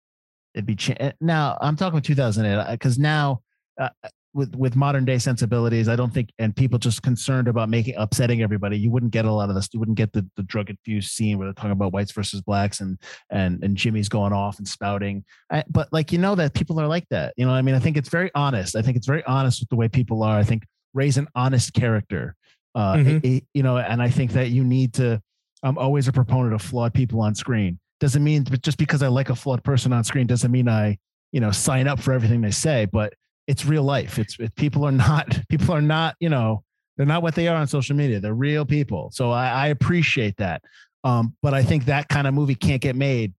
it'd 0.53 0.65
be 0.65 0.75
cha- 0.75 0.95
eh, 0.99 1.11
now. 1.19 1.57
I'm 1.59 1.75
talking 1.75 2.01
2008 2.01 2.71
because 2.71 2.99
now 2.99 3.41
uh, 3.79 3.89
with 4.33 4.55
with 4.55 4.75
modern 4.75 5.05
day 5.05 5.17
sensibilities, 5.17 5.89
I 5.89 5.95
don't 5.95 6.13
think 6.13 6.31
and 6.37 6.55
people 6.55 6.77
just 6.77 7.01
concerned 7.01 7.47
about 7.47 7.67
making 7.67 7.95
upsetting 7.97 8.43
everybody. 8.43 8.77
You 8.77 8.91
wouldn't 8.91 9.11
get 9.11 9.25
a 9.25 9.31
lot 9.31 9.49
of 9.49 9.55
this. 9.55 9.69
You 9.73 9.79
wouldn't 9.79 9.97
get 9.97 10.13
the 10.13 10.27
the 10.35 10.43
drug 10.43 10.69
infused 10.69 11.09
scene 11.09 11.39
where 11.39 11.47
they're 11.47 11.53
talking 11.53 11.71
about 11.71 11.93
whites 11.93 12.11
versus 12.11 12.41
blacks 12.41 12.79
and 12.79 12.99
and 13.31 13.63
and 13.63 13.75
Jimmy's 13.75 14.09
going 14.09 14.33
off 14.33 14.59
and 14.59 14.67
spouting. 14.67 15.23
I, 15.49 15.63
but 15.67 15.89
like 15.91 16.11
you 16.11 16.19
know 16.19 16.35
that 16.35 16.53
people 16.53 16.79
are 16.79 16.87
like 16.87 17.07
that. 17.09 17.33
You 17.37 17.45
know, 17.47 17.53
I 17.53 17.63
mean, 17.63 17.73
I 17.73 17.79
think 17.79 17.97
it's 17.97 18.09
very 18.09 18.29
honest. 18.35 18.75
I 18.75 18.83
think 18.83 18.97
it's 18.97 19.07
very 19.07 19.23
honest 19.25 19.61
with 19.61 19.69
the 19.69 19.75
way 19.75 19.87
people 19.87 20.21
are. 20.21 20.37
I 20.37 20.43
think 20.43 20.63
Ray's 20.93 21.17
an 21.17 21.27
honest 21.35 21.73
character. 21.73 22.35
Uh, 22.75 22.95
Mhm. 22.95 23.23
it- 23.25 23.43
you 23.53 23.63
know, 23.63 23.77
and 23.77 24.01
I 24.01 24.09
think 24.09 24.31
that 24.33 24.49
you 24.51 24.63
need 24.63 24.93
to. 24.95 25.21
I'm 25.63 25.77
always 25.77 26.07
a 26.07 26.11
proponent 26.13 26.53
of 26.53 26.61
flawed 26.61 26.93
people 26.93 27.19
on 27.21 27.35
screen. 27.35 27.79
Doesn't 27.99 28.23
mean 28.23 28.43
but 28.43 28.61
just 28.61 28.77
because 28.77 29.03
I 29.03 29.07
like 29.09 29.29
a 29.29 29.35
flawed 29.35 29.63
person 29.63 29.91
on 29.91 30.03
screen 30.03 30.25
doesn't 30.27 30.51
mean 30.51 30.69
I, 30.69 30.97
you 31.33 31.41
know, 31.41 31.51
sign 31.51 31.87
up 31.87 31.99
for 31.99 32.13
everything 32.13 32.41
they 32.41 32.51
say. 32.51 32.85
But 32.85 33.13
it's 33.47 33.65
real 33.65 33.83
life. 33.83 34.17
It's 34.19 34.39
it, 34.39 34.55
people 34.55 34.85
are 34.85 34.91
not 35.07 35.41
people 35.49 35.73
are 35.75 35.81
not 35.81 36.15
you 36.19 36.29
know 36.29 36.63
they're 36.95 37.05
not 37.05 37.23
what 37.23 37.35
they 37.35 37.47
are 37.47 37.57
on 37.57 37.67
social 37.67 37.95
media. 37.95 38.19
They're 38.19 38.33
real 38.33 38.65
people. 38.65 39.09
So 39.11 39.31
I, 39.31 39.47
I 39.49 39.67
appreciate 39.67 40.37
that. 40.37 40.61
Um, 41.03 41.35
but 41.41 41.53
I 41.53 41.63
think 41.63 41.85
that 41.85 42.07
kind 42.09 42.27
of 42.27 42.33
movie 42.33 42.55
can't 42.55 42.81
get 42.81 42.95
made 42.95 43.33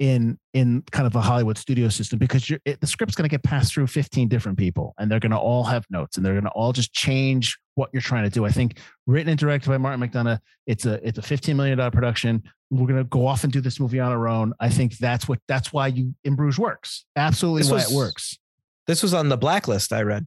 in 0.00 0.38
in 0.54 0.82
kind 0.90 1.06
of 1.06 1.14
a 1.14 1.20
Hollywood 1.20 1.58
studio 1.58 1.88
system 1.90 2.18
because 2.18 2.48
you're, 2.48 2.58
it, 2.64 2.80
the 2.80 2.86
script's 2.86 3.14
going 3.14 3.28
to 3.28 3.28
get 3.28 3.42
passed 3.44 3.74
through 3.74 3.86
15 3.86 4.28
different 4.28 4.56
people 4.58 4.94
and 4.98 5.10
they're 5.10 5.20
going 5.20 5.30
to 5.30 5.38
all 5.38 5.62
have 5.62 5.84
notes 5.90 6.16
and 6.16 6.24
they're 6.24 6.32
going 6.32 6.44
to 6.44 6.50
all 6.50 6.72
just 6.72 6.92
change 6.94 7.58
what 7.74 7.90
you're 7.92 8.00
trying 8.00 8.24
to 8.24 8.30
do. 8.30 8.46
I 8.46 8.50
think 8.50 8.78
written 9.06 9.28
and 9.28 9.38
directed 9.38 9.68
by 9.68 9.76
Martin 9.76 10.00
McDonagh, 10.00 10.38
it's 10.66 10.86
a 10.86 11.06
it's 11.06 11.18
a 11.18 11.22
15 11.22 11.54
million 11.54 11.76
dollar 11.78 11.90
production. 11.90 12.42
We're 12.70 12.86
going 12.86 12.98
to 12.98 13.04
go 13.04 13.26
off 13.26 13.44
and 13.44 13.52
do 13.52 13.60
this 13.60 13.78
movie 13.78 14.00
on 14.00 14.10
our 14.10 14.26
own. 14.26 14.54
I 14.58 14.70
think 14.70 14.96
that's 14.96 15.28
what 15.28 15.38
that's 15.46 15.70
why 15.72 15.88
you 15.88 16.14
in 16.24 16.34
Bruges 16.34 16.58
works. 16.58 17.04
Absolutely 17.14 17.62
This 17.62 17.70
why 17.70 17.76
was- 17.76 17.92
it 17.92 17.96
works. 17.96 18.38
This 18.86 19.02
was 19.02 19.12
on 19.14 19.28
the 19.28 19.36
blacklist 19.36 19.92
I 19.92 20.02
read 20.02 20.26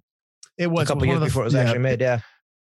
It 0.58 0.68
was 0.68 0.88
a 0.90 0.94
couple 0.94 1.08
years 1.08 1.20
the- 1.20 1.26
before 1.26 1.42
it 1.42 1.46
was 1.46 1.54
yeah, 1.56 1.62
actually 1.62 1.80
made. 1.80 2.00
Yeah. 2.00 2.20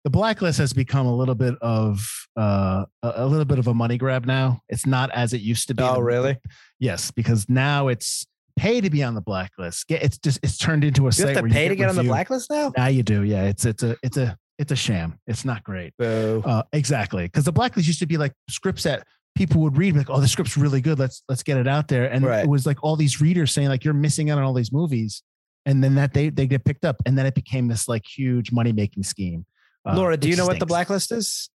The 0.09 0.19
blacklist 0.19 0.57
has 0.57 0.73
become 0.73 1.07
a 1.07 1.15
little 1.15 1.35
bit 1.35 1.55
of 1.61 2.01
uh, 2.35 2.87
a, 3.03 3.27
little 3.27 3.45
bit 3.45 3.59
of 3.59 3.67
a 3.67 3.75
money 3.75 3.99
grab 3.99 4.25
now. 4.25 4.63
It's 4.71 4.87
not 4.87 5.11
as 5.11 5.35
it 5.35 5.43
used 5.43 5.69
to 5.69 5.75
be. 5.75 5.83
Oh, 5.83 6.01
really? 6.01 6.39
Yes, 6.79 7.11
because 7.11 7.47
now 7.51 7.89
it's 7.89 8.27
pay 8.57 8.81
to 8.81 8.89
be 8.89 9.05
on 9.05 9.15
the 9.15 9.21
blacklist. 9.21 9.87
Get 9.87 10.03
it's 10.03 10.17
just 10.17 10.41
it's 10.43 10.57
turned 10.57 10.83
into 10.83 11.03
a 11.03 11.05
You 11.09 11.13
site 11.13 11.37
have 11.37 11.45
to 11.45 11.51
pay 11.51 11.65
you 11.65 11.69
to 11.69 11.77
get 11.77 11.91
on 11.91 11.97
the 11.97 12.05
blacklist 12.05 12.49
now? 12.49 12.73
Now 12.75 12.87
you 12.87 13.03
do, 13.03 13.23
yeah. 13.23 13.45
It's 13.45 13.67
it's 13.67 13.83
a 13.83 13.97
it's 14.03 14.17
a 14.17 14.35
it's 14.59 14.73
a 14.73 14.77
sham. 14.77 15.19
It's 15.27 15.45
not 15.45 15.63
great. 15.63 15.93
Boo. 15.99 16.43
Uh, 16.43 16.63
exactly, 16.73 17.25
because 17.25 17.45
the 17.45 17.53
blacklist 17.53 17.87
used 17.87 18.01
to 18.01 18.07
be 18.07 18.17
like 18.17 18.33
scripts 18.49 18.85
that 18.85 19.07
people 19.37 19.61
would 19.61 19.77
read, 19.77 19.95
like, 19.95 20.09
"Oh, 20.09 20.23
the 20.23 20.29
script's 20.29 20.57
really 20.57 20.81
good. 20.81 20.99
Let's 20.99 21.23
let's 21.29 21.43
get 21.43 21.59
it 21.59 21.69
out 21.69 21.89
there." 21.89 22.11
And 22.11 22.25
Right. 22.25 22.45
it 22.45 22.49
was 22.49 22.65
like 22.65 22.83
all 22.83 22.97
these 22.97 23.21
readers 23.21 23.53
saying, 23.53 23.69
like, 23.69 23.85
"You're 23.85 23.93
missing 23.93 24.31
out 24.31 24.39
on 24.39 24.45
all 24.45 24.55
these 24.55 24.73
movies," 24.73 25.23
and 25.67 25.85
then 25.85 25.97
that 25.97 26.15
they 26.15 26.31
they 26.31 26.47
get 26.47 26.65
picked 26.65 26.87
up, 26.87 26.97
and 27.05 27.19
then 27.19 27.27
it 27.27 27.35
became 27.35 27.69
this 27.69 27.89
like 27.89 28.07
huge 28.07 28.53
money 28.53 28.73
making 28.73 29.03
scheme. 29.03 29.45
Uh, 29.89 29.97
Laura, 29.97 30.17
do 30.17 30.29
you 30.29 30.37
know 30.37 30.47
what 30.47 30.59
the 30.59 30.67
blacklist 30.67 31.13
is? 31.13 31.51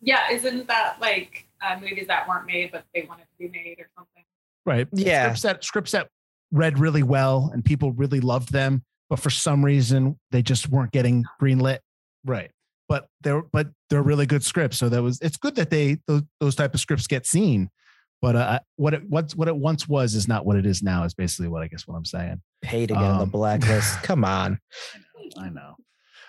Yeah, 0.00 0.30
isn't 0.30 0.68
that 0.68 0.96
like 1.00 1.46
uh, 1.60 1.78
movies 1.80 2.06
that 2.08 2.28
weren't 2.28 2.46
made 2.46 2.72
but 2.72 2.84
they 2.94 3.02
wanted 3.08 3.24
to 3.24 3.38
be 3.38 3.48
made 3.48 3.76
or 3.78 3.88
something? 3.96 4.22
right? 4.64 4.88
Yeah. 4.92 5.34
scripts 5.34 5.42
that 5.42 5.64
scripts 5.64 5.92
that 5.92 6.08
read 6.50 6.78
really 6.78 7.02
well 7.02 7.50
and 7.52 7.64
people 7.64 7.92
really 7.92 8.20
loved 8.20 8.52
them, 8.52 8.84
but 9.08 9.18
for 9.18 9.30
some 9.30 9.64
reason 9.64 10.18
they 10.30 10.42
just 10.42 10.68
weren't 10.68 10.92
getting 10.92 11.24
greenlit. 11.40 11.78
Right. 12.24 12.50
But 12.88 13.06
they're 13.22 13.42
but 13.42 13.68
they're 13.90 14.02
really 14.02 14.26
good 14.26 14.44
scripts. 14.44 14.78
So 14.78 14.88
that 14.88 15.02
was 15.02 15.18
it's 15.20 15.36
good 15.36 15.54
that 15.56 15.70
they 15.70 15.98
those, 16.06 16.22
those 16.40 16.54
type 16.54 16.74
of 16.74 16.80
scripts 16.80 17.06
get 17.06 17.26
seen. 17.26 17.70
But 18.20 18.36
uh, 18.36 18.60
what 18.76 18.94
it 18.94 19.02
what's 19.08 19.34
what 19.34 19.48
it 19.48 19.56
once 19.56 19.88
was 19.88 20.14
is 20.14 20.28
not 20.28 20.44
what 20.46 20.56
it 20.56 20.66
is 20.66 20.82
now. 20.82 21.04
Is 21.04 21.14
basically 21.14 21.48
what 21.48 21.62
I 21.62 21.68
guess 21.68 21.88
what 21.88 21.96
I'm 21.96 22.04
saying. 22.04 22.40
Pay 22.60 22.86
to 22.86 22.94
get 22.94 23.02
on 23.02 23.18
the 23.18 23.24
Um, 23.24 23.30
blacklist. 23.30 24.02
Come 24.02 24.24
on. 24.24 24.60
I 25.38 25.48
know. 25.48 25.76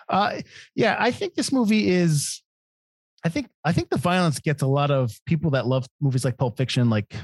Uh, 0.09 0.41
yeah, 0.75 0.95
I 0.99 1.11
think 1.11 1.35
this 1.35 1.51
movie 1.51 1.89
is. 1.89 2.41
I 3.25 3.29
think 3.29 3.49
I 3.63 3.71
think 3.71 3.89
the 3.89 3.97
violence 3.97 4.39
gets 4.39 4.61
a 4.61 4.67
lot 4.67 4.91
of 4.91 5.17
people 5.25 5.51
that 5.51 5.65
love 5.65 5.85
movies 6.01 6.25
like 6.25 6.37
Pulp 6.37 6.57
Fiction, 6.57 6.89
like 6.89 7.15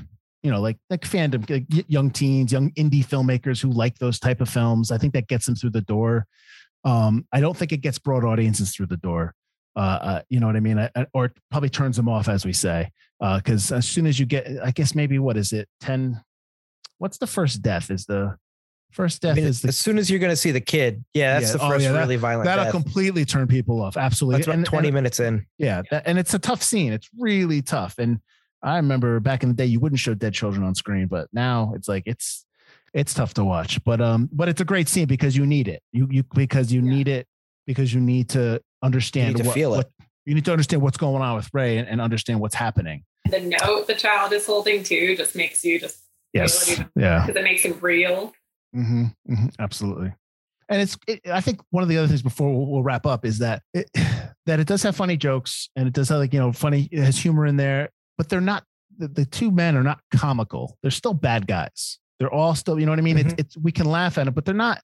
you 0.43 0.51
know, 0.51 0.61
like 0.61 0.77
like 0.89 1.01
fandom, 1.01 1.49
like 1.49 1.65
young 1.89 2.09
teens, 2.09 2.51
young 2.51 2.71
indie 2.71 3.05
filmmakers 3.05 3.61
who 3.61 3.69
like 3.69 3.97
those 3.99 4.19
type 4.19 4.39
of 4.41 4.49
films. 4.49 4.91
I 4.91 4.97
think 4.97 5.13
that 5.13 5.27
gets 5.27 5.45
them 5.45 5.55
through 5.55 5.71
the 5.71 5.81
door. 5.81 6.25
Um, 6.85 7.27
I 7.33 7.41
don't 7.41 7.57
think 7.57 7.73
it 7.73 7.81
gets 7.81 7.99
broad 7.99 8.23
audiences 8.23 8.73
through 8.73 8.85
the 8.87 8.97
door. 8.97 9.35
Uh, 9.75 9.79
uh, 9.79 10.21
you 10.29 10.39
know 10.39 10.47
what 10.47 10.55
I 10.55 10.61
mean? 10.61 10.79
I, 10.79 10.89
or 11.13 11.31
probably 11.51 11.69
turns 11.69 11.97
them 11.97 12.09
off, 12.09 12.27
as 12.27 12.45
we 12.45 12.53
say, 12.53 12.91
because 13.19 13.71
as 13.71 13.87
soon 13.87 14.07
as 14.07 14.19
you 14.19 14.25
get, 14.25 14.47
I 14.63 14.71
guess 14.71 14.95
maybe 14.95 15.19
what 15.19 15.37
is 15.37 15.51
it? 15.51 15.67
Ten. 15.81 16.21
What's 16.97 17.17
the 17.17 17.27
first 17.27 17.61
death? 17.61 17.91
Is 17.91 18.05
the 18.05 18.37
first 18.91 19.23
I 19.23 19.29
death 19.29 19.35
mean, 19.37 19.45
is 19.45 19.61
the 19.61 19.67
as 19.69 19.77
soon 19.77 19.97
as 19.97 20.09
you're 20.09 20.19
going 20.19 20.31
to 20.31 20.35
see 20.35 20.51
the 20.51 20.61
kid, 20.61 21.03
yeah, 21.13 21.39
that's 21.39 21.51
Yeah. 21.51 21.57
the 21.57 21.63
Oh, 21.65 21.69
first 21.69 21.83
yeah, 21.85 21.91
that- 21.93 21.99
really 21.99 22.15
violent 22.17 22.45
that'll 22.45 22.65
death. 22.65 22.71
completely 22.73 23.25
turn 23.25 23.47
people 23.47 23.81
off. 23.81 23.97
Absolutely. 23.97 24.37
That's 24.39 24.47
about 24.47 24.57
And- 24.57 24.65
20 24.65 24.87
and- 24.89 24.95
minutes 24.95 25.19
in. 25.19 25.45
yeah, 25.57 25.81
that, 25.91 26.03
and 26.05 26.17
it's 26.19 26.33
a 26.33 26.39
tough 26.39 26.63
scene. 26.63 26.91
It's 26.93 27.09
really 27.17 27.61
tough. 27.61 27.95
And 27.99 28.19
I 28.63 28.75
remember 28.77 29.19
back 29.19 29.43
in 29.43 29.49
the 29.49 29.55
day, 29.55 29.65
you 29.65 29.79
wouldn't 29.79 29.99
show 29.99 30.13
dead 30.13 30.33
children 30.33 30.63
on 30.65 30.75
screen, 30.75 31.07
but 31.07 31.27
now 31.33 31.71
it's 31.75 31.87
like 31.87 32.03
it's 32.05 32.45
it's 32.93 33.13
tough 33.13 33.35
to 33.35 33.45
watch. 33.45 33.83
But 33.83 34.01
um, 34.01 34.29
but 34.33 34.49
it's 34.49 34.61
a 34.61 34.65
great 34.65 34.89
scene 34.89 35.05
because 35.07 35.37
you 35.37 35.45
need 35.45 35.67
it. 35.67 35.81
You 35.93 36.07
you 36.11 36.23
because 36.33 36.71
you 36.73 36.81
Yeah. 36.81 36.89
need 36.89 37.07
it 37.07 37.27
because 37.67 37.93
you 37.93 38.01
need 38.01 38.29
to 38.29 38.61
understand 38.81 39.37
to 39.37 39.43
what, 39.43 39.53
feel 39.53 39.73
it. 39.75 39.77
what 39.77 39.91
you 40.25 40.33
need 40.35 40.45
to 40.45 40.51
understand 40.51 40.81
what's 40.81 40.97
going 40.97 41.21
on 41.21 41.35
with 41.35 41.49
Ray 41.53 41.77
and, 41.77 41.87
and 41.87 42.01
understand 42.01 42.39
what's 42.39 42.55
happening. 42.55 43.03
The 43.29 43.39
note 43.41 43.85
the 43.87 43.93
child 43.95 44.33
is 44.33 44.45
holding 44.47 44.83
too 44.83 45.15
just 45.15 45.35
makes 45.35 45.63
you 45.63 45.79
just 45.79 45.99
Yes. 46.33 46.67
Reality. 46.69 46.89
Yeah. 46.95 47.25
because 47.25 47.39
it 47.39 47.43
makes 47.43 47.65
it 47.65 47.81
real. 47.81 48.33
Hmm 48.73 49.05
hmm 49.27 49.47
absolutely. 49.59 50.13
And 50.71 50.81
it's, 50.83 50.97
it, 51.07 51.21
I 51.27 51.41
think 51.41 51.61
one 51.71 51.81
of 51.81 51.89
the 51.89 51.97
other 51.97 52.07
things 52.07 52.21
before 52.21 52.55
we'll, 52.55 52.67
we'll 52.67 52.83
wrap 52.83 53.07
up 53.07 53.25
is 53.25 53.39
that 53.39 53.63
it, 53.73 53.89
that 54.45 54.59
it 54.59 54.67
does 54.67 54.83
have 54.83 54.95
funny 54.95 55.17
jokes 55.17 55.69
and 55.75 55.87
it 55.87 55.93
does 55.93 56.09
have 56.09 56.19
like 56.19 56.33
you 56.33 56.39
know 56.39 56.51
funny, 56.51 56.87
it 56.91 57.03
has 57.03 57.17
humor 57.17 57.45
in 57.45 57.57
there, 57.57 57.89
but 58.17 58.29
they're 58.29 58.41
not. 58.41 58.63
The, 58.97 59.07
the 59.07 59.25
two 59.25 59.49
men 59.49 59.77
are 59.77 59.83
not 59.83 60.01
comical. 60.13 60.77
They're 60.81 60.91
still 60.91 61.13
bad 61.13 61.47
guys. 61.47 61.99
They're 62.19 62.33
all 62.33 62.53
still, 62.53 62.77
you 62.77 62.85
know 62.85 62.91
what 62.91 62.99
I 62.99 63.01
mean. 63.01 63.17
It's, 63.17 63.33
it's 63.37 63.57
we 63.57 63.71
can 63.71 63.85
laugh 63.85 64.17
at 64.17 64.27
it, 64.27 64.35
but 64.35 64.43
they're 64.43 64.53
not 64.53 64.81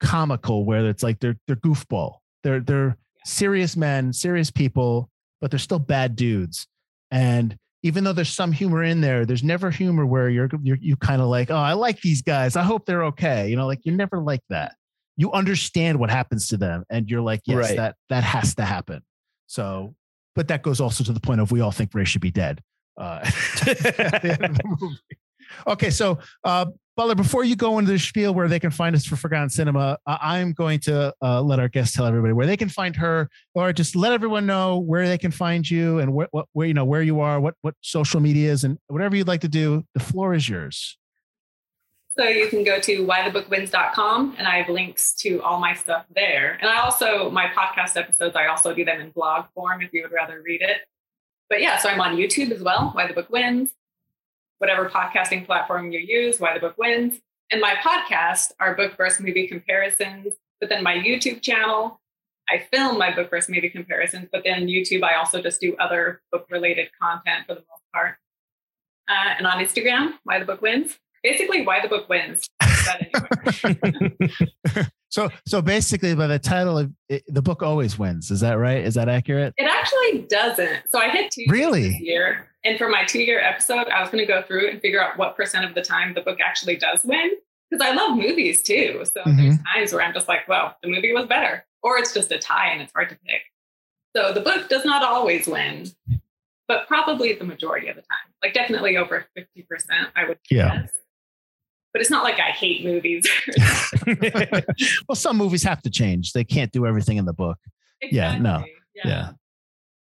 comical. 0.00 0.66
Where 0.66 0.86
it's 0.86 1.02
like 1.02 1.18
they're 1.20 1.36
they're 1.46 1.56
goofball. 1.56 2.16
They're 2.44 2.60
they're 2.60 2.98
serious 3.24 3.76
men, 3.76 4.12
serious 4.12 4.50
people, 4.50 5.10
but 5.40 5.50
they're 5.50 5.58
still 5.58 5.78
bad 5.78 6.16
dudes. 6.16 6.66
And 7.10 7.56
even 7.82 8.04
though 8.04 8.12
there's 8.12 8.30
some 8.30 8.52
humor 8.52 8.82
in 8.82 9.00
there, 9.00 9.24
there's 9.26 9.44
never 9.44 9.70
humor 9.70 10.04
where 10.06 10.28
you're, 10.28 10.48
you're 10.62 10.78
you 10.80 10.96
kind 10.96 11.20
of 11.22 11.28
like, 11.28 11.50
oh, 11.50 11.56
I 11.56 11.74
like 11.74 12.00
these 12.00 12.22
guys. 12.22 12.56
I 12.56 12.62
hope 12.62 12.86
they're 12.86 13.04
okay. 13.06 13.48
You 13.48 13.56
know, 13.56 13.66
like 13.66 13.80
you're 13.84 13.94
never 13.94 14.18
like 14.18 14.42
that. 14.48 14.74
You 15.16 15.32
understand 15.32 15.98
what 15.98 16.10
happens 16.10 16.48
to 16.48 16.56
them, 16.56 16.84
and 16.90 17.08
you're 17.08 17.22
like, 17.22 17.40
yes, 17.46 17.56
Right. 17.56 17.76
that 17.76 17.96
that 18.10 18.24
has 18.24 18.54
to 18.56 18.64
happen. 18.64 19.02
So, 19.46 19.94
but 20.34 20.48
that 20.48 20.62
goes 20.62 20.80
also 20.80 21.04
to 21.04 21.12
the 21.12 21.20
point 21.20 21.40
of 21.40 21.50
we 21.52 21.60
all 21.60 21.70
think 21.70 21.94
Ray 21.94 22.04
should 22.04 22.20
be 22.20 22.30
dead. 22.30 22.62
Uh, 22.98 23.20
at 23.66 24.22
the 24.22 24.36
end 24.40 24.44
of 24.44 24.56
the 24.56 24.76
movie. 24.80 24.96
Okay, 25.66 25.90
so 25.90 26.18
uh, 26.44 26.66
Butler, 26.96 27.14
before 27.14 27.44
you 27.44 27.56
go 27.56 27.78
into 27.78 27.92
the 27.92 27.98
spiel 27.98 28.32
where 28.32 28.48
they 28.48 28.58
can 28.58 28.70
find 28.70 28.96
us 28.96 29.04
for 29.04 29.16
Forgotten 29.16 29.50
Cinema, 29.50 29.98
I'm 30.06 30.52
going 30.52 30.80
to 30.80 31.14
uh, 31.22 31.42
let 31.42 31.58
our 31.58 31.68
guests 31.68 31.94
tell 31.94 32.06
everybody 32.06 32.32
where 32.32 32.46
they 32.46 32.56
can 32.56 32.70
find 32.70 32.96
her, 32.96 33.28
or 33.54 33.72
just 33.72 33.94
let 33.94 34.12
everyone 34.12 34.46
know 34.46 34.78
where 34.78 35.06
they 35.06 35.18
can 35.18 35.30
find 35.30 35.68
you 35.68 35.98
and 35.98 36.14
where, 36.14 36.28
what, 36.30 36.46
where 36.52 36.66
you 36.66 36.74
know 36.74 36.86
where 36.86 37.02
you 37.02 37.20
are, 37.20 37.38
what 37.38 37.54
what 37.60 37.74
social 37.82 38.20
media 38.20 38.50
is, 38.50 38.64
and 38.64 38.78
whatever 38.88 39.14
you'd 39.14 39.28
like 39.28 39.42
to 39.42 39.48
do. 39.48 39.84
The 39.94 40.00
floor 40.00 40.32
is 40.32 40.48
yours. 40.48 40.96
So 42.18 42.24
you 42.24 42.48
can 42.48 42.64
go 42.64 42.80
to 42.80 43.06
whythebookwins.com 43.06 44.36
and 44.38 44.48
I 44.48 44.56
have 44.56 44.70
links 44.70 45.12
to 45.16 45.42
all 45.42 45.60
my 45.60 45.74
stuff 45.74 46.06
there. 46.14 46.56
And 46.62 46.70
I 46.70 46.80
also, 46.80 47.30
my 47.30 47.48
podcast 47.48 47.98
episodes, 47.98 48.34
I 48.34 48.46
also 48.46 48.74
do 48.74 48.86
them 48.86 49.02
in 49.02 49.10
blog 49.10 49.46
form 49.54 49.82
if 49.82 49.92
you 49.92 50.00
would 50.00 50.12
rather 50.12 50.40
read 50.42 50.62
it. 50.62 50.78
But 51.50 51.60
yeah, 51.60 51.76
so 51.76 51.90
I'm 51.90 52.00
on 52.00 52.16
YouTube 52.16 52.52
as 52.52 52.62
well, 52.62 52.90
Why 52.94 53.06
the 53.06 53.12
Book 53.12 53.28
Wins, 53.28 53.72
whatever 54.58 54.88
podcasting 54.88 55.44
platform 55.46 55.92
you 55.92 56.00
use, 56.00 56.40
Why 56.40 56.54
the 56.54 56.60
Book 56.60 56.76
Wins. 56.78 57.20
And 57.50 57.60
my 57.60 57.74
podcast 57.74 58.52
are 58.58 58.74
book 58.74 58.96
versus 58.96 59.20
movie 59.20 59.46
comparisons. 59.46 60.34
But 60.60 60.68
then 60.68 60.82
my 60.82 60.94
YouTube 60.94 61.42
channel, 61.42 62.00
I 62.48 62.66
film 62.72 62.98
my 62.98 63.14
book 63.14 63.30
versus 63.30 63.48
movie 63.48 63.70
comparisons. 63.70 64.28
But 64.32 64.42
then 64.44 64.66
YouTube, 64.66 65.02
I 65.02 65.16
also 65.16 65.40
just 65.40 65.60
do 65.60 65.76
other 65.76 66.22
book 66.32 66.46
related 66.50 66.88
content 67.00 67.46
for 67.46 67.54
the 67.54 67.60
most 67.60 67.82
part. 67.92 68.16
Uh, 69.08 69.34
and 69.38 69.46
on 69.46 69.62
Instagram, 69.64 70.14
Why 70.24 70.38
the 70.38 70.44
Book 70.44 70.62
Wins. 70.62 70.98
Basically, 71.22 71.64
Why 71.64 71.80
the 71.80 71.88
Book 71.88 72.08
Wins. 72.08 72.48
Anywhere. 72.88 74.90
So 75.08 75.30
so 75.46 75.62
basically, 75.62 76.14
by 76.14 76.26
the 76.26 76.38
title 76.38 76.76
of 76.76 76.92
it, 77.08 77.22
the 77.28 77.40
book, 77.40 77.62
always 77.62 77.98
wins. 77.98 78.30
Is 78.30 78.40
that 78.40 78.54
right? 78.58 78.84
Is 78.84 78.94
that 78.96 79.08
accurate? 79.08 79.54
It 79.56 79.66
actually 79.66 80.26
doesn't. 80.28 80.82
So 80.90 80.98
I 80.98 81.08
hit 81.08 81.30
two 81.30 81.44
Really? 81.48 81.88
this 81.88 82.00
year. 82.00 82.48
And 82.64 82.76
for 82.76 82.88
my 82.88 83.04
two 83.04 83.22
year 83.22 83.40
episode, 83.40 83.86
I 83.88 84.00
was 84.02 84.10
going 84.10 84.26
to 84.26 84.30
go 84.30 84.42
through 84.42 84.68
and 84.68 84.80
figure 84.80 85.02
out 85.02 85.16
what 85.16 85.34
percent 85.36 85.64
of 85.64 85.74
the 85.74 85.80
time 85.80 86.12
the 86.12 86.20
book 86.20 86.38
actually 86.44 86.76
does 86.76 87.00
win. 87.04 87.30
Because 87.70 87.86
I 87.86 87.94
love 87.94 88.16
movies 88.18 88.62
too. 88.62 89.04
So 89.04 89.22
Mm-hmm. 89.22 89.36
there's 89.42 89.58
times 89.74 89.92
where 89.92 90.02
I'm 90.02 90.12
just 90.12 90.28
like, 90.28 90.46
well, 90.48 90.76
the 90.82 90.88
movie 90.90 91.12
was 91.14 91.26
better. 91.26 91.64
Or 91.82 91.96
it's 91.98 92.12
just 92.12 92.30
a 92.32 92.38
tie 92.38 92.68
and 92.72 92.82
it's 92.82 92.92
hard 92.92 93.08
to 93.08 93.14
pick. 93.26 93.42
So 94.14 94.32
the 94.34 94.40
book 94.42 94.68
does 94.68 94.84
not 94.84 95.02
always 95.02 95.46
win, 95.46 95.86
but 96.68 96.86
probably 96.88 97.32
the 97.32 97.44
majority 97.44 97.88
of 97.88 97.96
the 97.96 98.02
time. 98.02 98.18
Like 98.42 98.52
definitely 98.54 98.96
over 98.98 99.24
50%, 99.38 99.64
I 100.14 100.28
would 100.28 100.38
Yeah. 100.50 100.86
But 101.96 102.02
it's 102.02 102.10
not 102.10 102.24
like 102.24 102.38
I 102.38 102.50
hate 102.50 102.84
movies. 102.84 103.26
well, 105.08 105.16
some 105.16 105.38
movies 105.38 105.62
have 105.62 105.80
to 105.80 105.88
change. 105.88 106.34
They 106.34 106.44
can't 106.44 106.70
do 106.70 106.84
everything 106.84 107.16
in 107.16 107.24
the 107.24 107.32
book. 107.32 107.56
Yeah, 108.02 108.36
no. 108.36 108.56
Exactly. 108.56 108.72
Yeah. 109.02 109.30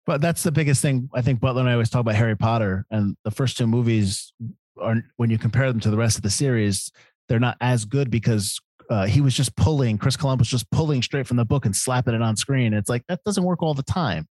But 0.07 0.19
that's 0.19 0.41
the 0.41 0.51
biggest 0.51 0.81
thing. 0.81 1.07
I 1.13 1.21
think 1.21 1.39
Butler 1.39 1.61
and 1.61 1.69
I 1.69 1.73
always 1.73 1.91
talk 1.91 1.99
about 1.99 2.15
Harry 2.15 2.35
Potter, 2.35 2.87
and 2.89 3.15
the 3.23 3.29
first 3.29 3.59
two 3.59 3.67
movies 3.67 4.33
are 4.81 5.03
when 5.17 5.29
you 5.29 5.37
compare 5.37 5.71
them 5.71 5.79
to 5.81 5.91
the 5.91 5.97
rest 5.97 6.17
of 6.17 6.23
the 6.23 6.31
series, 6.31 6.91
they're 7.29 7.39
not 7.39 7.57
as 7.61 7.85
good 7.85 8.09
because 8.09 8.59
uh, 8.89 9.05
he 9.05 9.21
was 9.21 9.35
just 9.35 9.55
pulling. 9.55 9.99
Chris 9.99 10.17
Columbus 10.17 10.47
just 10.47 10.71
pulling 10.71 11.03
straight 11.03 11.27
from 11.27 11.37
the 11.37 11.45
book 11.45 11.67
and 11.67 11.75
slapping 11.75 12.15
it 12.15 12.23
on 12.23 12.35
screen. 12.35 12.73
It's 12.73 12.89
like 12.89 13.03
that 13.07 13.19
doesn't 13.23 13.43
work 13.43 13.61
all 13.61 13.75
the 13.75 13.83
time. 13.83 14.25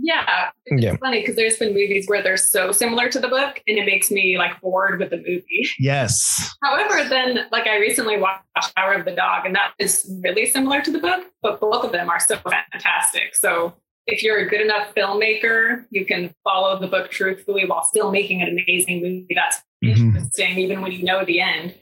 Yeah. 0.00 0.50
It's 0.66 0.82
Yeah. 0.82 0.96
funny 0.96 1.20
because 1.20 1.36
there's 1.36 1.56
been 1.56 1.74
movies 1.74 2.06
where 2.08 2.22
they're 2.22 2.36
so 2.36 2.72
similar 2.72 3.08
to 3.08 3.18
the 3.18 3.28
book 3.28 3.60
and 3.66 3.78
it 3.78 3.84
makes 3.86 4.10
me 4.10 4.38
like 4.38 4.60
bored 4.60 5.00
with 5.00 5.10
the 5.10 5.16
movie. 5.16 5.68
Yes. 5.78 6.54
However, 6.62 7.08
then 7.08 7.46
like 7.50 7.66
I 7.66 7.78
recently 7.78 8.16
watched 8.18 8.42
Power 8.76 8.92
of 8.94 9.04
the 9.04 9.12
Dog 9.12 9.46
and 9.46 9.54
that 9.54 9.72
is 9.78 10.10
really 10.22 10.46
similar 10.46 10.80
to 10.82 10.90
the 10.90 10.98
book, 10.98 11.26
but 11.42 11.60
both 11.60 11.84
of 11.84 11.92
them 11.92 12.08
are 12.10 12.20
so 12.20 12.36
fantastic. 12.36 13.34
So 13.34 13.74
if 14.06 14.22
you're 14.22 14.38
a 14.38 14.48
good 14.48 14.60
enough 14.60 14.94
filmmaker, 14.94 15.84
you 15.90 16.06
can 16.06 16.34
follow 16.44 16.78
the 16.78 16.86
book 16.86 17.10
truthfully 17.10 17.66
while 17.66 17.84
still 17.84 18.10
making 18.10 18.40
an 18.42 18.48
amazing 18.50 19.02
movie 19.02 19.26
that's 19.34 19.62
Mhm. 19.84 19.96
interesting, 20.16 20.58
even 20.58 20.80
when 20.80 20.92
you 20.92 21.02
know 21.04 21.24
the 21.24 21.40
end. 21.40 21.74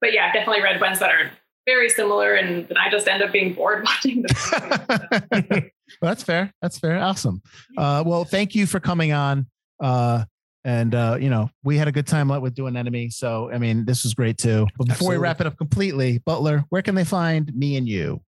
But 0.00 0.12
yeah, 0.14 0.26
I've 0.28 0.32
definitely 0.32 0.62
read 0.62 0.80
ones 0.80 0.98
that 1.00 1.10
are 1.10 1.30
very 1.70 1.88
similar 1.88 2.34
and 2.34 2.68
then 2.68 2.76
I 2.76 2.90
just 2.90 3.08
end 3.08 3.22
up 3.22 3.32
being 3.32 3.54
bored 3.54 3.84
watching 3.86 4.22
the 4.22 5.40
movie. 5.40 5.60
So. 5.60 5.68
Well, 6.00 6.12
that's 6.12 6.22
fair. 6.22 6.52
That's 6.62 6.78
fair. 6.78 6.98
Awesome. 6.98 7.42
Uh, 7.76 8.04
well, 8.06 8.24
thank 8.24 8.54
you 8.54 8.66
for 8.66 8.78
coming 8.78 9.12
on. 9.12 9.46
Uh, 9.80 10.24
and 10.64 10.94
uh, 10.94 11.16
you 11.20 11.30
know, 11.30 11.50
we 11.64 11.78
had 11.78 11.88
a 11.88 11.92
good 11.92 12.06
time 12.06 12.28
with 12.28 12.54
doing 12.54 12.76
enemy. 12.76 13.10
So 13.10 13.50
I 13.50 13.58
mean, 13.58 13.84
this 13.84 14.04
was 14.04 14.14
great 14.14 14.38
too. 14.38 14.66
But 14.76 14.86
before 14.86 14.92
Absolutely. 14.92 15.18
we 15.18 15.22
wrap 15.22 15.40
it 15.40 15.46
up 15.46 15.56
completely, 15.56 16.18
Butler, 16.18 16.64
where 16.68 16.82
can 16.82 16.94
they 16.94 17.04
find 17.04 17.52
me 17.54 17.76
and 17.76 17.88
you? 17.88 18.20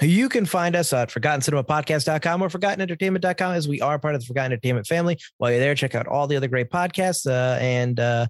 You 0.00 0.30
can 0.30 0.46
find 0.46 0.74
us 0.74 0.92
at 0.94 1.10
ForgottenCinemaPodcast.com 1.10 2.42
or 2.42 2.48
ForgottenEntertainment.com 2.48 3.54
as 3.54 3.68
we 3.68 3.82
are 3.82 3.98
part 3.98 4.14
of 4.14 4.22
the 4.22 4.26
Forgotten 4.26 4.52
Entertainment 4.52 4.86
family. 4.86 5.18
While 5.36 5.50
you're 5.50 5.60
there, 5.60 5.74
check 5.74 5.94
out 5.94 6.06
all 6.06 6.26
the 6.26 6.36
other 6.36 6.48
great 6.48 6.70
podcasts 6.70 7.26
uh, 7.26 7.58
and 7.60 8.00
uh, 8.00 8.26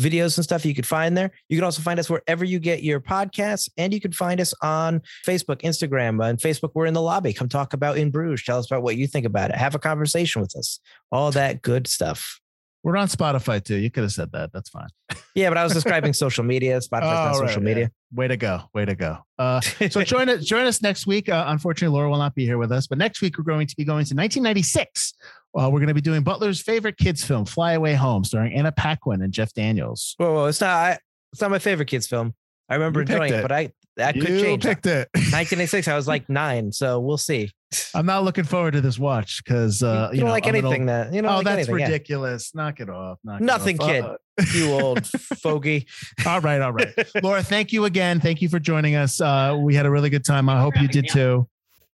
videos 0.00 0.36
and 0.38 0.44
stuff 0.44 0.64
you 0.64 0.74
could 0.74 0.86
find 0.86 1.16
there. 1.16 1.30
You 1.48 1.56
can 1.56 1.64
also 1.64 1.82
find 1.82 1.98
us 2.00 2.08
wherever 2.08 2.44
you 2.44 2.58
get 2.58 2.82
your 2.82 3.00
podcasts, 3.00 3.68
and 3.76 3.92
you 3.92 4.00
can 4.00 4.12
find 4.12 4.40
us 4.40 4.54
on 4.62 5.02
Facebook, 5.26 5.62
Instagram, 5.62 6.24
and 6.28 6.38
Facebook. 6.38 6.70
We're 6.74 6.86
in 6.86 6.94
the 6.94 7.02
lobby. 7.02 7.32
Come 7.32 7.48
talk 7.48 7.72
about 7.74 7.98
In 7.98 8.10
Bruges. 8.10 8.44
Tell 8.44 8.58
us 8.58 8.66
about 8.70 8.82
what 8.82 8.96
you 8.96 9.06
think 9.06 9.26
about 9.26 9.50
it. 9.50 9.56
Have 9.56 9.74
a 9.74 9.78
conversation 9.78 10.40
with 10.42 10.56
us. 10.56 10.80
All 11.10 11.30
that 11.32 11.62
good 11.62 11.86
stuff. 11.86 12.38
We're 12.84 12.96
on 12.96 13.06
Spotify 13.06 13.62
too. 13.62 13.76
You 13.76 13.92
could 13.92 14.02
have 14.02 14.12
said 14.12 14.32
that. 14.32 14.52
That's 14.52 14.68
fine. 14.70 14.88
Yeah, 15.34 15.48
but 15.48 15.56
I 15.56 15.64
was 15.64 15.72
describing 15.72 16.12
social 16.12 16.44
media. 16.44 16.78
Spotify's 16.80 16.90
not 17.04 17.36
Oh, 17.36 17.40
right, 17.40 17.48
social 17.48 17.62
yeah. 17.62 17.68
media. 17.68 17.90
Way 18.12 18.28
to 18.28 18.36
go. 18.36 18.60
Way 18.74 18.84
to 18.84 18.94
go. 18.94 19.16
Uh, 19.38 19.62
so 19.62 20.02
join 20.04 20.28
us 20.28 20.44
join 20.44 20.66
us 20.66 20.82
next 20.82 21.06
week. 21.06 21.30
Uh, 21.30 21.44
unfortunately, 21.48 21.94
Laura 21.96 22.10
will 22.10 22.18
not 22.18 22.34
be 22.34 22.44
here 22.44 22.58
with 22.58 22.70
us, 22.70 22.86
but 22.86 22.98
next 22.98 23.22
week 23.22 23.38
we're 23.38 23.44
going 23.44 23.66
to 23.66 23.74
be 23.74 23.82
going 23.84 24.04
to 24.04 24.14
1996. 24.14 25.14
Uh, 25.54 25.68
we're 25.70 25.80
going 25.80 25.88
to 25.88 25.94
be 25.94 26.00
doing 26.00 26.22
Butler's 26.22 26.60
favorite 26.60 26.96
kids 26.96 27.22
film, 27.24 27.44
Fly 27.44 27.72
Away 27.72 27.94
Home, 27.94 28.24
starring 28.24 28.54
Anna 28.54 28.72
Paquin 28.72 29.20
and 29.22 29.32
Jeff 29.32 29.52
Daniels. 29.52 30.14
Whoa, 30.18 30.32
whoa, 30.32 30.46
it's 30.46 30.60
not. 30.60 30.70
I, 30.70 30.98
it's 31.32 31.40
not 31.42 31.50
my 31.50 31.58
favorite 31.58 31.86
kids 31.88 32.06
film. 32.06 32.34
I 32.68 32.74
remember 32.74 33.00
You 33.00 33.02
enjoying 33.02 33.32
it, 33.34 33.36
it. 33.38 33.42
but 33.42 33.52
I 33.52 33.72
that 33.98 34.14
could 34.14 34.28
you 34.30 34.40
change. 34.40 34.62
picked 34.62 34.86
it. 34.86 35.08
1986. 35.14 35.88
I 35.88 35.94
was 35.96 36.08
like 36.08 36.26
nine, 36.30 36.72
so 36.72 37.00
we'll 37.00 37.18
see. 37.18 37.50
I'm 37.94 38.06
not 38.06 38.24
looking 38.24 38.44
forward 38.44 38.72
to 38.72 38.80
this 38.80 38.98
watch 38.98 39.42
because 39.44 39.82
uh, 39.82 40.08
you, 40.12 40.20
don't 40.20 40.26
know, 40.28 40.32
like 40.32 40.46
I'm 40.46 40.54
anything 40.54 40.82
old- 40.82 40.88
that 40.88 41.12
you 41.12 41.20
know. 41.22 41.28
oh, 41.30 41.36
like 41.36 41.44
that's 41.44 41.56
anything, 41.68 41.78
yeah. 41.80 41.84
ridiculous. 41.86 42.54
Knock 42.54 42.80
it 42.80 42.88
off. 42.88 43.18
Knock 43.24 43.40
it 43.40 43.44
Nothing, 43.44 43.80
off. 43.80 43.88
kid. 43.88 44.04
Uh, 44.04 44.16
You 44.54 44.72
old 44.72 45.06
fogey. 45.42 45.86
all 46.26 46.40
right, 46.40 46.60
all 46.62 46.72
right. 46.72 46.88
Laura, 47.22 47.42
thank 47.42 47.72
you 47.72 47.84
again. 47.84 48.20
Thank 48.20 48.40
you 48.40 48.48
for 48.48 48.58
joining 48.58 48.94
us. 48.94 49.20
Uh, 49.20 49.56
we 49.58 49.74
had 49.74 49.84
a 49.84 49.90
really 49.90 50.08
good 50.10 50.24
time. 50.24 50.48
I 50.48 50.60
hope 50.60 50.80
you 50.80 50.88
did 50.88 51.08
too. 51.10 51.46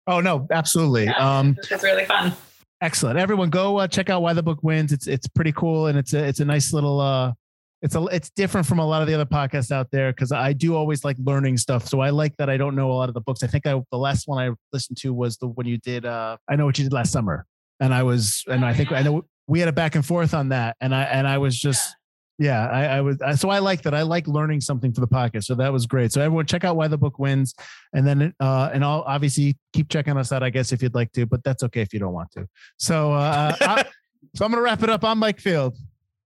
Oh 0.08 0.20
no, 0.20 0.46
absolutely. 0.52 1.06
Yeah, 1.06 1.40
Um, 1.40 1.54
this 1.56 1.70
was 1.72 1.84
really 1.84 2.04
fun. 2.06 2.34
Excellent. 2.82 3.18
Everyone, 3.20 3.50
go 3.50 3.78
uh, 3.78 3.88
check 3.88 4.10
out 4.10 4.22
why 4.22 4.34
the 4.34 4.44
book 4.44 4.60
wins. 4.62 4.92
It's 4.92 5.08
it's 5.08 5.28
pretty 5.28 5.52
cool 5.52 5.88
and 5.88 5.98
it's 5.98 6.14
a 6.14 6.24
it's 6.24 6.40
a 6.40 6.46
nice 6.46 6.74
little. 6.74 7.00
uh 7.00 7.34
it's 7.82 7.94
a 7.94 8.04
it's 8.06 8.32
different 8.32 8.66
from 8.66 8.80
a 8.80 8.86
lot 8.86 9.02
of 9.04 9.08
the 9.08 9.14
other 9.14 9.26
podcasts 9.26 9.72
out 9.72 9.92
there 9.92 10.12
because 10.12 10.32
I 10.32 10.54
do 10.54 10.76
always 10.76 11.04
like 11.04 11.18
learning 11.24 11.58
stuff. 11.58 11.88
So 11.88 12.00
I 12.00 12.10
like 12.10 12.36
that 12.38 12.50
I 12.50 12.58
don't 12.58 12.76
know 12.76 12.90
a 12.90 12.94
lot 12.94 13.10
of 13.10 13.14
the 13.14 13.22
books. 13.22 13.44
I 13.44 13.48
think 13.48 13.68
I 13.68 13.80
the 13.92 13.98
last 13.98 14.28
one 14.28 14.40
I 14.44 14.54
listened 14.74 14.98
to 15.02 15.14
was 15.14 15.38
the 15.38 15.48
one 15.48 15.68
you 15.68 15.78
did. 15.78 16.06
uh 16.06 16.38
I 16.50 16.56
know 16.56 16.66
what 16.66 16.80
you 16.80 16.86
did 16.86 16.94
last 16.94 17.12
summer, 17.12 17.46
and 17.80 17.94
I 17.94 18.02
was 18.04 18.44
and 18.48 18.66
I 18.66 18.74
think 18.74 18.92
I 18.92 19.04
know 19.04 19.26
we 19.48 19.60
had 19.60 19.70
a 19.70 19.74
back 19.74 19.94
and 19.94 20.06
forth 20.06 20.34
on 20.34 20.50
that, 20.50 20.78
and 20.82 20.96
I 20.96 21.04
and 21.04 21.28
I 21.28 21.38
was 21.38 21.56
just 21.60 21.96
yeah, 22.38 22.68
I, 22.68 22.86
I 22.98 23.02
was 23.02 23.22
I, 23.22 23.36
so 23.36 23.50
I 23.50 23.60
like 23.60 23.82
that. 23.84 23.94
I 23.94 24.02
like 24.02 24.28
learning 24.28 24.62
something 24.62 24.92
for 24.92 25.02
the 25.02 25.08
podcast. 25.08 25.46
So 25.46 25.56
that 25.56 25.72
was 25.72 25.86
great. 25.86 26.12
So 26.12 26.22
everyone 26.22 26.46
check 26.46 26.64
out 26.64 26.76
why 26.76 26.88
the 26.88 26.98
book 26.98 27.18
wins. 27.18 27.56
And 27.94 28.06
then 28.06 28.34
uh 28.40 28.70
and 28.74 28.84
I'll 28.84 29.04
obviously 29.08 29.58
keep 29.74 29.90
checking 29.90 30.18
us 30.18 30.32
out, 30.32 30.44
I 30.44 30.50
guess, 30.50 30.74
if 30.74 30.84
you'd 30.84 30.96
like 30.96 31.12
to, 31.14 31.26
but 31.26 31.44
that's 31.44 31.64
okay 31.64 31.82
if 31.82 31.94
you 31.94 32.00
don't 32.00 32.14
want 32.14 32.32
to. 32.32 32.48
So 32.78 33.14
uh 33.14 33.56
I, 33.62 33.86
so 34.36 34.46
I'm 34.46 34.52
gonna 34.52 34.62
wrap 34.62 34.84
it 34.84 34.90
up. 34.90 35.04
I'm 35.04 35.18
Mike 35.18 35.40
Field. 35.40 35.78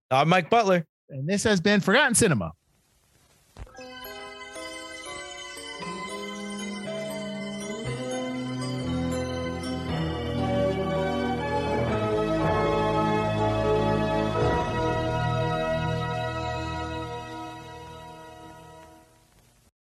I'm 0.10 0.30
Mike 0.30 0.49
Butler. 0.49 0.86
And 1.10 1.28
this 1.28 1.43
has 1.43 1.62
been 1.62 1.80
Forgotten 1.80 2.16
Cinema. 2.16 2.51